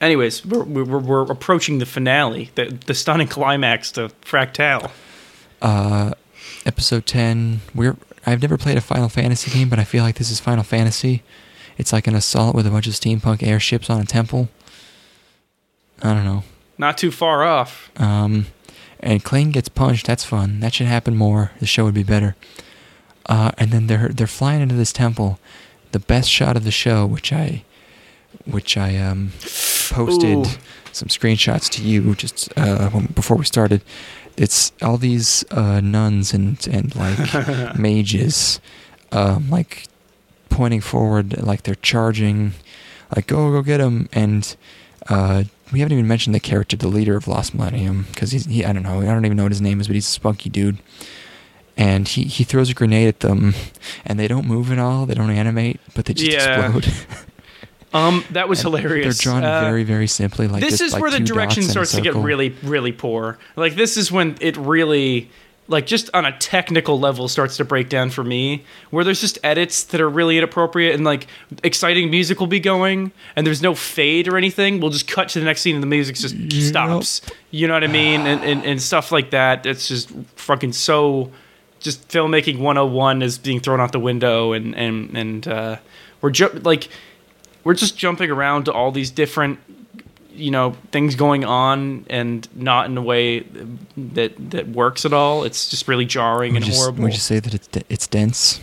Anyways, 0.00 0.44
we're, 0.44 0.62
we're, 0.64 0.98
we're 0.98 1.22
approaching 1.22 1.78
the 1.78 1.86
finale, 1.86 2.50
the, 2.54 2.66
the 2.86 2.94
stunning 2.94 3.28
climax 3.36 3.90
to 3.92 4.08
Fractal. 4.22 4.90
uh, 5.62 6.12
episode 6.66 7.06
10 7.06 7.60
we're 7.74 7.96
i've 8.26 8.42
never 8.42 8.58
played 8.58 8.76
a 8.76 8.80
final 8.80 9.08
fantasy 9.08 9.50
game 9.52 9.68
but 9.68 9.78
i 9.78 9.84
feel 9.84 10.02
like 10.02 10.16
this 10.16 10.30
is 10.30 10.38
final 10.40 10.64
fantasy 10.64 11.22
It's 11.78 11.92
like 11.92 12.06
an 12.08 12.14
assault 12.14 12.54
with 12.56 12.66
a 12.66 12.70
bunch 12.70 12.86
of 12.88 12.92
steampunk 12.94 13.42
airships 13.46 13.88
on 13.88 14.00
a 14.00 14.04
temple. 14.04 14.48
I 16.02 16.12
don't 16.14 16.24
know. 16.24 16.42
Not 16.78 16.96
too 16.98 17.10
far 17.10 17.44
off. 17.44 17.90
Um, 17.96 18.46
and 19.00 19.22
Clayton 19.24 19.52
gets 19.52 19.68
punched. 19.68 20.06
That's 20.06 20.24
fun. 20.24 20.60
That 20.60 20.72
should 20.74 20.86
happen 20.88 21.16
more. 21.16 21.52
The 21.60 21.66
show 21.66 21.84
would 21.84 21.94
be 21.94 22.02
better. 22.02 22.34
Uh, 23.26 23.52
and 23.58 23.70
then 23.72 23.86
they're 23.88 24.08
they're 24.08 24.26
flying 24.26 24.62
into 24.62 24.74
this 24.74 24.92
temple. 24.92 25.38
The 25.92 25.98
best 25.98 26.30
shot 26.30 26.56
of 26.56 26.64
the 26.64 26.70
show, 26.70 27.04
which 27.06 27.30
I, 27.32 27.62
which 28.46 28.76
I 28.76 28.96
um, 28.96 29.32
posted 29.90 30.38
Ooh. 30.38 30.50
some 30.92 31.08
screenshots 31.08 31.68
to 31.70 31.82
you 31.82 32.14
just 32.14 32.52
uh, 32.56 32.90
when- 32.90 33.06
before 33.06 33.36
we 33.36 33.44
started. 33.44 33.82
It's 34.36 34.72
all 34.82 34.98
these 34.98 35.44
uh, 35.50 35.80
nuns 35.80 36.34
and 36.34 36.66
and 36.68 36.94
like 36.94 37.78
mages, 37.78 38.60
um, 39.12 39.48
like 39.50 39.86
pointing 40.50 40.82
forward, 40.82 41.42
like 41.42 41.62
they're 41.62 41.74
charging, 41.76 42.52
like 43.14 43.26
go 43.28 43.50
go 43.50 43.62
get 43.62 43.80
him. 43.80 44.08
And 44.12 44.54
uh, 45.08 45.44
we 45.72 45.80
haven't 45.80 45.94
even 45.94 46.06
mentioned 46.06 46.34
the 46.34 46.40
character, 46.40 46.76
the 46.76 46.88
leader 46.88 47.16
of 47.16 47.26
Lost 47.26 47.54
Millennium, 47.54 48.06
because 48.12 48.32
he's 48.32 48.44
he, 48.44 48.62
I 48.62 48.74
don't 48.74 48.82
know, 48.82 49.00
I 49.00 49.06
don't 49.06 49.24
even 49.24 49.38
know 49.38 49.44
what 49.44 49.52
his 49.52 49.62
name 49.62 49.80
is, 49.80 49.86
but 49.86 49.94
he's 49.94 50.06
a 50.06 50.10
spunky 50.10 50.50
dude. 50.50 50.78
And 51.78 52.08
he, 52.08 52.24
he 52.24 52.42
throws 52.42 52.70
a 52.70 52.74
grenade 52.74 53.06
at 53.08 53.20
them, 53.20 53.52
and 54.06 54.18
they 54.18 54.28
don't 54.28 54.46
move 54.46 54.72
at 54.72 54.78
all. 54.78 55.04
They 55.04 55.12
don't 55.14 55.28
animate, 55.30 55.78
but 55.94 56.06
they 56.06 56.14
just 56.14 56.30
Yeah. 56.30 56.74
explode. 56.74 56.90
Um, 57.94 58.24
that 58.32 58.48
was 58.48 58.60
And 58.64 58.74
hilarious. 58.74 59.18
They're 59.18 59.32
drawn 59.32 59.44
Uh, 59.44 59.60
very 59.62 59.84
very 59.84 60.06
simply. 60.06 60.48
Like 60.48 60.60
this 60.62 60.72
just 60.78 60.82
is 60.82 60.92
like 60.92 61.02
where 61.02 61.10
the 61.10 61.20
direction 61.20 61.62
dots 61.62 61.66
in 61.66 61.70
a 61.70 61.72
starts 61.86 61.92
to 61.94 62.00
get 62.00 62.14
really, 62.14 62.50
really 62.62 62.92
poor. 62.92 63.38
Like 63.54 63.76
this 63.76 63.96
is 63.96 64.10
when 64.12 64.36
it 64.40 64.56
really, 64.56 65.30
like 65.68 65.86
just 65.86 66.10
on 66.12 66.24
a 66.26 66.36
technical 66.38 66.98
level, 67.00 67.28
starts 67.28 67.56
to 67.58 67.64
break 67.64 67.88
down 67.88 68.10
for 68.10 68.22
me. 68.24 68.64
Where 68.90 69.04
there's 69.04 69.20
just 69.20 69.38
edits 69.42 69.84
that 69.84 70.00
are 70.00 70.08
really 70.10 70.36
inappropriate, 70.36 70.94
and 70.94 71.04
like 71.04 71.26
exciting 71.62 72.10
music 72.10 72.38
will 72.40 72.46
be 72.48 72.60
going, 72.60 73.12
and 73.36 73.46
there's 73.46 73.62
no 73.62 73.74
fade 73.74 74.28
or 74.28 74.36
anything. 74.36 74.80
We'll 74.80 74.90
just 74.90 75.08
cut 75.08 75.28
to 75.30 75.38
the 75.38 75.44
next 75.46 75.62
scene, 75.62 75.74
and 75.76 75.82
the 75.82 75.86
music 75.88 76.16
just 76.16 76.34
Yep. 76.34 76.62
stops. 76.62 77.22
You 77.50 77.66
know 77.68 77.74
what 77.74 77.84
I 77.84 77.88
mean? 77.88 78.26
And, 78.26 78.42
and 78.44 78.64
and 78.64 78.82
stuff 78.82 79.10
like 79.12 79.30
that. 79.30 79.64
It's 79.64 79.88
just 79.88 80.10
fucking 80.36 80.72
so. 80.72 81.30
Just 81.78 82.08
filmmaking 82.08 82.58
101 82.58 83.22
is 83.22 83.38
being 83.38 83.60
thrown 83.60 83.80
out 83.80 83.92
the 83.92 84.00
window, 84.00 84.52
and 84.52 84.74
and 84.74 85.16
and 85.16 85.46
uh, 85.48 85.76
we're 86.20 86.30
ju- 86.30 86.60
like 86.64 86.88
we're 87.66 87.74
just 87.74 87.98
jumping 87.98 88.30
around 88.30 88.66
to 88.66 88.72
all 88.72 88.92
these 88.92 89.10
different 89.10 89.58
you 90.32 90.52
know 90.52 90.76
things 90.92 91.16
going 91.16 91.44
on 91.44 92.06
and 92.08 92.48
not 92.54 92.86
in 92.86 92.96
a 92.96 93.02
way 93.02 93.40
that 93.96 94.50
that 94.50 94.68
works 94.68 95.04
at 95.04 95.12
all. 95.12 95.42
It's 95.42 95.68
just 95.68 95.88
really 95.88 96.04
jarring 96.04 96.52
Would 96.52 96.62
and 96.62 96.72
you, 96.72 96.78
horrible. 96.78 97.02
would 97.02 97.12
you 97.12 97.18
say 97.18 97.40
that 97.40 97.52
it's 97.52 97.68
it's 97.88 98.06
dense? 98.06 98.60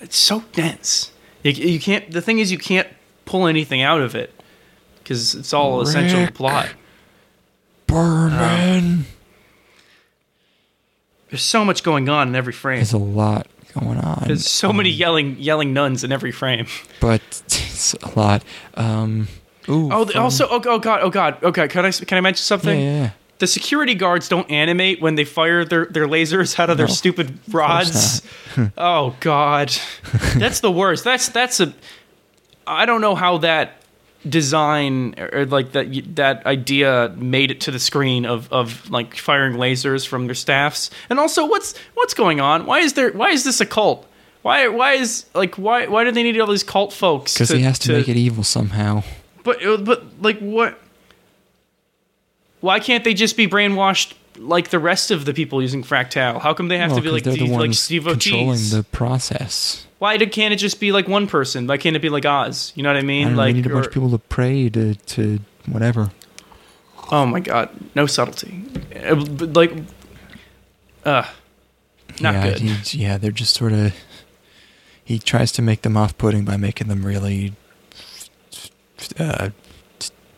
it's 0.00 0.16
so 0.18 0.44
dense. 0.52 1.10
You, 1.42 1.52
you 1.52 1.80
can't 1.80 2.10
the 2.10 2.20
thing 2.20 2.38
is 2.38 2.52
you 2.52 2.58
can't 2.58 2.88
pull 3.24 3.46
anything 3.46 3.80
out 3.80 4.02
of 4.02 4.14
it 4.14 4.30
because 4.98 5.34
it's 5.34 5.54
all 5.54 5.80
essential 5.80 6.26
plot. 6.32 6.68
Burn, 7.86 8.32
man. 8.32 9.06
there's 11.30 11.40
so 11.40 11.64
much 11.64 11.82
going 11.82 12.10
on 12.10 12.28
in 12.28 12.34
every 12.34 12.52
frame. 12.52 12.76
There's 12.76 12.92
a 12.92 12.98
lot 12.98 13.46
going 13.80 13.98
on. 13.98 14.24
there's 14.26 14.48
so 14.48 14.72
many 14.72 14.90
Um, 14.90 14.96
yelling 14.98 15.36
yelling 15.38 15.72
nuns 15.72 16.02
in 16.04 16.12
every 16.12 16.32
frame 16.32 16.66
but 17.00 17.20
it's 17.46 17.94
a 18.02 18.18
lot. 18.18 18.42
Um, 18.74 19.28
ooh, 19.68 19.90
oh 19.92 20.04
the- 20.04 20.18
also 20.18 20.46
oh, 20.50 20.60
oh 20.64 20.78
god 20.78 21.00
oh 21.02 21.10
god 21.10 21.42
okay 21.42 21.68
can 21.68 21.84
i 21.84 21.90
can 21.90 22.18
i 22.18 22.20
mention 22.20 22.42
something 22.42 22.80
yeah, 22.80 23.02
yeah. 23.02 23.10
the 23.38 23.46
security 23.46 23.94
guards 23.94 24.28
don't 24.28 24.50
animate 24.50 25.00
when 25.00 25.14
they 25.16 25.24
fire 25.24 25.64
their, 25.64 25.86
their 25.86 26.06
lasers 26.06 26.58
out 26.58 26.70
of 26.70 26.78
their 26.78 26.88
stupid 26.88 27.38
rods. 27.52 28.22
oh 28.78 29.14
god. 29.20 29.70
That's 30.36 30.60
the 30.60 30.70
worst. 30.72 31.04
That's 31.04 31.28
that's 31.28 31.60
a 31.60 31.72
I 32.66 32.86
don't 32.86 33.00
know 33.02 33.14
how 33.14 33.38
that 33.38 33.82
design 34.28 35.14
or, 35.18 35.46
like 35.46 35.72
that 35.72 35.86
that 36.16 36.44
idea 36.46 37.14
made 37.16 37.50
it 37.50 37.60
to 37.62 37.70
the 37.70 37.78
screen 37.78 38.26
of 38.26 38.52
of 38.52 38.90
like 38.90 39.16
firing 39.16 39.56
lasers 39.56 40.06
from 40.06 40.26
their 40.26 40.34
staffs. 40.34 40.90
And 41.10 41.18
also 41.18 41.46
what's 41.46 41.76
what's 41.94 42.14
going 42.14 42.40
on? 42.40 42.66
Why 42.66 42.80
is 42.80 42.94
there 42.94 43.12
why 43.12 43.30
is 43.30 43.44
this 43.44 43.60
a 43.60 43.66
cult? 43.66 44.06
Why 44.42 44.68
why 44.68 44.92
is 44.92 45.26
like 45.34 45.56
why 45.56 45.86
why 45.86 46.04
do 46.04 46.12
they 46.12 46.22
need 46.22 46.38
all 46.40 46.46
these 46.46 46.62
cult 46.62 46.92
folks? 46.92 47.34
Because 47.34 47.50
he 47.50 47.62
has 47.62 47.78
to, 47.80 47.92
make 47.92 48.08
it 48.08 48.16
evil 48.16 48.44
somehow. 48.44 49.02
But 49.42 49.64
uh, 49.64 49.76
but 49.78 50.04
like 50.20 50.38
what? 50.38 50.78
Why 52.60 52.80
can't 52.80 53.04
they 53.04 53.14
just 53.14 53.36
be 53.36 53.46
brainwashed 53.46 54.14
like 54.38 54.70
the 54.70 54.78
rest 54.78 55.10
of 55.10 55.24
the 55.24 55.34
people 55.34 55.62
using 55.62 55.82
Fractal? 55.82 56.40
How 56.40 56.54
come 56.54 56.68
they 56.68 56.78
have 56.78 56.90
Well, 56.90 56.98
to 56.98 57.02
be 57.04 57.10
like 57.10 57.22
they're 57.22 57.34
the 57.34 57.46
like 57.46 57.52
ones 57.52 57.86
controlling 57.86 58.46
devotees? 58.46 58.70
the 58.70 58.82
process. 58.82 59.85
Why 59.98 60.16
did, 60.18 60.30
can't 60.32 60.52
it 60.52 60.56
just 60.58 60.78
be 60.78 60.92
like 60.92 61.08
one 61.08 61.26
person? 61.26 61.66
Why 61.66 61.78
can't 61.78 61.96
it 61.96 62.02
be 62.02 62.10
like 62.10 62.26
Oz? 62.26 62.72
You 62.74 62.82
know 62.82 62.90
what 62.90 62.96
I 62.96 63.00
I 63.00 63.02
mean? 63.02 63.28
don't 63.28 63.36
like 63.36 63.54
they 63.54 63.62
need 63.62 63.66
a 63.66 63.70
bunch 63.74 63.86
of 63.86 63.92
people 63.92 64.10
to 64.10 64.18
pray 64.18 64.68
to 64.70 64.94
to 64.94 65.40
whatever. 65.66 66.10
oh 67.10 67.24
my 67.26 67.40
god, 67.40 67.70
no 67.94 68.06
subtlety. 68.06 68.64
Uh, 68.94 69.14
Like, 69.54 69.72
uh, 71.04 71.22
not 72.20 72.34
yeah, 72.34 72.42
good. 72.50 72.58
he- 72.60 72.98
yeah, 72.98 73.16
they're 73.18 73.30
just 73.30 73.54
sort 73.54 73.72
of. 73.72 73.94
He 75.04 75.18
tries 75.20 75.52
to 75.52 75.62
make 75.62 75.82
them 75.82 75.96
off-putting 75.96 76.44
by 76.44 76.56
making 76.56 76.88
them 76.88 77.06
really 77.06 77.54
uh, 79.18 79.50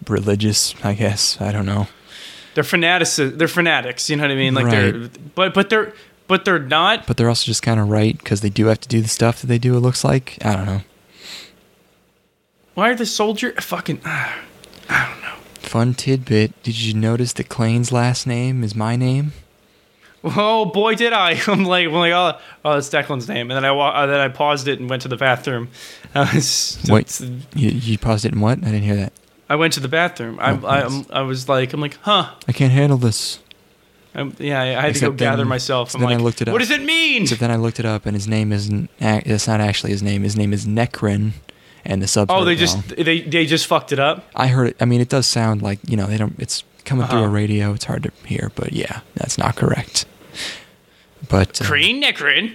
religious. 0.06 0.74
I 0.84 0.94
guess 0.94 1.40
I 1.40 1.52
don't 1.52 1.66
know. 1.66 1.88
they're 2.54 2.64
fanatics. 2.64 3.16
They're 3.16 3.48
fanatics. 3.48 4.11
You 4.11 4.16
know 4.16 4.24
what 4.24 4.30
I 4.30 4.34
mean? 4.34 4.54
Like 4.54 4.70
they're, 4.70 5.09
but 5.34 5.54
but 5.54 5.70
they're 5.70 5.94
but 6.29 6.45
they're 6.45 6.59
not. 6.61 7.07
But 7.07 7.16
they're 7.16 7.29
also 7.29 7.47
just 7.47 7.62
kind 7.62 7.81
of 7.81 7.89
right 7.89 8.16
because 8.16 8.41
they 8.43 8.51
do 8.51 8.66
have 8.66 8.81
to 8.81 8.89
do 8.89 9.01
the 9.01 9.09
stuff 9.09 9.41
that 9.41 9.49
they 9.49 9.59
do. 9.59 9.76
It 9.76 9.81
looks 9.81 10.05
like 10.05 10.39
I 10.45 10.55
don't 10.55 10.66
know. 10.66 10.81
Why 12.74 12.91
are 12.91 12.95
the 12.95 13.07
soldier 13.07 13.53
fucking? 13.61 14.01
Uh, 14.05 14.33
I 14.89 15.09
don't 15.11 15.20
know. 15.22 15.35
Fun 15.61 15.95
tidbit: 15.95 16.62
Did 16.62 16.79
you 16.81 16.95
notice 16.95 17.33
that 17.35 17.49
Clain's 17.49 17.91
last 17.91 18.26
name 18.26 18.62
is 18.62 18.74
my 18.76 18.95
name? 18.97 19.33
Oh 20.24 20.64
boy, 20.66 20.95
did 20.95 21.12
I! 21.12 21.41
I'm 21.47 21.64
like, 21.64 21.87
I'm 21.87 21.93
like, 21.95 22.12
oh, 22.12 22.39
oh, 22.64 22.74
that's 22.74 22.89
Declan's 22.89 23.29
name, 23.29 23.51
and 23.51 23.57
then 23.57 23.64
I 23.64 23.68
uh, 23.76 24.07
then 24.07 24.20
I 24.20 24.29
paused 24.29 24.68
it 24.68 24.79
and 24.81 24.89
went 24.91 25.03
to 25.03 25.09
the 25.09 25.16
bathroom. 25.16 25.68
I, 26.14 26.35
was, 26.35 26.85
Wait, 26.89 27.20
you, 27.55 27.70
you 27.70 27.99
paused 27.99 28.24
it 28.24 28.33
and 28.33 28.41
what? 28.43 28.59
I 28.59 28.66
didn't 28.66 28.83
hear 28.83 28.97
that. 28.97 29.12
I 29.51 29.57
went 29.57 29.72
to 29.74 29.81
the 29.81 29.89
bathroom. 29.89 30.39
I, 30.41 30.53
Oh, 30.53 30.66
I, 30.66 30.81
nice. 30.83 30.93
I'm- 30.93 31.07
I 31.11 31.22
was 31.22 31.49
like, 31.49 31.72
I'm 31.72 31.81
like, 31.81 31.97
huh? 32.03 32.35
I 32.47 32.53
can't 32.53 32.72
handle 32.72 32.99
this. 32.99 33.39
I'm, 34.20 34.36
yeah, 34.38 34.60
I 34.60 34.66
had 34.66 34.82
to 34.82 34.88
Except 34.88 35.12
go 35.12 35.16
gather 35.16 35.44
myself. 35.44 35.90
so 35.90 35.98
I'm 35.98 36.02
then 36.02 36.10
I 36.10 36.14
like, 36.16 36.22
looked 36.24 36.42
it 36.42 36.48
up. 36.48 36.52
what 36.52 36.62
up. 36.62 36.68
does 36.68 36.76
it 36.78 36.84
mean? 36.84 37.26
So 37.26 37.34
then 37.36 37.50
I 37.50 37.56
looked 37.56 37.78
it 37.80 37.86
up, 37.86 38.06
and 38.06 38.14
his 38.14 38.26
name 38.28 38.52
isn't. 38.52 38.90
ac- 39.00 39.22
It's 39.26 39.46
not 39.46 39.60
actually 39.60 39.92
his 39.92 40.02
name. 40.02 40.22
His 40.22 40.36
name 40.36 40.52
is 40.52 40.66
Necrin, 40.66 41.32
and 41.84 42.02
the 42.02 42.08
subs. 42.08 42.30
Oh, 42.32 42.44
they 42.44 42.54
just 42.56 42.88
they 42.96 43.20
they 43.20 43.46
just 43.46 43.66
fucked 43.66 43.92
it 43.92 43.98
up. 43.98 44.24
I 44.34 44.48
heard 44.48 44.68
it. 44.68 44.76
I 44.80 44.84
mean, 44.84 45.00
it 45.00 45.08
does 45.08 45.26
sound 45.26 45.62
like 45.62 45.78
you 45.86 45.96
know 45.96 46.06
they 46.06 46.16
don't. 46.18 46.34
It's 46.38 46.64
coming 46.84 47.06
through 47.06 47.20
a 47.20 47.22
Uh-huh. 47.24 47.32
radio. 47.32 47.72
It's 47.74 47.84
hard 47.84 48.02
to 48.04 48.12
hear, 48.26 48.50
but 48.54 48.72
yeah, 48.72 49.00
that's 49.14 49.36
not 49.38 49.56
correct. 49.56 50.04
But 51.28 51.60
uh, 51.60 51.64
Crane 51.64 52.02
Necrin. 52.02 52.54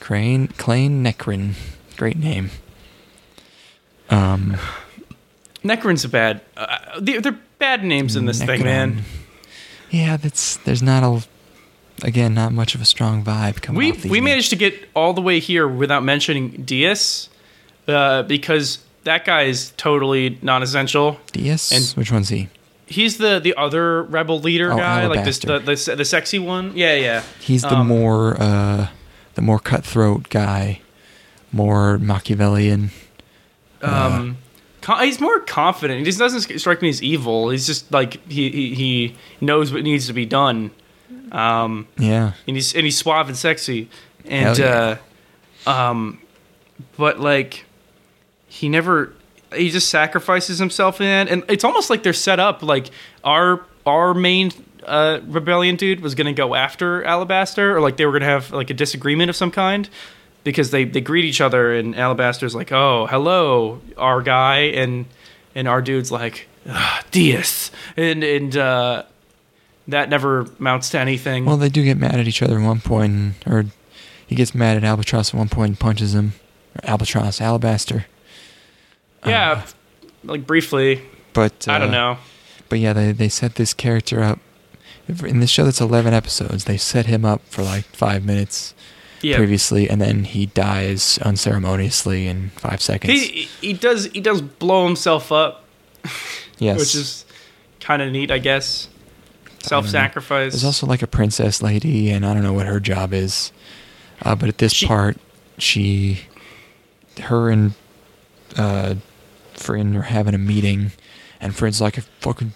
Crane, 0.00 0.48
Clain 0.48 1.04
Necrin, 1.04 1.52
great 1.96 2.16
name. 2.18 2.50
Um, 4.10 4.56
Necrin's 5.64 6.04
a 6.04 6.08
bad. 6.08 6.40
Uh, 6.56 7.00
they're, 7.00 7.20
they're 7.20 7.38
bad 7.58 7.84
names 7.84 8.16
in 8.16 8.26
this 8.26 8.38
thing, 8.42 8.60
Necron. 8.60 8.64
man. 8.64 9.02
Yeah, 9.94 10.16
that's 10.16 10.56
there's 10.58 10.82
not 10.82 11.02
a. 11.04 11.24
Again, 12.02 12.34
not 12.34 12.52
much 12.52 12.74
of 12.74 12.80
a 12.80 12.84
strong 12.84 13.22
vibe 13.24 13.62
coming 13.62 13.78
We 13.78 13.90
off 13.92 13.98
these 14.02 14.10
we 14.10 14.20
managed 14.20 14.50
to 14.50 14.56
get 14.56 14.74
all 14.96 15.12
the 15.12 15.22
way 15.22 15.38
here 15.38 15.68
without 15.68 16.02
mentioning 16.02 16.50
Diaz, 16.64 17.28
uh, 17.86 18.24
because 18.24 18.80
that 19.04 19.24
guy 19.24 19.42
is 19.42 19.72
totally 19.76 20.36
non-essential. 20.42 21.18
Diaz. 21.32 21.70
and- 21.72 21.96
Which 21.96 22.10
one's 22.10 22.30
he? 22.30 22.48
He's 22.86 23.18
the 23.18 23.38
the 23.38 23.54
other 23.56 24.02
rebel 24.02 24.40
leader 24.40 24.72
Oh, 24.72 24.76
guy, 24.76 25.06
like 25.06 25.24
this 25.24 25.38
the, 25.38 25.60
the 25.60 25.94
the 25.96 26.04
sexy 26.04 26.38
one. 26.40 26.72
Yeah, 26.76 26.96
yeah. 26.96 27.22
He's 27.40 27.62
the 27.62 27.76
Um, 27.76 27.86
more 27.86 28.36
uh, 28.42 28.88
the 29.36 29.42
more 29.42 29.60
cutthroat 29.60 30.28
guy, 30.28 30.80
more 31.52 31.96
Machiavellian. 31.98 32.90
Um, 33.82 34.36
co- 34.36 34.36
he's 35.00 35.20
more 35.20 35.40
confident. 35.40 35.98
He 35.98 36.04
just 36.04 36.18
doesn't 36.18 36.58
strike 36.58 36.82
me 36.82 36.88
as 36.88 37.02
evil. 37.02 37.50
He's 37.50 37.66
just 37.66 37.90
like 37.92 38.26
he 38.30 38.50
he, 38.50 38.74
he 38.74 39.16
knows 39.40 39.72
what 39.72 39.82
needs 39.82 40.06
to 40.08 40.12
be 40.12 40.26
done. 40.26 40.70
Um, 41.32 41.88
Yeah, 41.98 42.32
and 42.46 42.56
he's 42.56 42.74
and 42.74 42.84
he's 42.84 42.96
suave 42.96 43.28
and 43.28 43.36
sexy, 43.36 43.88
and 44.24 44.56
Hell 44.56 44.98
uh, 45.66 45.70
um, 45.70 46.20
but 46.96 47.18
like 47.20 47.64
he 48.46 48.68
never 48.68 49.12
he 49.54 49.70
just 49.70 49.88
sacrifices 49.88 50.58
himself 50.58 51.00
in, 51.00 51.28
and 51.28 51.44
it's 51.48 51.64
almost 51.64 51.90
like 51.90 52.02
they're 52.02 52.12
set 52.12 52.38
up 52.38 52.62
like 52.62 52.90
our 53.24 53.64
our 53.86 54.14
main 54.14 54.52
uh, 54.84 55.20
rebellion 55.26 55.76
dude 55.76 56.00
was 56.00 56.14
gonna 56.14 56.32
go 56.32 56.54
after 56.54 57.02
Alabaster, 57.04 57.76
or 57.76 57.80
like 57.80 57.96
they 57.96 58.06
were 58.06 58.12
gonna 58.12 58.24
have 58.26 58.52
like 58.52 58.70
a 58.70 58.74
disagreement 58.74 59.30
of 59.30 59.36
some 59.36 59.50
kind. 59.50 59.88
Because 60.44 60.70
they, 60.70 60.84
they 60.84 61.00
greet 61.00 61.24
each 61.24 61.40
other 61.40 61.74
and 61.74 61.96
Alabaster's 61.96 62.54
like, 62.54 62.70
oh, 62.70 63.06
hello, 63.06 63.80
our 63.96 64.20
guy, 64.22 64.58
and 64.58 65.06
and 65.54 65.68
our 65.68 65.80
dude's 65.80 66.12
like, 66.12 66.48
"Ah, 66.68 67.02
Diaz, 67.10 67.70
and 67.96 68.22
and 68.22 68.56
uh, 68.56 69.04
that 69.88 70.08
never 70.08 70.46
mounts 70.58 70.90
to 70.90 70.98
anything. 70.98 71.44
Well, 71.44 71.56
they 71.56 71.68
do 71.68 71.84
get 71.84 71.96
mad 71.96 72.16
at 72.16 72.26
each 72.26 72.42
other 72.42 72.58
at 72.58 72.64
one 72.64 72.80
point, 72.80 73.12
and, 73.12 73.34
or 73.46 73.64
he 74.26 74.34
gets 74.34 74.54
mad 74.54 74.76
at 74.76 74.84
Albatross 74.84 75.30
at 75.30 75.38
one 75.38 75.48
point 75.48 75.68
and 75.70 75.80
punches 75.80 76.14
him. 76.14 76.34
Or 76.76 76.90
Albatross, 76.90 77.40
Alabaster. 77.40 78.06
Yeah, 79.26 79.64
like 80.22 80.46
briefly. 80.46 81.02
But 81.32 81.66
I 81.68 81.78
don't 81.78 81.88
uh, 81.88 81.92
know. 81.92 82.18
But 82.68 82.78
yeah, 82.78 82.92
they 82.92 83.12
they 83.12 83.28
set 83.28 83.54
this 83.54 83.74
character 83.74 84.22
up 84.22 84.38
in 85.08 85.40
this 85.40 85.50
show 85.50 85.64
that's 85.64 85.80
eleven 85.80 86.14
episodes. 86.14 86.64
They 86.64 86.76
set 86.76 87.06
him 87.06 87.24
up 87.24 87.42
for 87.46 87.62
like 87.62 87.84
five 87.84 88.24
minutes 88.24 88.74
Yeah. 89.24 89.36
previously, 89.36 89.88
and 89.88 90.00
then 90.00 90.24
he 90.24 90.46
dies 90.46 91.18
unceremoniously 91.22 92.26
in 92.28 92.50
five 92.50 92.80
seconds. 92.82 93.12
He 93.12 93.48
he 93.60 93.72
does 93.72 94.06
he 94.06 94.20
does 94.20 94.40
blow 94.42 94.84
himself 94.86 95.32
up, 95.32 95.64
yes, 96.58 96.78
which 96.78 96.94
is 96.94 97.24
kind 97.80 98.02
of 98.02 98.12
neat, 98.12 98.30
I 98.30 98.38
guess. 98.38 98.88
Self-sacrifice. 99.62 100.52
There's 100.52 100.64
also 100.64 100.86
like 100.86 101.00
a 101.00 101.06
princess 101.06 101.62
lady, 101.62 102.10
and 102.10 102.26
I 102.26 102.34
don't 102.34 102.42
know 102.42 102.52
what 102.52 102.66
her 102.66 102.80
job 102.80 103.14
is. 103.14 103.50
Uh, 104.20 104.34
but 104.34 104.48
at 104.50 104.58
this 104.58 104.72
She- 104.74 104.86
part, 104.86 105.16
she, 105.56 106.20
her 107.22 107.48
and 107.50 107.72
uh, 108.58 108.96
Phryne 109.54 109.96
are 109.96 110.02
having 110.02 110.34
a 110.34 110.38
meeting, 110.38 110.92
and 111.40 111.54
Phryne's 111.56 111.80
like, 111.80 111.96
if 111.96 112.04
fucking 112.20 112.52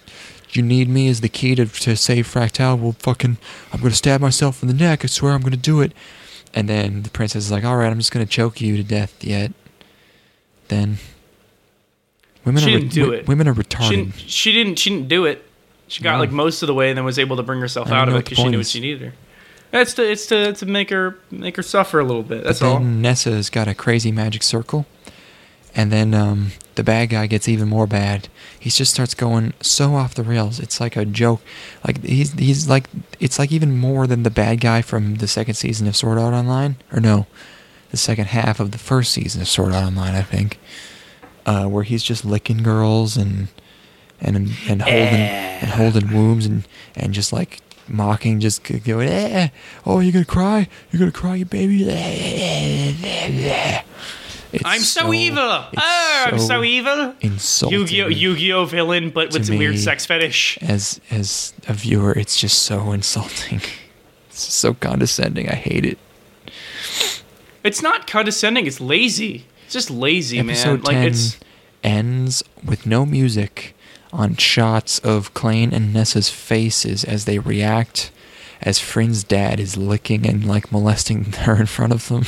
you 0.51 0.63
need 0.63 0.89
me 0.91 1.09
as 1.09 1.23
the 1.23 1.29
key 1.31 1.55
to, 1.55 1.65
to 1.67 1.97
save 1.97 2.27
Fractal, 2.27 2.79
well, 2.79 2.93
fucking, 2.99 3.39
I'm 3.73 3.81
gonna 3.81 3.95
stab 3.95 4.21
myself 4.21 4.63
in 4.63 4.69
the 4.69 4.75
neck. 4.75 5.03
I 5.03 5.07
swear 5.09 5.33
I'm 5.33 5.41
gonna 5.43 5.57
do 5.57 5.81
it. 5.81 5.93
And 6.55 6.69
then 6.69 7.03
the 7.03 7.11
princess 7.11 7.45
is 7.45 7.51
like, 7.53 7.65
all 7.65 7.77
right, 7.77 7.91
I'm 7.91 7.99
just 7.99 8.11
gonna 8.13 8.27
choke 8.27 8.61
you 8.61 8.77
to 8.77 8.83
death 8.83 9.23
yet. 9.23 9.53
Then. 10.69 10.99
Women 12.45 12.63
She 12.63 12.75
are 12.75 12.79
didn't 12.79 12.93
do 12.93 13.01
wi- 13.03 13.21
it. 13.21 13.29
Women 13.29 13.49
are 13.49 13.55
she 13.55 13.61
retarded. 13.61 13.91
didn't, 13.91 14.15
she 14.19 14.53
didn't 14.53 14.79
she 14.79 14.91
didn't 14.91 15.09
do 15.09 15.25
it. 15.27 15.45
She 15.89 16.03
got 16.03 16.15
No. 16.15 16.19
like 16.21 16.31
most 16.31 16.63
of 16.63 16.67
the 16.67 16.75
way 16.75 16.89
and 16.91 16.97
then 16.97 17.05
was 17.05 17.19
able 17.19 17.37
to 17.37 17.43
bring 17.43 17.61
herself 17.61 17.91
out 17.91 18.09
of 18.09 18.15
it 18.15 18.25
because 18.25 18.39
she 18.39 18.49
knew 18.49 18.59
what 18.59 18.67
she 18.67 18.81
needed 18.81 19.03
her. 19.03 19.13
It's 19.73 19.93
to 19.95 20.11
it's 20.11 20.27
to 20.27 20.53
to 20.55 20.67
make 20.67 20.89
her 20.91 21.19
make 21.31 21.57
her 21.57 21.63
suffer 21.63 21.99
a 22.01 22.05
little 22.05 22.23
bit. 22.23 22.45
That's 22.45 22.63
all. 22.63 22.81
Nessa's 22.81 23.51
got 23.51 23.69
a 23.69 23.75
crazy 23.75 24.11
magic 24.13 24.43
circle, 24.43 24.87
and 25.75 25.93
then 25.93 26.15
um, 26.15 26.53
the 26.75 26.83
bad 26.83 27.07
guy 27.07 27.27
gets 27.27 27.49
even 27.49 27.69
more 27.69 27.87
bad. 27.87 28.29
He 28.59 28.71
just 28.71 28.93
starts 28.93 29.15
going 29.15 29.53
so 29.61 29.95
off 29.95 30.15
the 30.15 30.23
rails. 30.23 30.61
It's 30.61 30.81
like 30.81 30.97
a 30.97 31.05
joke. 31.05 31.41
Like 31.87 32.03
he's 32.05 32.33
he's 32.33 32.69
like 32.69 32.89
it's 33.21 33.39
like 33.39 33.53
even 33.53 33.77
more 33.77 34.07
than 34.07 34.23
the 34.23 34.31
bad 34.31 34.61
guy 34.61 34.83
from 34.83 35.17
the 35.17 35.29
second 35.29 35.55
season 35.55 35.87
of 35.87 35.97
Sword 35.97 36.19
Art 36.19 36.35
Online, 36.35 36.77
or 36.93 37.01
no, 37.01 37.27
the 37.91 37.97
second 37.97 38.27
half 38.27 38.61
of 38.61 38.73
the 38.73 38.79
first 38.79 39.13
season 39.13 39.41
of 39.41 39.49
Sword 39.49 39.73
Art 39.73 39.85
Online, 39.85 40.15
I 40.15 40.23
think, 40.23 40.59
uh, 41.47 41.67
where 41.67 41.85
he's 41.85 42.03
just 42.03 42.25
licking 42.25 42.63
girls 42.63 43.17
and 43.17 43.49
and 44.21 44.37
and 44.69 44.83
holding 44.83 44.95
and 44.95 45.71
holding 45.71 46.13
wombs 46.13 46.47
and 46.47 46.67
and 46.97 47.13
just 47.13 47.33
like 47.33 47.61
mocking, 47.89 48.41
just 48.41 48.63
going, 48.85 49.09
eh, 49.09 49.49
oh, 49.87 50.01
you're 50.01 50.13
gonna 50.13 50.25
cry, 50.25 50.69
you're 50.91 51.01
gonna 51.01 51.13
cry, 51.13 51.37
you 51.37 51.45
baby. 51.45 51.85
It's 54.53 54.65
I'm 54.65 54.81
so, 54.81 55.13
evil. 55.13 55.65
it's 55.73 55.83
Oh, 55.83 56.25
I'm 56.29 56.39
so 56.39 56.65
evil. 56.65 57.15
Insulting. 57.21 57.81
Yu-Gi-Oh, 57.81 58.09
Yu-Gi-Oh 58.09 58.65
villain, 58.65 59.11
but 59.11 59.33
with 59.33 59.51
a 59.51 59.57
weird 59.59 59.79
sex 59.79 60.07
fetish. 60.07 60.59
As 60.63 61.01
as 61.11 61.53
a 61.69 61.75
viewer, 61.75 62.13
it's 62.13 62.41
just 62.41 62.63
so 62.63 62.93
insulting. 62.93 63.61
It's 64.31 64.55
so 64.55 64.73
condescending. 64.73 65.49
I 65.49 65.57
hate 65.57 65.85
it. 65.85 65.99
It's 67.65 67.83
not 67.83 68.07
condescending. 68.07 68.67
It's 68.67 68.81
lazy. 68.81 69.47
It's 69.65 69.73
just 69.73 69.91
lazy, 69.91 70.39
Episode 70.39 70.69
man. 70.69 70.83
Like 70.83 70.95
ten 70.95 71.07
it's 71.09 71.39
ends 71.83 72.45
with 72.65 72.87
no 72.87 73.05
music, 73.05 73.75
on 74.13 74.37
shots 74.37 75.01
of 75.01 75.35
Clain 75.35 75.73
and 75.75 75.93
Nessa's 75.93 76.29
faces 76.31 77.03
as 77.03 77.25
they 77.25 77.39
react, 77.41 78.11
as 78.63 78.79
Phryne's 78.79 79.25
dad 79.25 79.59
is 79.59 79.77
licking 79.77 80.25
and 80.27 80.47
like 80.47 80.71
molesting 80.71 81.25
her 81.33 81.57
in 81.57 81.67
front 81.67 81.93
of 81.93 82.09
them. 82.09 82.25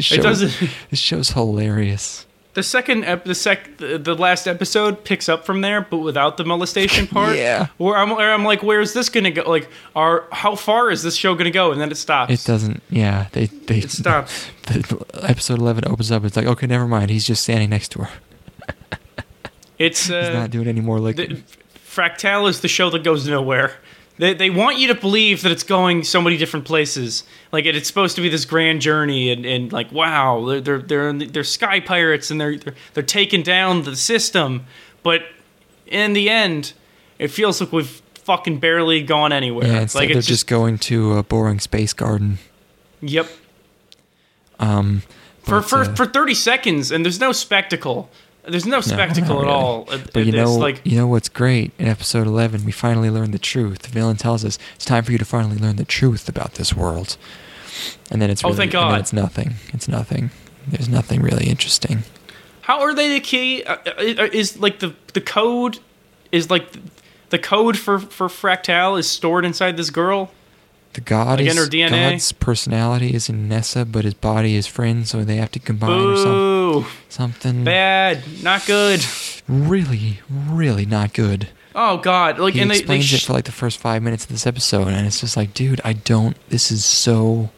This 0.00 0.06
show, 0.06 0.14
it 0.14 0.22
doesn't. 0.22 0.70
This 0.88 0.98
show's 0.98 1.30
hilarious. 1.30 2.24
The 2.54 2.62
second, 2.62 3.04
ep- 3.04 3.26
the 3.26 3.34
sec, 3.34 3.76
the, 3.76 3.98
the 3.98 4.14
last 4.14 4.48
episode 4.48 5.04
picks 5.04 5.28
up 5.28 5.44
from 5.44 5.60
there, 5.60 5.82
but 5.82 5.98
without 5.98 6.38
the 6.38 6.44
molestation 6.44 7.06
part. 7.16 7.36
Yeah. 7.36 7.66
Where 7.76 7.98
I'm, 7.98 8.08
where 8.08 8.32
I'm 8.32 8.44
like, 8.44 8.62
where's 8.62 8.94
this 8.94 9.10
gonna 9.10 9.30
go? 9.30 9.42
Like, 9.42 9.68
are 9.94 10.24
how 10.32 10.56
far 10.56 10.90
is 10.90 11.02
this 11.02 11.16
show 11.16 11.34
gonna 11.34 11.50
go? 11.50 11.70
And 11.70 11.78
then 11.78 11.90
it 11.90 11.96
stops. 11.96 12.32
It 12.32 12.44
doesn't. 12.46 12.82
Yeah, 12.88 13.26
they 13.32 13.46
they. 13.46 13.78
It 13.80 13.90
stops. 13.90 14.46
The, 14.70 15.04
episode 15.22 15.58
eleven 15.58 15.84
opens 15.86 16.12
up. 16.12 16.24
It's 16.24 16.36
like 16.36 16.46
okay, 16.46 16.66
never 16.66 16.86
mind. 16.86 17.10
He's 17.10 17.26
just 17.26 17.42
standing 17.42 17.70
next 17.70 17.88
to 17.92 18.04
her. 18.04 18.10
It's 19.78 20.06
He's 20.06 20.12
uh, 20.12 20.32
not 20.32 20.50
doing 20.50 20.68
any 20.68 20.80
more 20.80 21.00
the, 21.00 21.42
Fractal 21.74 22.48
is 22.48 22.60
the 22.60 22.68
show 22.68 22.88
that 22.90 23.02
goes 23.02 23.26
nowhere. 23.26 23.74
They, 24.20 24.34
they 24.34 24.50
want 24.50 24.76
you 24.76 24.88
to 24.88 24.94
believe 24.94 25.40
that 25.44 25.50
it's 25.50 25.62
going 25.62 26.04
so 26.04 26.20
many 26.20 26.36
different 26.36 26.66
places. 26.66 27.24
Like 27.52 27.64
it, 27.64 27.74
it's 27.74 27.88
supposed 27.88 28.16
to 28.16 28.22
be 28.22 28.28
this 28.28 28.44
grand 28.44 28.82
journey, 28.82 29.30
and, 29.30 29.46
and 29.46 29.72
like 29.72 29.90
wow, 29.92 30.44
they're 30.44 30.60
they're 30.60 30.82
they're, 30.82 31.12
they're 31.14 31.42
sky 31.42 31.80
pirates, 31.80 32.30
and 32.30 32.38
they're, 32.38 32.58
they're 32.58 32.74
they're 32.92 33.02
taking 33.02 33.42
down 33.42 33.84
the 33.84 33.96
system. 33.96 34.66
But 35.02 35.22
in 35.86 36.12
the 36.12 36.28
end, 36.28 36.74
it 37.18 37.28
feels 37.28 37.62
like 37.62 37.72
we've 37.72 38.02
fucking 38.12 38.58
barely 38.58 39.00
gone 39.02 39.32
anywhere. 39.32 39.66
yeah, 39.66 39.80
instead 39.80 39.98
like 40.00 40.08
they're 40.08 40.18
it's 40.18 40.26
just, 40.26 40.46
going 40.46 40.76
to 40.76 41.14
a 41.14 41.22
boring 41.22 41.58
space 41.58 41.94
garden. 41.94 42.36
yep 43.00 43.26
Um, 44.58 45.02
for 45.44 45.62
for 45.62 45.80
uh, 45.80 45.94
for 45.94 46.04
thirty 46.04 46.34
seconds, 46.34 46.92
and 46.92 47.06
there's 47.06 47.20
no 47.20 47.32
spectacle. 47.32 48.10
There's 48.48 48.66
no 48.66 48.80
spectacle 48.80 49.42
not 49.42 49.42
at 49.42 49.46
really. 49.46 49.52
all. 49.52 49.88
But 50.14 50.26
you 50.26 50.32
know, 50.32 50.54
like 50.54 50.80
you 50.84 50.96
know 50.96 51.06
what's 51.06 51.28
great? 51.28 51.72
In 51.78 51.86
episode 51.88 52.26
eleven, 52.26 52.64
we 52.64 52.72
finally 52.72 53.10
learn 53.10 53.30
the 53.32 53.38
truth. 53.38 53.80
The 53.80 53.88
villain 53.90 54.16
tells 54.16 54.44
us 54.44 54.58
it's 54.76 54.84
time 54.84 55.04
for 55.04 55.12
you 55.12 55.18
to 55.18 55.24
finally 55.24 55.56
learn 55.56 55.76
the 55.76 55.84
truth 55.84 56.28
about 56.28 56.54
this 56.54 56.74
world. 56.74 57.16
And 58.10 58.20
then 58.20 58.30
it's 58.30 58.44
Oh, 58.44 58.48
really, 58.48 58.56
thank 58.58 58.74
and 58.74 58.82
then 58.82 58.90
God. 58.90 59.00
it's 59.00 59.12
nothing. 59.12 59.54
It's 59.72 59.88
nothing. 59.88 60.30
There's 60.66 60.88
nothing 60.88 61.22
really 61.22 61.46
interesting. 61.48 62.02
How 62.62 62.80
are 62.80 62.94
they 62.94 63.12
the 63.14 63.20
key? 63.20 63.62
Uh, 63.64 63.76
uh, 63.86 64.28
is 64.32 64.58
like 64.58 64.78
the 64.80 64.94
the 65.14 65.20
code 65.20 65.78
is 66.32 66.50
like 66.50 66.66
the 67.30 67.38
code 67.38 67.76
for 67.78 67.98
for 67.98 68.28
Fractal 68.28 68.98
is 68.98 69.08
stored 69.08 69.44
inside 69.44 69.76
this 69.76 69.90
girl. 69.90 70.30
The 70.94 71.00
god 71.00 71.38
Like 71.38 71.46
is 71.46 71.56
in 71.56 71.62
her 71.62 71.68
DNA? 71.68 72.10
God's 72.10 72.32
personality 72.32 73.14
is 73.14 73.28
in 73.28 73.48
Nessa, 73.48 73.84
but 73.84 74.04
his 74.04 74.14
body 74.14 74.56
is 74.56 74.66
Phryne, 74.66 75.04
so 75.04 75.22
they 75.24 75.36
have 75.36 75.52
to 75.52 75.60
combine 75.60 75.90
or 76.00 76.16
some, 76.16 76.32
Boo! 76.32 76.86
something. 77.08 77.62
Bad, 77.62 78.24
not 78.42 78.66
good. 78.66 79.04
Really, 79.46 80.18
really 80.28 80.86
not 80.86 81.12
good. 81.14 81.48
Oh 81.76 81.98
God! 81.98 82.40
Like 82.40 82.54
He 82.54 82.60
and 82.60 82.70
they, 82.70 82.74
they 82.74 82.80
explains 82.80 83.04
sh- 83.04 83.14
it 83.14 83.26
for 83.26 83.32
like 83.32 83.44
the 83.44 83.52
first 83.52 83.78
five 83.78 84.02
minutes 84.02 84.24
of 84.24 84.30
this 84.30 84.46
episode, 84.46 84.88
and 84.88 85.06
it's 85.06 85.20
just 85.20 85.36
like, 85.36 85.54
dude, 85.54 85.80
I 85.84 85.92
don't. 85.92 86.36
This 86.48 86.72
is 86.72 86.84
so 86.84 87.50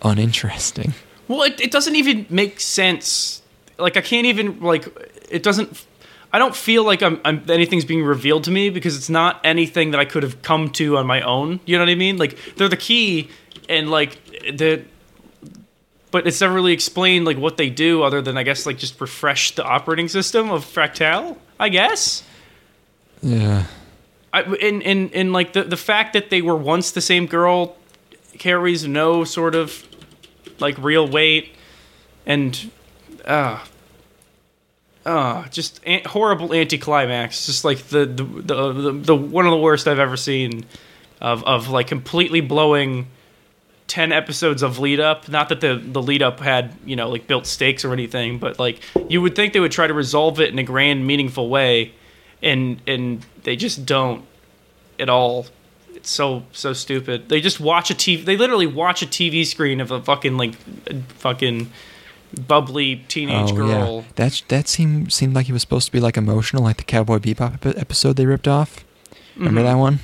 uninteresting. 0.00 0.94
well, 1.28 1.42
it, 1.42 1.60
it 1.60 1.70
doesn't 1.70 1.94
even 1.96 2.26
make 2.30 2.60
sense. 2.60 3.42
Like 3.78 3.96
I 3.98 4.00
can't 4.00 4.26
even 4.26 4.60
like 4.60 4.88
it 5.30 5.42
doesn't. 5.42 5.84
I 6.32 6.38
don't 6.38 6.56
feel 6.56 6.84
like 6.84 7.02
I'm, 7.02 7.20
I'm 7.24 7.44
anything's 7.48 7.84
being 7.84 8.02
revealed 8.02 8.44
to 8.44 8.50
me 8.50 8.70
because 8.70 8.96
it's 8.96 9.10
not 9.10 9.40
anything 9.44 9.90
that 9.90 10.00
I 10.00 10.04
could 10.04 10.22
have 10.22 10.40
come 10.42 10.70
to 10.70 10.96
on 10.96 11.06
my 11.06 11.20
own. 11.20 11.60
You 11.66 11.76
know 11.76 11.84
what 11.84 11.90
I 11.90 11.94
mean? 11.94 12.16
Like 12.16 12.38
they're 12.56 12.68
the 12.68 12.76
key, 12.76 13.28
and 13.68 13.90
like 13.90 14.18
the. 14.56 14.84
But 16.10 16.26
it's 16.26 16.40
never 16.42 16.54
really 16.54 16.72
explained 16.72 17.24
like 17.24 17.38
what 17.38 17.56
they 17.56 17.70
do, 17.70 18.02
other 18.02 18.20
than 18.20 18.36
I 18.36 18.42
guess 18.42 18.66
like 18.66 18.78
just 18.78 19.00
refresh 19.00 19.54
the 19.54 19.64
operating 19.64 20.08
system 20.08 20.50
of 20.50 20.64
Fractal. 20.64 21.36
I 21.58 21.68
guess. 21.68 22.22
Yeah. 23.22 23.66
I, 24.32 24.42
and, 24.42 24.82
and, 24.82 25.14
and 25.14 25.32
like 25.32 25.52
the, 25.52 25.64
the 25.64 25.76
fact 25.76 26.14
that 26.14 26.30
they 26.30 26.42
were 26.42 26.56
once 26.56 26.90
the 26.90 27.00
same 27.00 27.26
girl 27.26 27.76
carries 28.38 28.86
no 28.86 29.24
sort 29.24 29.54
of 29.54 29.86
like 30.58 30.76
real 30.78 31.06
weight 31.06 31.54
and 32.24 32.70
uh 33.24 33.62
uh 35.04 35.48
just 35.48 35.80
an- 35.84 36.04
horrible 36.04 36.54
anticlimax. 36.54 37.46
Just 37.46 37.64
like 37.64 37.78
the 37.88 38.06
the, 38.06 38.24
the 38.24 38.72
the 38.72 38.92
the 38.92 39.16
one 39.16 39.46
of 39.46 39.50
the 39.50 39.58
worst 39.58 39.88
I've 39.88 39.98
ever 39.98 40.16
seen 40.16 40.64
of 41.20 41.44
of 41.44 41.68
like 41.68 41.86
completely 41.86 42.40
blowing 42.40 43.06
10 43.88 44.12
episodes 44.12 44.62
of 44.62 44.78
lead 44.78 45.00
up. 45.00 45.28
Not 45.28 45.48
that 45.50 45.60
the 45.60 45.76
the 45.76 46.00
lead 46.02 46.22
up 46.22 46.40
had 46.40 46.74
you 46.84 46.96
know 46.96 47.08
like 47.08 47.26
built 47.26 47.46
stakes 47.46 47.84
or 47.84 47.92
anything 47.92 48.38
but 48.38 48.58
like 48.58 48.80
you 49.08 49.20
would 49.20 49.34
think 49.34 49.52
they 49.52 49.60
would 49.60 49.72
try 49.72 49.86
to 49.86 49.94
resolve 49.94 50.40
it 50.40 50.50
in 50.50 50.58
a 50.58 50.62
grand 50.62 51.06
meaningful 51.06 51.48
way 51.48 51.92
and 52.42 52.80
and 52.86 53.24
they 53.42 53.56
just 53.56 53.84
don't 53.86 54.24
at 54.98 55.08
all. 55.08 55.46
It's 55.94 56.10
so 56.10 56.44
so 56.52 56.72
stupid. 56.72 57.28
They 57.28 57.40
just 57.40 57.60
watch 57.60 57.90
a 57.90 57.94
tv 57.94 58.24
they 58.24 58.36
literally 58.36 58.66
watch 58.66 59.02
a 59.02 59.06
tv 59.06 59.44
screen 59.46 59.80
of 59.80 59.90
a 59.90 60.00
fucking 60.00 60.36
like 60.36 60.54
fucking 61.18 61.70
bubbly 62.46 62.96
teenage 63.08 63.50
oh 63.52 63.54
girl 63.56 63.68
yeah. 63.96 64.12
That 64.16 64.42
that 64.48 64.68
seemed 64.68 65.12
seemed 65.12 65.34
like 65.34 65.48
it 65.48 65.52
was 65.52 65.62
supposed 65.62 65.86
to 65.86 65.92
be 65.92 66.00
like 66.00 66.16
emotional, 66.16 66.62
like 66.62 66.76
the 66.78 66.84
Cowboy 66.84 67.18
Bebop 67.18 67.54
epi- 67.54 67.78
episode 67.78 68.16
they 68.16 68.26
ripped 68.26 68.48
off. 68.48 68.84
Remember 69.36 69.60
Mhm. 69.60 69.64
that 69.64 69.74
one? 69.78 69.98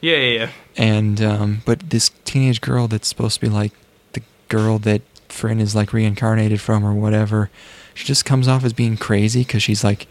yeah 0.00 0.16
yeah 0.16 0.38
yeah 0.38 0.48
And 0.76 1.20
um, 1.22 1.62
but 1.64 1.90
this 1.90 2.10
teenage 2.24 2.60
girl 2.60 2.88
that's 2.88 3.08
supposed 3.08 3.36
to 3.36 3.40
be 3.40 3.48
like 3.48 3.72
the 4.12 4.22
girl 4.48 4.78
that 4.80 5.02
Phryne 5.28 5.60
is 5.60 5.74
like 5.74 5.92
reincarnated 5.92 6.60
from 6.60 6.84
or 6.84 6.92
whatever, 6.94 7.50
she 7.94 8.04
just 8.04 8.24
comes 8.24 8.46
off 8.48 8.64
as 8.64 8.72
being 8.72 8.96
crazy 8.96 9.40
because 9.40 9.62
she's 9.62 9.82
like, 9.82 10.06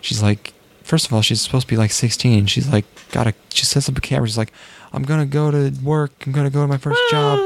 she's 0.00 0.22
like, 0.22 0.52
first 0.82 1.06
of 1.06 1.12
all, 1.12 1.22
she's 1.22 1.40
supposed 1.40 1.66
to 1.68 1.72
be 1.72 1.76
like 1.76 1.92
16. 1.92 2.46
She's 2.46 2.68
like, 2.68 2.84
got 3.12 3.26
a, 3.26 3.34
she 3.50 3.64
sets 3.64 3.88
up 3.88 3.96
a 3.96 4.00
camera. 4.00 4.26
She's 4.26 4.36
like, 4.38 4.52
I'm 4.92 5.02
gonna 5.04 5.26
go 5.26 5.50
to 5.50 5.72
work. 5.82 6.12
I'm 6.26 6.32
gonna 6.32 6.50
go 6.50 6.62
to 6.62 6.66
my 6.66 6.76
first 6.78 7.00
job. 7.10 7.38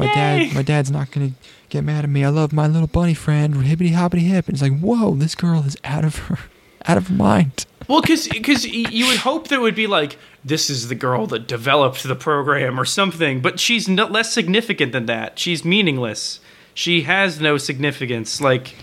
My 0.00 0.06
Yay. 0.06 0.14
dad 0.48 0.54
my 0.54 0.62
dad's 0.62 0.90
not 0.90 1.10
gonna 1.10 1.32
get 1.68 1.84
mad 1.84 2.04
at 2.04 2.10
me. 2.10 2.24
I 2.24 2.28
love 2.28 2.52
my 2.52 2.66
little 2.66 2.88
bunny 2.88 3.14
friend, 3.14 3.54
hippity 3.62 3.90
hoppity 3.90 4.22
hip. 4.22 4.46
And 4.46 4.54
it's 4.54 4.62
like, 4.62 4.78
whoa, 4.80 5.14
this 5.14 5.34
girl 5.34 5.64
is 5.64 5.76
out 5.84 6.04
of 6.04 6.16
her 6.16 6.38
out 6.86 6.96
of 6.96 7.08
her 7.08 7.14
mind. 7.14 7.66
Well, 7.88 8.00
because 8.00 8.28
because 8.28 8.66
you 8.66 9.06
would 9.06 9.18
hope 9.18 9.48
that 9.48 9.56
it 9.56 9.60
would 9.60 9.74
be 9.74 9.86
like 9.86 10.16
this 10.44 10.70
is 10.70 10.88
the 10.88 10.94
girl 10.94 11.26
that 11.28 11.46
developed 11.46 12.02
the 12.02 12.14
program 12.14 12.78
or 12.78 12.84
something, 12.84 13.40
but 13.40 13.60
she's 13.60 13.88
no, 13.88 14.06
less 14.06 14.32
significant 14.32 14.92
than 14.92 15.06
that. 15.06 15.38
She's 15.38 15.64
meaningless. 15.64 16.40
She 16.72 17.02
has 17.02 17.40
no 17.40 17.58
significance. 17.58 18.40
Like 18.40 18.76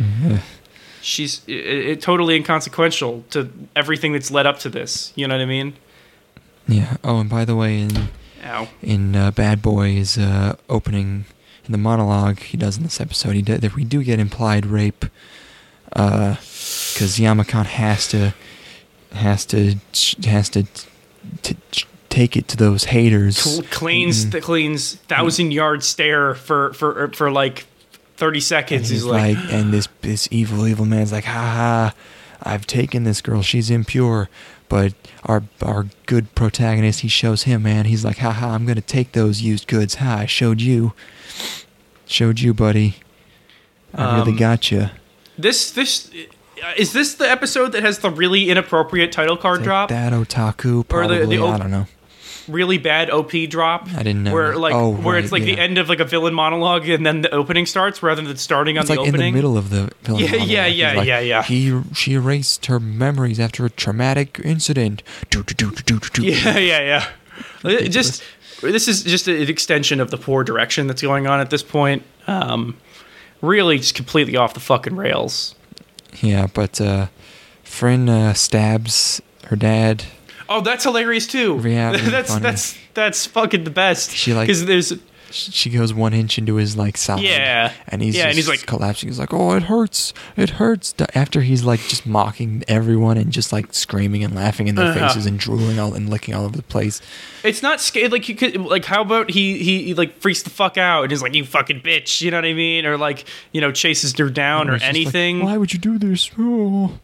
she's 1.02 1.41
it, 1.48 1.53
it, 1.53 2.02
totally 2.02 2.35
inconsequential 2.35 3.23
to 3.31 3.49
everything 3.76 4.14
that's 4.14 4.30
led 4.30 4.45
up 4.45 4.60
to 4.60 4.69
this. 4.69 5.14
You 5.15 5.27
know 5.27 5.35
what 5.35 5.41
I 5.41 5.45
mean? 5.45 5.73
Yeah. 6.68 6.98
Oh, 7.03 7.19
and 7.19 7.30
by 7.30 7.45
the 7.45 7.56
way, 7.56 7.80
in 7.80 8.10
Ow. 8.45 8.68
in 8.81 9.15
uh, 9.15 9.31
Bad 9.31 9.61
Boys 9.61 10.18
uh, 10.18 10.55
opening 10.69 11.26
in 11.65 11.72
the 11.72 11.77
monologue 11.77 12.39
he 12.39 12.57
does 12.57 12.77
in 12.77 12.84
this 12.84 13.01
episode, 13.01 13.35
he 13.35 13.41
did, 13.41 13.61
that 13.61 13.76
we 13.76 13.84
do 13.84 14.03
get 14.03 14.19
implied 14.19 14.65
rape, 14.65 15.05
because 15.89 17.18
Yamakan 17.19 17.65
has 17.65 18.07
to 18.09 18.34
has 19.11 19.45
to 19.47 19.76
has 20.23 20.49
to 20.49 20.64
t- 21.41 21.57
t- 21.72 21.85
take 22.09 22.38
it 22.38 22.47
to 22.49 22.57
those 22.57 22.85
haters. 22.85 23.38
Cl- 23.38 23.64
Clain's 23.72 24.26
Mm. 24.26 24.31
the 24.31 24.41
Clain's 24.41 24.95
thousand 24.95 25.51
yard 25.51 25.84
stare 25.84 26.34
for 26.35 26.73
for 26.73 27.09
for 27.14 27.31
like 27.31 27.65
thirty 28.18 28.39
seconds. 28.39 28.89
he's 28.89 29.01
He's 29.01 29.05
like, 29.05 29.35
like, 29.38 29.53
and 29.53 29.73
this 29.73 29.88
this 30.01 30.27
evil 30.31 30.68
evil 30.68 30.85
man's 30.85 31.11
like, 31.11 31.26
ha 31.26 31.31
ha, 31.34 31.93
I've 32.43 32.68
taken 32.68 33.03
this 33.03 33.22
girl, 33.22 33.41
she's 33.41 33.69
impure. 33.69 34.30
But 34.69 34.94
our 35.23 35.44
our 35.61 35.88
good 36.06 36.34
protagonist, 36.35 36.99
he 37.02 37.07
shows 37.07 37.44
him, 37.44 37.64
man. 37.64 37.85
He's 37.85 38.03
like, 38.03 38.18
ha 38.18 38.31
ha, 38.31 38.49
I'm 38.53 38.65
gonna 38.65 38.81
take 38.81 39.14
those 39.14 39.41
used 39.41 39.68
goods. 39.68 39.95
Ha, 39.95 40.18
I 40.19 40.26
showed 40.26 40.61
you, 40.61 40.94
showed 42.06 42.39
you, 42.39 42.53
buddy. 42.53 42.98
I 43.94 44.18
really 44.19 44.31
Um, 44.34 44.38
got 44.38 44.69
you. 44.72 44.89
this 45.38 45.72
this 45.72 46.10
is 46.76 46.91
this 46.94 47.14
the 47.15 47.30
episode 47.30 47.72
that 47.72 47.84
has 47.84 47.99
the 47.99 48.10
really 48.10 48.49
inappropriate 48.49 49.11
title 49.11 49.38
card 49.38 49.64
drop? 49.64 49.89
That 49.89 50.11
otaku, 50.14 50.80
Or 50.80 50.84
probably. 50.84 51.19
the- 51.19 51.38
the 51.38 51.44
I 51.45 51.57
don't 51.57 51.72
know. 51.72 51.88
Really 52.48 52.78
bad 52.78 53.10
OP 53.10 53.32
drop. 53.49 53.88
I 53.94 54.03
didn't 54.03 54.24
know. 54.24 54.34
Where 54.34 54.56
like 54.56 54.74
Oh, 54.74 54.91
where 54.91 55.18
it's 55.18 55.32
right, 55.32 55.41
like 55.41 55.44
the 55.44 55.60
end 55.60 55.78
of 55.78 55.90
like 55.90 55.99
a 55.99 56.06
villain 56.06 56.34
monologue 56.34 56.88
and 56.88 57.06
then 57.06 57.22
the 57.22 57.32
opening 57.32 57.65
starts 57.65 58.02
rather 58.02 58.22
than 58.22 58.38
starting 58.38 58.78
on 58.78 58.82
It's 58.82 58.90
the 58.90 58.95
like 58.95 59.07
in 59.07 59.18
the 59.18 59.32
middle 59.32 59.57
of 59.57 59.69
the 59.69 59.91
film. 60.03 60.19
Yeah, 60.19 60.28
monologue. 60.28 60.49
yeah, 60.49 60.65
yeah, 60.65 60.94
like, 60.94 61.07
yeah, 61.07 61.19
yeah. 61.19 61.44
He 61.44 61.82
she 61.94 62.14
erased 62.14 62.68
her 62.68 62.80
memories 62.80 63.40
after 63.40 63.65
a 63.65 63.69
traumatic 63.69 64.40
incident. 64.44 65.03
Do, 65.30 65.44
do, 65.44 65.53
do, 65.53 65.72
do, 65.72 65.99
do, 65.99 66.10
do. 66.14 66.24
Yeah, 66.26 66.57
yeah, 66.57 67.03
yeah. 67.64 67.82
Just 67.88 68.24
this 68.61 68.88
is 68.88 69.03
just 69.03 69.28
an 69.28 69.49
extension 69.49 69.99
of 69.99 70.10
the 70.10 70.18
poor 70.18 70.44
direction 70.44 70.88
that's 70.88 71.02
going 71.02 71.28
on 71.28 71.40
at 71.40 71.49
this 71.49 71.64
point. 71.64 72.03
Um, 72.28 72.78
really, 73.41 73.78
just 73.78 73.95
completely 73.95 74.36
off 74.36 74.53
the 74.53 74.60
fucking 74.60 74.95
rails. 74.95 75.56
Yeah, 76.22 76.48
but 76.53 76.82
uh, 76.82 77.07
Phryne 77.64 78.10
uh, 78.10 78.34
stabs 78.34 79.22
her 79.45 79.56
dad. 79.56 80.06
Oh, 80.49 80.61
that's 80.61 80.84
hilarious 80.84 81.28
too. 81.28 81.60
Yeah, 81.64 81.91
really 81.91 82.10
that's 82.10 82.30
funny. 82.30 82.44
that's 82.44 82.78
that's 82.94 83.26
fucking 83.26 83.64
the 83.64 83.72
best. 83.72 84.11
She, 84.11 84.34
like- 84.34 84.48
because 84.48 84.65
there's 84.65 84.94
She 85.30 85.69
goes 85.69 85.94
one 85.94 86.14
inch 86.14 86.38
into 86.38 86.56
his 86.56 86.78
like 86.78 86.95
side. 86.95 87.19
Yeah. 87.19 87.74
and 87.90 88.02
he's 88.02 88.15
Yeah, 88.15 88.28
and 88.28 88.36
he's 88.36 88.48
like- 88.48 88.65
collapsing. 88.65 89.10
He's 89.10 89.19
like, 89.19 89.34
"Oh, 89.34 89.52
it 89.56 89.64
hurts! 89.64 90.14
It 90.38 90.52
hurts!" 90.52 90.95
After 91.14 91.41
he's 91.41 91.65
like 91.65 91.82
just 91.82 92.06
mocking 92.06 92.64
everyone 92.69 93.18
and 93.18 93.30
just 93.30 93.52
like 93.52 93.74
screaming 93.74 94.24
and 94.24 94.34
laughing 94.34 94.69
in 94.69 94.76
their 94.76 94.86
Uh-huh. 94.91 95.10
faces 95.10 95.26
and 95.26 95.38
drooling 95.38 95.80
all 95.80 95.94
and 95.94 96.10
licking 96.10 96.34
all 96.34 96.45
over 96.45 96.56
the 96.56 96.64
place. 96.64 97.02
It's 97.44 97.61
not 97.61 97.82
scary. 97.82 98.07
Like 98.07 98.30
you 98.30 98.36
could, 98.36 98.56
like 98.61 98.86
how 98.86 99.02
about 99.02 99.30
he, 99.30 99.57
he 99.61 99.84
he 99.84 99.94
like 99.95 100.18
freaks 100.22 100.44
the 100.44 100.49
fuck 100.49 100.78
out 100.78 101.03
and 101.03 101.11
is 101.11 101.22
like 101.22 101.36
you 101.36 101.44
fucking 101.44 101.82
bitch, 101.82 102.22
you 102.22 102.32
know 102.32 102.38
what 102.38 102.45
I 102.45 102.53
mean, 102.53 102.86
or 102.86 102.98
like 102.98 103.26
you 103.52 103.60
know 103.60 103.74
chases 103.74 104.18
her 104.18 104.30
down 104.30 104.69
or 104.69 104.74
just 104.78 104.84
like, 104.86 104.95
anything. 104.95 105.44
Why 105.44 105.57
would 105.57 105.74
you 105.74 105.80
do 105.80 105.99
this? 105.99 106.32
Oh. 106.40 106.98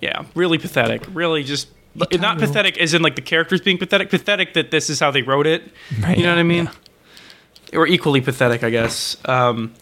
yeah, 0.00 0.24
really 0.34 0.56
pathetic. 0.58 1.02
Really 1.12 1.44
just 1.44 1.68
not 1.94 2.38
pathetic 2.38 2.78
as 2.78 2.94
in 2.94 3.02
like 3.02 3.16
the 3.16 3.22
characters 3.22 3.60
being 3.60 3.78
pathetic. 3.78 4.10
Pathetic 4.10 4.54
that 4.54 4.70
this 4.70 4.90
is 4.90 5.00
how 5.00 5.10
they 5.10 5.22
wrote 5.22 5.46
it. 5.46 5.62
Right, 6.00 6.16
You 6.16 6.24
know 6.24 6.30
what 6.30 6.38
I 6.38 6.42
mean? 6.42 6.64
yeah. 6.64 7.78
Or 7.78 7.86
equally 7.86 8.20
pathetic, 8.20 8.62
I 8.62 8.70
guess. 8.70 9.16
Um, 9.24 9.74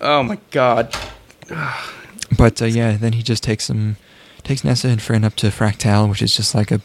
oh 0.00 0.22
my 0.22 0.38
god. 0.50 0.94
But 2.34 2.62
uh, 2.62 2.64
yeah, 2.64 2.96
then 2.96 3.12
he 3.12 3.22
just 3.22 3.42
takes 3.42 3.68
him, 3.68 3.96
takes 4.42 4.64
Nessa 4.64 4.88
and 4.88 5.02
Phryne 5.02 5.22
up 5.22 5.34
to 5.34 5.48
Fractal, 5.48 6.08
which 6.08 6.22
is 6.22 6.34
just 6.34 6.54
like 6.54 6.70
a 6.70 6.80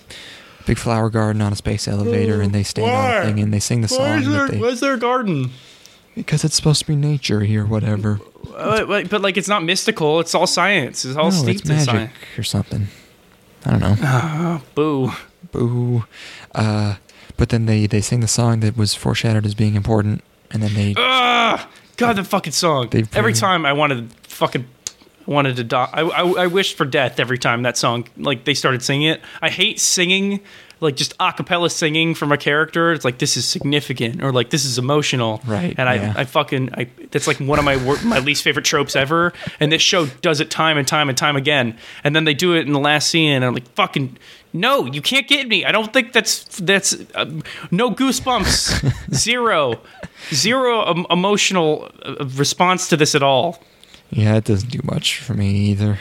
big 0.65 0.77
flower 0.77 1.09
garden 1.09 1.41
on 1.41 1.53
a 1.53 1.55
space 1.55 1.87
elevator, 1.87 2.41
and 2.41 2.53
they 2.53 2.63
stand 2.63 2.91
on 2.91 3.21
a 3.21 3.25
thing 3.25 3.39
and 3.39 3.53
they 3.53 3.59
sing 3.61 3.79
the 3.79 3.87
song 3.87 4.25
that 4.25 4.51
they, 4.51 4.59
where's 4.59 4.81
there 4.81 4.95
a 4.95 4.99
garden? 4.99 5.51
because 6.15 6.43
it's 6.43 6.55
supposed 6.55 6.81
to 6.81 6.87
be 6.87 6.95
nature 6.95 7.41
here, 7.41 7.65
whatever. 7.65 8.19
Uh, 8.55 8.85
but, 8.85 9.09
but, 9.09 9.21
like 9.21 9.37
it's 9.37 9.47
not 9.47 9.63
mystical. 9.63 10.19
It's 10.19 10.35
all 10.35 10.47
science. 10.47 11.05
It's 11.05 11.15
all 11.15 11.25
no, 11.25 11.31
steeped 11.31 11.61
it's 11.61 11.69
in 11.69 11.79
science. 11.79 12.11
or 12.37 12.43
something. 12.43 12.87
I 13.65 13.71
don't 13.77 14.01
know. 14.01 14.61
Boo. 14.75 15.11
Boo. 15.51 16.05
Uh, 16.53 16.95
but 17.37 17.49
then 17.49 17.65
they 17.65 17.87
they 17.87 18.01
sing 18.01 18.19
the 18.21 18.27
song 18.27 18.59
that 18.61 18.75
was 18.77 18.93
foreshadowed 18.93 19.45
as 19.45 19.55
being 19.55 19.75
important, 19.75 20.23
and 20.51 20.61
then 20.63 20.73
they 20.73 20.93
Ah, 20.97 21.69
God, 21.97 22.15
the 22.15 22.23
fucking 22.23 22.53
song. 22.53 22.89
They 22.89 23.05
every 23.13 23.33
time 23.33 23.65
I 23.65 23.73
wanted 23.73 24.11
fucking 24.23 24.65
wanted 25.25 25.55
to 25.57 25.63
die. 25.63 25.89
I, 25.93 26.01
I 26.01 26.43
I 26.43 26.47
wished 26.47 26.77
for 26.77 26.85
death 26.85 27.19
every 27.19 27.37
time 27.37 27.61
that 27.63 27.77
song 27.77 28.07
like 28.17 28.45
they 28.45 28.53
started 28.53 28.81
singing 28.81 29.09
it. 29.09 29.21
I 29.41 29.49
hate 29.49 29.79
singing 29.79 30.39
like 30.79 30.95
just 30.95 31.13
a 31.19 31.33
cappella 31.33 31.69
singing 31.69 32.13
from 32.13 32.31
a 32.31 32.37
character. 32.37 32.91
It's 32.91 33.03
like 33.05 33.17
this 33.17 33.35
is 33.37 33.45
significant 33.45 34.23
or 34.23 34.31
like 34.31 34.49
this 34.51 34.63
is 34.65 34.77
emotional. 34.77 35.41
Right, 35.45 35.73
And 35.77 35.89
I 35.89 35.95
yeah. 35.95 36.13
I 36.15 36.23
fucking 36.25 36.69
I 36.75 36.89
that's 37.11 37.27
like 37.27 37.37
one 37.39 37.57
of 37.59 37.65
my 37.65 37.77
wor- 37.83 38.01
my 38.03 38.19
least 38.19 38.43
favorite 38.43 38.65
tropes 38.65 38.95
ever. 38.95 39.33
And 39.59 39.71
this 39.71 39.81
show 39.81 40.05
does 40.21 40.39
it 40.39 40.49
time 40.51 40.77
and 40.77 40.87
time 40.87 41.09
and 41.09 41.17
time 41.17 41.35
again. 41.35 41.77
And 42.03 42.15
then 42.15 42.25
they 42.25 42.33
do 42.33 42.55
it 42.55 42.67
in 42.67 42.73
the 42.73 42.79
last 42.79 43.09
scene, 43.09 43.31
and 43.31 43.43
I'm 43.45 43.53
like 43.53 43.67
fucking. 43.73 44.17
No, 44.53 44.85
you 44.85 45.01
can't 45.01 45.27
get 45.27 45.47
me. 45.47 45.65
I 45.65 45.71
don't 45.71 45.91
think 45.91 46.13
that's 46.13 46.43
that's 46.59 46.95
um, 47.15 47.43
no 47.69 47.91
goosebumps, 47.91 49.13
zero, 49.13 49.81
zero 50.33 50.81
um, 50.85 51.05
emotional 51.09 51.91
uh, 52.03 52.25
response 52.35 52.87
to 52.89 52.97
this 52.97 53.13
at 53.13 53.21
all. 53.21 53.61
yeah, 54.09 54.37
it 54.37 54.45
doesn't 54.45 54.71
do 54.71 54.79
much 54.83 55.17
for 55.19 55.33
me 55.33 55.49
either. 55.71 55.99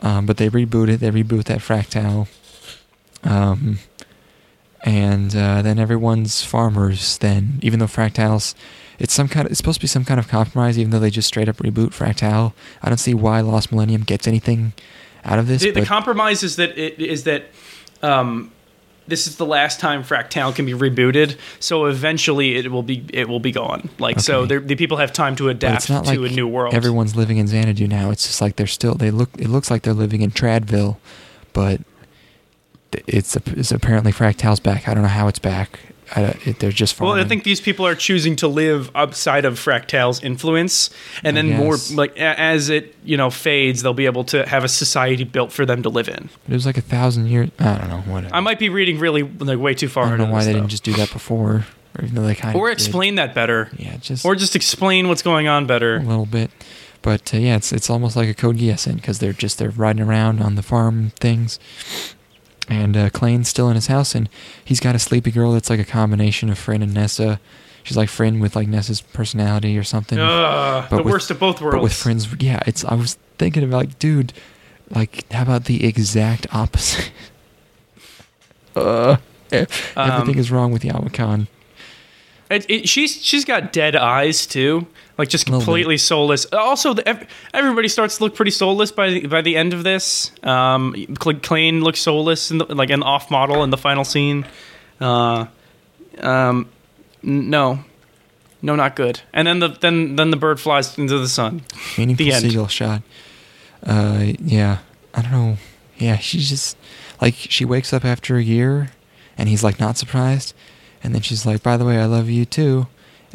Um, 0.00 0.24
but 0.24 0.38
they 0.38 0.48
reboot 0.48 0.88
it. 0.88 1.00
They 1.00 1.10
reboot 1.10 1.44
that 1.44 1.58
Fractal. 1.58 2.26
Um, 3.24 3.78
and 4.82 5.34
uh, 5.36 5.62
then 5.62 5.78
everyone's 5.78 6.42
farmers. 6.42 7.18
Then, 7.18 7.58
even 7.62 7.80
though 7.80 7.86
Fractals, 7.86 8.54
it's 8.98 9.12
some 9.12 9.28
kind 9.28 9.46
of 9.46 9.52
it's 9.52 9.58
supposed 9.58 9.78
to 9.78 9.82
be 9.84 9.88
some 9.88 10.04
kind 10.04 10.18
of 10.18 10.28
compromise. 10.28 10.78
Even 10.78 10.90
though 10.90 10.98
they 10.98 11.10
just 11.10 11.28
straight 11.28 11.48
up 11.48 11.56
reboot 11.58 11.88
Fractal, 11.90 12.52
I 12.82 12.88
don't 12.88 12.98
see 12.98 13.14
why 13.14 13.40
Lost 13.40 13.70
Millennium 13.72 14.02
gets 14.02 14.26
anything 14.26 14.72
out 15.24 15.38
of 15.38 15.48
this. 15.48 15.62
The, 15.62 15.70
the 15.72 15.84
compromise 15.84 16.42
is 16.42 16.56
that 16.56 16.78
it 16.78 16.98
is 16.98 17.24
that 17.24 17.44
um, 18.02 18.50
this 19.06 19.26
is 19.26 19.36
the 19.36 19.44
last 19.44 19.80
time 19.80 20.02
Fractal 20.02 20.54
can 20.54 20.64
be 20.64 20.72
rebooted. 20.72 21.36
So 21.58 21.84
eventually 21.84 22.56
it 22.56 22.70
will 22.72 22.82
be 22.82 23.04
it 23.12 23.28
will 23.28 23.40
be 23.40 23.52
gone. 23.52 23.90
Like 23.98 24.18
so, 24.20 24.40
Okay. 24.40 24.48
they're- 24.48 24.60
the 24.60 24.76
people 24.76 24.96
have 24.96 25.12
time 25.12 25.36
to 25.36 25.50
adapt 25.50 25.88
to 25.88 26.00
like 26.00 26.16
a 26.18 26.22
new 26.22 26.48
world. 26.48 26.72
everyone's 26.72 27.14
living 27.14 27.36
in 27.36 27.46
Xanadu 27.48 27.86
now. 27.86 28.10
It's 28.10 28.26
just 28.26 28.40
like 28.40 28.56
they're 28.56 28.66
still 28.66 28.94
they 28.94 29.10
look. 29.10 29.28
It 29.38 29.48
looks 29.48 29.70
like 29.70 29.82
they're 29.82 29.92
living 29.92 30.22
in 30.22 30.30
Tradville, 30.30 30.96
but 31.52 31.82
it's 33.06 33.36
it's 33.36 33.72
apparently 33.72 34.12
Fractal's 34.12 34.60
back. 34.60 34.88
I 34.88 34.94
don't 34.94 35.02
know 35.02 35.08
how 35.08 35.28
it's 35.28 35.38
back. 35.38 35.78
I, 36.14 36.36
it, 36.44 36.58
they're 36.58 36.72
just 36.72 36.94
farming. 36.94 37.14
Well, 37.14 37.24
I 37.24 37.28
think 37.28 37.44
these 37.44 37.60
people 37.60 37.86
are 37.86 37.94
choosing 37.94 38.34
to 38.36 38.48
live 38.48 38.90
outside 38.96 39.44
of 39.44 39.54
Fractal's 39.54 40.20
influence, 40.22 40.90
and 41.22 41.38
I 41.38 41.42
then 41.42 41.56
more 41.56 41.76
like 41.94 42.16
as 42.18 42.68
it 42.68 42.96
you 43.04 43.16
know 43.16 43.30
fades, 43.30 43.82
they'll 43.82 43.94
be 43.94 44.06
able 44.06 44.24
to 44.24 44.44
have 44.46 44.64
a 44.64 44.68
society 44.68 45.22
built 45.22 45.52
for 45.52 45.64
them 45.64 45.84
to 45.84 45.88
live 45.88 46.08
in. 46.08 46.28
But 46.44 46.52
it 46.52 46.54
was 46.54 46.66
like 46.66 46.78
a 46.78 46.82
thousand 46.82 47.26
years. 47.28 47.50
I 47.60 47.78
don't 47.78 47.88
know. 47.88 48.00
Whatever. 48.12 48.34
I 48.34 48.40
might 48.40 48.58
be 48.58 48.68
reading 48.68 48.98
really 48.98 49.22
like 49.22 49.58
way 49.58 49.74
too 49.74 49.88
far. 49.88 50.06
I 50.06 50.08
don't 50.10 50.18
know 50.18 50.32
why 50.32 50.38
this, 50.38 50.46
they 50.46 50.54
didn't 50.54 50.68
just 50.68 50.82
do 50.82 50.94
that 50.94 51.12
before, 51.12 51.66
or 51.96 52.04
even 52.04 52.16
though 52.16 52.26
they 52.26 52.34
kind 52.34 52.56
of 52.56 52.60
or 52.60 52.70
explain 52.70 53.14
that 53.14 53.32
better, 53.32 53.70
Yeah, 53.76 53.96
just 53.98 54.24
or 54.24 54.34
just 54.34 54.56
explain 54.56 55.06
what's 55.06 55.22
going 55.22 55.46
on 55.46 55.66
better 55.66 55.98
a 55.98 56.00
little 56.00 56.26
bit. 56.26 56.50
But 57.02 57.32
uh, 57.32 57.38
yeah, 57.38 57.56
it's 57.56 57.72
it's 57.72 57.88
almost 57.88 58.16
like 58.16 58.28
a 58.28 58.34
Code 58.34 58.56
Geass 58.56 58.92
because 58.92 59.20
they're 59.20 59.32
just 59.32 59.58
they're 59.58 59.70
riding 59.70 60.02
around 60.02 60.40
on 60.40 60.56
the 60.56 60.62
farm 60.62 61.12
things. 61.20 61.60
And 62.70 62.96
uh, 62.96 63.10
Clain's 63.10 63.48
still 63.48 63.68
in 63.68 63.74
his 63.74 63.88
house, 63.88 64.14
and 64.14 64.28
he's 64.64 64.78
got 64.80 64.94
a 64.94 64.98
sleepy 65.00 65.32
girl 65.32 65.52
that's 65.52 65.68
like 65.68 65.80
a 65.80 65.84
combination 65.84 66.48
of 66.50 66.56
Phryne 66.58 66.82
and 66.82 66.94
Nessa. 66.94 67.40
She's 67.82 67.96
like 67.96 68.08
Phryne 68.08 68.38
with 68.38 68.54
like 68.54 68.68
Nessa's 68.68 69.00
personality 69.00 69.76
or 69.76 69.82
something. 69.82 70.16
But 70.88 70.88
the 70.98 71.02
with- 71.02 71.12
worst 71.12 71.30
of 71.32 71.40
both 71.40 71.60
worlds. 71.60 71.74
but 71.74 71.82
with 71.82 71.92
Phryne's, 71.92 72.28
yeah, 72.40 72.60
it's. 72.66 72.84
I 72.84 72.94
was 72.94 73.18
thinking 73.38 73.64
about 73.64 73.76
like, 73.78 73.98
dude, 73.98 74.32
like, 74.88 75.30
how 75.32 75.42
about 75.42 75.64
the 75.64 75.84
exact 75.84 76.46
opposite? 76.54 77.10
uh, 78.76 79.16
e- 79.52 79.56
Um, 79.96 80.10
everything 80.10 80.38
is 80.38 80.50
wrong 80.52 80.70
with 80.72 80.82
Yamakan. 80.82 81.48
It, 82.50 82.68
it, 82.68 82.88
she's 82.88 83.12
she's 83.24 83.44
got 83.44 83.72
dead 83.72 83.94
eyes 83.94 84.44
too, 84.46 84.86
like 85.16 85.28
just 85.28 85.46
completely 85.46 85.96
soulless. 85.96 86.46
Also, 86.52 86.94
the, 86.94 87.26
everybody 87.54 87.86
starts 87.88 88.16
to 88.18 88.24
look 88.24 88.34
pretty 88.34 88.50
soulless 88.50 88.90
by 88.90 89.10
the, 89.10 89.26
by 89.26 89.40
the 89.40 89.56
end 89.56 89.72
of 89.72 89.84
this. 89.84 90.32
Um, 90.42 90.94
Cl- 91.22 91.38
Clain 91.40 91.80
looks 91.82 92.00
soulless, 92.00 92.50
in 92.50 92.58
the, 92.58 92.64
like 92.74 92.90
an 92.90 93.02
off 93.04 93.30
model 93.30 93.62
in 93.62 93.70
the 93.70 93.76
final 93.78 94.02
scene. 94.04 94.44
Uh, 95.00 95.46
um, 96.18 96.68
no, 97.22 97.84
No, 98.62 98.74
not 98.74 98.96
good. 98.96 99.20
And 99.32 99.46
then 99.46 99.60
the 99.60 99.68
then 99.68 100.16
then 100.16 100.30
the 100.30 100.36
bird 100.36 100.58
flies 100.58 100.98
into 100.98 101.18
the 101.18 101.28
sun. 101.28 101.62
Meaningful 101.96 102.26
The 102.26 102.32
end. 102.32 102.42
seagull 102.50 102.66
shot. 102.68 103.02
Uh, 103.86 104.32
yeah. 104.40 104.78
I 105.14 105.22
don't 105.22 105.32
know. 105.32 105.56
Yeah, 105.98 106.16
she's 106.18 106.48
just 106.48 106.76
like 107.20 107.34
she 107.34 107.64
wakes 107.64 107.92
up 107.92 108.04
after 108.04 108.36
a 108.36 108.42
year, 108.42 108.90
and 109.38 109.48
he's 109.48 109.62
like 109.62 109.78
not 109.78 109.96
surprised, 109.98 110.54
and 111.02 111.14
then 111.14 111.22
she's 111.22 111.44
like, 111.46 111.62
"By 111.62 111.76
the 111.76 111.84
way, 111.84 111.98
I 111.98 112.04
love 112.06 112.28
you 112.30 112.44
too," 112.44 112.86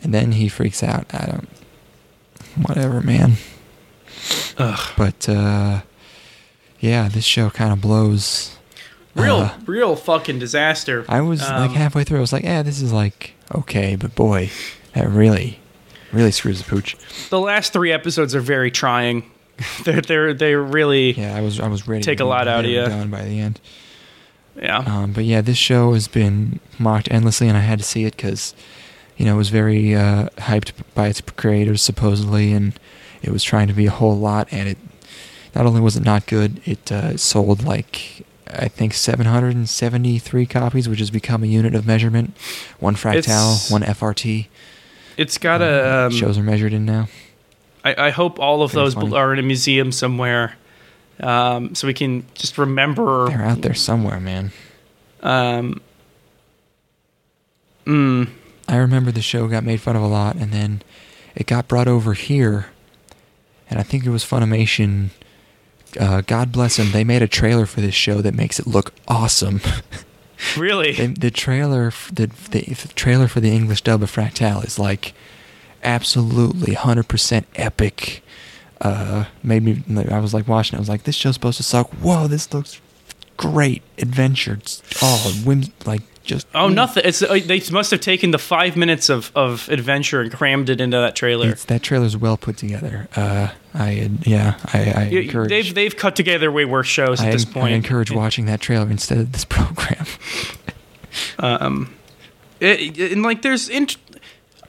and 0.02 0.14
then 0.14 0.34
he 0.34 0.48
freaks 0.50 0.84
out. 0.84 1.06
I 1.14 1.26
don't. 1.26 1.50
Whatever, 2.68 3.02
man. 3.02 3.34
Ugh. 4.58 4.94
But 4.98 5.28
uh, 5.28 5.82
yeah, 6.80 7.08
this 7.10 7.26
show 7.26 7.50
kind 7.50 7.72
of 7.74 7.82
blows. 7.82 8.58
Real 9.14 9.38
Uh, 9.38 9.54
real 9.66 9.96
fucking 9.96 10.40
disaster. 10.40 11.06
I 11.08 11.22
was 11.22 11.42
like 11.42 11.70
Um, 11.72 11.76
halfway 11.76 12.04
through. 12.04 12.18
I 12.18 12.22
was 12.22 12.34
like, 12.34 12.44
"Yeah, 12.44 12.64
this 12.64 12.82
is 12.82 12.92
like 12.92 13.34
okay," 13.54 13.96
but 13.96 14.14
boy, 14.16 14.50
that 14.94 15.10
really, 15.10 15.60
really 16.12 16.32
screws 16.32 16.62
the 16.62 16.70
pooch. 16.70 16.98
the 17.30 17.40
last 17.40 17.72
three 17.74 17.92
episodes 17.92 18.36
are 18.36 18.42
very 18.42 18.72
trying. 18.72 19.24
they're 19.86 20.02
they're 20.02 20.34
they 20.34 20.56
really 20.56 21.12
yeah. 21.14 21.36
I 21.36 21.42
was 21.42 21.60
I 21.62 21.68
was 21.70 21.88
ready. 21.88 22.04
Take 22.04 22.20
a 22.20 22.26
lot 22.26 22.48
out 22.50 22.66
of. 22.66 22.90
Done 22.90 23.10
by 23.10 23.24
the 23.24 23.40
end. 23.40 23.60
Um, 24.62 25.12
but 25.12 25.26
yeah, 25.26 25.42
this 25.42 25.58
show 25.58 25.94
has 25.94 26.08
been 26.08 26.60
mocked 26.80 27.10
endlessly, 27.12 27.48
and 27.48 27.58
I 27.58 27.62
had 27.62 27.80
to 27.80 27.86
see 27.86 28.06
it 28.06 28.16
because, 28.16 28.54
you 29.18 29.26
know, 29.26 29.36
it 29.36 29.38
was 29.38 29.50
very 29.50 29.96
uh, 29.96 30.30
hyped 30.38 30.72
by 30.94 31.08
its 31.08 31.22
creators 31.22 31.82
supposedly, 31.82 32.54
and 32.54 32.74
it 33.22 33.32
was 33.32 33.44
trying 33.44 33.68
to 33.68 33.74
be 33.74 33.86
a 33.86 33.92
whole 33.92 34.18
lot. 34.18 34.48
And 34.52 34.70
it 34.70 34.78
not 35.54 35.66
only 35.66 35.82
was 35.82 35.96
it 35.98 36.04
not 36.04 36.26
good, 36.26 36.62
it 36.66 36.92
uh, 36.92 37.18
sold 37.18 37.64
like 37.64 38.26
I 38.48 38.68
think 38.68 38.94
773 38.94 40.46
copies, 40.46 40.88
which 40.88 41.00
has 41.00 41.12
become 41.12 41.44
a 41.44 41.48
unit 41.48 41.76
of 41.76 41.86
measurement. 41.86 42.36
One 42.80 42.96
fractal, 42.96 43.18
It's- 43.18 43.72
one 43.72 43.82
FRT. 43.84 44.48
it's 45.18 45.38
got 45.38 45.62
a. 45.62 46.06
Um, 46.08 46.12
shows 46.12 46.38
are 46.38 46.44
measured 46.44 46.74
in 46.74 46.86
now. 46.86 47.08
I, 47.84 48.08
I 48.08 48.10
hope 48.12 48.40
all 48.40 48.64
of 48.64 48.72
Pretty 48.72 48.86
those 48.86 48.94
funny. 48.96 49.16
are 49.16 49.32
in 49.34 49.40
a 49.40 49.44
museum 49.44 49.92
somewhere, 49.92 50.56
um, 51.20 51.76
so 51.76 51.88
we 51.88 51.94
can 51.94 52.26
just 52.34 52.58
remember. 52.58 53.28
They're 53.30 53.44
out 53.44 53.62
there 53.62 53.74
somewhere, 53.74 54.20
man. 54.20 54.52
Um, 55.22 55.82
mm, 57.86 58.30
I 58.68 58.76
remember 58.78 59.12
the 59.12 59.22
show 59.22 59.48
got 59.48 59.64
made 59.64 59.82
fun 59.82 59.96
of 59.96 60.02
a 60.02 60.08
lot, 60.08 60.36
and 60.36 60.52
then 60.52 60.82
it 61.36 61.48
got 61.48 61.68
brought 61.68 61.88
over 61.88 62.14
here, 62.14 62.68
and 63.70 63.80
I 63.80 63.84
think 63.84 64.06
it 64.06 64.10
was 64.10 64.24
Funimation. 64.24 65.10
Uh, 66.00 66.22
God 66.22 66.52
bless 66.52 66.76
them. 66.78 66.92
They 66.92 67.04
made 67.06 67.22
a 67.22 67.28
trailer 67.28 67.66
for 67.66 67.80
this 67.82 67.96
show 67.96 68.22
that 68.22 68.34
makes 68.34 68.60
it 68.60 68.68
look 68.68 68.94
awesome. 69.08 69.62
really? 70.58 70.92
They- 70.92 71.08
the 71.08 71.32
trailer, 71.32 71.92
the, 72.12 72.28
the, 72.52 72.62
the 72.74 72.92
trailer 72.96 73.28
for 73.28 73.40
the 73.40 73.52
English 73.52 73.82
dub 73.82 74.04
of 74.04 74.12
Fractal 74.14 74.66
is 74.66 74.78
like 74.78 75.14
absolutely 75.84 76.74
hundred 76.74 77.08
percent 77.08 77.48
epic. 77.56 78.22
Uh, 78.82 79.26
made 79.44 79.64
me. 79.64 79.82
I 80.12 80.20
was 80.20 80.34
like 80.34 80.48
watching. 80.48 80.76
it, 80.76 80.78
I 80.78 80.82
was 80.82 80.90
like, 80.90 81.04
this 81.04 81.16
show's 81.16 81.36
supposed 81.36 81.58
to 81.58 81.64
suck. 81.64 81.90
Whoa, 81.96 82.28
this 82.28 82.54
looks 82.54 82.82
great. 83.38 83.82
Adventure. 83.98 84.60
All 85.02 85.18
whims. 85.46 85.70
Like 85.86 86.02
just. 86.24 86.46
Oh, 86.54 86.68
nothing. 86.68 87.04
It's 87.06 87.22
uh, 87.22 87.40
they 87.46 87.62
must 87.72 87.92
have 87.92 88.02
taken 88.02 88.32
the 88.32 88.38
five 88.38 88.76
minutes 88.76 89.10
of, 89.10 89.32
of 89.36 89.70
adventure 89.70 90.22
and 90.22 90.32
crammed 90.32 90.70
it 90.70 90.82
into 90.82 90.98
that 90.98 91.16
trailer. 91.16 91.50
It's, 91.50 91.66
that 91.66 91.84
trailer's 91.84 92.18
well 92.18 92.36
put 92.36 92.58
together. 92.58 93.08
Uh, 93.16 93.50
I 93.74 94.10
yeah, 94.24 94.58
I, 94.74 94.92
I 94.92 95.04
You- 95.08 95.20
encourage. 95.22 95.50
they've 95.50 95.74
they've 95.74 95.96
cut 95.96 96.16
together 96.18 96.52
way 96.52 96.66
worse 96.66 96.88
shows 96.88 97.22
at 97.22 97.28
I, 97.28 97.32
this 97.32 97.46
point. 97.46 97.68
I 97.68 97.70
encourage 97.78 98.12
watching 98.12 98.46
that 98.48 98.60
trailer 98.60 98.90
instead 98.90 99.20
of 99.20 99.32
this 99.32 99.46
program. 99.50 100.06
Um, 101.40 101.94
it- 102.60 102.98
and 103.14 103.24
like 103.24 103.42
there's, 103.42 103.70
int- 103.70 103.98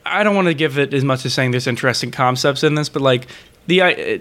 I 0.04 0.22
don't 0.22 0.36
want 0.36 0.46
to 0.48 0.54
give 0.54 0.78
it 0.78 0.94
as 0.94 1.04
much 1.04 1.24
as 1.26 1.34
saying 1.34 1.50
there's 1.50 1.66
interesting 1.66 2.10
concepts 2.10 2.62
in 2.62 2.74
this, 2.76 2.88
but 2.88 3.02
like 3.02 3.26
the 3.66 3.82
uh, 3.82 4.18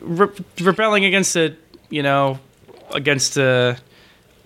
re- 0.00 0.28
rebelling 0.60 1.04
against 1.04 1.36
a 1.36 1.54
you 1.88 2.02
know 2.02 2.38
against 2.94 3.36
a, 3.36 3.76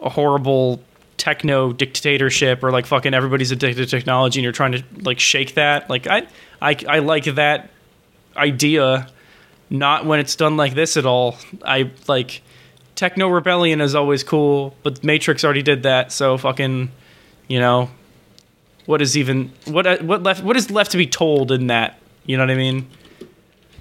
a 0.00 0.08
horrible 0.08 0.82
techno 1.16 1.72
dictatorship 1.72 2.62
or 2.62 2.70
like 2.70 2.86
fucking 2.86 3.14
everybody's 3.14 3.50
addicted 3.50 3.82
to 3.82 3.86
technology 3.86 4.40
and 4.40 4.44
you're 4.44 4.52
trying 4.52 4.72
to 4.72 4.82
like 5.02 5.18
shake 5.18 5.54
that 5.54 5.88
like 5.88 6.06
I 6.06 6.26
I, 6.60 6.76
I 6.88 6.98
like 6.98 7.24
that 7.24 7.70
idea 8.36 9.08
not 9.70 10.06
when 10.06 10.20
it's 10.20 10.36
done 10.36 10.56
like 10.56 10.74
this 10.74 10.96
at 10.96 11.06
all. 11.06 11.36
I 11.64 11.90
like 12.06 12.42
techno 12.94 13.28
rebellion 13.28 13.80
is 13.80 13.94
always 13.94 14.22
cool 14.22 14.74
but 14.82 15.02
matrix 15.02 15.44
already 15.44 15.62
did 15.62 15.82
that 15.82 16.12
so 16.12 16.38
fucking 16.38 16.90
you 17.48 17.58
know 17.58 17.90
what 18.86 19.02
is 19.02 19.16
even 19.16 19.50
what 19.66 19.86
uh, 19.86 19.98
what 19.98 20.22
left 20.22 20.44
what 20.44 20.56
is 20.56 20.70
left 20.70 20.90
to 20.92 20.96
be 20.96 21.06
told 21.06 21.50
in 21.50 21.68
that? 21.68 21.98
You 22.26 22.36
know 22.36 22.44
what 22.44 22.50
i 22.50 22.54
mean 22.54 22.86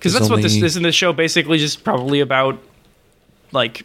because 0.03 0.13
that's 0.13 0.29
what 0.29 0.41
this 0.41 0.55
only- 0.55 0.65
isn't 0.65 0.83
this 0.83 0.95
show 0.95 1.13
basically 1.13 1.57
just 1.57 1.83
probably 1.83 2.19
about 2.19 2.59
like 3.53 3.83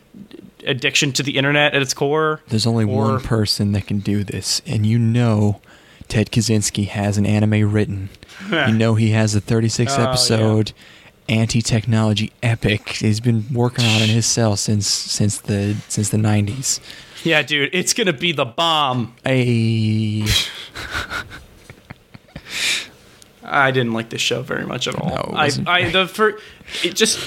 addiction 0.66 1.12
to 1.12 1.22
the 1.22 1.36
internet 1.38 1.72
at 1.74 1.80
its 1.82 1.94
core 1.94 2.40
There's 2.48 2.66
only 2.66 2.84
Or- 2.84 3.04
one 3.12 3.20
person 3.20 3.70
that 3.72 3.86
can 3.86 4.00
do 4.00 4.24
this, 4.24 4.60
and 4.66 4.84
you 4.84 4.98
know 4.98 5.60
Ted 6.08 6.30
Kaczynski 6.32 6.88
has 6.88 7.16
an 7.18 7.24
anime 7.26 7.70
written. 7.72 8.08
you 8.50 8.72
know 8.72 8.94
he 8.96 9.10
has 9.10 9.34
a 9.34 9.40
36 9.40 9.92
Oh, 9.92 9.98
yeah. 10.02 10.08
episode 10.08 10.72
anti-technology 11.28 12.32
epic. 12.42 12.88
He's 12.88 13.20
been 13.20 13.44
working 13.52 13.84
on 13.84 14.00
in 14.02 14.08
his 14.08 14.24
cell 14.26 14.56
since 14.56 14.86
since 14.88 15.38
the 15.38 15.76
since 15.88 16.08
the 16.08 16.16
90s. 16.16 16.80
yeah 17.24 17.42
dude 17.42 17.68
it's 17.72 17.92
gonna 17.94 18.12
be 18.12 18.32
the 18.32 18.44
bomb 18.46 19.14
A 19.26 20.24
I 23.48 23.70
didn't 23.70 23.92
like 23.92 24.10
this 24.10 24.20
show 24.22 24.42
very 24.42 24.64
much 24.66 24.86
at 24.88 24.94
all. 24.94 25.08
No, 25.08 25.40
it 25.42 25.66
I, 25.66 25.78
I 25.86 25.90
the 25.90 26.06
first, 26.06 26.42
it 26.84 26.94
just 26.94 27.18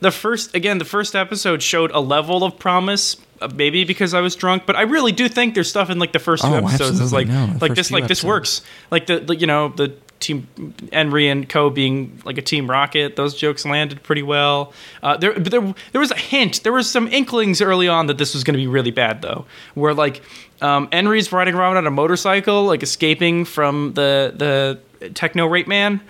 the 0.00 0.10
first 0.10 0.54
again 0.54 0.78
the 0.78 0.84
first 0.84 1.14
episode 1.14 1.62
showed 1.62 1.90
a 1.92 2.00
level 2.00 2.42
of 2.44 2.58
promise. 2.58 3.16
uh, 3.40 3.48
Maybe 3.54 3.84
because 3.84 4.14
I 4.14 4.20
was 4.20 4.34
drunk, 4.36 4.64
but 4.66 4.76
I 4.76 4.82
really 4.82 5.12
do 5.12 5.28
think 5.28 5.54
there's 5.54 5.68
stuff 5.68 5.90
in 5.90 5.98
like 5.98 6.12
the 6.12 6.18
first 6.18 6.42
two 6.44 6.50
Oh, 6.50 6.56
episodes 6.56 7.00
is 7.00 7.12
like 7.12 7.28
no, 7.28 7.54
like 7.60 7.74
this 7.74 7.90
like 7.90 8.04
this 8.08 8.20
episodes. 8.20 8.24
works. 8.24 8.62
Like 8.90 9.06
the, 9.06 9.20
the 9.20 9.36
you 9.36 9.46
know 9.46 9.68
the 9.68 9.94
team 10.20 10.46
Enri 10.92 11.32
and 11.32 11.48
Co 11.48 11.70
being 11.70 12.20
like 12.26 12.36
a 12.36 12.42
team 12.42 12.68
Rocket. 12.68 13.16
Those 13.16 13.34
jokes 13.34 13.64
landed 13.64 14.02
pretty 14.02 14.22
well. 14.22 14.72
Uh, 15.02 15.16
there 15.16 15.32
but 15.32 15.50
there 15.50 15.74
there 15.92 16.00
was 16.00 16.10
a 16.10 16.16
hint. 16.18 16.62
There 16.62 16.72
was 16.74 16.90
some 16.90 17.08
inklings 17.08 17.60
early 17.62 17.88
on 17.88 18.06
that 18.08 18.18
this 18.18 18.34
was 18.34 18.44
going 18.44 18.52
to 18.54 18.58
be 18.58 18.66
really 18.66 18.90
bad 18.90 19.22
though. 19.22 19.46
Where 19.74 19.94
like 19.94 20.20
um, 20.60 20.88
Enri's 20.88 21.32
riding 21.32 21.54
around 21.54 21.78
on 21.78 21.86
a 21.86 21.90
motorcycle, 21.90 22.64
like 22.64 22.82
escaping 22.82 23.46
from 23.46 23.94
the 23.94 24.32
the 24.36 24.78
techno 25.14 25.46
rape 25.46 25.68
man, 25.68 26.00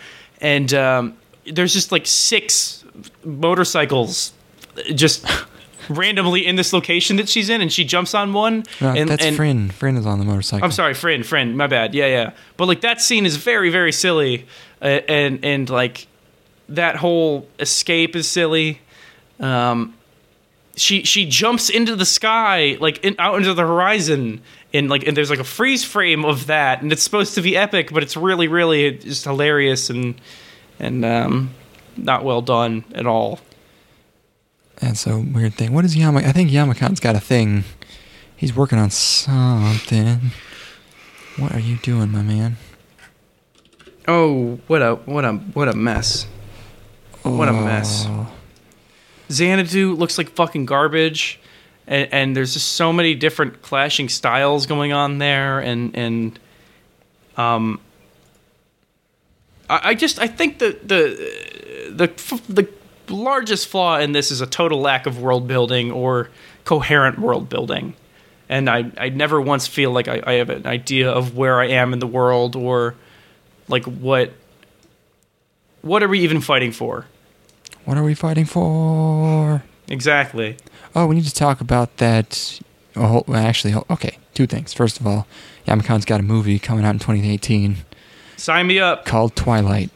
and 0.40 0.72
um, 0.74 1.16
there's 1.44 1.72
just 1.72 1.92
like 1.92 2.06
six 2.06 2.84
motorcycles 3.24 4.32
just 4.94 5.26
randomly 5.88 6.46
in 6.46 6.56
this 6.56 6.72
location 6.72 7.16
that 7.16 7.28
she's 7.28 7.48
in, 7.48 7.60
and 7.60 7.72
she 7.72 7.84
jumps 7.84 8.14
on 8.14 8.32
one. 8.32 8.64
no, 8.80 8.90
and, 8.90 9.08
that's 9.08 9.24
and, 9.24 9.36
Phryne. 9.36 9.70
Phryne 9.70 9.96
is 9.96 10.06
on 10.06 10.18
the 10.18 10.24
motorcycle. 10.24 10.64
I'm 10.64 10.72
sorry, 10.72 10.94
Phryne, 10.94 11.22
Phryne. 11.22 11.56
My 11.56 11.66
bad. 11.66 11.94
Yeah, 11.94 12.06
yeah. 12.06 12.32
But 12.56 12.68
like 12.68 12.80
that 12.82 13.00
scene 13.00 13.26
is 13.26 13.36
very, 13.36 13.70
very 13.70 13.92
silly, 13.92 14.46
uh, 14.80 15.00
and 15.08 15.44
and 15.44 15.68
like 15.68 16.06
that 16.68 16.96
whole 16.96 17.48
escape 17.58 18.16
is 18.16 18.28
silly. 18.28 18.80
Um, 19.38 19.94
she 20.76 21.02
she 21.02 21.26
jumps 21.26 21.68
into 21.68 21.96
the 21.96 22.06
sky, 22.06 22.76
like 22.80 23.04
in, 23.04 23.16
out 23.18 23.36
into 23.36 23.54
the 23.54 23.62
horizon, 23.62 24.40
and 24.72 24.88
like 24.88 25.06
and 25.06 25.16
there's 25.16 25.30
like 25.30 25.38
a 25.38 25.44
freeze 25.44 25.84
frame 25.84 26.24
of 26.24 26.46
that, 26.46 26.82
and 26.82 26.92
it's 26.92 27.02
supposed 27.02 27.34
to 27.34 27.42
be 27.42 27.56
epic, 27.56 27.92
but 27.92 28.02
it's 28.02 28.16
really, 28.16 28.48
really 28.48 28.92
just 28.92 29.24
hilarious 29.24 29.90
and 29.90 30.20
and 30.78 31.04
um, 31.04 31.50
not 31.96 32.24
well 32.24 32.42
done 32.42 32.84
at 32.94 33.06
all. 33.06 33.40
That's 34.76 35.06
a 35.06 35.18
weird 35.18 35.54
thing. 35.54 35.72
What 35.72 35.84
is 35.84 35.96
Yama? 35.96 36.20
I 36.20 36.32
think 36.32 36.50
Yamakan's 36.50 37.00
got 37.00 37.14
a 37.14 37.20
thing. 37.20 37.64
He's 38.36 38.56
working 38.56 38.78
on 38.78 38.90
something. 38.90 40.30
What 41.36 41.54
are 41.54 41.60
you 41.60 41.76
doing, 41.76 42.10
my 42.10 42.22
man? 42.22 42.56
Oh, 44.08 44.58
what 44.66 44.82
a 44.82 44.94
what 44.94 45.24
a 45.24 45.32
what 45.34 45.68
a 45.68 45.74
mess. 45.74 46.26
What 47.22 47.48
a 47.48 47.52
mess. 47.52 48.06
Oh. 48.08 48.32
Xanadu 49.30 49.94
looks 49.94 50.16
like 50.18 50.30
fucking 50.30 50.66
garbage, 50.66 51.38
and, 51.90 52.08
and 52.14 52.36
there's 52.36 52.54
just 52.54 52.68
so 52.72 52.92
many 52.92 53.14
different 53.14 53.60
clashing 53.60 54.08
styles 54.08 54.64
going 54.64 54.92
on 54.94 55.18
there, 55.18 55.58
and 55.60 55.94
and 55.94 56.38
um, 57.36 57.80
I, 59.68 59.90
I 59.90 59.94
just 59.94 60.18
I 60.18 60.26
think 60.28 60.58
the 60.60 60.78
the 60.82 61.90
the 61.90 62.40
the 62.48 62.68
largest 63.14 63.66
flaw 63.66 63.98
in 63.98 64.12
this 64.12 64.30
is 64.30 64.40
a 64.40 64.46
total 64.46 64.80
lack 64.80 65.06
of 65.06 65.20
world 65.20 65.46
building 65.48 65.90
or 65.90 66.30
coherent 66.64 67.18
world 67.18 67.48
building, 67.48 67.94
and 68.48 68.70
I 68.70 68.90
I 68.96 69.08
never 69.10 69.40
once 69.40 69.66
feel 69.66 69.90
like 69.90 70.08
I, 70.08 70.22
I 70.24 70.32
have 70.34 70.48
an 70.48 70.66
idea 70.66 71.10
of 71.10 71.36
where 71.36 71.60
I 71.60 71.66
am 71.66 71.92
in 71.92 71.98
the 71.98 72.06
world 72.06 72.54
or 72.56 72.94
like 73.68 73.84
what 73.84 74.32
what 75.82 76.02
are 76.02 76.08
we 76.08 76.20
even 76.20 76.40
fighting 76.40 76.72
for 76.72 77.06
What 77.84 77.96
are 77.96 78.04
we 78.04 78.14
fighting 78.14 78.44
for? 78.44 79.62
exactly. 79.88 80.56
Oh, 80.94 81.06
we 81.06 81.14
need 81.14 81.24
to 81.24 81.34
talk 81.34 81.60
about 81.60 81.96
that. 81.98 82.60
Oh, 82.96 83.22
well, 83.26 83.46
actually, 83.46 83.74
oh, 83.74 83.86
okay. 83.90 84.18
Two 84.34 84.46
things. 84.46 84.72
First 84.72 85.00
of 85.00 85.06
all, 85.06 85.26
Yamakan's 85.66 86.04
got 86.04 86.20
a 86.20 86.22
movie 86.22 86.58
coming 86.58 86.84
out 86.84 86.90
in 86.90 86.98
2018. 86.98 87.76
Sign 88.36 88.66
me 88.66 88.78
up. 88.78 89.04
called 89.04 89.36
Twilight. 89.36 89.90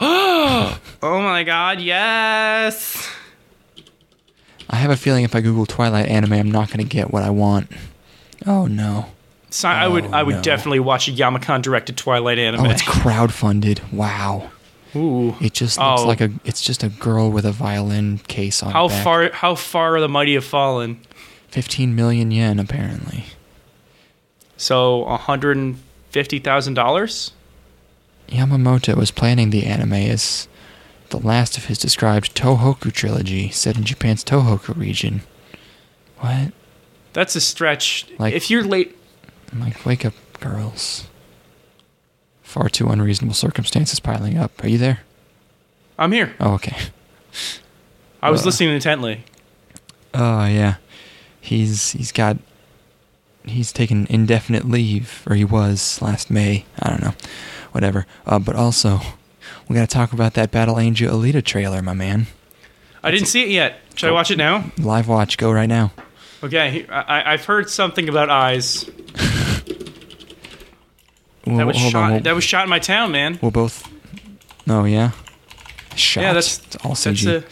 Oh 1.00 1.20
my 1.22 1.44
god, 1.44 1.80
yes. 1.80 3.08
I 4.70 4.76
have 4.76 4.90
a 4.90 4.96
feeling 4.96 5.24
if 5.24 5.34
I 5.36 5.40
Google 5.40 5.66
Twilight 5.66 6.06
anime, 6.06 6.32
I'm 6.32 6.50
not 6.50 6.68
going 6.68 6.78
to 6.78 6.84
get 6.84 7.12
what 7.12 7.22
I 7.22 7.30
want. 7.30 7.70
Oh 8.46 8.66
no. 8.66 9.06
Si- 9.50 9.66
I 9.66 9.86
would 9.86 10.06
I 10.06 10.22
would 10.22 10.34
oh, 10.34 10.38
no. 10.38 10.42
definitely 10.42 10.80
watch 10.80 11.08
a 11.08 11.12
Yamakan 11.12 11.62
directed 11.62 11.96
Twilight 11.96 12.38
anime. 12.38 12.66
Oh, 12.66 12.70
it's 12.70 12.82
crowdfunded. 12.82 13.92
Wow. 13.92 14.50
Ooh. 14.96 15.36
It 15.40 15.52
just 15.52 15.78
looks 15.78 16.02
Oh. 16.02 16.06
like 16.06 16.20
a. 16.20 16.30
It's 16.44 16.62
just 16.62 16.82
a 16.82 16.88
girl 16.88 17.30
with 17.30 17.44
a 17.44 17.52
violin 17.52 18.18
case 18.28 18.62
on. 18.62 18.72
How 18.72 18.88
far 18.88 19.30
how 19.32 19.54
far 19.54 19.96
are 19.96 20.00
the 20.00 20.08
mighty 20.08 20.34
have 20.34 20.44
fallen? 20.44 21.00
15 21.50 21.94
million 21.94 22.30
yen 22.30 22.58
apparently. 22.58 23.24
So 24.56 25.04
a 25.04 25.18
$150,000? 25.18 27.30
Yamamoto 28.28 28.94
was 28.96 29.10
planning 29.10 29.50
the 29.50 29.64
anime 29.64 29.92
as 29.94 30.48
the 31.10 31.18
last 31.18 31.56
of 31.56 31.66
his 31.66 31.78
described 31.78 32.34
Tohoku 32.36 32.92
trilogy 32.92 33.48
set 33.50 33.76
in 33.78 33.84
Japan's 33.84 34.22
Tohoku 34.24 34.76
region. 34.76 35.22
What? 36.18 36.52
That's 37.14 37.34
a 37.36 37.40
stretch. 37.40 38.04
Like- 38.18 38.34
if 38.34 38.50
you're 38.50 38.64
late 38.64 38.94
I'm 39.50 39.60
like, 39.60 39.86
wake 39.86 40.04
up, 40.04 40.12
girls. 40.40 41.06
Far 42.58 42.68
too 42.68 42.88
unreasonable 42.88 43.34
circumstances 43.36 44.00
piling 44.00 44.36
up. 44.36 44.64
Are 44.64 44.68
you 44.68 44.78
there? 44.78 44.98
I'm 45.96 46.10
here. 46.10 46.34
Oh, 46.40 46.54
okay. 46.54 46.76
I 48.20 48.30
was 48.32 48.42
Uh. 48.42 48.46
listening 48.46 48.70
intently. 48.70 49.22
Oh 50.12 50.44
yeah, 50.44 50.74
he's 51.40 51.92
he's 51.92 52.10
got 52.10 52.36
he's 53.44 53.70
taken 53.70 54.08
indefinite 54.10 54.68
leave, 54.68 55.22
or 55.30 55.36
he 55.36 55.44
was 55.44 56.02
last 56.02 56.32
May. 56.32 56.64
I 56.82 56.90
don't 56.90 57.00
know, 57.00 57.14
whatever. 57.70 58.06
Uh, 58.26 58.40
but 58.40 58.56
also, 58.56 59.02
we 59.68 59.76
got 59.76 59.88
to 59.88 59.94
talk 59.94 60.12
about 60.12 60.34
that 60.34 60.50
Battle 60.50 60.80
Angel 60.80 61.16
Alita 61.16 61.44
trailer, 61.44 61.80
my 61.80 61.94
man. 61.94 62.26
I 63.04 63.12
didn't 63.12 63.28
see 63.28 63.44
it 63.44 63.50
yet. 63.50 63.78
Should 63.94 64.08
I 64.08 64.12
watch 64.12 64.32
it 64.32 64.36
now? 64.36 64.72
Live 64.78 65.06
watch, 65.06 65.38
go 65.38 65.52
right 65.52 65.68
now. 65.68 65.92
Okay, 66.42 66.86
I, 66.88 67.20
I- 67.20 67.32
I've 67.34 67.44
heard 67.44 67.70
something 67.70 68.08
about 68.08 68.30
eyes. 68.30 68.90
Well, 71.48 71.56
That 71.58 71.66
was 71.66 71.76
shot. 71.76 71.94
on, 71.94 72.12
we'll, 72.12 72.20
that 72.20 72.34
was 72.34 72.44
shot 72.44 72.64
in 72.64 72.70
my 72.70 72.78
town, 72.78 73.12
man. 73.12 73.38
We're 73.42 73.50
both. 73.50 73.88
Oh 74.68 74.84
yeah. 74.84 75.12
Shot. 75.96 76.20
Yeah, 76.22 76.32
that's 76.32 76.58
It's 76.66 76.76
all 76.76 76.90
That's 76.90 77.06
CG. 77.24 77.26
a, 77.42 77.44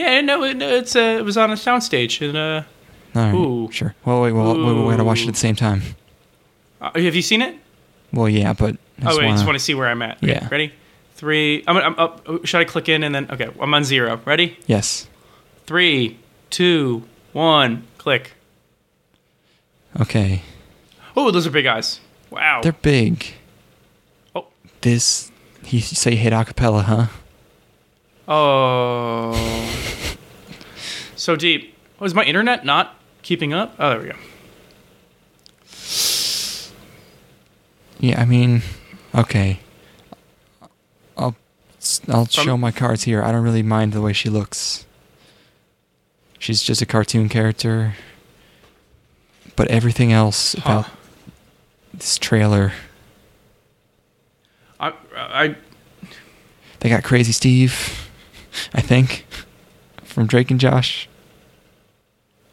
yeah, 0.00 0.20
no, 0.20 0.44
it, 0.44 0.56
no, 0.56 0.68
it's 0.68 0.94
a, 0.94 1.18
it 1.18 1.24
was 1.24 1.36
on 1.36 1.50
a 1.50 1.54
soundstage. 1.54 2.26
And 2.26 2.36
uh, 2.36 2.62
All 3.18 3.22
right, 3.22 3.34
ooh. 3.34 3.68
sure. 3.72 3.94
Well, 4.04 4.22
wait, 4.22 4.32
well, 4.32 4.54
we, 4.56 4.82
we 4.84 4.90
gotta 4.90 5.02
watch 5.04 5.22
it 5.22 5.28
at 5.28 5.34
the 5.34 5.40
same 5.40 5.56
time. 5.56 5.82
uh, 6.80 6.90
have 6.94 7.14
you 7.14 7.22
seen 7.22 7.42
it? 7.42 7.56
Well, 8.12 8.28
yeah, 8.28 8.52
but 8.52 8.76
I 9.02 9.10
Oh 9.12 9.16
wait, 9.16 9.22
I 9.22 9.26
wanna, 9.26 9.30
just 9.32 9.46
want 9.46 9.58
to 9.58 9.64
see 9.64 9.74
where 9.74 9.88
I'm 9.88 10.02
at. 10.02 10.18
Okay, 10.18 10.28
Yeah. 10.32 10.48
Ready? 10.50 10.72
Three. 11.16 11.64
I'm, 11.66 11.76
I'm 11.76 11.98
up. 11.98 12.46
Should 12.46 12.60
I 12.60 12.64
click 12.64 12.88
in 12.88 13.02
and 13.02 13.12
then? 13.14 13.28
Okay, 13.30 13.48
I'm 13.60 13.74
on 13.74 13.82
zero. 13.82 14.20
Ready? 14.24 14.56
Yes. 14.66 15.08
Three, 15.66 16.18
two, 16.50 17.02
one. 17.32 17.84
Click. 17.98 18.34
Okay. 20.00 20.42
Oh, 21.16 21.30
those 21.32 21.46
are 21.46 21.50
big 21.50 21.66
eyes. 21.66 21.98
Wow. 22.30 22.60
They're 22.62 22.72
big. 22.72 23.34
This. 24.80 25.30
He 25.64 25.80
say 25.80 26.14
hit 26.14 26.32
acapella, 26.32 26.82
huh? 26.84 27.06
Oh. 28.26 29.34
so 31.16 31.34
deep. 31.36 31.74
Was 31.98 32.14
my 32.14 32.24
internet 32.24 32.64
not 32.64 32.94
keeping 33.22 33.52
up? 33.52 33.74
Oh, 33.78 33.90
there 33.90 34.00
we 34.00 34.06
go. 34.08 34.14
Yeah, 38.00 38.20
I 38.20 38.24
mean, 38.24 38.62
okay. 39.14 39.60
I'll 41.16 41.34
I'll 42.08 42.26
From- 42.26 42.44
show 42.44 42.56
my 42.56 42.70
cards 42.70 43.04
here. 43.04 43.22
I 43.22 43.32
don't 43.32 43.42
really 43.42 43.62
mind 43.62 43.92
the 43.92 44.00
way 44.00 44.12
she 44.12 44.28
looks. 44.30 44.86
She's 46.38 46.62
just 46.62 46.80
a 46.80 46.86
cartoon 46.86 47.28
character. 47.28 47.94
But 49.56 49.68
everything 49.68 50.12
else 50.12 50.54
about 50.54 50.84
Huh. 50.84 50.90
this 51.92 52.16
trailer, 52.16 52.72
I, 55.20 55.56
they 56.80 56.88
got 56.88 57.02
Crazy 57.04 57.32
Steve, 57.32 58.08
I 58.74 58.80
think, 58.80 59.26
from 60.04 60.26
Drake 60.26 60.50
and 60.50 60.60
Josh. 60.60 61.08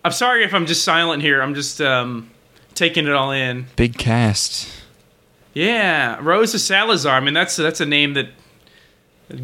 I'm 0.03 0.11
sorry 0.11 0.43
if 0.43 0.53
I'm 0.53 0.65
just 0.65 0.83
silent 0.83 1.21
here. 1.23 1.41
I'm 1.41 1.55
just 1.55 1.81
um, 1.81 2.29
taking 2.75 3.07
it 3.07 3.13
all 3.13 3.31
in. 3.31 3.65
Big 3.75 3.97
cast. 3.97 4.69
Yeah, 5.53 6.17
Rosa 6.21 6.59
Salazar. 6.59 7.15
I 7.15 7.19
mean, 7.21 7.33
that's 7.33 7.55
that's 7.55 7.79
a 7.79 7.85
name 7.85 8.13
that 8.13 8.27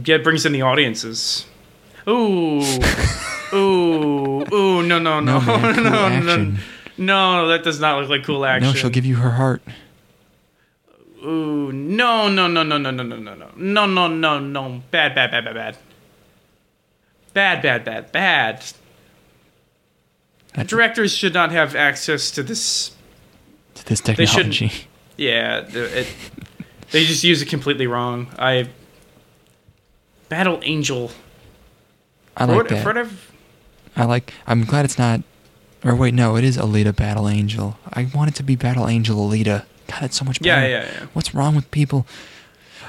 get 0.03 0.23
brings 0.23 0.45
in 0.45 0.51
the 0.51 0.61
audiences. 0.61 1.45
Ooh, 2.07 2.61
ooh, 3.53 4.41
ooh! 4.53 4.83
No, 4.83 4.99
no, 4.99 5.19
no, 5.19 5.19
No, 5.19 5.39
man, 5.39 5.73
cool 5.75 5.83
no, 5.83 5.89
no, 5.89 6.05
action. 6.05 6.59
no! 6.97 7.47
That 7.47 7.63
does 7.63 7.79
not 7.79 7.99
look 7.99 8.09
like 8.09 8.23
cool 8.23 8.45
action. 8.45 8.69
No, 8.69 8.73
she'll 8.75 8.89
give 8.89 9.05
you 9.05 9.15
her 9.17 9.31
heart. 9.31 9.61
Ooh, 11.23 11.71
no, 11.71 12.27
no, 12.29 12.47
no, 12.47 12.63
no, 12.63 12.77
no, 12.77 12.89
no, 12.91 13.03
no, 13.03 13.15
no, 13.17 13.33
no, 13.35 13.51
no, 13.55 13.85
no, 13.85 14.07
no, 14.07 14.39
no! 14.39 14.83
Bad, 14.89 15.13
bad, 15.13 15.29
bad, 15.31 15.45
bad, 15.45 15.53
bad. 15.53 15.77
Bad, 17.33 17.61
bad, 17.61 17.83
bad, 17.85 18.11
bad. 18.11 18.63
That's- 20.53 20.67
Directors 20.67 21.13
should 21.15 21.33
not 21.33 21.51
have 21.51 21.75
access 21.75 22.31
to 22.31 22.43
this. 22.43 22.91
to 23.75 23.85
this 23.85 24.01
They 24.01 24.15
technology. 24.15 24.71
Yeah, 25.17 25.65
it, 25.69 26.07
they 26.91 27.05
just 27.05 27.23
use 27.23 27.41
it 27.41 27.47
completely 27.47 27.87
wrong. 27.87 28.27
I 28.39 28.67
Battle 30.29 30.59
Angel. 30.63 31.11
I 32.35 32.45
like 32.45 32.55
what- 32.55 32.69
that. 32.69 32.81
for 32.83 32.89
whatever- 32.89 33.15
I 33.95 34.05
like. 34.05 34.33
I'm 34.47 34.63
glad 34.63 34.85
it's 34.85 34.97
not. 34.97 35.21
Or 35.83 35.95
wait, 35.95 36.13
no, 36.13 36.35
it 36.37 36.43
is 36.43 36.57
Alita 36.57 36.95
Battle 36.95 37.27
Angel. 37.27 37.77
I 37.91 38.07
want 38.13 38.29
it 38.29 38.35
to 38.35 38.43
be 38.43 38.55
Battle 38.55 38.87
Angel 38.87 39.17
Alita. 39.17 39.65
God, 39.91 40.01
that's 40.01 40.17
so 40.17 40.25
much 40.25 40.39
Yeah, 40.41 40.55
better. 40.61 40.69
yeah, 40.69 40.83
yeah. 41.01 41.05
What's 41.13 41.33
wrong 41.35 41.55
with 41.55 41.69
people? 41.71 42.07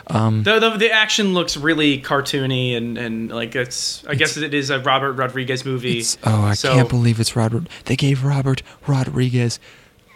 Um, 0.08 0.42
The, 0.42 0.58
the 0.58 0.70
the 0.78 0.90
action 0.90 1.32
looks 1.34 1.56
really 1.56 2.00
cartoony 2.00 2.76
and 2.76 2.98
and 2.98 3.30
like 3.30 3.54
it's. 3.54 4.04
I 4.06 4.14
guess 4.16 4.36
it 4.36 4.52
is 4.54 4.70
a 4.70 4.80
Robert 4.80 5.12
Rodriguez 5.12 5.64
movie. 5.64 6.02
oh, 6.24 6.42
I 6.42 6.54
so- 6.54 6.74
can't 6.74 6.88
believe 6.88 7.20
it's 7.20 7.36
Robert. 7.36 7.68
They 7.84 7.94
gave 7.96 8.24
Robert 8.24 8.62
Rodriguez 8.86 9.60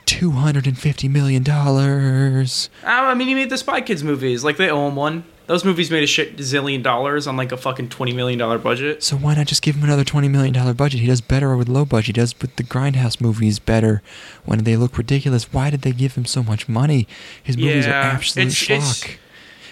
two 0.04 0.32
hundred 0.32 0.66
and 0.66 0.78
fifty 0.78 1.06
million 1.08 1.42
dollars. 1.42 2.68
Oh, 2.84 2.88
I 2.88 3.14
mean, 3.14 3.28
he 3.28 3.34
made 3.34 3.50
the 3.50 3.58
Spy 3.58 3.80
Kids 3.80 4.02
movies. 4.02 4.42
Like 4.44 4.56
they 4.56 4.70
owe 4.70 4.88
him 4.88 4.96
one. 4.96 5.24
Those 5.47 5.64
movies 5.64 5.90
made 5.93 6.02
a 6.02 6.06
shit 6.09 6.36
zillion 6.39 6.82
dollars 6.82 7.27
on 7.28 7.36
like 7.36 7.52
a 7.52 7.56
fucking 7.56 7.89
twenty 7.90 8.12
million 8.12 8.39
dollar 8.39 8.59
budget. 8.59 9.02
So 9.05 9.16
why 9.16 9.35
not 9.36 9.47
just 9.47 9.62
give 9.62 9.77
him 9.77 9.85
another 9.85 10.02
twenty 10.05 10.28
million 10.28 10.52
dollar 10.52 10.74
budget? 10.74 11.01
He 11.01 11.06
does 11.06 11.20
better 11.20 11.56
with 11.56 11.68
low 11.68 11.85
budget. 11.85 12.06
He 12.06 12.12
does 12.14 12.35
with 12.40 12.56
the 12.56 12.64
Grindhouse 12.64 13.20
movies 13.20 13.59
better 13.60 14.02
when 14.44 14.64
they 14.64 14.77
look 14.77 14.98
ridiculous. 14.98 15.52
Why 15.52 15.70
did 15.70 15.82
they 15.82 15.93
give 15.93 16.14
him 16.16 16.24
so 16.24 16.43
much 16.43 16.68
money? 16.68 17.06
His 17.43 17.56
movies 17.56 17.86
are 17.86 17.90
Yeah, 17.90 18.12
absolute 18.14 18.47
it's- 18.48 18.62
it's- 18.70 19.16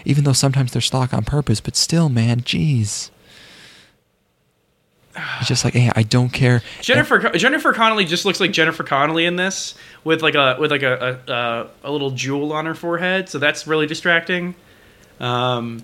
Even 0.04 0.24
though 0.24 0.32
sometimes 0.34 0.72
they're 0.72 0.82
schlock 0.82 1.12
on 1.14 1.24
purpose, 1.24 1.60
but 1.60 1.74
still, 1.76 2.08
man, 2.08 2.42
jeez. 2.42 3.10
It's 5.38 5.48
just 5.48 5.64
like, 5.64 5.74
hey, 5.74 5.90
I 5.94 6.02
don't 6.02 6.30
care. 6.30 6.60
Jennifer 6.82 7.30
Jennifer 7.30 7.72
Connelly 7.72 8.04
just 8.04 8.24
looks 8.24 8.40
like 8.40 8.50
Jennifer 8.50 8.82
Connelly 8.82 9.24
in 9.26 9.36
this 9.36 9.74
with 10.02 10.22
like 10.22 10.34
a 10.34 10.56
with 10.58 10.72
like 10.72 10.82
a 10.82 11.20
a, 11.28 11.32
a, 11.32 11.70
a 11.84 11.92
little 11.92 12.10
jewel 12.10 12.52
on 12.52 12.66
her 12.66 12.74
forehead, 12.74 13.28
so 13.28 13.38
that's 13.38 13.66
really 13.66 13.86
distracting. 13.86 14.56
Um, 15.20 15.82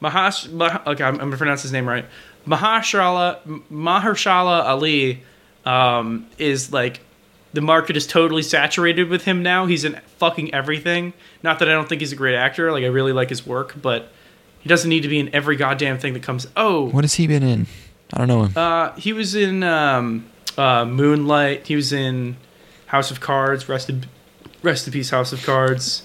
Mahash, 0.00 0.50
Mah, 0.52 0.80
okay, 0.86 1.04
I'm, 1.04 1.14
I'm 1.14 1.18
gonna 1.28 1.36
pronounce 1.36 1.62
his 1.62 1.72
name 1.72 1.88
right. 1.88 2.04
Mahershala 2.46 3.38
Mahershala 3.70 4.64
Ali 4.64 5.22
um, 5.64 6.26
is 6.38 6.72
like 6.72 7.00
the 7.52 7.60
market 7.60 7.96
is 7.96 8.06
totally 8.06 8.42
saturated 8.42 9.08
with 9.08 9.24
him 9.24 9.42
now. 9.42 9.66
He's 9.66 9.84
in 9.84 10.00
fucking 10.18 10.52
everything. 10.54 11.12
Not 11.42 11.58
that 11.60 11.68
I 11.68 11.72
don't 11.72 11.88
think 11.88 12.00
he's 12.00 12.12
a 12.12 12.16
great 12.16 12.34
actor. 12.34 12.72
Like 12.72 12.84
I 12.84 12.88
really 12.88 13.12
like 13.12 13.28
his 13.28 13.46
work, 13.46 13.74
but 13.80 14.08
he 14.60 14.68
doesn't 14.68 14.88
need 14.88 15.02
to 15.02 15.08
be 15.08 15.18
in 15.18 15.34
every 15.34 15.56
goddamn 15.56 15.98
thing 15.98 16.14
that 16.14 16.22
comes. 16.22 16.46
Oh, 16.56 16.88
What 16.90 17.04
has 17.04 17.14
he 17.14 17.26
been 17.26 17.42
in? 17.42 17.66
I 18.12 18.18
don't 18.18 18.28
know 18.28 18.44
him. 18.44 18.52
uh, 18.56 18.92
he 18.96 19.12
was 19.12 19.34
in 19.34 19.62
um, 19.62 20.26
uh, 20.58 20.84
Moonlight. 20.84 21.66
He 21.66 21.76
was 21.76 21.92
in 21.92 22.36
House 22.86 23.10
of 23.10 23.20
Cards. 23.20 23.68
Rest 23.68 23.88
in, 23.88 24.04
rest 24.62 24.86
in 24.86 24.92
peace, 24.92 25.10
House 25.10 25.32
of 25.32 25.42
Cards. 25.44 26.02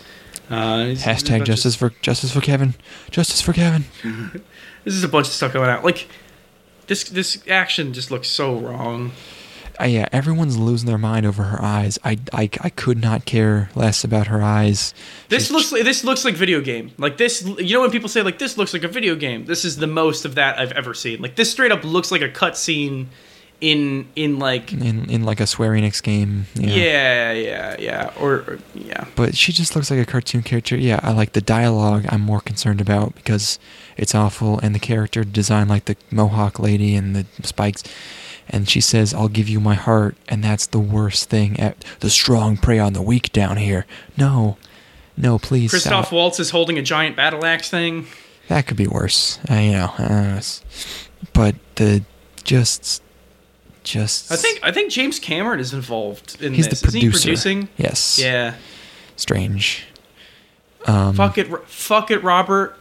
Uh, 0.49 0.85
he's- 0.85 1.03
there's 1.03 1.21
a 1.23 1.25
Hashtag 1.25 1.45
justice 1.45 1.73
Of, 1.75 1.79
for 1.79 1.89
justice 2.01 2.31
for 2.31 2.41
Kevin. 2.41 2.73
Justice 3.11 3.41
for 3.41 3.53
Kevin. 3.53 3.85
this 4.83 4.93
is 4.93 5.03
a 5.03 5.07
bunch 5.09 5.27
of 5.27 5.33
stuff 5.33 5.53
going 5.53 5.69
out. 5.69 5.83
Like 5.83 6.07
this, 6.87 7.03
this 7.05 7.41
action 7.49 7.93
just 7.93 8.11
looks 8.11 8.27
so 8.29 8.55
wrong. 8.55 9.11
Uh, 9.79 9.83
yeah, 9.85 10.07
everyone's 10.11 10.57
losing 10.57 10.87
their 10.87 10.97
mind 10.97 11.23
over 11.23 11.43
her 11.43 11.61
eyes. 11.61 11.99
I, 12.03 12.17
I, 12.33 12.49
I 12.61 12.69
could 12.71 12.99
not 12.99 13.25
care 13.25 13.69
less 13.75 14.03
about 14.03 14.25
her 14.27 14.41
eyes. 14.41 14.93
This 15.29 15.43
She's- 15.47 15.51
looks 15.51 15.71
like 15.71 15.83
this 15.83 16.03
looks 16.03 16.25
like 16.25 16.33
video 16.33 16.61
game. 16.61 16.91
Like 16.97 17.17
this, 17.17 17.43
you 17.45 17.73
know 17.75 17.81
when 17.81 17.91
people 17.91 18.09
say 18.09 18.23
like 18.23 18.39
this 18.39 18.57
looks 18.57 18.73
like 18.73 18.83
a 18.83 18.87
video 18.87 19.15
game. 19.15 19.45
This 19.45 19.63
is 19.65 19.77
the 19.77 19.85
most 19.85 20.25
of 20.25 20.33
that 20.35 20.57
I've 20.57 20.71
ever 20.71 20.93
seen. 20.95 21.21
Like 21.21 21.35
this 21.35 21.51
straight 21.51 21.71
up 21.71 21.83
looks 21.83 22.11
like 22.11 22.21
a 22.21 22.29
cutscene 22.29 23.05
in 23.59 24.07
in 24.15 24.37
like 24.39 24.71
in 24.71 25.09
in 25.09 25.23
like 25.23 25.39
a 25.39 25.47
Square 25.47 25.71
Enix 25.71 26.01
game. 26.03 26.45
Yeah. 26.55 26.67
yeah 26.75 27.31
yeah 27.31 27.75
yeah 27.79 28.11
or, 28.19 28.33
or 28.47 28.59
yeah 28.75 29.05
But 29.15 29.35
she 29.35 29.51
just 29.51 29.75
looks 29.75 29.89
like 29.89 29.99
a 29.99 30.05
cartoon 30.05 30.43
character. 30.43 30.75
Yeah, 30.77 30.99
I 31.01 31.11
like 31.11 31.33
the 31.33 31.41
dialogue. 31.41 32.05
I'm 32.09 32.21
more 32.21 32.41
concerned 32.41 32.81
about 32.81 33.15
because 33.15 33.57
it's 33.95 34.13
awful, 34.13 34.59
and 34.59 34.75
the 34.75 34.79
character 34.79 35.23
design, 35.23 35.67
like 35.67 35.85
the 35.85 35.95
Mohawk 36.11 36.59
lady 36.59 36.95
and 36.95 37.15
the 37.15 37.25
spikes. 37.43 37.83
And 38.49 38.69
she 38.69 38.79
says, 38.79 39.13
"I'll 39.13 39.27
give 39.27 39.49
you 39.49 39.59
my 39.59 39.73
heart," 39.75 40.15
and 40.29 40.43
that's 40.43 40.67
the 40.67 40.79
worst 40.79 41.29
thing. 41.29 41.59
At 41.59 41.83
the 41.99 42.09
strong 42.09 42.55
prey 42.57 42.79
on 42.79 42.93
the 42.93 43.01
weak 43.01 43.33
down 43.33 43.57
here. 43.57 43.85
No, 44.15 44.57
no, 45.17 45.37
please. 45.39 45.71
Christoph 45.71 46.05
stop. 46.05 46.13
Waltz 46.13 46.39
is 46.39 46.51
holding 46.51 46.77
a 46.77 46.81
giant 46.81 47.15
battle 47.17 47.43
axe 47.43 47.69
thing. 47.69 48.07
That 48.47 48.65
could 48.65 48.77
be 48.77 48.87
worse. 48.87 49.39
I 49.49 49.61
you 49.63 49.71
know, 49.73 49.91
uh, 49.99 50.37
it's- 50.37 50.63
but 51.33 51.55
the 51.75 52.03
just, 52.45 53.01
just. 53.87 54.31
I 54.31 54.35
think 54.35 54.59
I 54.63 54.71
think 54.71 54.91
James 54.91 55.19
Cameron 55.19 55.59
is 55.59 55.73
involved 55.73 56.41
in 56.41 56.53
he's 56.53 56.67
this. 56.67 56.81
the 56.81 56.87
Isn't 56.89 57.01
he 57.01 57.09
producing? 57.09 57.69
Yes. 57.77 58.19
Yeah. 58.19 58.55
Strange. 59.15 59.85
Um, 60.85 61.13
Fuck 61.15 61.37
it, 61.37 61.47
fuck 61.67 62.11
it, 62.11 62.23
Robert. 62.23 62.77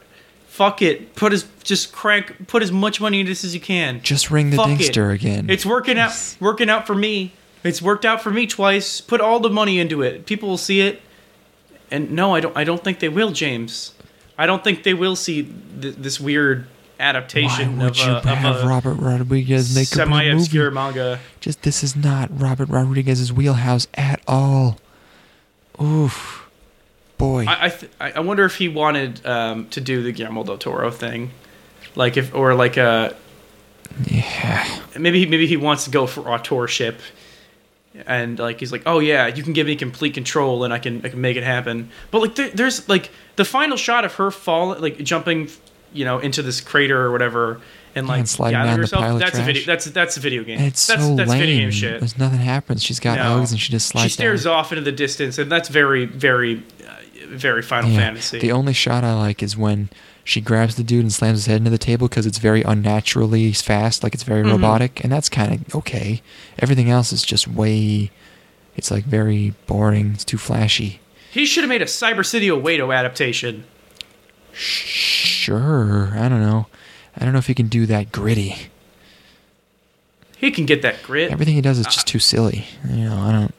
Fuck 0.49 0.81
it. 0.81 1.15
Put 1.17 1.33
as 1.33 1.47
just 1.65 1.93
crank. 1.93 2.47
Put 2.47 2.63
as 2.63 2.71
much 2.71 3.01
money 3.01 3.21
into 3.21 3.31
this 3.31 3.45
as 3.45 3.53
you 3.55 3.61
can. 3.61 4.01
Just 4.03 4.31
ring 4.31 4.51
the 4.51 4.57
Fuck 4.57 4.69
it. 4.69 4.79
dingster 4.79 5.13
again. 5.15 5.51
It's 5.51 5.67
working 5.67 5.99
out. 5.99 6.13
Working 6.41 6.71
out 6.71 6.87
for 6.87 6.95
me. 6.95 7.33
It's 7.65 7.83
worked 7.83 8.05
out 8.05 8.23
for 8.23 8.31
me 8.31 8.47
twice. 8.47 9.01
Put 9.01 9.21
all 9.21 9.41
the 9.41 9.51
money 9.51 9.79
into 9.81 10.03
it. 10.03 10.25
People 10.25 10.49
will 10.49 10.57
see 10.57 10.81
it. 10.81 11.03
And 11.91 12.13
no, 12.13 12.35
I 12.35 12.41
don't. 12.41 12.57
I 12.57 12.65
don't 12.65 12.83
think 12.83 13.01
they 13.01 13.09
will, 13.09 13.33
James. 13.33 13.93
I 14.39 14.47
don't 14.47 14.63
think 14.63 14.83
they 14.83 14.95
will 14.95 15.17
see 15.17 15.43
th- 15.81 15.97
this 15.97 16.21
weird 16.21 16.67
Why 16.99 17.05
adaptation 17.05 17.79
would 17.79 17.91
of 17.91 17.97
you 17.97 18.13
a, 18.13 18.21
have 18.27 18.57
of 18.57 18.65
Robert 18.65 18.95
Rodriguez 18.95 19.75
make 19.75 19.93
a 19.93 20.07
movie? 20.07 20.25
semi-obscure 20.25 20.71
manga. 20.71 21.19
Just 21.41 21.63
this 21.63 21.83
is 21.85 21.95
not 21.97 22.29
Robert 22.33 22.69
Rodriguez's 22.69 23.33
wheelhouse 23.33 23.87
at 23.95 24.21
all. 24.27 24.79
Oof, 25.81 26.49
boy. 27.19 27.45
I 27.47 27.67
I, 27.67 27.69
th- 27.69 27.93
I 28.01 28.21
wonder 28.21 28.45
if 28.45 28.57
he 28.57 28.69
wanted 28.69 29.25
um, 29.27 29.69
to 29.69 29.81
do 29.81 30.03
the 30.03 30.13
Guillermo 30.13 30.45
del 30.45 30.59
Toro 30.59 30.91
thing, 30.91 31.33
like 31.95 32.17
if 32.17 32.35
or 32.35 32.55
like 32.55 32.77
a 32.77 33.15
yeah, 34.07 34.81
maybe 34.99 35.21
he, 35.21 35.27
maybe 35.27 35.47
he 35.47 35.57
wants 35.57 35.85
to 35.85 35.91
go 35.91 36.07
for 36.07 36.23
authorship, 36.23 37.01
and 38.07 38.39
like 38.39 38.61
he's 38.61 38.73
like, 38.73 38.83
oh 38.87 38.99
yeah, 38.99 39.27
you 39.27 39.43
can 39.43 39.53
give 39.53 39.67
me 39.67 39.77
complete 39.77 40.15
control 40.15 40.65
and 40.65 40.73
I 40.73 40.79
can 40.79 41.05
I 41.05 41.09
can 41.09 41.21
make 41.21 41.37
it 41.37 41.45
happen. 41.45 41.91
But 42.11 42.23
like 42.23 42.35
there, 42.35 42.51
there's 42.51 42.89
like 42.89 43.11
the 43.37 43.45
final 43.45 43.77
shot 43.77 44.05
of 44.05 44.15
her 44.15 44.31
fall 44.31 44.75
like 44.79 44.99
jumping, 44.99 45.49
you 45.93 46.05
know, 46.05 46.19
into 46.19 46.43
this 46.43 46.61
crater 46.61 47.01
or 47.01 47.11
whatever, 47.13 47.61
and 47.95 48.07
like 48.07 48.19
and 48.21 48.29
down 48.53 48.67
the 48.67 48.77
herself. 48.77 49.03
pile 49.03 49.15
of 49.15 49.21
that's 49.21 49.39
a 49.39 49.43
video. 49.43 49.63
That's 49.65 49.85
that's 49.87 50.17
a 50.17 50.21
video 50.21 50.45
game. 50.45 50.59
and 50.59 50.67
it's 50.69 50.87
that's 50.87 51.03
so 51.03 51.15
that's 51.17 51.31
lame. 51.31 51.41
video 51.41 51.59
game 51.61 51.71
shit. 51.71 52.01
There's 52.01 52.19
nothing 52.19 52.41
happens. 52.41 52.83
She's 52.83 53.01
got 53.01 53.19
No. 53.19 53.39
legs 53.39 53.53
and 53.53 53.61
she 53.61 53.71
just 53.73 53.89
slides 53.89 54.13
she 54.13 54.15
stares 54.15 54.45
down. 54.45 54.55
off 54.55 54.73
into 54.73 54.83
the 54.83 54.93
distance, 54.93 55.39
and 55.39 55.51
that's 55.51 55.69
very 55.69 56.05
very 56.05 56.63
uh, 56.87 56.93
very 57.29 57.63
Final 57.63 57.91
Yeah. 57.91 57.99
Fantasy. 58.01 58.39
The 58.39 58.53
only 58.53 58.73
shot 58.73 59.03
I 59.05 59.15
like 59.15 59.43
is 59.43 59.57
when 59.57 59.89
she 60.25 60.41
grabs 60.41 60.75
the 60.75 60.83
dude 60.83 61.03
and 61.03 61.13
slams 61.13 61.39
his 61.39 61.47
head 61.47 61.59
into 61.59 61.71
the 61.71 61.79
table 61.79 62.09
because 62.09 62.27
it's 62.27 62.39
very 62.39 62.63
unnaturally 62.63 63.53
fast, 63.53 64.03
like 64.03 64.13
it's 64.13 64.25
very 64.25 64.43
Mhm. 64.43 64.53
robotic, 64.53 65.03
and 65.05 65.13
that's 65.13 65.29
kind 65.29 65.53
of 65.67 65.75
okay. 65.77 66.21
Everything 66.59 66.91
else 66.91 67.13
is 67.13 67.23
just 67.23 67.47
way. 67.49 68.11
It's 68.77 68.91
like 68.91 69.05
very 69.05 69.55
boring. 69.67 70.11
It's 70.15 70.25
too 70.25 70.37
flashy. 70.39 71.01
he 71.31 71.45
should 71.47 71.63
have 71.65 71.69
made 71.69 71.83
a 71.83 71.87
Cyber 71.87 72.25
City 72.25 72.49
Oedo 72.49 72.95
adaptation. 72.97 73.65
Sure, 74.57 76.13
I 76.17 76.29
don't 76.29 76.41
know. 76.41 76.67
I 77.17 77.25
don't 77.25 77.33
know 77.33 77.39
if 77.39 77.47
he 77.47 77.55
can 77.55 77.69
do 77.69 77.87
that 77.87 78.11
gritty. 78.11 78.57
He 80.39 80.51
can 80.51 80.67
get 80.67 80.83
that 80.83 81.03
grit. 81.03 81.31
Everything 81.31 81.55
he 81.55 81.61
does 81.61 81.79
is 81.79 81.87
just 81.87 82.07
too 82.07 82.19
silly. 82.19 82.67
You 82.89 83.09
know, 83.09 83.19
I 83.19 83.33
don't. 83.33 83.55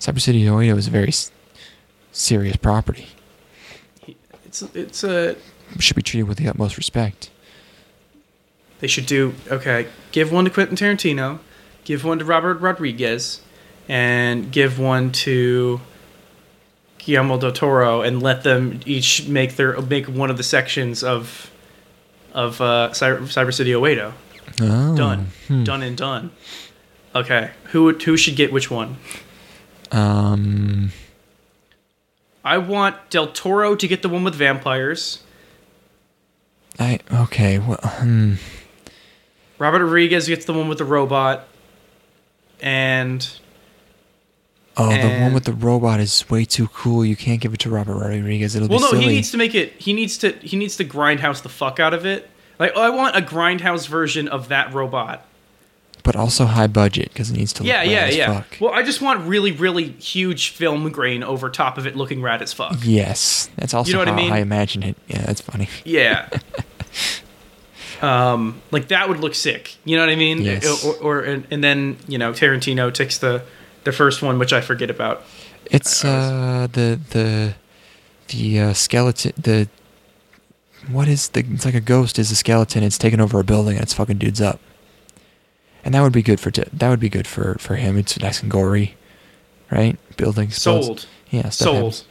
Cyber 0.00 0.20
City 0.20 0.44
Oedo 0.44 0.76
is 0.76 0.86
a 0.86 0.90
very 0.90 1.08
s- 1.08 1.30
serious 2.12 2.56
property. 2.56 3.08
It's 4.44 4.62
it's 4.74 5.02
a 5.04 5.36
Should 5.78 5.96
be 5.96 6.02
treated 6.02 6.28
with 6.28 6.38
the 6.38 6.48
utmost 6.48 6.76
respect. 6.76 7.30
They 8.80 8.86
should 8.86 9.06
do 9.06 9.34
okay. 9.50 9.86
Give 10.12 10.30
one 10.30 10.44
to 10.44 10.50
Quentin 10.50 10.76
Tarantino, 10.76 11.38
give 11.84 12.04
one 12.04 12.18
to 12.18 12.24
Robert 12.24 12.60
Rodriguez, 12.60 13.40
and 13.88 14.52
give 14.52 14.78
one 14.78 15.10
to 15.12 15.80
Guillermo 17.04 17.38
del 17.38 17.52
Toro, 17.52 18.02
and 18.02 18.22
let 18.22 18.42
them 18.42 18.80
each 18.86 19.28
make 19.28 19.56
their 19.56 19.80
make 19.82 20.06
one 20.06 20.30
of 20.30 20.36
the 20.36 20.42
sections 20.42 21.02
of 21.04 21.50
of 22.32 22.60
uh, 22.60 22.90
Cyber, 22.92 23.20
Cyber 23.22 23.52
City 23.54 23.72
Oedo. 23.72 24.12
Oh, 24.60 24.96
Done, 24.96 25.28
hmm. 25.48 25.64
done 25.64 25.82
and 25.82 25.96
done. 25.96 26.30
Okay, 27.14 27.50
who 27.64 27.92
who 27.92 28.16
should 28.16 28.36
get 28.36 28.52
which 28.52 28.70
one? 28.70 28.96
Um, 29.92 30.90
I 32.44 32.58
want 32.58 33.10
Del 33.10 33.28
Toro 33.28 33.76
to 33.76 33.88
get 33.88 34.02
the 34.02 34.08
one 34.08 34.24
with 34.24 34.34
vampires. 34.34 35.22
I 36.78 37.00
okay. 37.12 37.58
Well, 37.58 37.78
hmm. 37.82 38.34
Robert 39.58 39.84
Rodriguez 39.84 40.26
gets 40.26 40.44
the 40.44 40.52
one 40.52 40.68
with 40.68 40.78
the 40.78 40.84
robot, 40.84 41.46
and 42.60 43.28
Oh, 44.76 44.90
the 44.90 45.20
one 45.20 45.32
with 45.32 45.44
the 45.44 45.52
robot 45.52 46.00
is 46.00 46.28
way 46.28 46.44
too 46.44 46.66
cool. 46.68 47.04
You 47.04 47.14
can't 47.14 47.40
give 47.40 47.54
it 47.54 47.60
to 47.60 47.70
Robert 47.70 47.94
Rodriguez. 47.94 48.56
It'll 48.56 48.68
be 48.68 48.76
silly. 48.76 48.82
Well, 48.82 48.90
be 48.90 48.96
no, 48.96 49.00
silly. 49.00 49.12
he 49.12 49.16
needs 49.16 49.30
to 49.30 49.36
make 49.36 49.54
it. 49.54 49.72
He 49.74 49.92
needs 49.92 50.18
to. 50.18 50.32
He 50.32 50.56
needs 50.56 50.76
to 50.78 50.84
grindhouse 50.84 51.42
the 51.42 51.48
fuck 51.48 51.78
out 51.78 51.94
of 51.94 52.04
it. 52.04 52.28
Like, 52.58 52.72
oh, 52.74 52.82
I 52.82 52.90
want 52.90 53.16
a 53.16 53.20
grindhouse 53.20 53.86
version 53.86 54.26
of 54.28 54.48
that 54.48 54.72
robot. 54.74 55.24
but 56.02 56.16
also 56.16 56.44
high 56.44 56.66
budget 56.66 57.08
because 57.12 57.30
it 57.30 57.36
needs 57.36 57.52
to. 57.54 57.62
Look 57.62 57.68
Yeah, 57.68 57.82
yeah, 57.82 57.98
as 58.06 58.16
yeah. 58.16 58.34
Fuck. 58.34 58.58
Well, 58.60 58.72
I 58.72 58.82
just 58.82 59.00
want 59.00 59.26
really, 59.26 59.52
really 59.52 59.90
huge 59.92 60.50
film 60.50 60.90
grain 60.90 61.22
over 61.22 61.50
top 61.50 61.78
of 61.78 61.86
it, 61.86 61.96
looking 61.96 62.20
rad 62.20 62.42
as 62.42 62.52
fuck. 62.52 62.76
Yes, 62.82 63.50
that's 63.56 63.74
also 63.74 63.92
know 63.92 63.98
what 63.98 64.08
I 64.08 64.12
how 64.12 64.16
mean? 64.16 64.32
I 64.32 64.38
imagine 64.38 64.82
it. 64.82 64.96
Yeah, 65.08 65.24
that's 65.24 65.40
funny. 65.40 65.68
Yeah. 65.84 66.28
um, 68.02 68.60
like 68.70 68.88
that 68.88 69.08
would 69.08 69.20
look 69.20 69.34
sick. 69.34 69.76
You 69.84 69.96
know 69.96 70.02
what 70.02 70.10
I 70.12 70.16
mean? 70.16 70.42
Yes. 70.42 70.84
Or, 70.84 70.94
or 70.96 71.20
and, 71.20 71.46
and 71.50 71.62
then 71.64 71.96
you 72.06 72.18
know 72.18 72.32
Tarantino 72.32 72.92
takes 72.92 73.18
the 73.18 73.42
the 73.84 73.92
first 73.92 74.22
one, 74.22 74.38
which 74.38 74.52
I 74.52 74.60
forget 74.60 74.90
about. 74.90 75.22
It's 75.70 76.04
uh 76.04 76.68
the 76.72 77.00
the 77.10 77.54
the 78.28 78.60
uh, 78.60 78.72
skeleton 78.72 79.32
the 79.40 79.68
what 80.88 81.08
is 81.08 81.28
the 81.30 81.40
it's 81.50 81.64
like 81.64 81.74
a 81.74 81.80
ghost 81.80 82.18
is 82.18 82.30
a 82.30 82.36
skeleton. 82.36 82.82
It's 82.82 82.98
taken 82.98 83.20
over 83.20 83.40
a 83.40 83.44
building 83.44 83.74
and 83.76 83.82
it's 83.82 83.94
fucking 83.94 84.18
dudes 84.18 84.40
up. 84.40 84.60
And 85.84 85.94
that 85.94 86.02
would 86.02 86.12
be 86.12 86.22
good 86.22 86.40
for 86.40 86.50
that 86.50 86.88
would 86.88 87.00
be 87.00 87.08
good 87.08 87.26
for 87.26 87.56
for 87.58 87.76
him. 87.76 87.96
It's 87.96 88.18
nice 88.20 88.42
and 88.42 88.50
gory, 88.50 88.94
right? 89.70 89.98
Building 90.16 90.48
explodes. 90.48 90.86
Sold. 90.86 91.06
Yeah, 91.30 91.48
Sold. 91.48 91.74
happens. 91.76 92.04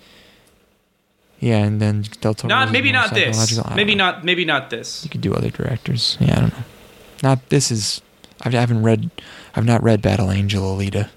Yeah, 1.40 1.58
and 1.58 1.82
then 1.82 2.06
Del 2.22 2.34
Toro. 2.34 2.48
Not 2.50 2.72
maybe 2.72 2.92
not 2.92 3.14
this. 3.14 3.36
psychological. 3.36 3.64
I 3.66 3.70
don't 3.70 3.76
Maybe 3.76 3.96
know. 3.96 4.06
not. 4.12 4.24
Maybe 4.24 4.46
not 4.46 4.70
this. 4.70 5.04
You 5.04 5.10
could 5.10 5.22
do 5.22 5.34
other 5.34 5.50
directors. 5.50 6.18
Yeah, 6.20 6.38
I 6.38 6.40
don't 6.42 6.54
know. 6.54 6.64
Not 7.22 7.50
this 7.50 7.70
is. 7.70 8.02
I 8.42 8.50
haven't 8.50 8.82
read. 8.84 9.12
I've 9.56 9.66
not 9.66 9.84
read 9.84 10.02
Battle 10.02 10.32
Angel 10.32 10.64
Alita. 10.64 11.10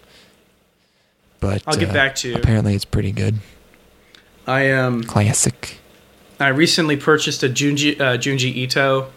But 1.46 1.62
I'll 1.66 1.76
get 1.76 1.90
uh, 1.90 1.94
back 1.94 2.14
to 2.16 2.28
you. 2.28 2.34
Apparently, 2.36 2.74
it's 2.74 2.84
pretty 2.84 3.12
good. 3.12 3.36
I 4.46 4.70
um. 4.72 5.02
Classic. 5.04 5.78
I 6.38 6.48
recently 6.48 6.96
purchased 6.96 7.42
a 7.42 7.48
Junji 7.48 7.98
uh, 8.00 8.18
Junji 8.18 8.54
Ito 8.54 9.10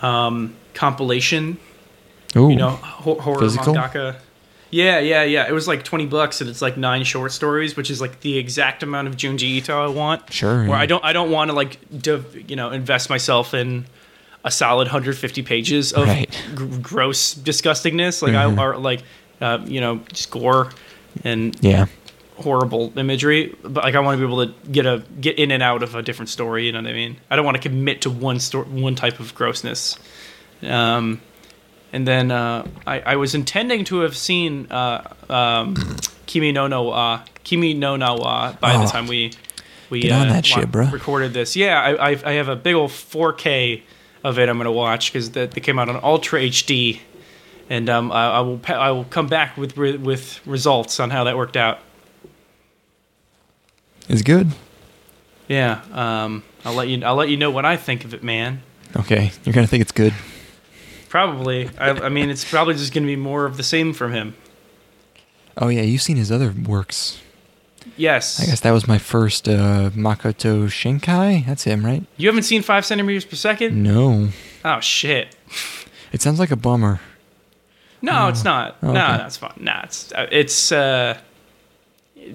um, 0.00 0.54
compilation. 0.74 1.58
Ooh, 2.34 2.48
You 2.48 2.56
know, 2.56 2.70
ho- 2.70 3.20
horror 3.20 3.40
Physical? 3.40 3.74
mangaka. 3.74 4.16
Yeah, 4.70 5.00
yeah, 5.00 5.22
yeah. 5.22 5.46
It 5.46 5.52
was 5.52 5.68
like 5.68 5.84
twenty 5.84 6.06
bucks, 6.06 6.40
and 6.40 6.48
it's 6.48 6.62
like 6.62 6.78
nine 6.78 7.04
short 7.04 7.30
stories, 7.32 7.76
which 7.76 7.90
is 7.90 8.00
like 8.00 8.20
the 8.20 8.38
exact 8.38 8.82
amount 8.82 9.06
of 9.08 9.16
Junji 9.16 9.42
Ito 9.42 9.84
I 9.84 9.88
want. 9.88 10.32
Sure. 10.32 10.60
Where 10.60 10.68
yeah. 10.68 10.76
I 10.78 10.86
don't, 10.86 11.04
I 11.04 11.12
don't 11.12 11.30
want 11.30 11.50
to 11.50 11.54
like, 11.54 11.76
div- 12.00 12.48
you 12.50 12.56
know, 12.56 12.70
invest 12.70 13.10
myself 13.10 13.52
in 13.52 13.84
a 14.44 14.50
solid 14.50 14.86
150 14.86 15.42
pages 15.42 15.92
of 15.92 16.08
Right. 16.08 16.42
gr- 16.54 16.78
gross 16.80 17.34
disgustingness, 17.34 18.22
like 18.22 18.32
Mhm. 18.32 18.58
I 18.58 18.64
or 18.64 18.78
like, 18.78 19.02
uh, 19.42 19.58
you 19.66 19.80
know, 19.82 20.00
just 20.10 20.30
gore 20.30 20.70
and 21.24 21.56
Yeah. 21.60 21.86
horrible 22.36 22.92
imagery, 22.96 23.54
but 23.62 23.84
like 23.84 23.94
I 23.94 24.00
want 24.00 24.18
to 24.18 24.26
be 24.26 24.32
able 24.32 24.46
to 24.46 24.52
get 24.70 24.86
a 24.86 25.02
get 25.20 25.38
in 25.38 25.50
and 25.50 25.62
out 25.62 25.82
of 25.82 25.94
a 25.94 26.02
different 26.02 26.28
story. 26.28 26.66
You 26.66 26.72
know 26.72 26.80
what 26.80 26.90
I 26.90 26.92
mean? 26.94 27.16
I 27.30 27.36
don't 27.36 27.44
want 27.44 27.56
to 27.60 27.68
commit 27.68 28.00
to 28.02 28.10
one 28.10 28.40
story, 28.40 28.66
one 28.68 28.94
type 28.94 29.20
of 29.20 29.34
grossness. 29.34 29.96
Um, 30.62 31.20
and 31.92 32.06
then 32.08 32.30
uh, 32.30 32.66
I, 32.86 33.00
I 33.00 33.16
was 33.16 33.34
intending 33.34 33.84
to 33.86 34.00
have 34.00 34.16
seen 34.16 34.66
uh, 34.70 35.02
um, 35.28 35.74
Kimi 36.26 36.52
no 36.52 36.66
no 36.66 36.84
wa, 36.84 37.22
Kimi 37.44 37.74
no 37.74 37.96
na 37.96 38.14
wa 38.14 38.52
by 38.60 38.72
the 38.76 38.84
Oh. 38.84 38.88
time 38.88 39.06
we 39.06 39.32
we 39.90 40.00
Get 40.00 40.12
on 40.12 40.28
uh, 40.28 40.32
that 40.32 40.46
shit, 40.46 40.70
bruh. 40.70 40.90
recorded 40.90 41.34
this. 41.34 41.54
Yeah, 41.54 41.78
I, 41.78 42.12
I 42.12 42.18
I 42.24 42.32
have 42.32 42.48
a 42.48 42.56
big 42.56 42.74
old 42.74 42.90
4K 42.90 43.82
of 44.24 44.38
it. 44.38 44.48
I'm 44.48 44.56
gonna 44.56 44.72
watch 44.72 45.12
because 45.12 45.32
that 45.32 45.50
they 45.50 45.60
came 45.60 45.78
out 45.78 45.90
on 45.90 46.00
Ultra 46.02 46.40
HD. 46.40 47.00
And 47.72 47.88
um, 47.88 48.12
I, 48.12 48.32
I 48.32 48.40
will 48.40 48.58
pa- 48.58 48.74
I 48.74 48.90
will 48.90 49.04
come 49.04 49.28
back 49.28 49.56
with 49.56 49.78
re- 49.78 49.96
with 49.96 50.46
results 50.46 51.00
on 51.00 51.08
how 51.08 51.24
that 51.24 51.38
worked 51.38 51.56
out. 51.56 51.78
It's 54.10 54.20
good. 54.20 54.52
Yeah, 55.48 55.80
um, 55.90 56.42
I'll 56.66 56.74
let 56.74 56.88
you. 56.88 57.02
I'll 57.02 57.14
let 57.14 57.30
you 57.30 57.38
know 57.38 57.50
what 57.50 57.64
I 57.64 57.78
think 57.78 58.04
of 58.04 58.12
it, 58.12 58.22
man. 58.22 58.60
Okay, 58.94 59.32
you're 59.44 59.54
gonna 59.54 59.66
think 59.66 59.80
it's 59.80 59.90
good. 59.90 60.12
Probably. 61.08 61.70
I, 61.78 61.92
I 61.92 62.08
mean, 62.10 62.28
it's 62.28 62.44
probably 62.44 62.74
just 62.74 62.92
going 62.92 63.04
to 63.04 63.06
be 63.06 63.16
more 63.16 63.46
of 63.46 63.56
the 63.56 63.62
same 63.62 63.94
from 63.94 64.12
him. 64.12 64.34
Oh 65.56 65.68
yeah, 65.68 65.80
you've 65.80 66.02
seen 66.02 66.18
his 66.18 66.30
other 66.30 66.52
works. 66.52 67.22
Yes. 67.96 68.38
I 68.38 68.44
guess 68.44 68.60
that 68.60 68.72
was 68.72 68.86
my 68.86 68.98
first 68.98 69.48
uh, 69.48 69.88
Makoto 69.94 70.66
Shinkai. 70.66 71.46
That's 71.46 71.64
him, 71.64 71.86
right? 71.86 72.04
You 72.18 72.28
haven't 72.28 72.42
seen 72.42 72.60
five 72.60 72.84
centimeters 72.84 73.24
per 73.24 73.36
second? 73.36 73.82
No. 73.82 74.28
Oh 74.62 74.80
shit. 74.80 75.34
It 76.12 76.20
sounds 76.20 76.38
like 76.38 76.50
a 76.50 76.56
bummer. 76.56 77.00
No, 78.02 78.28
it's 78.28 78.44
not. 78.44 78.76
Oh, 78.82 78.92
No, 78.92 79.04
okay. 79.06 79.16
that's 79.18 79.36
fine. 79.36 79.52
Nah, 79.58 79.82
it's 79.84 80.12
uh, 80.12 80.26
it's 80.32 80.72
uh, 80.72 81.18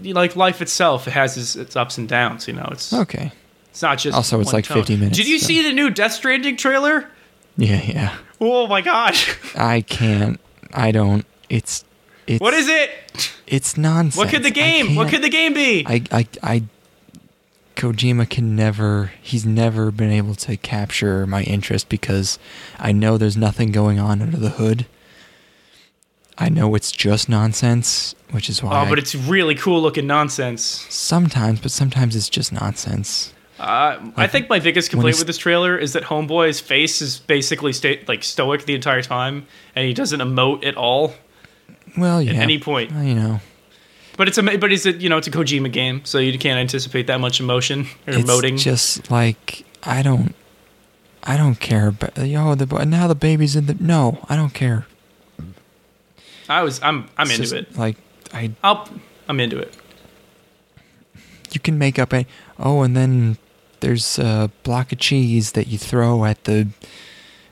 like 0.04 0.36
life 0.36 0.62
itself. 0.62 1.08
It 1.08 1.12
has 1.12 1.38
its, 1.38 1.56
its 1.56 1.76
ups 1.76 1.98
and 1.98 2.08
downs. 2.08 2.48
You 2.48 2.54
know, 2.54 2.68
it's 2.72 2.94
Okay. 2.94 3.32
it's 3.70 3.82
not 3.82 3.98
just. 4.00 4.16
Also, 4.16 4.40
it's 4.40 4.54
like 4.54 4.66
tone. 4.66 4.78
50 4.78 4.96
minutes, 4.98 5.18
Did 5.18 5.28
you 5.28 5.40
so- 5.40 5.48
see 5.48 5.62
the 5.64 5.74
new 5.74 5.90
Death 5.90 6.14
Stranding 6.14 6.58
trailer? 6.58 7.10
Yeah, 7.58 7.82
yeah. 7.84 8.18
Oh 8.40 8.68
my 8.68 8.82
gosh! 8.82 9.36
I 9.58 9.82
can't. 9.82 10.40
I 10.74 10.92
don't. 10.92 11.26
It's. 11.50 11.84
It's 12.28 12.42
What 12.42 12.54
is 12.54 12.68
it? 12.68 12.92
It's 13.48 13.78
nonsense. 13.78 14.18
What 14.18 14.30
could 14.30 14.44
the 14.44 14.52
game? 14.52 14.96
What 14.96 15.08
could 15.10 15.22
the 15.24 15.30
game 15.30 15.54
be? 15.54 15.86
I, 15.88 16.04
I, 16.12 16.28
I, 16.44 16.64
Kojima 17.78 18.30
can 18.30 18.54
never, 18.56 19.14
he's 19.22 19.46
never 19.46 19.92
been 19.92 20.12
able 20.12 20.36
to 20.36 20.58
capture 20.58 21.26
my 21.26 21.44
interest 21.44 21.88
because 21.88 22.38
I 22.78 22.92
know 22.92 23.18
there's 23.18 23.38
nothing 23.38 23.72
going 23.72 23.98
on 23.98 24.22
under 24.22 24.36
the 24.36 24.50
hood. 24.50 24.86
I 26.38 26.50
know 26.50 26.76
it's 26.76 26.92
just 26.92 27.30
nonsense, 27.30 28.14
which 28.32 28.48
is 28.50 28.62
why 28.62 28.82
oh, 28.82 28.90
but 28.90 28.98
I- 29.00 29.02
it's 29.02 29.16
really 29.16 29.56
cool 29.56 29.82
looking 29.82 30.06
nonsense. 30.08 30.86
sometimes, 30.90 31.60
but 31.60 31.72
sometimes 31.72 32.16
it's 32.16 32.30
just 32.30 32.52
nonsense. 32.54 33.34
Uh, 33.60 33.98
I 34.16 34.28
think 34.28 34.50
my 34.50 34.60
biggest 34.60 34.92
complaint 34.92 35.18
with 35.18 35.26
this 35.26 35.40
trailer 35.40 35.76
is 35.76 35.94
that 35.94 36.04
Homeboy's 36.04 36.60
face 36.60 37.02
is 37.02 37.18
basically 37.18 37.74
sta- 37.74 38.04
like 38.08 38.24
stoic 38.24 38.66
the 38.66 38.76
entire 38.76 39.02
time, 39.02 39.48
and 39.76 39.88
he 39.88 39.96
doesn't 39.96 40.20
emote 40.20 40.64
at 40.64 40.76
all 40.78 41.16
Well, 41.98 42.22
yeah. 42.22 42.34
at 42.34 42.38
any 42.38 42.60
point. 42.60 42.92
Well, 42.92 43.04
you 43.04 43.16
know, 43.16 43.40
But 44.16 44.28
it's 44.28 44.38
a 44.38 44.44
but 44.44 44.72
it's 44.72 44.86
a 44.86 44.92
you 44.92 45.10
know 45.10 45.18
it's 45.18 45.26
a 45.28 45.32
Kojima 45.32 45.72
game, 45.72 46.02
so 46.04 46.20
you 46.20 46.38
can't 46.38 46.60
anticipate 46.60 47.08
that 47.08 47.20
much 47.20 47.40
emotion 47.40 47.88
or 48.06 48.14
it's 48.14 48.18
emoting. 48.30 48.60
just 48.60 49.10
like 49.10 49.66
I 49.82 50.04
don't, 50.04 50.36
I 51.24 51.36
don't 51.36 51.60
care. 51.60 51.90
But 51.90 52.16
yo, 52.28 52.54
the 52.54 52.68
bo- 52.68 52.84
now 52.84 53.08
the 53.08 53.16
baby's 53.16 53.56
in 53.56 53.66
the. 53.66 53.74
No, 53.80 54.24
I 54.30 54.36
don't 54.36 54.54
care. 54.54 54.86
I 56.50 56.64
was 56.64 56.82
I'm 56.82 57.10
I'm 57.18 57.30
into 57.30 57.42
just, 57.44 57.54
it. 57.54 57.78
Like 57.78 57.98
I, 58.34 58.52
I'll 58.64 58.88
I'm 59.28 59.40
into 59.40 59.58
it. 59.58 59.76
you 61.52 61.60
can 61.60 61.78
make 61.78 62.00
up 62.00 62.14
a. 62.14 62.26
Oh, 62.60 62.82
and 62.82 62.96
then 62.96 63.38
there's 63.80 64.18
a 64.20 64.52
block 64.64 64.92
of 64.92 65.00
cheese 65.00 65.52
that 65.54 65.68
you 65.68 65.78
throw 65.78 66.26
at 66.26 66.44
the, 66.46 66.68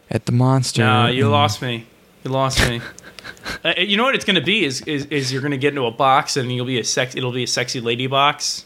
at 0.09 0.25
the 0.25 0.31
monster. 0.31 0.81
Nah, 0.81 1.07
you 1.07 1.23
and- 1.23 1.31
lost 1.31 1.61
me. 1.61 1.85
You 2.23 2.31
lost 2.31 2.67
me. 2.67 2.81
uh, 3.63 3.73
you 3.77 3.97
know 3.97 4.03
what 4.03 4.15
it's 4.15 4.25
gonna 4.25 4.41
be 4.41 4.65
is, 4.65 4.81
is 4.81 5.05
is 5.05 5.31
you're 5.31 5.41
gonna 5.41 5.57
get 5.57 5.69
into 5.69 5.85
a 5.85 5.91
box 5.91 6.37
and 6.37 6.51
you'll 6.51 6.65
be 6.65 6.79
a 6.79 6.83
sex. 6.83 7.15
It'll 7.15 7.31
be 7.31 7.43
a 7.43 7.47
sexy 7.47 7.79
lady 7.79 8.07
box, 8.07 8.65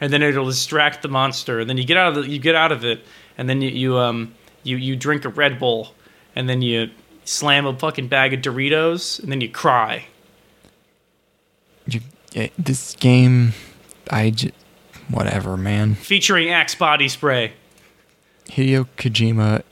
and 0.00 0.12
then 0.12 0.22
it'll 0.22 0.44
distract 0.46 1.02
the 1.02 1.08
monster. 1.08 1.60
And 1.60 1.70
then 1.70 1.78
you 1.78 1.84
get 1.84 1.96
out 1.96 2.16
of 2.16 2.24
the, 2.24 2.30
you 2.30 2.38
get 2.38 2.54
out 2.54 2.70
of 2.70 2.84
it, 2.84 3.00
and 3.38 3.48
then 3.48 3.62
you, 3.62 3.70
you 3.70 3.96
um 3.96 4.34
you 4.62 4.76
you 4.76 4.94
drink 4.96 5.24
a 5.24 5.30
Red 5.30 5.58
Bull, 5.58 5.94
and 6.36 6.48
then 6.48 6.60
you 6.60 6.90
slam 7.28 7.66
a 7.66 7.76
fucking 7.76 8.08
bag 8.08 8.32
of 8.32 8.40
Doritos, 8.40 9.20
and 9.22 9.30
then 9.30 9.40
you 9.40 9.48
cry. 9.50 10.06
You, 11.86 12.00
this 12.58 12.94
game, 12.96 13.52
I 14.10 14.30
just, 14.30 14.54
whatever, 15.10 15.56
man. 15.56 15.94
Featuring 15.94 16.50
Axe 16.50 16.74
body 16.74 17.08
spray. 17.08 17.52
Hideo 18.46 18.86
Kojima 18.96 19.62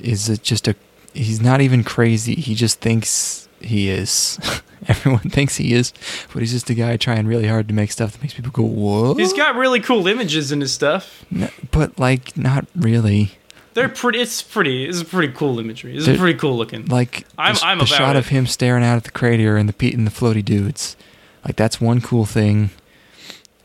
is 0.00 0.28
a, 0.28 0.36
just 0.36 0.68
a. 0.68 0.74
He's 1.14 1.40
not 1.40 1.60
even 1.60 1.84
crazy. 1.84 2.34
He 2.34 2.54
just 2.54 2.80
thinks 2.80 3.48
he 3.60 3.88
is. 3.88 4.38
Everyone 4.88 5.20
thinks 5.20 5.56
he 5.56 5.72
is, 5.72 5.92
but 6.32 6.40
he's 6.40 6.52
just 6.52 6.68
a 6.70 6.74
guy 6.74 6.96
trying 6.96 7.26
really 7.26 7.48
hard 7.48 7.66
to 7.68 7.74
make 7.74 7.90
stuff 7.90 8.12
that 8.12 8.22
makes 8.22 8.34
people 8.34 8.52
go, 8.52 8.62
"Whoa!" 8.62 9.14
He's 9.14 9.32
got 9.32 9.56
really 9.56 9.80
cool 9.80 10.06
images 10.06 10.52
in 10.52 10.60
his 10.60 10.72
stuff. 10.72 11.24
No, 11.30 11.48
but 11.70 11.98
like, 11.98 12.36
not 12.36 12.66
really. 12.76 13.32
They're 13.76 13.88
pretty. 13.90 14.20
It's 14.20 14.40
pretty. 14.42 14.86
It's 14.86 15.02
pretty 15.02 15.32
cool 15.34 15.60
imagery. 15.60 15.94
It's 15.96 16.06
They're- 16.06 16.16
pretty 16.16 16.38
cool 16.38 16.56
looking. 16.56 16.86
Like 16.86 17.26
I'm- 17.36 17.54
the, 17.54 17.60
I'm 17.64 17.78
the 17.78 17.84
shot 17.86 18.16
it. 18.16 18.18
of 18.18 18.28
him 18.28 18.46
staring 18.46 18.82
out 18.82 18.96
at 18.96 19.04
the 19.04 19.10
crater 19.10 19.56
and 19.58 19.68
the 19.68 19.74
pe- 19.74 19.92
and 19.92 20.06
the 20.06 20.10
floaty 20.10 20.42
dudes. 20.44 20.96
Like 21.44 21.56
that's 21.56 21.78
one 21.80 22.00
cool 22.00 22.24
thing, 22.24 22.70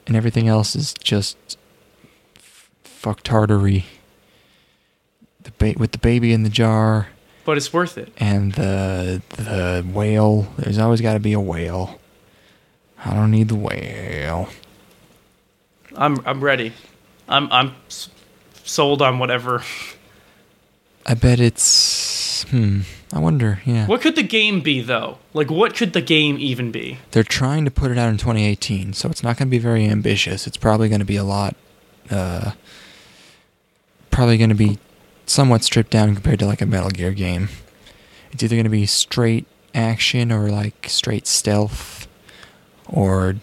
and 0.06 0.16
everything 0.18 0.50
else 0.50 0.76
is 0.76 0.94
just 1.02 1.38
f- 2.36 2.70
fuck 2.84 3.24
tartary. 3.24 3.86
The 5.44 5.52
ba- 5.58 5.76
with 5.80 5.94
the 5.94 5.98
baby 5.98 6.34
in 6.34 6.44
the 6.44 6.50
jar 6.50 7.08
But 7.46 7.56
it's 7.58 7.72
worth 7.72 7.98
it. 7.98 8.12
and 8.18 8.52
the 8.54 9.22
the 9.38 9.84
whale. 9.92 10.52
There's 10.58 10.78
always 10.78 11.00
got 11.02 11.14
to 11.14 11.20
be 11.22 11.32
a 11.34 11.40
whale. 11.40 12.00
I 13.04 13.14
don't 13.16 13.32
need 13.32 13.48
the 13.48 13.56
whale. 13.56 14.50
I'm 15.96 16.18
I'm 16.26 16.42
ready. 16.44 16.74
I'm 17.30 17.50
I'm 17.52 17.74
sold 18.64 19.02
on 19.02 19.18
whatever. 19.18 19.64
I 21.06 21.14
bet 21.14 21.40
it's. 21.40 22.44
Hmm. 22.44 22.82
I 23.14 23.20
wonder. 23.20 23.62
Yeah. 23.66 23.88
What 23.88 24.02
could 24.02 24.16
the 24.16 24.24
game 24.24 24.62
be 24.62 24.82
though? 24.82 25.18
Like 25.34 25.52
what 25.52 25.76
could 25.76 25.94
the 25.94 26.02
game 26.02 26.38
even 26.40 26.72
be? 26.72 27.00
They're 27.12 27.24
trying 27.24 27.66
to 27.66 27.72
put 27.72 27.92
it 27.92 27.98
out 27.98 28.10
in 28.10 28.18
2018, 28.18 28.94
so 28.94 29.10
it's 29.10 29.24
not 29.24 29.38
going 29.38 29.48
to 29.48 29.52
be 29.52 29.60
very 29.60 29.86
ambitious. 29.86 30.48
It's 30.48 30.58
probably 30.58 30.88
going 30.88 31.00
to 31.00 31.06
be 31.06 31.18
a 31.18 31.24
lot, 31.24 31.56
uh, 32.10 32.52
probably 34.12 34.38
going 34.38 34.50
to 34.50 34.56
be 34.56 34.80
somewhat 35.26 35.64
stripped 35.64 35.92
down 35.92 36.14
compared 36.14 36.40
to 36.40 36.46
like 36.46 36.62
a 36.62 36.66
Metal 36.66 36.90
Gear 36.90 37.12
game. 37.12 37.50
It's 38.32 38.44
either 38.44 38.56
going 38.56 38.64
to 38.64 38.70
be 38.70 38.86
straight 38.86 39.46
action 39.74 40.32
or 40.32 40.50
like 40.50 40.88
straight 40.88 41.28
stealth, 41.28 42.08
or 42.88 43.36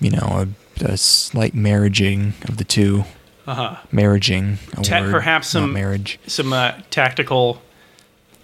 you 0.00 0.10
know 0.10 0.46
a, 0.80 0.84
a 0.84 0.96
slight 0.96 1.54
marriaging 1.54 2.32
of 2.48 2.56
the 2.56 2.64
two. 2.64 3.04
Uh-huh. 3.46 3.76
Marriaging, 3.92 4.58
Ta- 4.84 5.00
word, 5.00 5.10
perhaps 5.10 5.48
some- 5.48 5.72
marriage. 5.72 6.18
Some 6.26 6.52
uh, 6.52 6.72
tactical 6.90 7.60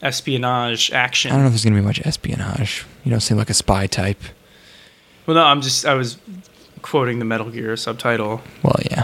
espionage 0.03 0.91
action. 0.93 1.31
I 1.31 1.35
don't 1.35 1.43
know 1.43 1.47
if 1.47 1.53
there's 1.53 1.65
going 1.65 1.75
to 1.75 1.81
be 1.81 1.87
much 1.87 2.01
espionage. 2.05 2.85
You 3.05 3.11
don't 3.11 3.21
seem 3.21 3.37
like 3.37 3.51
a 3.51 3.55
spy 3.55 3.87
type. 3.87 4.21
Well, 5.27 5.37
no, 5.37 5.45
I'm 5.45 5.61
just 5.61 5.85
I 5.87 5.95
was 5.95 6.19
quoting 6.83 7.19
the 7.21 7.25
Metal 7.25 7.51
Gear 7.51 7.77
subtitle. 7.77 8.41
Well, 8.63 8.77
yeah, 8.91 9.03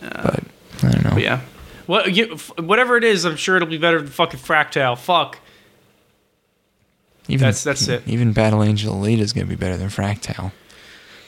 but 0.00 0.44
I 0.82 0.90
don't 0.90 1.04
know. 1.04 1.10
Uh, 1.12 1.16
yeah. 1.16 1.40
What 1.86 2.14
you, 2.14 2.34
f- 2.34 2.52
whatever 2.58 2.96
it 2.98 3.04
is, 3.04 3.24
I'm 3.24 3.36
sure 3.36 3.56
it'll 3.56 3.66
be 3.68 3.78
better 3.78 3.98
than 3.98 4.08
fucking 4.10 4.40
Fractal. 4.40 4.96
Fuck. 4.98 5.38
Even, 7.28 7.40
That's- 7.40 7.64
that's 7.64 7.88
it. 7.88 8.02
Even 8.06 8.32
Battle 8.32 8.62
Angel 8.62 8.94
Alita 8.94 9.18
is 9.20 9.32
going 9.32 9.46
to 9.46 9.50
be 9.50 9.56
better 9.56 9.76
than 9.76 9.88
Fractal. 9.88 10.52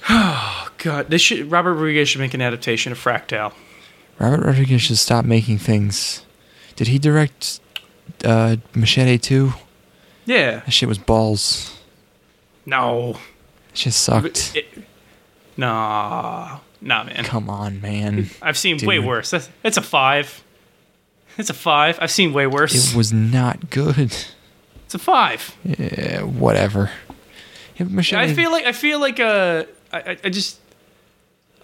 Oh 0.09 0.69
god, 0.79 1.11
this 1.11 1.21
should 1.23 1.51
Robert 1.51 1.75
Rodriguez 1.75 2.09
should 2.09 2.21
make 2.21 2.35
an 2.35 2.41
adaptation 2.43 2.93
of 2.93 2.99
Fractal. 2.99 3.53
Robert 4.21 4.45
Rodriguez 4.45 4.83
should 4.83 4.99
stop 4.99 5.25
making 5.25 5.59
things. 5.59 6.25
Did 6.77 6.89
he 6.89 6.99
direct 6.99 7.61
uh, 8.25 8.57
Machete 8.75 9.19
2? 9.19 9.53
Yeah. 10.27 10.61
That 10.61 10.71
shit 10.71 10.89
was 10.89 10.99
balls. 10.99 11.77
No. 12.67 13.17
It 13.71 13.75
just 13.75 14.01
sucked. 14.03 14.55
It- 14.55 14.67
nah. 15.57 16.59
Nah, 16.81 17.05
man. 17.05 17.25
Come 17.25 17.51
on, 17.51 17.81
man. 17.81 18.31
I've 18.41 18.57
seen 18.57 18.79
way 18.87 18.99
worse. 18.99 19.31
That's, 19.31 19.49
it's 19.63 19.77
a 19.77 19.83
five. 19.83 20.43
It's 21.37 21.51
a 21.51 21.55
five. 21.55 21.99
I've 22.01 22.11
seen 22.11 22.33
way 22.33 22.47
worse. 22.47 22.93
It 22.93 22.97
was 22.97 23.13
not 23.13 23.71
good. 23.71 23.99
it's 24.85 24.95
a 24.95 24.99
five. 24.99 25.57
Yeah, 25.65 26.23
whatever. 26.23 26.91
Yeah, 27.77 27.87
Machete, 27.89 28.23
I 28.23 28.35
feel 28.35 28.51
like 28.51 28.65
I 28.67 28.73
feel 28.73 28.99
like 29.01 29.21
uh 29.21 29.65
I- 29.93 30.19
I 30.25 30.29
just 30.29 30.59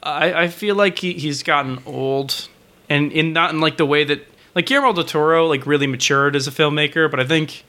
I, 0.06 0.42
I 0.44 0.48
feel 0.48 0.74
like 0.74 0.98
he, 0.98 1.14
he's 1.14 1.42
gotten 1.42 1.80
old 1.84 2.48
and 2.88 3.12
in 3.12 3.32
not 3.32 3.52
in 3.52 3.60
like 3.60 3.76
the 3.76 3.86
way 3.86 4.04
that 4.04 4.26
like 4.54 4.66
Guillermo 4.66 4.92
del 4.92 5.04
Toro 5.04 5.46
like 5.46 5.66
really 5.66 5.86
matured 5.86 6.36
as 6.36 6.46
a 6.46 6.50
filmmaker, 6.50 7.10
but 7.10 7.20
I 7.20 7.24
think 7.24 7.64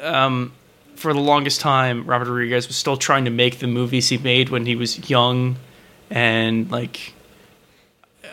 um 0.00 0.52
for 0.94 1.12
the 1.12 1.20
longest 1.20 1.60
time 1.60 2.04
Robert 2.06 2.26
Rodriguez 2.26 2.68
was 2.68 2.76
still 2.76 2.96
trying 2.96 3.24
to 3.24 3.30
make 3.30 3.58
the 3.58 3.66
movies 3.66 4.08
he 4.08 4.18
made 4.18 4.50
when 4.50 4.66
he 4.66 4.76
was 4.76 5.10
young 5.10 5.56
and 6.10 6.70
like 6.70 7.14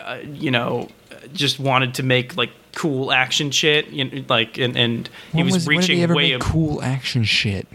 uh, 0.03 0.19
you 0.23 0.51
know 0.51 0.89
just 1.33 1.59
wanted 1.59 1.95
to 1.95 2.03
make 2.03 2.37
like 2.37 2.51
cool 2.75 3.11
action 3.11 3.49
shit 3.51 3.87
you 3.87 4.03
know, 4.05 4.23
like 4.29 4.57
and 4.57 4.77
and 4.77 5.09
he 5.31 5.37
when 5.37 5.45
was, 5.45 5.67
reaching 5.67 6.07
way 6.13 6.33
ab- 6.33 6.41
cool 6.41 6.81
action 6.83 7.23
shit. 7.23 7.67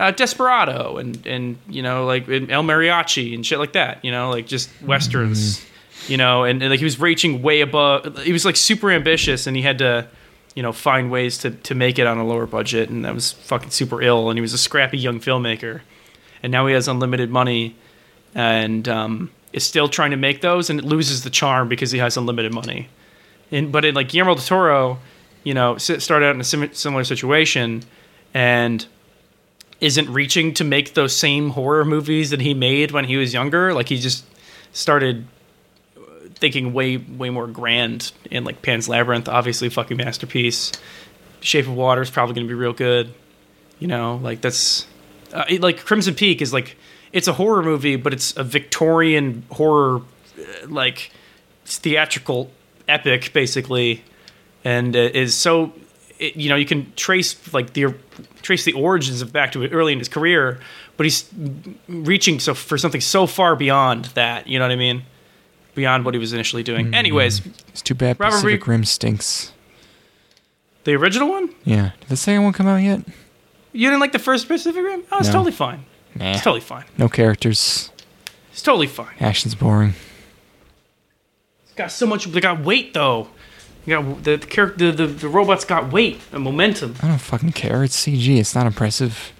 Uh, 0.00 0.10
Desperado 0.10 0.96
and 0.96 1.26
and 1.26 1.58
you 1.68 1.82
know 1.82 2.04
like 2.04 2.28
El 2.28 2.62
Mariachi 2.62 3.34
and 3.34 3.44
shit 3.44 3.58
like 3.58 3.72
that. 3.72 4.04
You 4.04 4.10
know, 4.10 4.30
like 4.30 4.46
just 4.46 4.70
westerns. 4.82 5.64
You 6.08 6.18
know, 6.18 6.44
and, 6.44 6.60
and 6.62 6.70
like 6.70 6.80
he 6.80 6.84
was 6.84 7.00
reaching 7.00 7.40
way 7.40 7.62
above. 7.62 8.18
He 8.24 8.32
was 8.32 8.44
like 8.44 8.56
super 8.56 8.90
ambitious, 8.90 9.46
and 9.46 9.56
he 9.56 9.62
had 9.62 9.78
to, 9.78 10.06
you 10.54 10.62
know, 10.62 10.72
find 10.72 11.10
ways 11.10 11.38
to 11.38 11.52
to 11.52 11.74
make 11.74 11.98
it 11.98 12.06
on 12.06 12.18
a 12.18 12.26
lower 12.26 12.46
budget, 12.46 12.90
and 12.90 13.04
that 13.04 13.14
was 13.14 13.32
fucking 13.32 13.70
super 13.70 14.02
ill. 14.02 14.28
And 14.28 14.36
he 14.36 14.42
was 14.42 14.52
a 14.52 14.58
scrappy 14.58 14.98
young 14.98 15.18
filmmaker, 15.18 15.80
and 16.42 16.52
now 16.52 16.66
he 16.66 16.74
has 16.74 16.88
unlimited 16.88 17.30
money, 17.30 17.76
and 18.34 18.86
um, 18.86 19.30
is 19.54 19.64
still 19.64 19.88
trying 19.88 20.10
to 20.10 20.18
make 20.18 20.42
those, 20.42 20.68
and 20.68 20.78
it 20.78 20.84
loses 20.84 21.24
the 21.24 21.30
charm 21.30 21.68
because 21.68 21.90
he 21.92 21.98
has 21.98 22.18
unlimited 22.18 22.52
money. 22.52 22.88
And 23.50 23.72
but 23.72 23.86
in 23.86 23.94
like 23.94 24.10
Guillermo 24.10 24.34
del 24.34 24.44
Toro, 24.44 24.98
you 25.42 25.54
know, 25.54 25.78
started 25.78 26.26
out 26.26 26.34
in 26.34 26.40
a 26.40 26.44
sim- 26.44 26.74
similar 26.74 27.04
situation 27.04 27.82
and 28.34 28.84
isn't 29.80 30.08
reaching 30.10 30.54
to 30.54 30.64
make 30.64 30.94
those 30.94 31.14
same 31.16 31.50
horror 31.50 31.84
movies 31.84 32.30
that 32.30 32.40
he 32.40 32.54
made 32.54 32.90
when 32.92 33.04
he 33.04 33.16
was 33.16 33.32
younger. 33.34 33.74
Like 33.74 33.88
he 33.88 33.98
just 33.98 34.24
started 34.72 35.26
thinking 36.36 36.72
way 36.72 36.96
way 36.96 37.30
more 37.30 37.46
grand 37.46 38.12
in 38.30 38.44
like 38.44 38.62
Pan's 38.62 38.88
Labyrinth, 38.88 39.28
obviously 39.28 39.68
fucking 39.68 39.96
masterpiece. 39.96 40.72
Shape 41.40 41.66
of 41.66 41.74
Water 41.74 42.02
is 42.02 42.10
probably 42.10 42.34
going 42.34 42.46
to 42.46 42.48
be 42.48 42.54
real 42.58 42.72
good. 42.72 43.12
You 43.78 43.88
know, 43.88 44.16
like 44.22 44.40
that's 44.40 44.86
uh, 45.32 45.44
it- 45.48 45.60
like 45.60 45.84
Crimson 45.84 46.14
Peak 46.14 46.40
is 46.42 46.52
like 46.52 46.76
it's 47.12 47.28
a 47.28 47.32
horror 47.34 47.62
movie, 47.62 47.96
but 47.96 48.12
it's 48.12 48.36
a 48.36 48.42
Victorian 48.44 49.44
horror 49.50 49.98
uh, 50.38 50.68
like 50.68 51.10
theatrical 51.66 52.50
epic 52.88 53.32
basically, 53.32 54.02
and 54.64 54.96
uh, 54.96 54.98
is 55.00 55.34
so 55.34 55.72
it, 56.18 56.36
you 56.36 56.48
know 56.48 56.56
you 56.56 56.66
can 56.66 56.92
trace 56.96 57.52
like 57.52 57.72
the 57.72 57.94
trace 58.42 58.64
the 58.64 58.72
origins 58.72 59.22
of 59.22 59.32
back 59.32 59.52
to 59.52 59.66
early 59.70 59.92
in 59.92 59.98
his 59.98 60.08
career, 60.08 60.60
but 60.96 61.04
he's 61.04 61.28
reaching 61.88 62.38
so 62.40 62.54
for 62.54 62.78
something 62.78 63.00
so 63.00 63.26
far 63.26 63.56
beyond 63.56 64.06
that. 64.14 64.46
You 64.46 64.58
know 64.58 64.64
what 64.64 64.72
I 64.72 64.76
mean? 64.76 65.02
Beyond 65.74 66.04
what 66.04 66.14
he 66.14 66.18
was 66.20 66.32
initially 66.32 66.62
doing. 66.62 66.86
Mm-hmm. 66.86 66.94
Anyways, 66.94 67.44
It's 67.68 67.82
too 67.82 67.94
bad 67.96 68.18
Robert 68.20 68.36
Pacific 68.36 68.66
Re- 68.66 68.74
Rim 68.74 68.84
stinks. 68.84 69.52
the 70.84 70.94
original 70.94 71.28
one. 71.28 71.52
Yeah. 71.64 71.90
Did 72.00 72.08
the 72.10 72.16
second 72.16 72.44
one 72.44 72.52
come 72.52 72.68
out 72.68 72.76
yet? 72.76 73.00
You 73.72 73.88
didn't 73.88 73.98
like 74.00 74.12
the 74.12 74.20
first 74.20 74.46
Pacific 74.46 74.80
Rim? 74.84 75.02
Oh, 75.10 75.18
it's 75.18 75.26
No. 75.28 75.32
totally 75.32 75.50
fine. 75.50 75.84
Nah. 76.14 76.30
It's 76.30 76.42
totally 76.42 76.60
fine. 76.60 76.84
No 76.96 77.08
characters. 77.08 77.90
It's 78.52 78.62
totally 78.62 78.86
fine. 78.86 79.14
Action's 79.18 79.56
boring. 79.56 79.94
It's 81.64 81.72
got 81.74 81.90
so 81.90 82.06
much. 82.06 82.26
They 82.26 82.40
got 82.40 82.60
weight 82.60 82.94
though. 82.94 83.28
You 83.86 84.02
got 84.02 84.24
the 84.24 84.36
the 84.36 84.46
character. 84.46 84.90
The, 84.92 85.06
the 85.06 85.12
the 85.12 85.28
robots 85.28 85.64
got 85.64 85.92
weight 85.92 86.20
and 86.32 86.42
momentum. 86.42 86.96
I 87.02 87.08
don't 87.08 87.18
fucking 87.20 87.52
care. 87.52 87.84
It's 87.84 88.06
CG. 88.06 88.38
It's 88.38 88.54
not 88.54 88.66
impressive. 88.66 89.32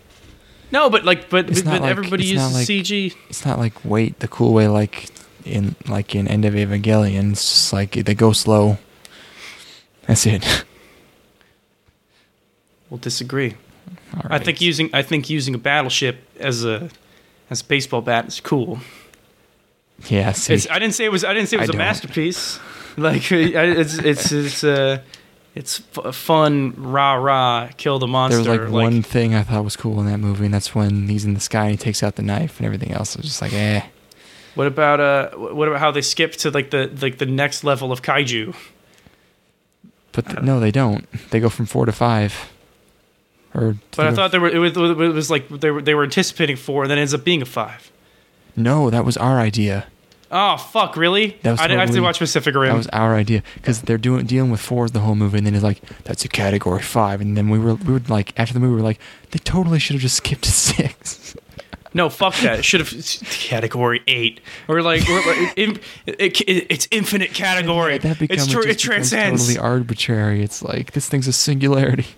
No, 0.71 0.91
but 0.91 1.05
like, 1.05 1.31
but, 1.31 1.47
but 1.47 1.65
like- 1.67 1.83
everybody 1.83 2.25
uses 2.25 2.53
like- 2.55 2.67
CG. 2.67 3.15
It's 3.29 3.45
not 3.47 3.59
like 3.59 3.85
wait 3.85 4.19
the 4.19 4.29
cool 4.29 4.53
way 4.53 4.69
like 4.69 5.09
in 5.45 5.77
like 5.89 6.15
in 6.15 6.27
End 6.29 6.45
of 6.45 6.55
Evangelion. 6.55 7.33
It's 7.33 7.49
just 7.49 7.73
like 7.73 7.93
they 7.93 8.15
go 8.15 8.33
slow. 8.33 8.79
That's 10.07 10.27
it. 10.27 10.65
We'll 12.91 12.99
disagree. 12.99 13.55
All 14.15 14.23
I 14.31 14.39
think 14.39 14.61
using 14.61 14.91
I 14.93 15.03
think 15.03 15.29
using 15.29 15.55
a 15.55 15.59
battleship 15.59 16.19
as 16.39 16.65
a 16.65 16.91
as 17.51 17.61
a 17.61 17.65
baseball 17.65 18.03
bat 18.03 18.27
is 18.29 18.39
cool. 18.41 18.79
Yeah. 20.09 20.33
I 20.49 20.79
didn't 20.79 20.93
say 20.95 21.05
it 21.05 21.11
was. 21.11 21.25
I 21.25 21.35
didn't 21.35 21.49
say 21.49 21.57
it 21.57 21.61
was 21.61 21.71
I 21.71 21.73
a 21.73 21.73
don't. 21.73 21.79
masterpiece. 21.79 22.61
Like 22.99 23.31
it's 23.33 23.95
it's 23.99 24.31
it's 24.33 24.63
uh, 24.65 25.01
it's 25.55 25.83
f- 25.97 26.15
fun 26.15 26.75
rah 26.77 27.15
rah 27.15 27.69
kill 27.77 27.99
the 27.99 28.07
monster. 28.07 28.43
there 28.43 28.61
was 28.63 28.71
like, 28.71 28.83
one 28.83 29.03
thing 29.03 29.35
I 29.35 29.43
thought 29.43 29.65
was 29.65 29.77
cool 29.77 29.99
in 30.01 30.07
that 30.07 30.19
movie, 30.19 30.45
and 30.45 30.55
that's 30.55 30.75
when 30.75 31.09
he's 31.09 31.25
in 31.25 31.35
the 31.35 31.41
sky 31.41 31.63
and 31.63 31.71
he 31.73 31.77
takes 31.77 32.03
out 32.03 32.17
the 32.17 32.23
knife, 32.23 32.59
and 32.59 32.67
everything 32.67 32.93
else 32.93 33.17
was 33.17 33.27
just 33.27 33.43
like, 33.43 33.53
eh. 33.53 33.83
What 34.55 34.69
about 34.69 35.01
uh? 35.01 35.31
What 35.37 35.67
about 35.67 35.81
how 35.81 35.91
they 35.91 36.03
skip 36.03 36.33
to 36.37 36.51
like 36.51 36.71
the 36.71 36.89
like 37.03 37.19
the 37.19 37.27
next 37.27 37.65
level 37.65 37.91
of 37.91 38.03
kaiju? 38.03 38.55
But 40.13 40.27
th- 40.27 40.43
no, 40.43 40.61
they 40.61 40.71
don't. 40.71 41.11
They 41.31 41.41
go 41.41 41.49
from 41.49 41.67
four 41.67 41.87
to 41.87 41.93
five. 41.93 42.53
Or 43.53 43.77
But 43.97 44.07
I 44.07 44.15
thought 44.15 44.31
they 44.33 44.39
were 44.39 44.49
it 44.49 44.59
was, 44.59 44.77
it 44.77 44.97
was 45.13 45.31
like 45.31 45.49
they 45.49 45.71
were 45.73 45.83
they 45.83 45.95
were 45.95 46.05
anticipating 46.05 46.57
four, 46.57 46.83
and 46.85 46.91
then 46.91 46.99
it 46.99 47.03
ends 47.03 47.15
up 47.15 47.25
being 47.25 47.43
a 47.43 47.47
five. 47.47 47.91
no, 48.57 48.91
that 48.91 49.05
was 49.05 49.17
our 49.17 49.41
idea. 49.41 49.87
Oh 50.37 50.57
fuck! 50.57 50.97
Really? 50.97 51.39
That 51.43 51.53
was 51.53 51.61
I, 51.61 51.69
didn't, 51.69 51.79
I 51.79 51.87
have 51.87 51.95
to 51.95 52.01
watch 52.01 52.19
Pacific 52.19 52.57
Rim. 52.57 52.71
That 52.73 52.77
was 52.77 52.89
our 52.89 53.15
idea 53.15 53.45
because 53.55 53.83
they're 53.83 53.97
doing 53.99 54.27
dealing 54.27 54.51
with 54.51 54.61
fours 54.61 54.91
the 54.91 54.99
whole 54.99 55.15
movie, 55.15 55.39
and 55.39 55.47
then 55.47 55.55
it's 55.55 55.63
like 55.63 55.81
that's 56.03 56.25
a 56.25 56.29
category 56.29 56.83
five, 56.83 57.21
and 57.21 57.37
then 57.37 57.51
we 57.51 57.59
were 57.61 57.75
we 57.77 57.93
would 57.93 58.11
like 58.11 58.37
after 58.37 58.53
the 58.53 58.59
movie 58.59 58.73
we 58.75 58.77
were 58.83 58.89
like 58.89 58.99
they 59.31 59.39
totally 59.39 59.79
should 59.79 59.95
have 59.95 60.03
just 60.03 60.17
skipped 60.17 60.43
to 60.43 60.51
six. 60.51 61.37
no, 61.95 62.09
fuck 62.11 62.35
that. 62.39 62.59
It 62.59 62.65
should 62.65 62.81
have 62.81 62.91
category 63.31 64.03
eight 64.09 64.41
or 64.67 64.83
like 64.83 65.03
or, 65.09 65.21
it, 65.57 65.81
it, 66.09 66.41
it- 66.41 66.67
it's 66.69 66.89
infinite 66.91 67.33
category. 67.33 67.99
that 67.99 68.19
becomes 68.19 68.43
it's 68.43 68.53
tr- 68.53 68.59
it 68.63 68.65
it 68.71 68.73
just 68.79 68.89
becomes 68.89 69.11
transcends. 69.11 69.47
totally 69.47 69.59
arbitrary. 69.65 70.43
It's 70.43 70.65
like 70.65 70.95
this 70.95 71.09
thing's 71.09 71.29
a 71.29 71.33
singularity. 71.33 72.07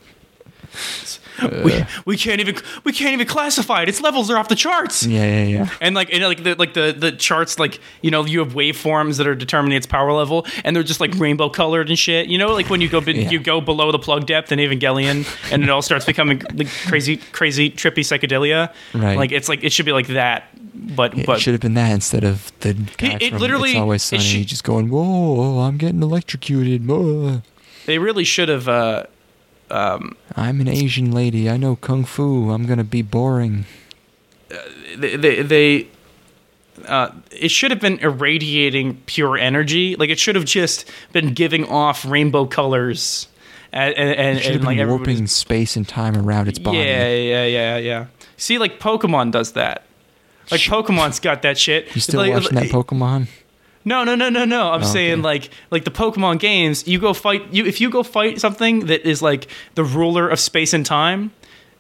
we, 1.65 1.85
we 2.05 2.17
can't 2.17 2.41
even 2.41 2.57
we 2.85 2.93
can't 2.93 3.13
even 3.13 3.27
classify 3.27 3.83
it. 3.83 3.89
Its 3.89 4.01
levels 4.01 4.31
are 4.31 4.37
off 4.39 4.49
the 4.49 4.55
charts. 4.55 5.05
Yeah, 5.07 5.25
yeah, 5.25 5.45
yeah. 5.45 5.69
And 5.81 5.95
like, 5.95 6.13
and 6.13 6.23
like 6.25 6.43
the 6.43 6.55
like 6.55 6.75
the 6.75 6.95
the 6.97 7.13
charts, 7.13 7.59
like 7.59 7.81
you 8.03 8.11
know, 8.11 8.25
you 8.25 8.39
have 8.41 8.55
waveforms 8.55 9.19
that 9.19 9.27
are 9.27 9.35
determining 9.35 9.77
its 9.77 9.87
power 9.87 10.13
level, 10.13 10.47
and 10.65 10.75
they're 10.75 10.83
just 10.83 11.01
like 11.01 11.15
rainbow 11.15 11.49
colored 11.49 11.89
and 11.89 11.99
shit. 11.99 12.27
You 12.29 12.39
know, 12.39 12.53
like 12.53 12.71
when 12.71 12.81
you 12.81 12.89
go 12.89 13.01
Yeah. 13.01 13.31
you 13.31 13.39
go 13.39 13.61
below 13.61 13.93
the 13.93 13.99
plug 13.99 14.27
depth 14.27 14.53
in 14.53 14.59
Evangelion, 14.59 15.27
and 15.53 15.63
it 15.63 15.69
all 15.71 15.83
starts 15.83 16.05
becoming 16.05 16.43
like 16.55 16.69
crazy, 16.87 17.19
crazy, 17.33 17.71
trippy 17.71 18.01
psychedelia. 18.01 18.73
Right. 18.95 19.17
Like 19.17 19.33
it's 19.33 19.49
like 19.49 19.63
it 19.65 19.73
should 19.73 19.87
be 19.87 19.93
like 19.93 20.09
that, 20.09 20.49
but 20.75 21.17
It 21.19 21.27
but 21.27 21.41
should 21.41 21.53
have 21.55 21.61
been 21.61 21.75
that 21.75 21.93
instead 21.93 22.25
of 22.25 22.53
the 22.61 22.75
guy 22.75 23.19
it 23.21 23.31
from 23.31 23.39
literally- 23.41 23.71
It's 23.73 23.79
Always 23.81 24.03
it 24.05 24.21
Sunny 24.21 24.23
should- 24.23 24.47
just 24.49 24.65
going, 24.65 24.89
"Whoa, 24.89 25.61
I'm 25.61 25.77
getting 25.77 26.03
electrocuted." 26.03 26.87
Whoa. 26.87 27.43
they 27.87 27.99
really 27.99 28.25
should 28.25 28.49
have. 28.49 28.69
uh 28.69 29.05
I'm 29.71 30.61
an 30.61 30.69
Asian 30.69 31.13
lady. 31.13 31.49
I 31.51 31.57
know 31.57 31.77
kung 31.77 32.05
fu. 32.05 32.51
I'm 32.51 32.67
gonna 32.67 32.85
be 32.85 33.03
boring. 33.03 33.67
they 34.97 35.17
they, 35.17 35.43
they 35.43 35.89
uh, 36.87 37.11
it 37.31 37.51
should 37.51 37.71
have 37.71 37.81
been 37.81 37.99
irradiating 37.99 39.03
pure 39.07 39.37
energy. 39.37 39.97
Like 39.97 40.11
it 40.11 40.19
should 40.19 40.35
have 40.37 40.45
just 40.45 40.89
been 41.13 41.35
giving 41.35 41.65
off 41.65 42.05
rainbow 42.05 42.47
colors, 42.47 43.29
and 43.73 43.95
and, 43.95 44.11
and, 44.11 44.39
It 44.39 44.43
should 44.43 44.57
and, 44.57 44.65
have 44.65 44.79
like 44.79 44.89
warping 44.89 45.27
space 45.27 45.77
and 45.77 45.87
time 45.87 46.17
around 46.17 46.49
its 46.49 46.59
body. 46.59 46.79
Yeah, 46.79 47.09
yeah, 47.15 47.45
yeah, 47.45 47.77
yeah. 47.79 48.07
See, 48.37 48.59
like 48.59 48.79
Pokemon 48.79 49.33
does 49.33 49.53
that. 49.53 49.83
Like 50.51 50.61
Pokemon's 50.61 51.19
got 51.19 51.43
that 51.43 51.59
shit. 51.59 51.93
You 51.95 52.01
still 52.01 52.21
Like- 52.21 52.33
watching 52.33 52.55
that 52.55 52.67
Pokemon? 52.67 53.27
No, 53.87 54.05
no, 54.05 54.15
no, 54.17 54.29
no, 54.29 54.45
no. 54.45 54.73
I'm 54.73 54.83
Oh, 54.83 54.87
saying 54.87 55.23
like 55.23 55.49
like 55.71 55.85
the 55.85 55.91
Pokemon 55.91 56.41
games. 56.41 56.87
You 56.87 56.99
go 56.99 57.15
fight 57.15 57.43
you 57.55 57.65
if 57.65 57.81
you 57.81 57.89
go 57.89 58.03
fight 58.03 58.41
something 58.41 58.87
that 58.87 59.09
is 59.09 59.23
like 59.23 59.47
the 59.77 59.85
ruler 59.85 60.29
of 60.29 60.39
space 60.41 60.75
and 60.75 60.85
time. 60.85 61.31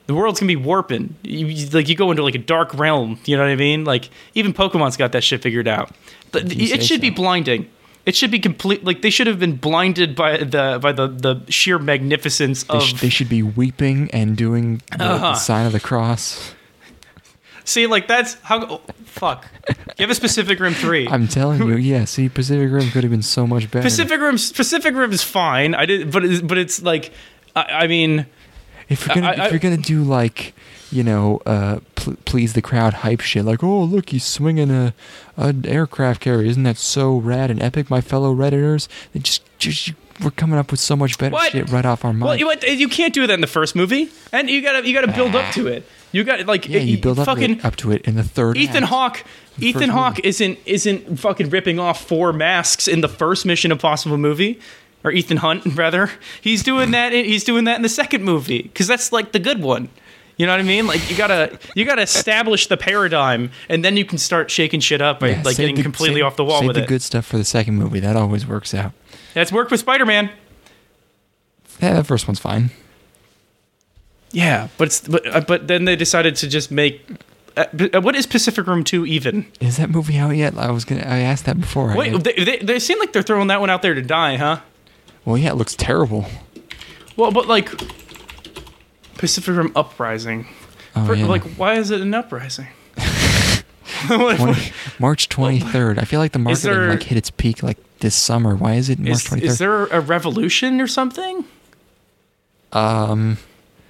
The 0.06 0.14
world's 0.14 0.38
gonna 0.38 0.46
be 0.48 0.54
warping. 0.56 1.16
You, 1.24 1.66
like 1.70 1.88
you 1.88 1.96
go 1.96 2.12
into 2.12 2.22
like 2.22 2.36
a 2.36 2.44
dark 2.54 2.72
realm. 2.74 3.18
You 3.24 3.36
know 3.36 3.42
what 3.42 3.50
I 3.50 3.56
mean? 3.56 3.84
Like 3.84 4.08
even 4.34 4.54
Pokemon's 4.54 4.96
got 4.96 5.10
that 5.12 5.24
shit 5.24 5.42
figured 5.42 5.66
out. 5.68 5.90
The- 6.30 6.46
If 6.46 6.54
you 6.54 6.74
it 6.74 6.84
should 6.84 7.00
be 7.00 7.10
blinding. 7.10 7.68
It 8.06 8.14
should 8.14 8.30
be 8.30 8.38
complete. 8.38 8.84
Like 8.84 9.02
they 9.02 9.10
should 9.10 9.26
have 9.26 9.40
been 9.40 9.56
blinded 9.56 10.14
by 10.14 10.36
the 10.36 10.78
by 10.80 10.92
the 10.92 11.08
the 11.08 11.40
sheer 11.50 11.80
magnificence 11.80 12.62
They, 12.62 12.74
of. 12.76 12.82
sh- 12.84 13.00
they 13.00 13.08
should 13.08 13.28
be 13.28 13.42
weeping 13.42 14.08
and 14.12 14.36
doing 14.36 14.80
the, 14.96 15.02
Uh-huh. 15.04 15.32
the 15.32 15.34
sign 15.34 15.66
of 15.66 15.72
the 15.72 15.80
cross. 15.80 16.54
See, 17.66 17.86
like 17.86 18.06
that's 18.08 18.34
how. 18.42 18.64
Oh, 18.66 18.80
fuck. 19.04 19.44
have 19.98 20.10
a 20.10 20.14
Pacific 20.14 20.58
Rim 20.60 20.72
three. 20.72 21.06
I'm 21.08 21.26
telling 21.28 21.66
you, 21.66 21.76
yeah. 21.76 22.04
See, 22.04 22.28
Pacific 22.28 22.70
Rim 22.72 22.90
could 22.90 23.02
have 23.04 23.10
been 23.10 23.22
so 23.22 23.46
much 23.46 23.70
better. 23.70 23.82
Pacific 23.82 24.20
Rim. 24.20 24.36
Pacific 24.36 24.94
Rim 24.94 25.12
is 25.12 25.22
fine. 25.22 25.74
I 25.74 25.84
did, 25.84 26.10
but 26.12 26.24
it's, 26.24 26.40
but 26.40 26.58
it's 26.58 26.80
like, 26.82 27.12
I, 27.56 27.62
I 27.62 27.86
mean, 27.88 28.26
if 28.88 29.04
you're 29.06 29.14
gonna 29.16 29.26
I- 29.26 29.32
I- 29.32 29.44
if 29.46 29.50
you're 29.52 29.58
gonna 29.58 29.76
do 29.76 30.04
like, 30.04 30.54
you 30.92 31.02
know, 31.02 31.42
uh, 31.44 31.80
pl- 31.96 32.16
please 32.24 32.52
the 32.52 32.62
crowd 32.62 32.94
hype 32.94 33.20
shit, 33.20 33.44
like, 33.44 33.64
oh 33.64 33.82
look, 33.82 34.10
he's 34.10 34.24
swinging 34.24 34.70
a 34.70 34.94
an 35.36 35.66
aircraft 35.66 36.20
carrier. 36.20 36.46
Isn't 36.48 36.62
that 36.62 36.76
so 36.76 37.16
rad 37.16 37.50
and 37.50 37.60
epic, 37.60 37.90
my 37.90 38.00
fellow 38.00 38.32
redditors? 38.32 38.86
They 39.12 39.18
just 39.20 39.42
just 39.58 39.92
we're 40.22 40.30
coming 40.30 40.58
up 40.58 40.70
with 40.70 40.80
so 40.80 40.94
much 40.96 41.18
better 41.18 41.32
What? 41.32 41.52
shit 41.52 41.68
right 41.70 41.84
off 41.84 42.04
our 42.04 42.12
mind. 42.12 42.22
well, 42.22 42.56
you, 42.56 42.70
you 42.70 42.88
can't 42.88 43.12
do 43.12 43.26
that 43.26 43.34
in 43.34 43.40
the 43.42 43.46
first 43.46 43.74
movie, 43.76 44.08
and 44.32 44.48
you 44.48 44.62
gotta 44.62 44.86
you 44.86 44.94
gotta 44.94 45.12
build 45.12 45.34
up 45.34 45.52
to 45.54 45.66
it. 45.66 45.84
You 46.16 46.24
got 46.24 46.46
like 46.46 46.66
yeah, 46.66 46.80
you 46.80 46.96
build 46.96 47.18
up, 47.18 47.26
fucking 47.26 47.58
it, 47.58 47.64
up 47.64 47.76
to 47.76 47.92
it 47.92 48.00
in 48.06 48.14
the 48.16 48.24
third. 48.24 48.56
Ethan. 48.56 48.84
Hawke. 48.84 49.22
Ethan 49.60 49.90
Hawke 49.90 50.18
isn't 50.24 50.58
isn't 50.64 51.18
fucking 51.18 51.50
ripping 51.50 51.78
off 51.78 52.02
four 52.06 52.32
masks 52.32 52.88
in 52.88 53.02
the 53.02 53.08
first 53.08 53.44
Mission 53.44 53.70
Impossible 53.70 54.16
movie, 54.16 54.58
or 55.04 55.10
Ethan 55.12 55.36
Hunt 55.36 55.62
rather. 55.76 56.10
He's 56.40 56.62
doing 56.62 56.92
that. 56.92 57.12
In, 57.12 57.26
he's 57.26 57.44
doing 57.44 57.64
that 57.64 57.76
in 57.76 57.82
the 57.82 57.90
second 57.90 58.24
movie 58.24 58.62
because 58.62 58.86
that's 58.86 59.12
like 59.12 59.32
the 59.32 59.38
good 59.38 59.60
one. 59.60 59.90
You 60.38 60.46
know 60.46 60.52
what 60.54 60.60
I 60.60 60.64
mean? 60.64 60.86
Like 60.86 61.10
you 61.10 61.18
gotta 61.18 61.58
you 61.74 61.84
gotta 61.84 62.00
establish 62.02 62.66
the 62.68 62.78
paradigm, 62.78 63.50
and 63.68 63.84
then 63.84 63.98
you 63.98 64.06
can 64.06 64.16
start 64.16 64.50
shaking 64.50 64.80
shit 64.80 65.02
up 65.02 65.20
by 65.20 65.32
Yeah, 65.32 65.42
like 65.44 65.58
getting 65.58 65.74
the- 65.74 65.82
completely 65.82 66.20
save- 66.20 66.24
off 66.26 66.36
the 66.36 66.44
wall 66.46 66.60
save 66.60 66.68
with 66.68 66.76
the 66.76 66.82
it. 66.84 66.88
good 66.88 67.02
stuff 67.02 67.26
for 67.26 67.36
the 67.36 67.44
second 67.44 67.74
movie. 67.76 68.00
That 68.00 68.16
always 68.16 68.46
works 68.46 68.72
out. 68.72 68.92
That's 69.34 69.52
worked 69.52 69.70
with 69.70 69.80
Spider 69.80 70.06
Man. 70.06 70.30
Yeah, 71.82 71.92
that 71.94 72.06
first 72.06 72.26
one's 72.26 72.38
fine. 72.40 72.70
Yeah, 74.32 74.68
but 74.76 74.88
it's 74.88 75.00
but 75.00 75.26
uh, 75.26 75.40
but 75.40 75.68
then 75.68 75.84
they 75.84 75.96
decided 75.96 76.36
to 76.36 76.48
just 76.48 76.70
make. 76.70 77.00
Uh, 77.56 77.64
uh, 77.94 78.00
what 78.02 78.14
is 78.14 78.26
Pacific 78.26 78.66
Rim 78.66 78.84
Two 78.84 79.06
even? 79.06 79.46
Is 79.60 79.78
that 79.78 79.88
movie 79.88 80.18
out 80.18 80.30
yet? 80.36 80.56
I 80.58 80.70
was 80.70 80.84
gonna. 80.84 81.02
I 81.02 81.18
asked 81.20 81.46
that 81.46 81.58
before. 81.60 81.96
Wait, 81.96 82.22
they, 82.22 82.32
they, 82.44 82.58
they 82.58 82.78
seem 82.78 82.98
like 82.98 83.12
they're 83.12 83.22
throwing 83.22 83.48
that 83.48 83.60
one 83.60 83.70
out 83.70 83.82
there 83.82 83.94
to 83.94 84.02
die, 84.02 84.36
huh? 84.36 84.60
well, 85.24 85.38
yeah, 85.38 85.50
it 85.50 85.54
looks 85.56 85.74
terrible. 85.74 86.26
Well, 87.16 87.30
but 87.32 87.46
like 87.46 87.70
Pacific 89.16 89.56
Rim 89.56 89.72
Uprising. 89.74 90.46
Oh, 90.94 91.06
For- 91.06 91.14
yeah. 91.14 91.26
Like, 91.26 91.42
why 91.56 91.74
is 91.74 91.90
it 91.90 92.00
an 92.00 92.12
uprising? 92.14 92.68
20 94.06 94.72
March 94.98 95.28
twenty 95.28 95.60
third. 95.60 95.98
I 95.98 96.04
feel 96.04 96.20
like 96.20 96.32
the 96.32 96.38
marketing 96.38 96.70
there- 96.70 96.90
like 96.90 97.02
hit 97.02 97.16
its 97.16 97.30
peak 97.30 97.62
like 97.62 97.78
this 98.00 98.14
summer. 98.14 98.54
Why 98.54 98.74
is 98.74 98.90
it 98.90 98.98
March 98.98 99.12
is, 99.12 99.24
twenty 99.24 99.46
is 99.46 99.58
there 99.58 99.86
a 99.86 100.00
revolution 100.00 100.80
or 100.80 100.86
something? 100.86 101.44
Um, 102.72 103.38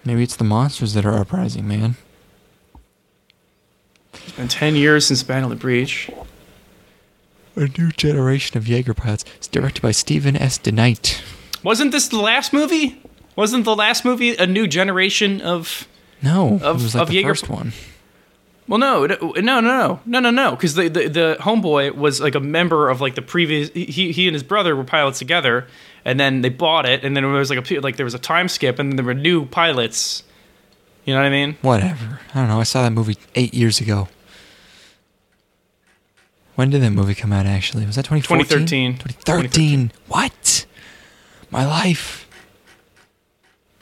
maybe 0.07 0.23
it's 0.23 0.37
the 0.37 0.45
monsters 0.45 0.95
that 0.95 1.05
are 1.05 1.15
uprising, 1.19 1.67
man. 1.69 1.97
It's 4.15 4.33
been 4.33 4.49
10 4.49 4.77
years 4.77 5.07
since 5.07 5.23
Battle 5.23 5.51
of 5.53 5.59
the 5.59 5.61
Breach. 5.61 6.11
A 7.57 7.69
new 7.79 7.91
generation 7.91 8.57
of 8.59 8.69
Jaeger 8.69 8.95
pilots. 8.95 9.25
It's 9.37 9.49
directed 9.49 9.83
by 9.83 9.91
Steven 9.91 10.37
S. 10.37 10.59
DeKnight. 10.59 11.23
Wasn't 11.63 11.91
this 11.93 12.09
the 12.09 12.19
last 12.21 12.53
movie? 12.53 13.01
Wasn't 13.35 13.65
the 13.65 13.75
last 13.75 14.05
movie 14.05 14.37
a 14.37 14.47
new 14.47 14.67
generation 14.67 15.41
of. 15.41 15.89
No, 16.23 16.59
Of- 16.63 16.81
it 16.81 16.83
was 16.83 16.95
like 16.95 17.03
of 17.03 17.09
the 17.09 17.15
Jaeger- 17.15 17.29
first 17.29 17.49
one. 17.49 17.73
Well, 18.69 18.79
no, 18.81 19.07
no, 19.07 19.17
no, 19.37 19.61
no, 19.61 20.01
no, 20.05 20.19
no, 20.21 20.31
no, 20.31 20.51
because 20.51 20.75
the, 20.75 20.89
the 20.89 21.09
the 21.09 21.37
homeboy 21.41 21.95
was 21.95 22.21
like 22.21 22.35
a 22.35 22.41
member 22.41 22.89
of 22.91 23.01
like 23.01 23.15
the 23.15 23.23
previous. 23.23 23.71
He 23.71 24.11
he 24.13 24.27
and 24.27 24.35
his 24.35 24.43
brother 24.43 24.75
were 24.75 24.83
pilots 24.83 25.21
together, 25.21 25.69
and 26.07 26.19
then 26.19 26.41
they 26.41 26.49
bought 26.49 26.87
it, 26.87 27.05
and 27.05 27.15
then 27.15 27.23
there 27.25 27.31
was 27.33 27.51
like 27.51 27.71
a 27.71 27.81
like 27.81 27.97
there 27.97 28.05
was 28.05 28.15
a 28.15 28.19
time 28.19 28.49
skip, 28.49 28.79
and 28.79 28.91
then 28.91 28.97
there 28.97 29.05
were 29.05 29.13
new 29.13 29.45
pilots. 29.45 30.23
You 31.05 31.13
know 31.15 31.21
what 31.21 31.27
I 31.27 31.31
mean? 31.31 31.59
Whatever. 31.63 32.21
I 32.35 32.39
don't 32.39 32.49
know. 32.49 32.59
I 32.61 32.63
saw 32.65 32.83
that 32.83 32.93
movie 32.93 33.17
eight 33.35 33.53
years 33.53 33.81
ago. 33.81 34.09
When 36.55 36.71
did 36.71 36.81
that 36.83 36.91
movie 36.91 37.15
come 37.15 37.33
out? 37.33 37.45
Actually, 37.47 37.85
was 37.87 37.97
that 37.97 38.07
2014? 38.07 38.95
2013. 38.97 38.99
2013. 38.99 39.93
What? 40.09 40.67
My 41.51 41.67
life. 41.67 42.23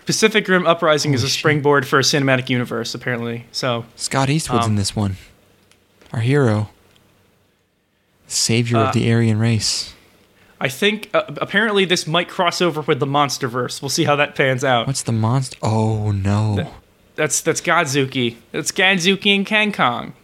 Pacific 0.06 0.46
Rim 0.48 0.66
Uprising 0.66 1.14
is 1.14 1.20
Holy 1.20 1.28
a 1.28 1.30
shit. 1.30 1.38
springboard 1.38 1.86
for 1.86 1.98
a 1.98 2.02
cinematic 2.02 2.50
universe, 2.50 2.94
apparently. 2.94 3.46
So 3.52 3.86
Scott 3.96 4.28
Eastwood's 4.28 4.66
Um, 4.66 4.72
in 4.72 4.76
this 4.76 4.94
one. 4.96 5.16
Our 6.12 6.20
hero. 6.20 6.68
Savior 8.26 8.76
Uh, 8.78 8.88
of 8.88 8.92
the 8.94 9.10
Aryan 9.10 9.38
race. 9.38 9.93
I 10.60 10.68
think 10.68 11.10
uh, 11.12 11.24
apparently 11.40 11.84
this 11.84 12.06
might 12.06 12.28
cross 12.28 12.60
over 12.62 12.80
with 12.80 13.00
the 13.00 13.06
MonsterVerse. 13.06 13.82
We'll 13.82 13.88
see 13.88 14.04
how 14.04 14.16
that 14.16 14.34
pans 14.34 14.64
out. 14.64 14.86
What's 14.86 15.02
the 15.02 15.12
monster? 15.12 15.58
Oh 15.62 16.10
no. 16.10 16.70
That's 17.16 17.40
that's 17.40 17.60
Godzuki. 17.60 18.36
That's 18.52 18.72
Godzuki 18.72 19.34
and 19.36 19.44
Kang 19.46 19.72
Kong. 19.72 20.14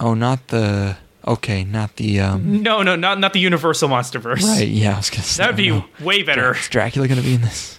Oh, 0.00 0.14
not 0.14 0.48
the. 0.48 0.96
Okay, 1.26 1.64
not 1.64 1.96
the. 1.96 2.20
um 2.20 2.62
No, 2.62 2.82
no, 2.82 2.96
not 2.96 3.18
not 3.18 3.32
the 3.32 3.40
Universal 3.40 3.88
MonsterVerse. 3.88 4.42
Right, 4.42 4.68
yeah, 4.68 4.94
I 4.94 4.96
was 4.96 5.10
gonna 5.10 5.22
say. 5.22 5.42
That'd 5.42 5.56
be 5.56 5.84
way 6.02 6.22
better. 6.22 6.54
Is 6.54 6.68
Dracula 6.68 7.06
gonna 7.08 7.22
be 7.22 7.34
in 7.34 7.42
this? 7.42 7.78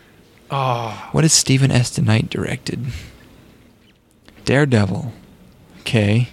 Oh, 0.51 1.09
What 1.11 1.23
is 1.23 1.31
Steven 1.33 1.71
S. 1.71 1.91
DeKnight 1.97 2.29
directed? 2.29 2.85
Daredevil. 4.45 5.11
Okay. 5.81 6.29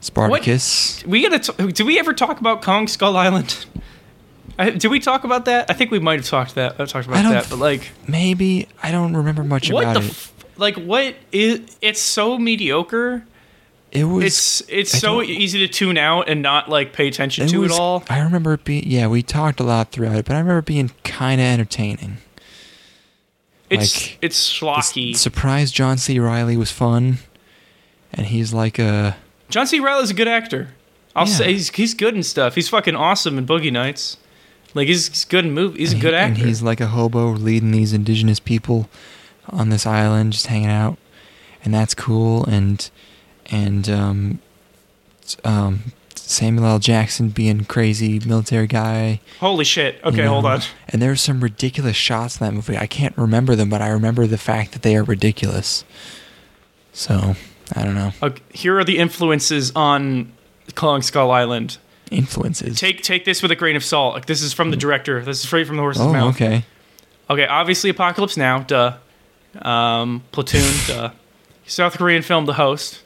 Spartacus. 0.00 1.04
we 1.06 1.28
gotta. 1.28 1.52
T- 1.52 1.72
did 1.72 1.86
we 1.86 1.98
ever 1.98 2.12
talk 2.14 2.40
about 2.40 2.62
Kong 2.62 2.88
Skull 2.88 3.16
Island? 3.16 3.66
I, 4.60 4.70
did 4.70 4.88
we 4.88 5.00
talk 5.00 5.24
about 5.24 5.46
that? 5.46 5.70
I 5.70 5.74
think 5.74 5.90
we 5.90 5.98
might 5.98 6.18
have 6.20 6.26
talked 6.28 6.54
that. 6.56 6.78
uh, 6.80 6.86
talked 6.86 7.06
about 7.08 7.22
that, 7.24 7.48
but 7.48 7.58
like, 7.58 7.90
Maybe 8.06 8.68
I 8.82 8.90
don't 8.92 9.16
remember 9.16 9.42
much 9.42 9.70
what 9.70 9.84
about 9.84 9.94
the 9.94 10.00
it. 10.00 10.10
f- 10.10 10.34
like? 10.56 10.76
What 10.76 11.14
is? 11.32 11.76
It's 11.80 12.00
so 12.00 12.36
mediocre. 12.38 13.24
it 13.90 14.04
was. 14.04 14.24
It's 14.24 14.62
it's 14.68 14.94
I 14.94 14.98
so 14.98 15.22
easy 15.22 15.60
to 15.66 15.68
tune 15.72 15.96
out 15.96 16.28
and 16.28 16.42
not 16.42 16.68
like 16.68 16.92
pay 16.92 17.08
attention 17.08 17.46
to 17.48 17.60
was- 17.60 17.72
it 17.72 17.78
all. 17.80 18.04
I 18.10 18.20
remember 18.20 18.52
it 18.54 18.64
being. 18.64 18.84
Yeah, 18.86 19.06
we 19.08 19.22
talked 19.22 19.60
a 19.60 19.64
lot 19.64 19.92
throughout 19.92 20.16
it, 20.16 20.24
but 20.26 20.34
I 20.36 20.38
remember 20.40 20.58
it 20.58 20.66
being 20.66 20.90
kind 21.04 21.40
of 21.40 21.46
entertaining. 21.46 22.18
It's 23.70 23.96
like, 24.10 24.18
it's 24.20 24.52
schlocky. 24.52 25.14
surprise 25.16 25.70
John 25.70 25.96
C. 25.96 26.18
Reilly 26.18 26.56
was 26.56 26.72
fun, 26.72 27.18
and 28.12 28.26
he's 28.26 28.52
like 28.52 28.78
a. 28.78 29.16
John 29.48 29.66
C. 29.66 29.80
Reilly's 29.80 30.10
a 30.10 30.14
good 30.14 30.28
actor. 30.28 30.68
I'll 31.14 31.26
Yeah. 31.26 31.34
say 31.34 31.52
he's 31.52 31.70
he's 31.70 31.94
good 31.94 32.14
and 32.14 32.26
stuff. 32.26 32.54
He's 32.56 32.68
fucking 32.68 32.96
awesome 32.96 33.38
in 33.38 33.46
Boogie 33.46 33.72
Nights. 33.72 34.16
Like 34.74 34.88
he's, 34.88 35.08
he's 35.08 35.24
good 35.24 35.44
in 35.44 35.52
movie. 35.52 35.80
He's 35.80 35.92
a 35.92 35.98
good 35.98 36.14
actor. 36.14 36.40
And 36.40 36.48
he's 36.48 36.62
like 36.62 36.80
a 36.80 36.88
hobo 36.88 37.30
leading 37.32 37.72
these 37.72 37.92
indigenous 37.92 38.40
people 38.40 38.88
on 39.48 39.70
this 39.70 39.86
island, 39.86 40.32
just 40.32 40.46
hanging 40.46 40.70
out, 40.70 40.96
and 41.64 41.74
that's 41.74 41.94
cool. 41.94 42.44
And 42.44 42.88
and 43.46 43.88
um, 43.88 44.38
um, 45.44 45.92
Samuel 46.14 46.66
L. 46.66 46.78
Jackson 46.78 47.30
being 47.30 47.64
crazy 47.64 48.20
military 48.20 48.68
guy. 48.68 49.20
Holy 49.40 49.64
shit. 49.64 49.96
you 49.96 50.10
Okay, 50.10 50.24
hold 50.24 50.46
on. 50.46 50.60
And 50.88 51.02
there's 51.02 51.20
some 51.20 51.40
ridiculous 51.40 51.96
shots 51.96 52.40
in 52.40 52.46
that 52.46 52.52
movie. 52.54 52.76
I 52.76 52.86
can't 52.86 53.16
remember 53.16 53.56
them, 53.56 53.68
but 53.68 53.82
I 53.82 53.88
remember 53.88 54.26
the 54.26 54.38
fact 54.38 54.72
that 54.72 54.82
they 54.82 54.96
are 54.96 55.02
ridiculous. 55.02 55.84
So 56.92 57.34
I 57.74 57.84
don't 57.84 57.94
know 57.94 58.12
Okay, 58.22 58.42
here 58.52 58.78
are 58.78 58.84
the 58.84 58.98
influences 58.98 59.72
on 59.74 60.32
Kong 60.74 61.02
Skull 61.02 61.30
Island. 61.30 61.78
Influences. 62.10 62.78
Take 62.78 63.02
take 63.02 63.24
this 63.24 63.42
with 63.42 63.50
a 63.50 63.56
grain 63.56 63.76
of 63.76 63.84
salt. 63.84 64.14
Like 64.14 64.26
this 64.26 64.42
is 64.42 64.52
from 64.52 64.70
the 64.70 64.76
director. 64.76 65.22
This 65.22 65.38
is 65.38 65.42
straight 65.44 65.66
from 65.66 65.76
the 65.76 65.82
horse's 65.82 66.02
oh, 66.02 66.12
mouth. 66.12 66.34
okay. 66.34 66.64
Okay, 67.28 67.46
obviously 67.46 67.90
Apocalypse 67.90 68.36
Now, 68.36 68.60
duh. 68.60 68.96
Um, 69.62 70.22
Platoon, 70.32 70.74
duh. 70.86 71.10
South 71.66 71.96
Korean 71.96 72.22
film 72.22 72.46
The 72.46 72.54
Host. 72.54 73.02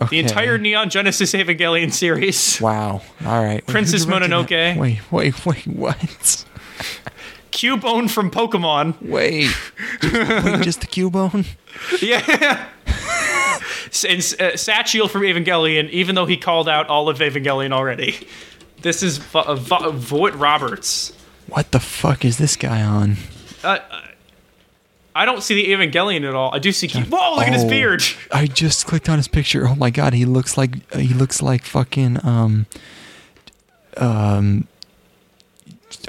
okay. 0.00 0.08
The 0.08 0.18
entire 0.20 0.58
Neon 0.58 0.88
Genesis 0.88 1.32
Evangelion 1.32 1.92
series. 1.92 2.60
Wow. 2.60 3.02
All 3.24 3.42
right. 3.42 3.54
Wait, 3.54 3.66
Princess 3.66 4.04
directed 4.04 4.30
that? 4.30 4.48
Mononoke. 4.48 4.78
Wait, 4.78 5.12
wait, 5.12 5.46
wait. 5.46 5.66
What? 5.66 6.44
Cubone 7.50 8.08
from 8.08 8.30
Pokemon. 8.30 9.00
Wait. 9.02 9.50
wait, 10.02 10.62
just 10.62 10.82
the 10.82 10.86
Cubone? 10.86 11.46
Yeah. 12.00 12.68
And 14.08 14.18
uh, 14.20 14.54
Sachiel 14.56 15.08
from 15.10 15.22
Evangelion, 15.22 15.88
even 15.90 16.14
though 16.14 16.26
he 16.26 16.36
called 16.36 16.68
out 16.68 16.88
all 16.88 17.08
of 17.08 17.18
Evangelion 17.18 17.72
already. 17.72 18.26
This 18.82 19.02
is 19.02 19.18
Vo- 19.18 19.40
uh, 19.40 19.54
Vo- 19.56 19.90
Vogt-Roberts. 19.92 21.12
What 21.48 21.72
the 21.72 21.80
fuck 21.80 22.24
is 22.24 22.38
this 22.38 22.56
guy 22.56 22.82
on? 22.82 23.16
Uh, 23.64 23.78
I 25.14 25.24
don't 25.24 25.42
see 25.42 25.54
the 25.54 25.72
Evangelion 25.72 26.28
at 26.28 26.34
all. 26.34 26.54
I 26.54 26.58
do 26.58 26.72
see. 26.72 26.88
Cu- 26.88 27.00
Whoa! 27.04 27.36
Look 27.36 27.46
at 27.46 27.52
his 27.54 27.64
Oh, 27.64 27.68
beard. 27.68 28.02
I 28.30 28.46
just 28.46 28.86
clicked 28.86 29.08
on 29.08 29.16
his 29.16 29.28
picture. 29.28 29.66
Oh 29.66 29.74
my 29.74 29.88
god, 29.90 30.12
he 30.12 30.24
looks 30.26 30.58
like 30.58 30.74
uh, 30.94 30.98
he 30.98 31.14
looks 31.14 31.40
like 31.40 31.64
fucking 31.64 32.18
um 32.24 32.66
um 33.96 34.66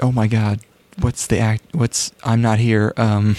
Oh 0.02 0.12
my 0.12 0.26
god. 0.26 0.60
What's 1.00 1.26
the 1.26 1.38
act 1.38 1.62
what's 1.72 2.12
I'm 2.24 2.42
not 2.42 2.58
here. 2.58 2.92
Um 2.96 3.36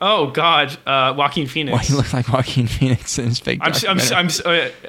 Oh 0.00 0.30
God, 0.30 0.76
uh, 0.86 1.14
Joaquin 1.16 1.44
why 1.44 1.52
Phoenix. 1.52 1.88
he 1.88 1.94
looks 1.94 2.12
like 2.12 2.28
Joaquin 2.28 2.66
Phoenix 2.66 3.18
in 3.18 3.26
his 3.26 3.38
fake 3.38 3.60
I'm, 3.62 3.72
I'm. 3.88 4.00
I'm, 4.14 4.28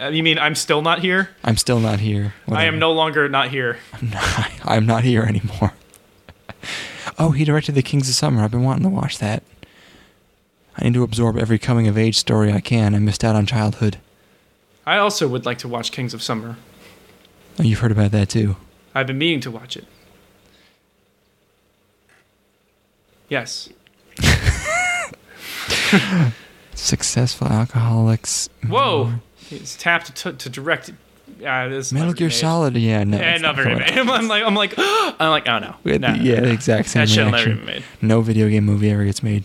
uh, 0.02 0.08
you 0.08 0.24
mean 0.24 0.40
I'm 0.40 0.56
still 0.56 0.82
not 0.82 1.00
here? 1.00 1.30
I'm 1.44 1.58
still 1.58 1.80
not 1.80 2.00
here. 2.00 2.34
I 2.50 2.66
am 2.66 2.80
no 2.80 2.92
longer 2.92 3.30
not 3.30 3.50
here. 3.50 3.78
I'm 4.64 4.86
not 4.86 5.04
here 5.04 5.24
anymore. 5.24 5.74
Oh, 7.20 7.32
he 7.32 7.44
directed 7.46 7.76
The 7.76 7.84
Kings 7.84 8.10
of 8.10 8.16
Summer. 8.16 8.44
I've 8.44 8.52
been 8.52 8.64
wanting 8.64 8.84
to 8.84 8.90
watch 8.90 9.20
that. 9.20 9.44
I 10.78 10.86
need 10.86 10.96
to 10.96 11.04
absorb 11.04 11.38
every 11.38 11.60
coming 11.60 11.88
of 11.88 11.98
age 11.98 12.18
story 12.18 12.52
I 12.52 12.60
can. 12.60 12.96
I 12.96 13.00
missed 13.00 13.24
out 13.24 13.36
on 13.36 13.46
childhood. 13.46 13.98
I 14.86 14.98
also 14.98 15.28
would 15.28 15.46
like 15.46 15.60
to 15.60 15.68
watch 15.68 15.92
Kings 15.92 16.14
of 16.14 16.24
Summer. 16.24 16.58
Oh, 17.60 17.64
you've 17.64 17.80
heard 17.80 17.92
about 17.92 18.12
that 18.12 18.30
too. 18.30 18.56
I've 18.96 19.08
been 19.08 19.18
meaning 19.18 19.42
to 19.42 19.52
watch 19.52 19.78
it. 19.78 19.86
Yes. 23.30 23.70
Successful 26.76 27.48
alcoholics. 27.48 28.50
Whoa! 28.68 29.14
He's 29.38 29.76
tapped 29.76 30.16
to, 30.16 30.34
to 30.34 30.50
direct. 30.50 30.92
Uh, 31.46 31.68
this 31.68 31.92
Metal 31.92 32.14
Gear. 32.14 32.30
Solid. 32.30 32.76
Yeah, 32.76 33.04
no. 33.04 33.18
Yeah, 33.18 33.38
never 33.38 33.64
made. 33.66 33.82
I'm 33.92 34.28
like, 34.28 34.44
I'm 34.44 34.56
like, 34.56 34.74
I'm 34.78 35.30
like, 35.30 35.48
oh 35.48 35.60
no. 35.60 35.76
No, 35.84 36.14
yeah, 36.14 36.40
no. 36.40 36.48
the 36.48 36.52
exact 36.52 36.90
same 36.90 37.06
That 37.06 37.32
never 37.32 37.56
be 37.56 37.66
made. 37.66 37.84
No 38.02 38.22
video 38.22 38.50
game 38.50 38.66
movie 38.66 38.90
ever 38.90 39.06
gets 39.06 39.24
made. 39.24 39.44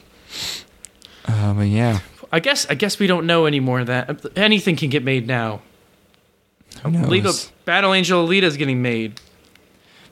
Uh, 1.26 1.52
but 1.54 1.62
yeah, 1.62 2.00
I 2.32 2.40
guess 2.40 2.66
I 2.70 2.74
guess 2.74 2.98
we 2.98 3.06
don't 3.06 3.26
know 3.26 3.46
anymore 3.46 3.84
that 3.84 4.36
anything 4.36 4.76
can 4.76 4.90
get 4.90 5.04
made 5.04 5.26
now. 5.26 5.60
who 6.82 6.90
knows? 6.90 7.08
Alita, 7.08 7.50
Battle 7.64 7.94
Angel 7.94 8.26
Alita 8.26 8.44
is 8.44 8.56
getting 8.56 8.82
made. 8.82 9.20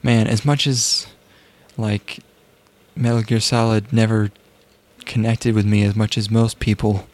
Man, 0.03 0.27
as 0.27 0.45
much 0.45 0.67
as 0.67 1.07
like 1.77 2.21
Metal 2.95 3.23
Gear 3.23 3.41
Solid 3.41 3.93
never 3.93 4.31
connected 5.07 5.55
with 5.55 5.65
me 5.65 5.83
as 5.85 5.97
much 5.97 6.19
as 6.19 6.31
most 6.31 6.61
people, 6.61 7.07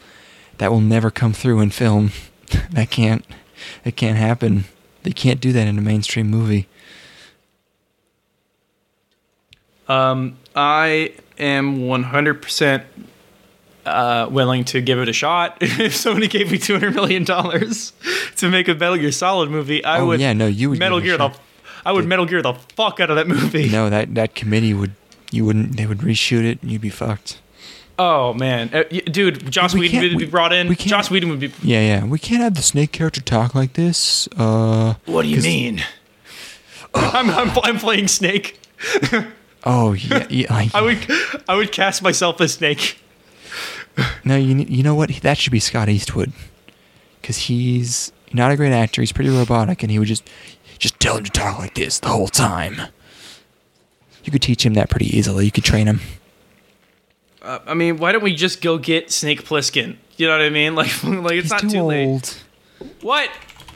that 0.58 0.70
will 0.70 0.80
never 0.80 1.10
come 1.10 1.32
through 1.32 1.60
in 1.60 1.70
film. 1.70 2.12
that 2.70 2.90
can't. 2.90 3.24
It 3.84 3.96
can't 3.96 4.18
happen. 4.18 4.64
They 5.02 5.12
can't 5.12 5.40
do 5.40 5.52
that 5.52 5.66
in 5.66 5.78
a 5.78 5.82
mainstream 5.82 6.28
movie. 6.28 6.68
Um, 9.88 10.38
I 10.54 11.12
am 11.38 11.80
100% 11.80 12.84
uh, 13.84 14.28
willing 14.30 14.64
to 14.64 14.80
give 14.80 14.98
it 14.98 15.08
a 15.08 15.12
shot. 15.12 15.58
if 15.60 15.94
somebody 15.94 16.28
gave 16.28 16.50
me 16.50 16.58
200 16.58 16.94
million 16.94 17.24
dollars 17.24 17.92
to 18.36 18.48
make 18.48 18.68
a 18.68 18.74
Metal 18.74 18.96
Gear 18.96 19.12
Solid 19.12 19.50
movie, 19.50 19.84
I 19.84 20.00
oh 20.00 20.06
would 20.06 20.20
yeah, 20.20 20.32
no, 20.32 20.46
you 20.46 20.70
would 20.70 20.78
Metal 20.78 21.00
Gear 21.00 21.18
the. 21.18 21.34
I 21.84 21.92
would 21.92 22.06
Metal 22.06 22.26
Gear 22.26 22.42
the 22.42 22.54
fuck 22.54 23.00
out 23.00 23.10
of 23.10 23.16
that 23.16 23.26
movie. 23.26 23.68
No, 23.68 23.90
that 23.90 24.14
that 24.14 24.34
committee 24.34 24.74
would. 24.74 24.92
You 25.30 25.46
wouldn't. 25.46 25.76
They 25.76 25.86
would 25.86 25.98
reshoot 25.98 26.44
it, 26.44 26.62
and 26.62 26.70
you'd 26.70 26.82
be 26.82 26.90
fucked. 26.90 27.40
Oh 27.98 28.32
man, 28.34 28.70
Uh, 28.72 28.84
y- 28.90 29.00
dude, 29.00 29.50
Joss 29.50 29.74
We 29.74 29.80
Whedon 29.80 30.00
can't- 30.00 30.12
would 30.14 30.18
be 30.18 30.26
brought 30.26 30.52
in. 30.52 30.68
we 30.68 30.76
can't- 30.76 30.88
Joss 30.90 31.10
Whedon 31.10 31.28
would 31.30 31.40
be. 31.40 31.52
Yeah, 31.62 31.80
yeah. 31.80 32.04
We 32.04 32.18
can't 32.18 32.42
have 32.42 32.54
the 32.54 32.62
snake 32.62 32.90
character 32.92 33.20
talk 33.20 33.54
like 33.54 33.74
this. 33.74 34.28
Uh. 34.36 34.94
What 35.06 35.22
do 35.22 35.28
you 35.28 35.40
mean? 35.42 35.82
I'm, 36.94 37.30
I'm 37.30 37.50
I'm 37.62 37.78
playing 37.78 38.08
Snake. 38.08 38.58
Oh 39.64 39.92
yeah, 39.92 40.26
yeah. 40.28 40.52
Like, 40.52 40.74
I 40.74 40.82
would 40.82 40.98
I 41.48 41.54
would 41.54 41.70
cast 41.70 42.02
myself 42.02 42.40
as 42.40 42.54
Snake. 42.54 42.98
No, 44.24 44.34
you 44.36 44.56
you 44.68 44.82
know 44.82 44.96
what? 44.96 45.08
That 45.22 45.38
should 45.38 45.52
be 45.52 45.60
Scott 45.60 45.88
Eastwood, 45.88 46.32
because 47.20 47.36
he's 47.36 48.10
not 48.32 48.50
a 48.50 48.56
great 48.56 48.72
actor. 48.72 49.02
He's 49.02 49.12
pretty 49.12 49.30
robotic, 49.30 49.84
and 49.84 49.92
he 49.92 50.00
would 50.00 50.08
just 50.08 50.28
just 50.80 50.98
tell 50.98 51.16
him 51.18 51.22
to 51.22 51.30
talk 51.30 51.60
like 51.60 51.74
this 51.74 52.00
the 52.00 52.08
whole 52.08 52.26
time. 52.26 52.80
You 54.24 54.32
could 54.32 54.42
teach 54.42 54.66
him 54.66 54.74
that 54.74 54.90
pretty 54.90 55.16
easily. 55.16 55.44
You 55.44 55.52
could 55.52 55.62
train 55.62 55.86
him. 55.86 56.00
Uh, 57.42 57.58
I 57.66 57.74
mean, 57.74 57.96
why 57.98 58.12
don't 58.12 58.22
we 58.22 58.34
just 58.34 58.62
go 58.62 58.78
get 58.78 59.10
Snake 59.10 59.44
Plissken? 59.44 59.96
You 60.16 60.28
know 60.28 60.32
what 60.38 60.42
I 60.42 60.50
mean? 60.50 60.74
Like, 60.76 61.02
like 61.04 61.32
it's 61.32 61.42
He's 61.44 61.50
not 61.50 61.60
too, 61.62 61.70
too, 61.70 61.82
late. 61.82 62.06
old. 62.06 62.36
What? 63.00 63.30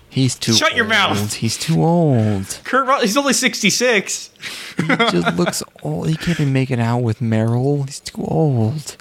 He's 0.08 0.34
too. 0.36 0.52
Old. 0.52 0.58
Shut 0.58 0.76
your 0.76 0.84
mouth. 0.86 1.34
He's 1.34 1.58
too 1.58 1.82
old. 1.84 2.60
Kurt 2.64 2.86
Russell, 2.86 3.02
he's 3.06 3.16
only 3.16 3.32
66. 3.32 4.30
He 4.76 4.86
just 4.86 5.36
looks 5.36 5.62
old. 5.82 6.08
He 6.08 6.16
can't 6.16 6.38
be 6.38 6.44
making 6.44 6.80
out 6.80 6.98
with 6.98 7.18
Meryl. 7.18 7.84
He's 7.86 8.00
too 8.00 8.24
old. 8.24 8.96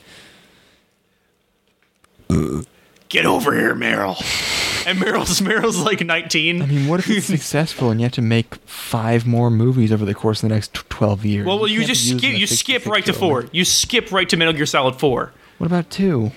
Get 3.08 3.26
over 3.26 3.54
here, 3.56 3.76
Meryl. 3.76 4.16
And 4.86 5.00
Meryl's 5.00 5.42
Meryl's 5.48 5.80
like 5.80 6.02
19. 6.06 6.62
I 6.62 6.66
mean, 6.66 6.88
what 6.88 7.00
if 7.00 7.10
it's 7.10 7.26
successful 7.38 7.90
and 7.90 8.00
you 8.00 8.06
have 8.06 8.14
to 8.14 8.22
make 8.22 8.56
five 8.68 9.26
more 9.26 9.50
movies 9.50 9.92
over 9.92 10.06
the 10.06 10.14
course 10.14 10.44
of 10.44 10.50
the 10.50 10.56
next 10.56 10.74
twelve 10.74 11.26
years? 11.26 11.46
well, 11.46 11.60
well, 11.60 11.68
you 11.68 11.80
can't 11.80 11.88
just 11.90 12.10
skip 12.18 12.38
you 12.38 12.48
skip 12.48 12.86
right 12.86 13.06
to 13.06 13.14
4. 13.14 13.42
old. 13.42 13.50
You 13.52 13.66
skip 13.66 14.12
right 14.12 14.28
to 14.30 14.38
Metal 14.38 14.54
Gear 14.54 14.66
Solid 14.66 14.96
4. 14.96 15.34
What 15.58 15.68
about 15.68 15.90
two? 15.90 16.32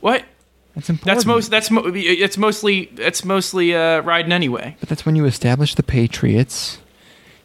What? 0.00 0.24
That's 0.74 0.90
important. 0.90 1.14
That's 1.16 1.26
most 1.26 1.50
that's 1.50 1.70
mo- 1.70 1.84
it's 1.94 2.36
mostly 2.36 2.90
it's 2.96 3.24
mostly 3.24 3.74
uh 3.74 4.00
riding 4.00 4.32
anyway. 4.32 4.76
But 4.80 4.88
that's 4.88 5.06
when 5.06 5.14
you 5.16 5.24
establish 5.24 5.74
the 5.74 5.82
Patriots. 5.84 6.78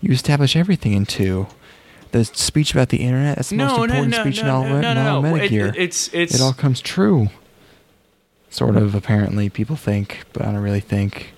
You 0.01 0.11
establish 0.13 0.55
everything 0.55 0.93
in 0.93 1.05
two. 1.05 1.47
The 2.11 2.25
speech 2.25 2.71
about 2.71 2.89
the 2.89 2.97
internet. 2.97 3.35
That's 3.35 3.49
the 3.49 3.57
most 3.57 3.69
No, 3.71 3.77
no, 3.77 3.83
important 3.83 4.11
no, 4.11 4.21
speech 4.23 4.37
no, 4.37 4.43
in 4.43 4.49
all, 4.49 4.63
no, 4.63 4.81
no, 4.81 4.91
in 4.91 4.97
all 4.97 5.21
no. 5.21 5.35
It, 5.35 5.51
it's 5.51 6.09
it's 6.11 6.33
it 6.33 6.41
all 6.41 6.53
comes 6.53 6.81
true. 6.81 7.27
Sort 8.51 8.75
of, 8.75 8.95
apparently, 8.95 9.47
people 9.49 9.75
think, 9.75 10.23
but 10.33 10.41
I 10.43 10.51
don't 10.51 10.61
really 10.61 10.79
think. 10.79 11.33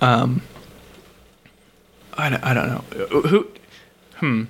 um 0.00 0.42
I 2.18 2.30
don't, 2.30 2.42
I 2.44 2.54
don't 2.54 2.68
know. 2.68 2.84
Uh, 2.92 3.06
Who 3.28 3.48
hmm 4.16 4.44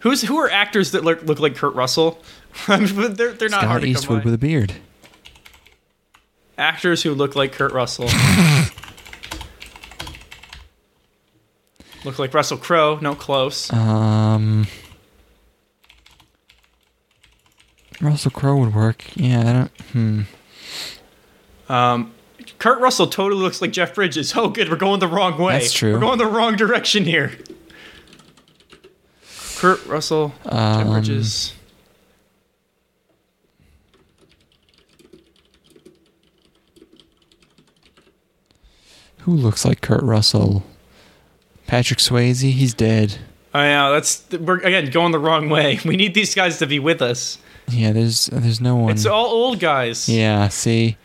Who's 0.00 0.22
who 0.22 0.36
are 0.38 0.50
actors 0.50 0.90
that 0.92 1.04
look, 1.04 1.22
look 1.22 1.38
like 1.38 1.54
Kurt 1.54 1.74
Russell? 1.74 2.20
they're 2.66 2.78
they're 2.88 3.48
not 3.48 3.60
Scott 3.60 3.68
hard 3.68 3.84
Eastwood 3.84 4.24
with 4.24 4.34
a 4.34 4.38
beard. 4.38 4.72
actors 6.58 7.02
who 7.04 7.14
look 7.14 7.36
like 7.36 7.52
Kurt 7.52 7.72
Russell. 7.72 8.06
look 12.04 12.18
like 12.18 12.34
Russell 12.34 12.58
Crowe, 12.58 12.98
no 13.00 13.14
close. 13.14 13.72
Um, 13.72 14.66
Russell 18.02 18.30
Crowe 18.32 18.56
would 18.58 18.74
work. 18.74 19.04
Yeah, 19.16 19.40
I 19.40 19.52
don't. 19.52 20.26
Hmm. 21.68 21.72
Um, 21.72 22.12
Kurt 22.58 22.80
Russell 22.80 23.06
totally 23.06 23.40
looks 23.40 23.62
like 23.62 23.72
Jeff 23.72 23.94
Bridges. 23.94 24.34
Oh, 24.36 24.48
good, 24.48 24.68
we're 24.68 24.76
going 24.76 25.00
the 25.00 25.08
wrong 25.08 25.38
way. 25.38 25.54
That's 25.54 25.72
true. 25.72 25.94
We're 25.94 26.00
going 26.00 26.18
the 26.18 26.26
wrong 26.26 26.56
direction 26.56 27.04
here. 27.04 27.32
Kurt 29.56 29.86
Russell, 29.86 30.34
Jeff 30.44 30.52
Um, 30.52 30.90
Bridges. 30.90 31.54
Who 39.18 39.32
looks 39.32 39.64
like 39.64 39.80
Kurt 39.80 40.02
Russell? 40.02 40.64
Patrick 41.66 42.00
Swayze. 42.00 42.40
He's 42.52 42.74
dead. 42.74 43.18
Oh 43.54 43.60
yeah, 43.62 43.90
that's 43.90 44.24
we're 44.32 44.58
again 44.58 44.90
going 44.90 45.12
the 45.12 45.18
wrong 45.18 45.48
way. 45.48 45.78
We 45.84 45.96
need 45.96 46.14
these 46.14 46.34
guys 46.34 46.58
to 46.58 46.66
be 46.66 46.78
with 46.78 47.00
us. 47.02 47.38
Yeah, 47.72 47.92
there's 47.92 48.26
there's 48.26 48.60
no 48.60 48.76
one. 48.76 48.92
It's 48.92 49.06
all 49.06 49.26
old 49.26 49.58
guys. 49.60 50.08
yeah, 50.08 50.48
see. 50.48 50.96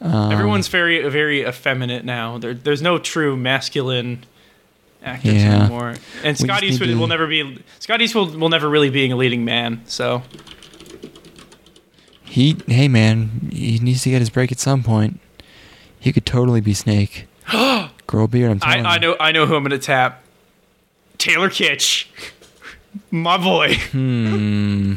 Um, 0.00 0.30
Everyone's 0.32 0.68
very 0.68 1.08
very 1.08 1.46
effeminate 1.46 2.04
now. 2.04 2.38
There, 2.38 2.52
there's 2.54 2.82
no 2.82 2.98
true 2.98 3.36
masculine 3.36 4.24
actors 5.02 5.34
Yeah. 5.34 5.60
anymore. 5.62 5.94
And 6.22 6.36
Scott 6.36 6.62
Eastwood 6.62 6.90
to- 6.90 6.96
will 6.98 7.06
never 7.06 7.26
be 7.26 7.62
Scott 7.78 8.02
Eastwood 8.02 8.34
will 8.34 8.48
never 8.50 8.68
really 8.68 8.90
be 8.90 9.10
a 9.10 9.16
leading 9.16 9.44
man. 9.44 9.82
So 9.86 10.22
He, 12.24 12.56
hey 12.66 12.88
man, 12.88 13.48
he 13.52 13.78
needs 13.78 14.02
to 14.02 14.10
get 14.10 14.18
his 14.20 14.30
break 14.30 14.52
at 14.52 14.58
some 14.58 14.82
point. 14.82 15.20
He 15.98 16.12
could 16.12 16.26
totally 16.26 16.60
be 16.60 16.74
Snake. 16.74 17.26
Grow 18.06 18.24
a 18.24 18.28
beard. 18.28 18.50
I'm 18.50 18.60
telling 18.60 18.84
I 18.86 18.94
you. 18.96 19.00
know 19.00 19.16
I 19.18 19.32
know 19.32 19.46
who 19.46 19.54
I'm 19.56 19.62
gonna 19.62 19.78
tap. 19.78 20.22
Taylor 21.18 21.48
Kitsch, 21.48 22.06
my 23.10 23.38
boy, 23.38 23.74
Hmm. 23.76 24.94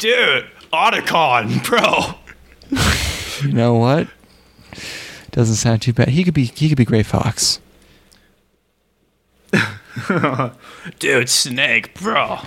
Dude, 0.00 0.46
Otacon, 0.72 1.64
bro. 1.64 2.16
You 3.46 3.52
know 3.54 3.74
what? 3.74 4.08
Doesn't 5.30 5.54
sound 5.56 5.82
too 5.82 5.92
bad. 5.92 6.08
He 6.08 6.24
could 6.24 6.34
be. 6.34 6.44
He 6.44 6.68
could 6.68 6.76
be 6.78 6.84
Gray 6.84 7.02
Fox. 7.04 7.60
Dude, 10.98 11.28
Snake, 11.28 11.94
bro. 11.94 12.38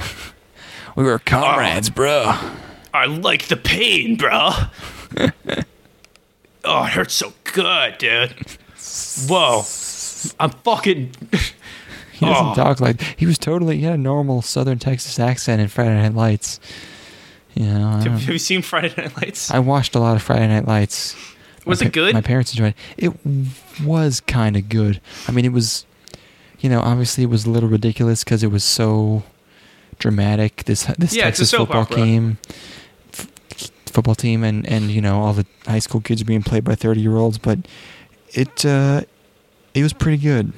We 0.96 1.04
were 1.04 1.20
comrades, 1.20 1.90
bro. 1.90 2.36
I 2.94 3.06
like 3.06 3.48
the 3.48 3.58
pain, 3.58 4.16
bro. 4.18 4.50
oh, 6.64 6.84
it 6.86 6.90
hurts 6.92 7.14
so 7.16 7.34
good, 7.46 7.98
dude. 7.98 8.34
Whoa. 9.28 9.64
I'm 10.40 10.52
fucking. 10.64 11.12
He 12.14 12.26
doesn't 12.26 12.48
Oh. 12.48 12.54
talk 12.56 12.80
like. 12.80 13.02
He 13.18 13.26
was 13.26 13.38
totally. 13.38 13.78
He 13.78 13.84
had 13.84 13.94
a 13.96 13.98
normal 13.98 14.42
Southern 14.42 14.80
Texas 14.80 15.20
accent 15.20 15.62
in 15.62 15.68
Friday 15.68 15.96
Night 15.96 16.14
Lights. 16.14 16.60
You 17.56 17.66
know. 17.66 17.90
Have 18.04 18.24
you 18.30 18.40
seen 18.40 18.62
Friday 18.62 18.94
Night 18.98 19.16
Lights? 19.18 19.52
I 19.52 19.60
watched 19.60 19.96
a 19.96 20.00
lot 20.00 20.16
of 20.16 20.22
Friday 20.24 20.48
Night 20.48 20.68
Lights. 20.68 21.16
Was 21.66 21.82
My 21.82 21.88
it 21.88 21.94
good? 21.94 22.14
My 22.14 22.22
parents 22.22 22.52
enjoyed 22.52 22.74
it. 22.98 23.06
It 23.06 23.14
was 23.86 24.20
kind 24.22 24.58
of 24.58 24.68
good. 24.70 25.00
I 25.28 25.32
mean, 25.32 25.46
it 25.46 25.54
was, 25.54 25.86
you 26.60 26.70
know, 26.70 26.82
obviously 26.82 27.24
it 27.24 27.28
was 27.30 27.46
a 27.46 27.50
little 27.50 27.70
ridiculous 27.70 28.24
because 28.24 28.44
it 28.44 28.52
was 28.52 28.64
so 28.64 29.24
dramatic. 30.00 30.64
This 30.66 30.86
this 30.98 31.16
Yeah, 31.16 31.26
Texas 31.26 31.52
football 31.52 31.84
opera. 31.84 31.96
team, 31.96 32.38
f- 33.14 33.72
football 33.86 34.16
team, 34.16 34.44
and 34.44 34.68
and 34.68 34.92
you 34.92 35.00
know 35.02 35.22
all 35.22 35.34
the 35.34 35.46
high 35.66 35.80
school 35.80 36.02
kids 36.02 36.24
being 36.24 36.44
played 36.44 36.64
by 36.64 36.76
thirty 36.76 37.00
year 37.02 37.16
olds, 37.16 37.38
but 37.38 37.60
it 38.34 38.66
uh, 38.66 39.02
it 39.74 39.84
was 39.84 39.94
pretty 39.94 40.18
good. 40.18 40.52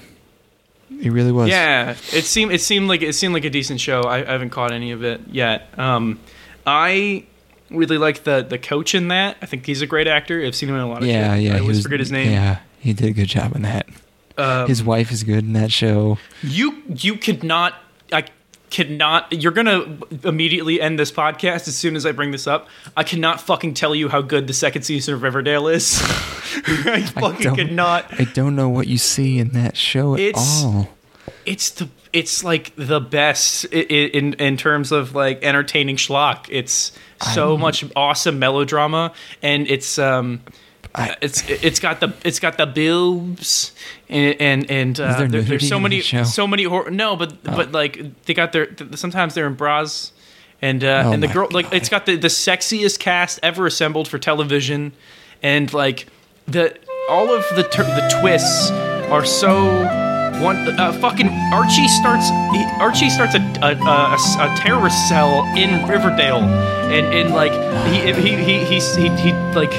It 1.02 1.12
really 1.12 1.32
was. 1.32 1.50
Yeah, 1.50 1.92
it 2.14 2.24
seemed 2.24 2.52
it 2.52 2.62
seemed 2.62 2.88
like 2.88 3.02
it 3.04 3.14
seemed 3.14 3.34
like 3.34 3.46
a 3.46 3.50
decent 3.50 3.80
show. 3.80 4.02
I, 4.02 4.20
I 4.28 4.32
haven't 4.32 4.52
caught 4.52 4.72
any 4.72 4.92
of 4.92 5.04
it 5.04 5.22
yet. 5.30 5.68
Um, 5.78 6.20
I 6.66 7.26
really 7.70 7.98
like 7.98 8.24
the 8.24 8.42
the 8.48 8.58
coach 8.58 8.94
in 8.96 9.08
that. 9.10 9.38
I 9.42 9.46
think 9.46 9.66
he's 9.66 9.82
a 9.82 9.88
great 9.88 10.08
actor. 10.08 10.44
I've 10.44 10.56
seen 10.56 10.70
him 10.70 10.76
in 10.76 10.82
a 10.82 10.88
lot 10.90 11.02
of 11.02 11.08
yeah, 11.08 11.36
yeah. 11.36 11.56
I 11.56 11.60
always 11.60 11.78
was- 11.78 11.84
forget 11.84 12.00
his 12.00 12.12
name. 12.12 12.32
Yeah, 12.32 12.60
he 12.80 12.94
did 12.94 13.08
a 13.10 13.14
good 13.14 13.28
job 13.28 13.56
in 13.56 13.62
that. 13.64 13.88
Um, 14.38 14.68
His 14.68 14.84
wife 14.84 15.12
is 15.14 15.24
good 15.24 15.46
in 15.46 15.54
that 15.54 15.72
show. 15.72 16.18
You 16.44 16.84
you 16.90 17.16
could 17.16 17.42
not 17.44 17.74
I 18.12 18.26
could 18.70 18.92
not 18.92 19.32
you're 19.32 19.54
gonna 19.54 19.98
immediately 20.26 20.82
end 20.82 21.00
this 21.00 21.10
podcast 21.10 21.70
as 21.70 21.78
soon 21.78 21.96
as 21.96 22.06
I 22.06 22.12
bring 22.12 22.32
this 22.32 22.46
up. 22.46 22.68
I 22.98 23.04
cannot 23.04 23.40
fucking 23.40 23.76
tell 23.76 23.96
you 23.96 24.10
how 24.10 24.22
good 24.22 24.48
the 24.48 24.54
second 24.54 24.82
season 24.82 25.14
of 25.14 25.24
Riverdale 25.24 25.70
is. 25.70 26.02
I 26.68 27.02
fucking 27.16 27.56
could 27.56 27.72
not. 27.72 28.12
I 28.20 28.26
don't 28.26 28.58
know 28.58 28.68
what 28.68 28.88
you 28.88 28.98
see 28.98 29.40
in 29.40 29.50
that 29.52 29.78
show 29.78 30.16
at 30.16 30.20
It's- 30.20 30.64
all. 30.64 30.90
It's 31.46 31.70
the 31.70 31.88
it's 32.16 32.44
like 32.44 32.72
the 32.76 33.00
best 33.02 33.66
in 33.66 34.34
in 34.36 34.58
terms 34.58 34.92
of 34.92 35.14
like 35.14 35.44
entertaining 35.44 35.98
schlock. 35.98 36.48
It's 36.50 36.92
so 37.34 37.52
I'm- 37.52 37.60
much 37.62 37.84
awesome 37.96 38.40
melodrama, 38.40 39.14
and 39.44 39.68
it's 39.68 40.00
um. 40.00 40.42
I- 40.98 41.18
it's 41.22 41.44
it's 41.50 41.82
got 41.82 42.00
the 42.00 42.14
it's 42.24 42.40
got 42.40 42.58
the 42.58 42.66
boobs 42.66 43.74
and 44.08 44.36
and, 44.40 44.72
and 44.72 44.98
uh, 45.00 45.18
there 45.18 45.28
there- 45.28 45.42
there's 45.42 45.68
so 45.68 45.78
many 45.78 46.00
the 46.02 46.24
so 46.24 46.48
many 46.48 46.64
hor- 46.64 46.90
no 46.90 47.18
but 47.18 47.34
Oh. 47.46 47.56
but 47.58 47.74
like 47.74 48.24
they 48.26 48.34
got 48.34 48.54
their 48.54 48.68
th- 48.68 48.96
sometimes 48.96 49.34
they're 49.34 49.46
in 49.48 49.56
bras 49.56 50.14
and 50.62 50.82
uh, 50.86 51.04
Oh 51.06 51.12
and 51.12 51.22
the 51.22 51.28
girl 51.28 51.50
like 51.52 51.68
it's 51.74 51.90
got 51.90 52.06
the 52.06 52.16
the 52.16 52.30
sexiest 52.30 53.00
cast 53.00 53.42
ever 53.44 53.66
assembled 53.68 54.08
for 54.08 54.18
television 54.18 54.94
and 55.44 55.74
like 55.74 56.08
the 56.48 56.74
all 57.10 57.30
of 57.30 57.44
the 57.58 57.64
tur 57.64 57.84
the 57.84 58.18
twists 58.22 58.72
are 59.12 59.26
so 59.26 59.52
one 60.42 60.58
uh, 60.80 60.94
fucking 60.94 61.30
Archie 61.54 61.88
starts 61.88 62.28
he, 62.52 62.64
Archie 62.80 63.10
starts 63.10 63.36
a 63.36 63.40
a, 63.62 63.76
a, 63.76 64.16
a 64.16 64.56
terrorist 64.58 65.08
cell 65.08 65.44
in 65.56 65.88
Riverdale. 65.88 66.44
And 66.86 67.08
and 67.08 67.34
like 67.34 67.54
he 67.92 68.14
he 68.14 68.44
he 68.44 68.66
he's, 68.66 68.96
he 68.96 69.10
he 69.18 69.34
like 69.54 69.74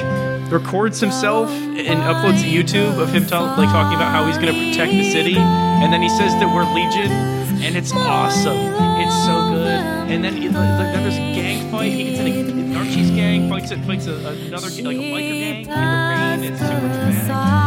records 0.51 0.99
himself 0.99 1.49
and 1.49 1.99
uploads 2.01 2.41
to 2.41 2.47
YouTube 2.47 2.99
of 3.01 3.13
him 3.13 3.25
tell, 3.25 3.45
like 3.45 3.69
talking 3.69 3.95
about 3.95 4.11
how 4.11 4.25
he's 4.25 4.37
gonna 4.37 4.53
protect 4.53 4.91
the 4.91 5.11
city. 5.11 5.37
And 5.37 5.91
then 5.91 6.01
he 6.01 6.09
says 6.09 6.33
that 6.33 6.53
we're 6.53 6.65
Legion 6.73 7.11
and 7.63 7.75
it's 7.75 7.91
awesome. 7.93 8.57
It's 8.99 9.25
so 9.25 9.49
good. 9.49 9.81
And 10.11 10.23
then 10.23 10.35
he, 10.35 10.47
like, 10.47 10.53
then 10.53 11.03
there's 11.03 11.15
a 11.15 11.33
gang 11.33 11.71
fight. 11.71 11.91
He 11.91 12.11
gets 12.11 12.19
in 12.19 12.75
a 12.75 12.77
Archie's 12.77 13.11
gang 13.11 13.49
fights 13.49 13.71
it 13.71 13.79
fights 13.79 14.07
a, 14.07 14.13
another 14.15 14.67
like 14.67 14.77
a 14.77 14.81
biker 14.81 15.17
gang 15.17 15.63
in 15.63 15.67
the 15.67 15.71
rain. 15.71 16.53
It's 16.53 16.61
super 16.61 16.79
dramatic 16.79 17.66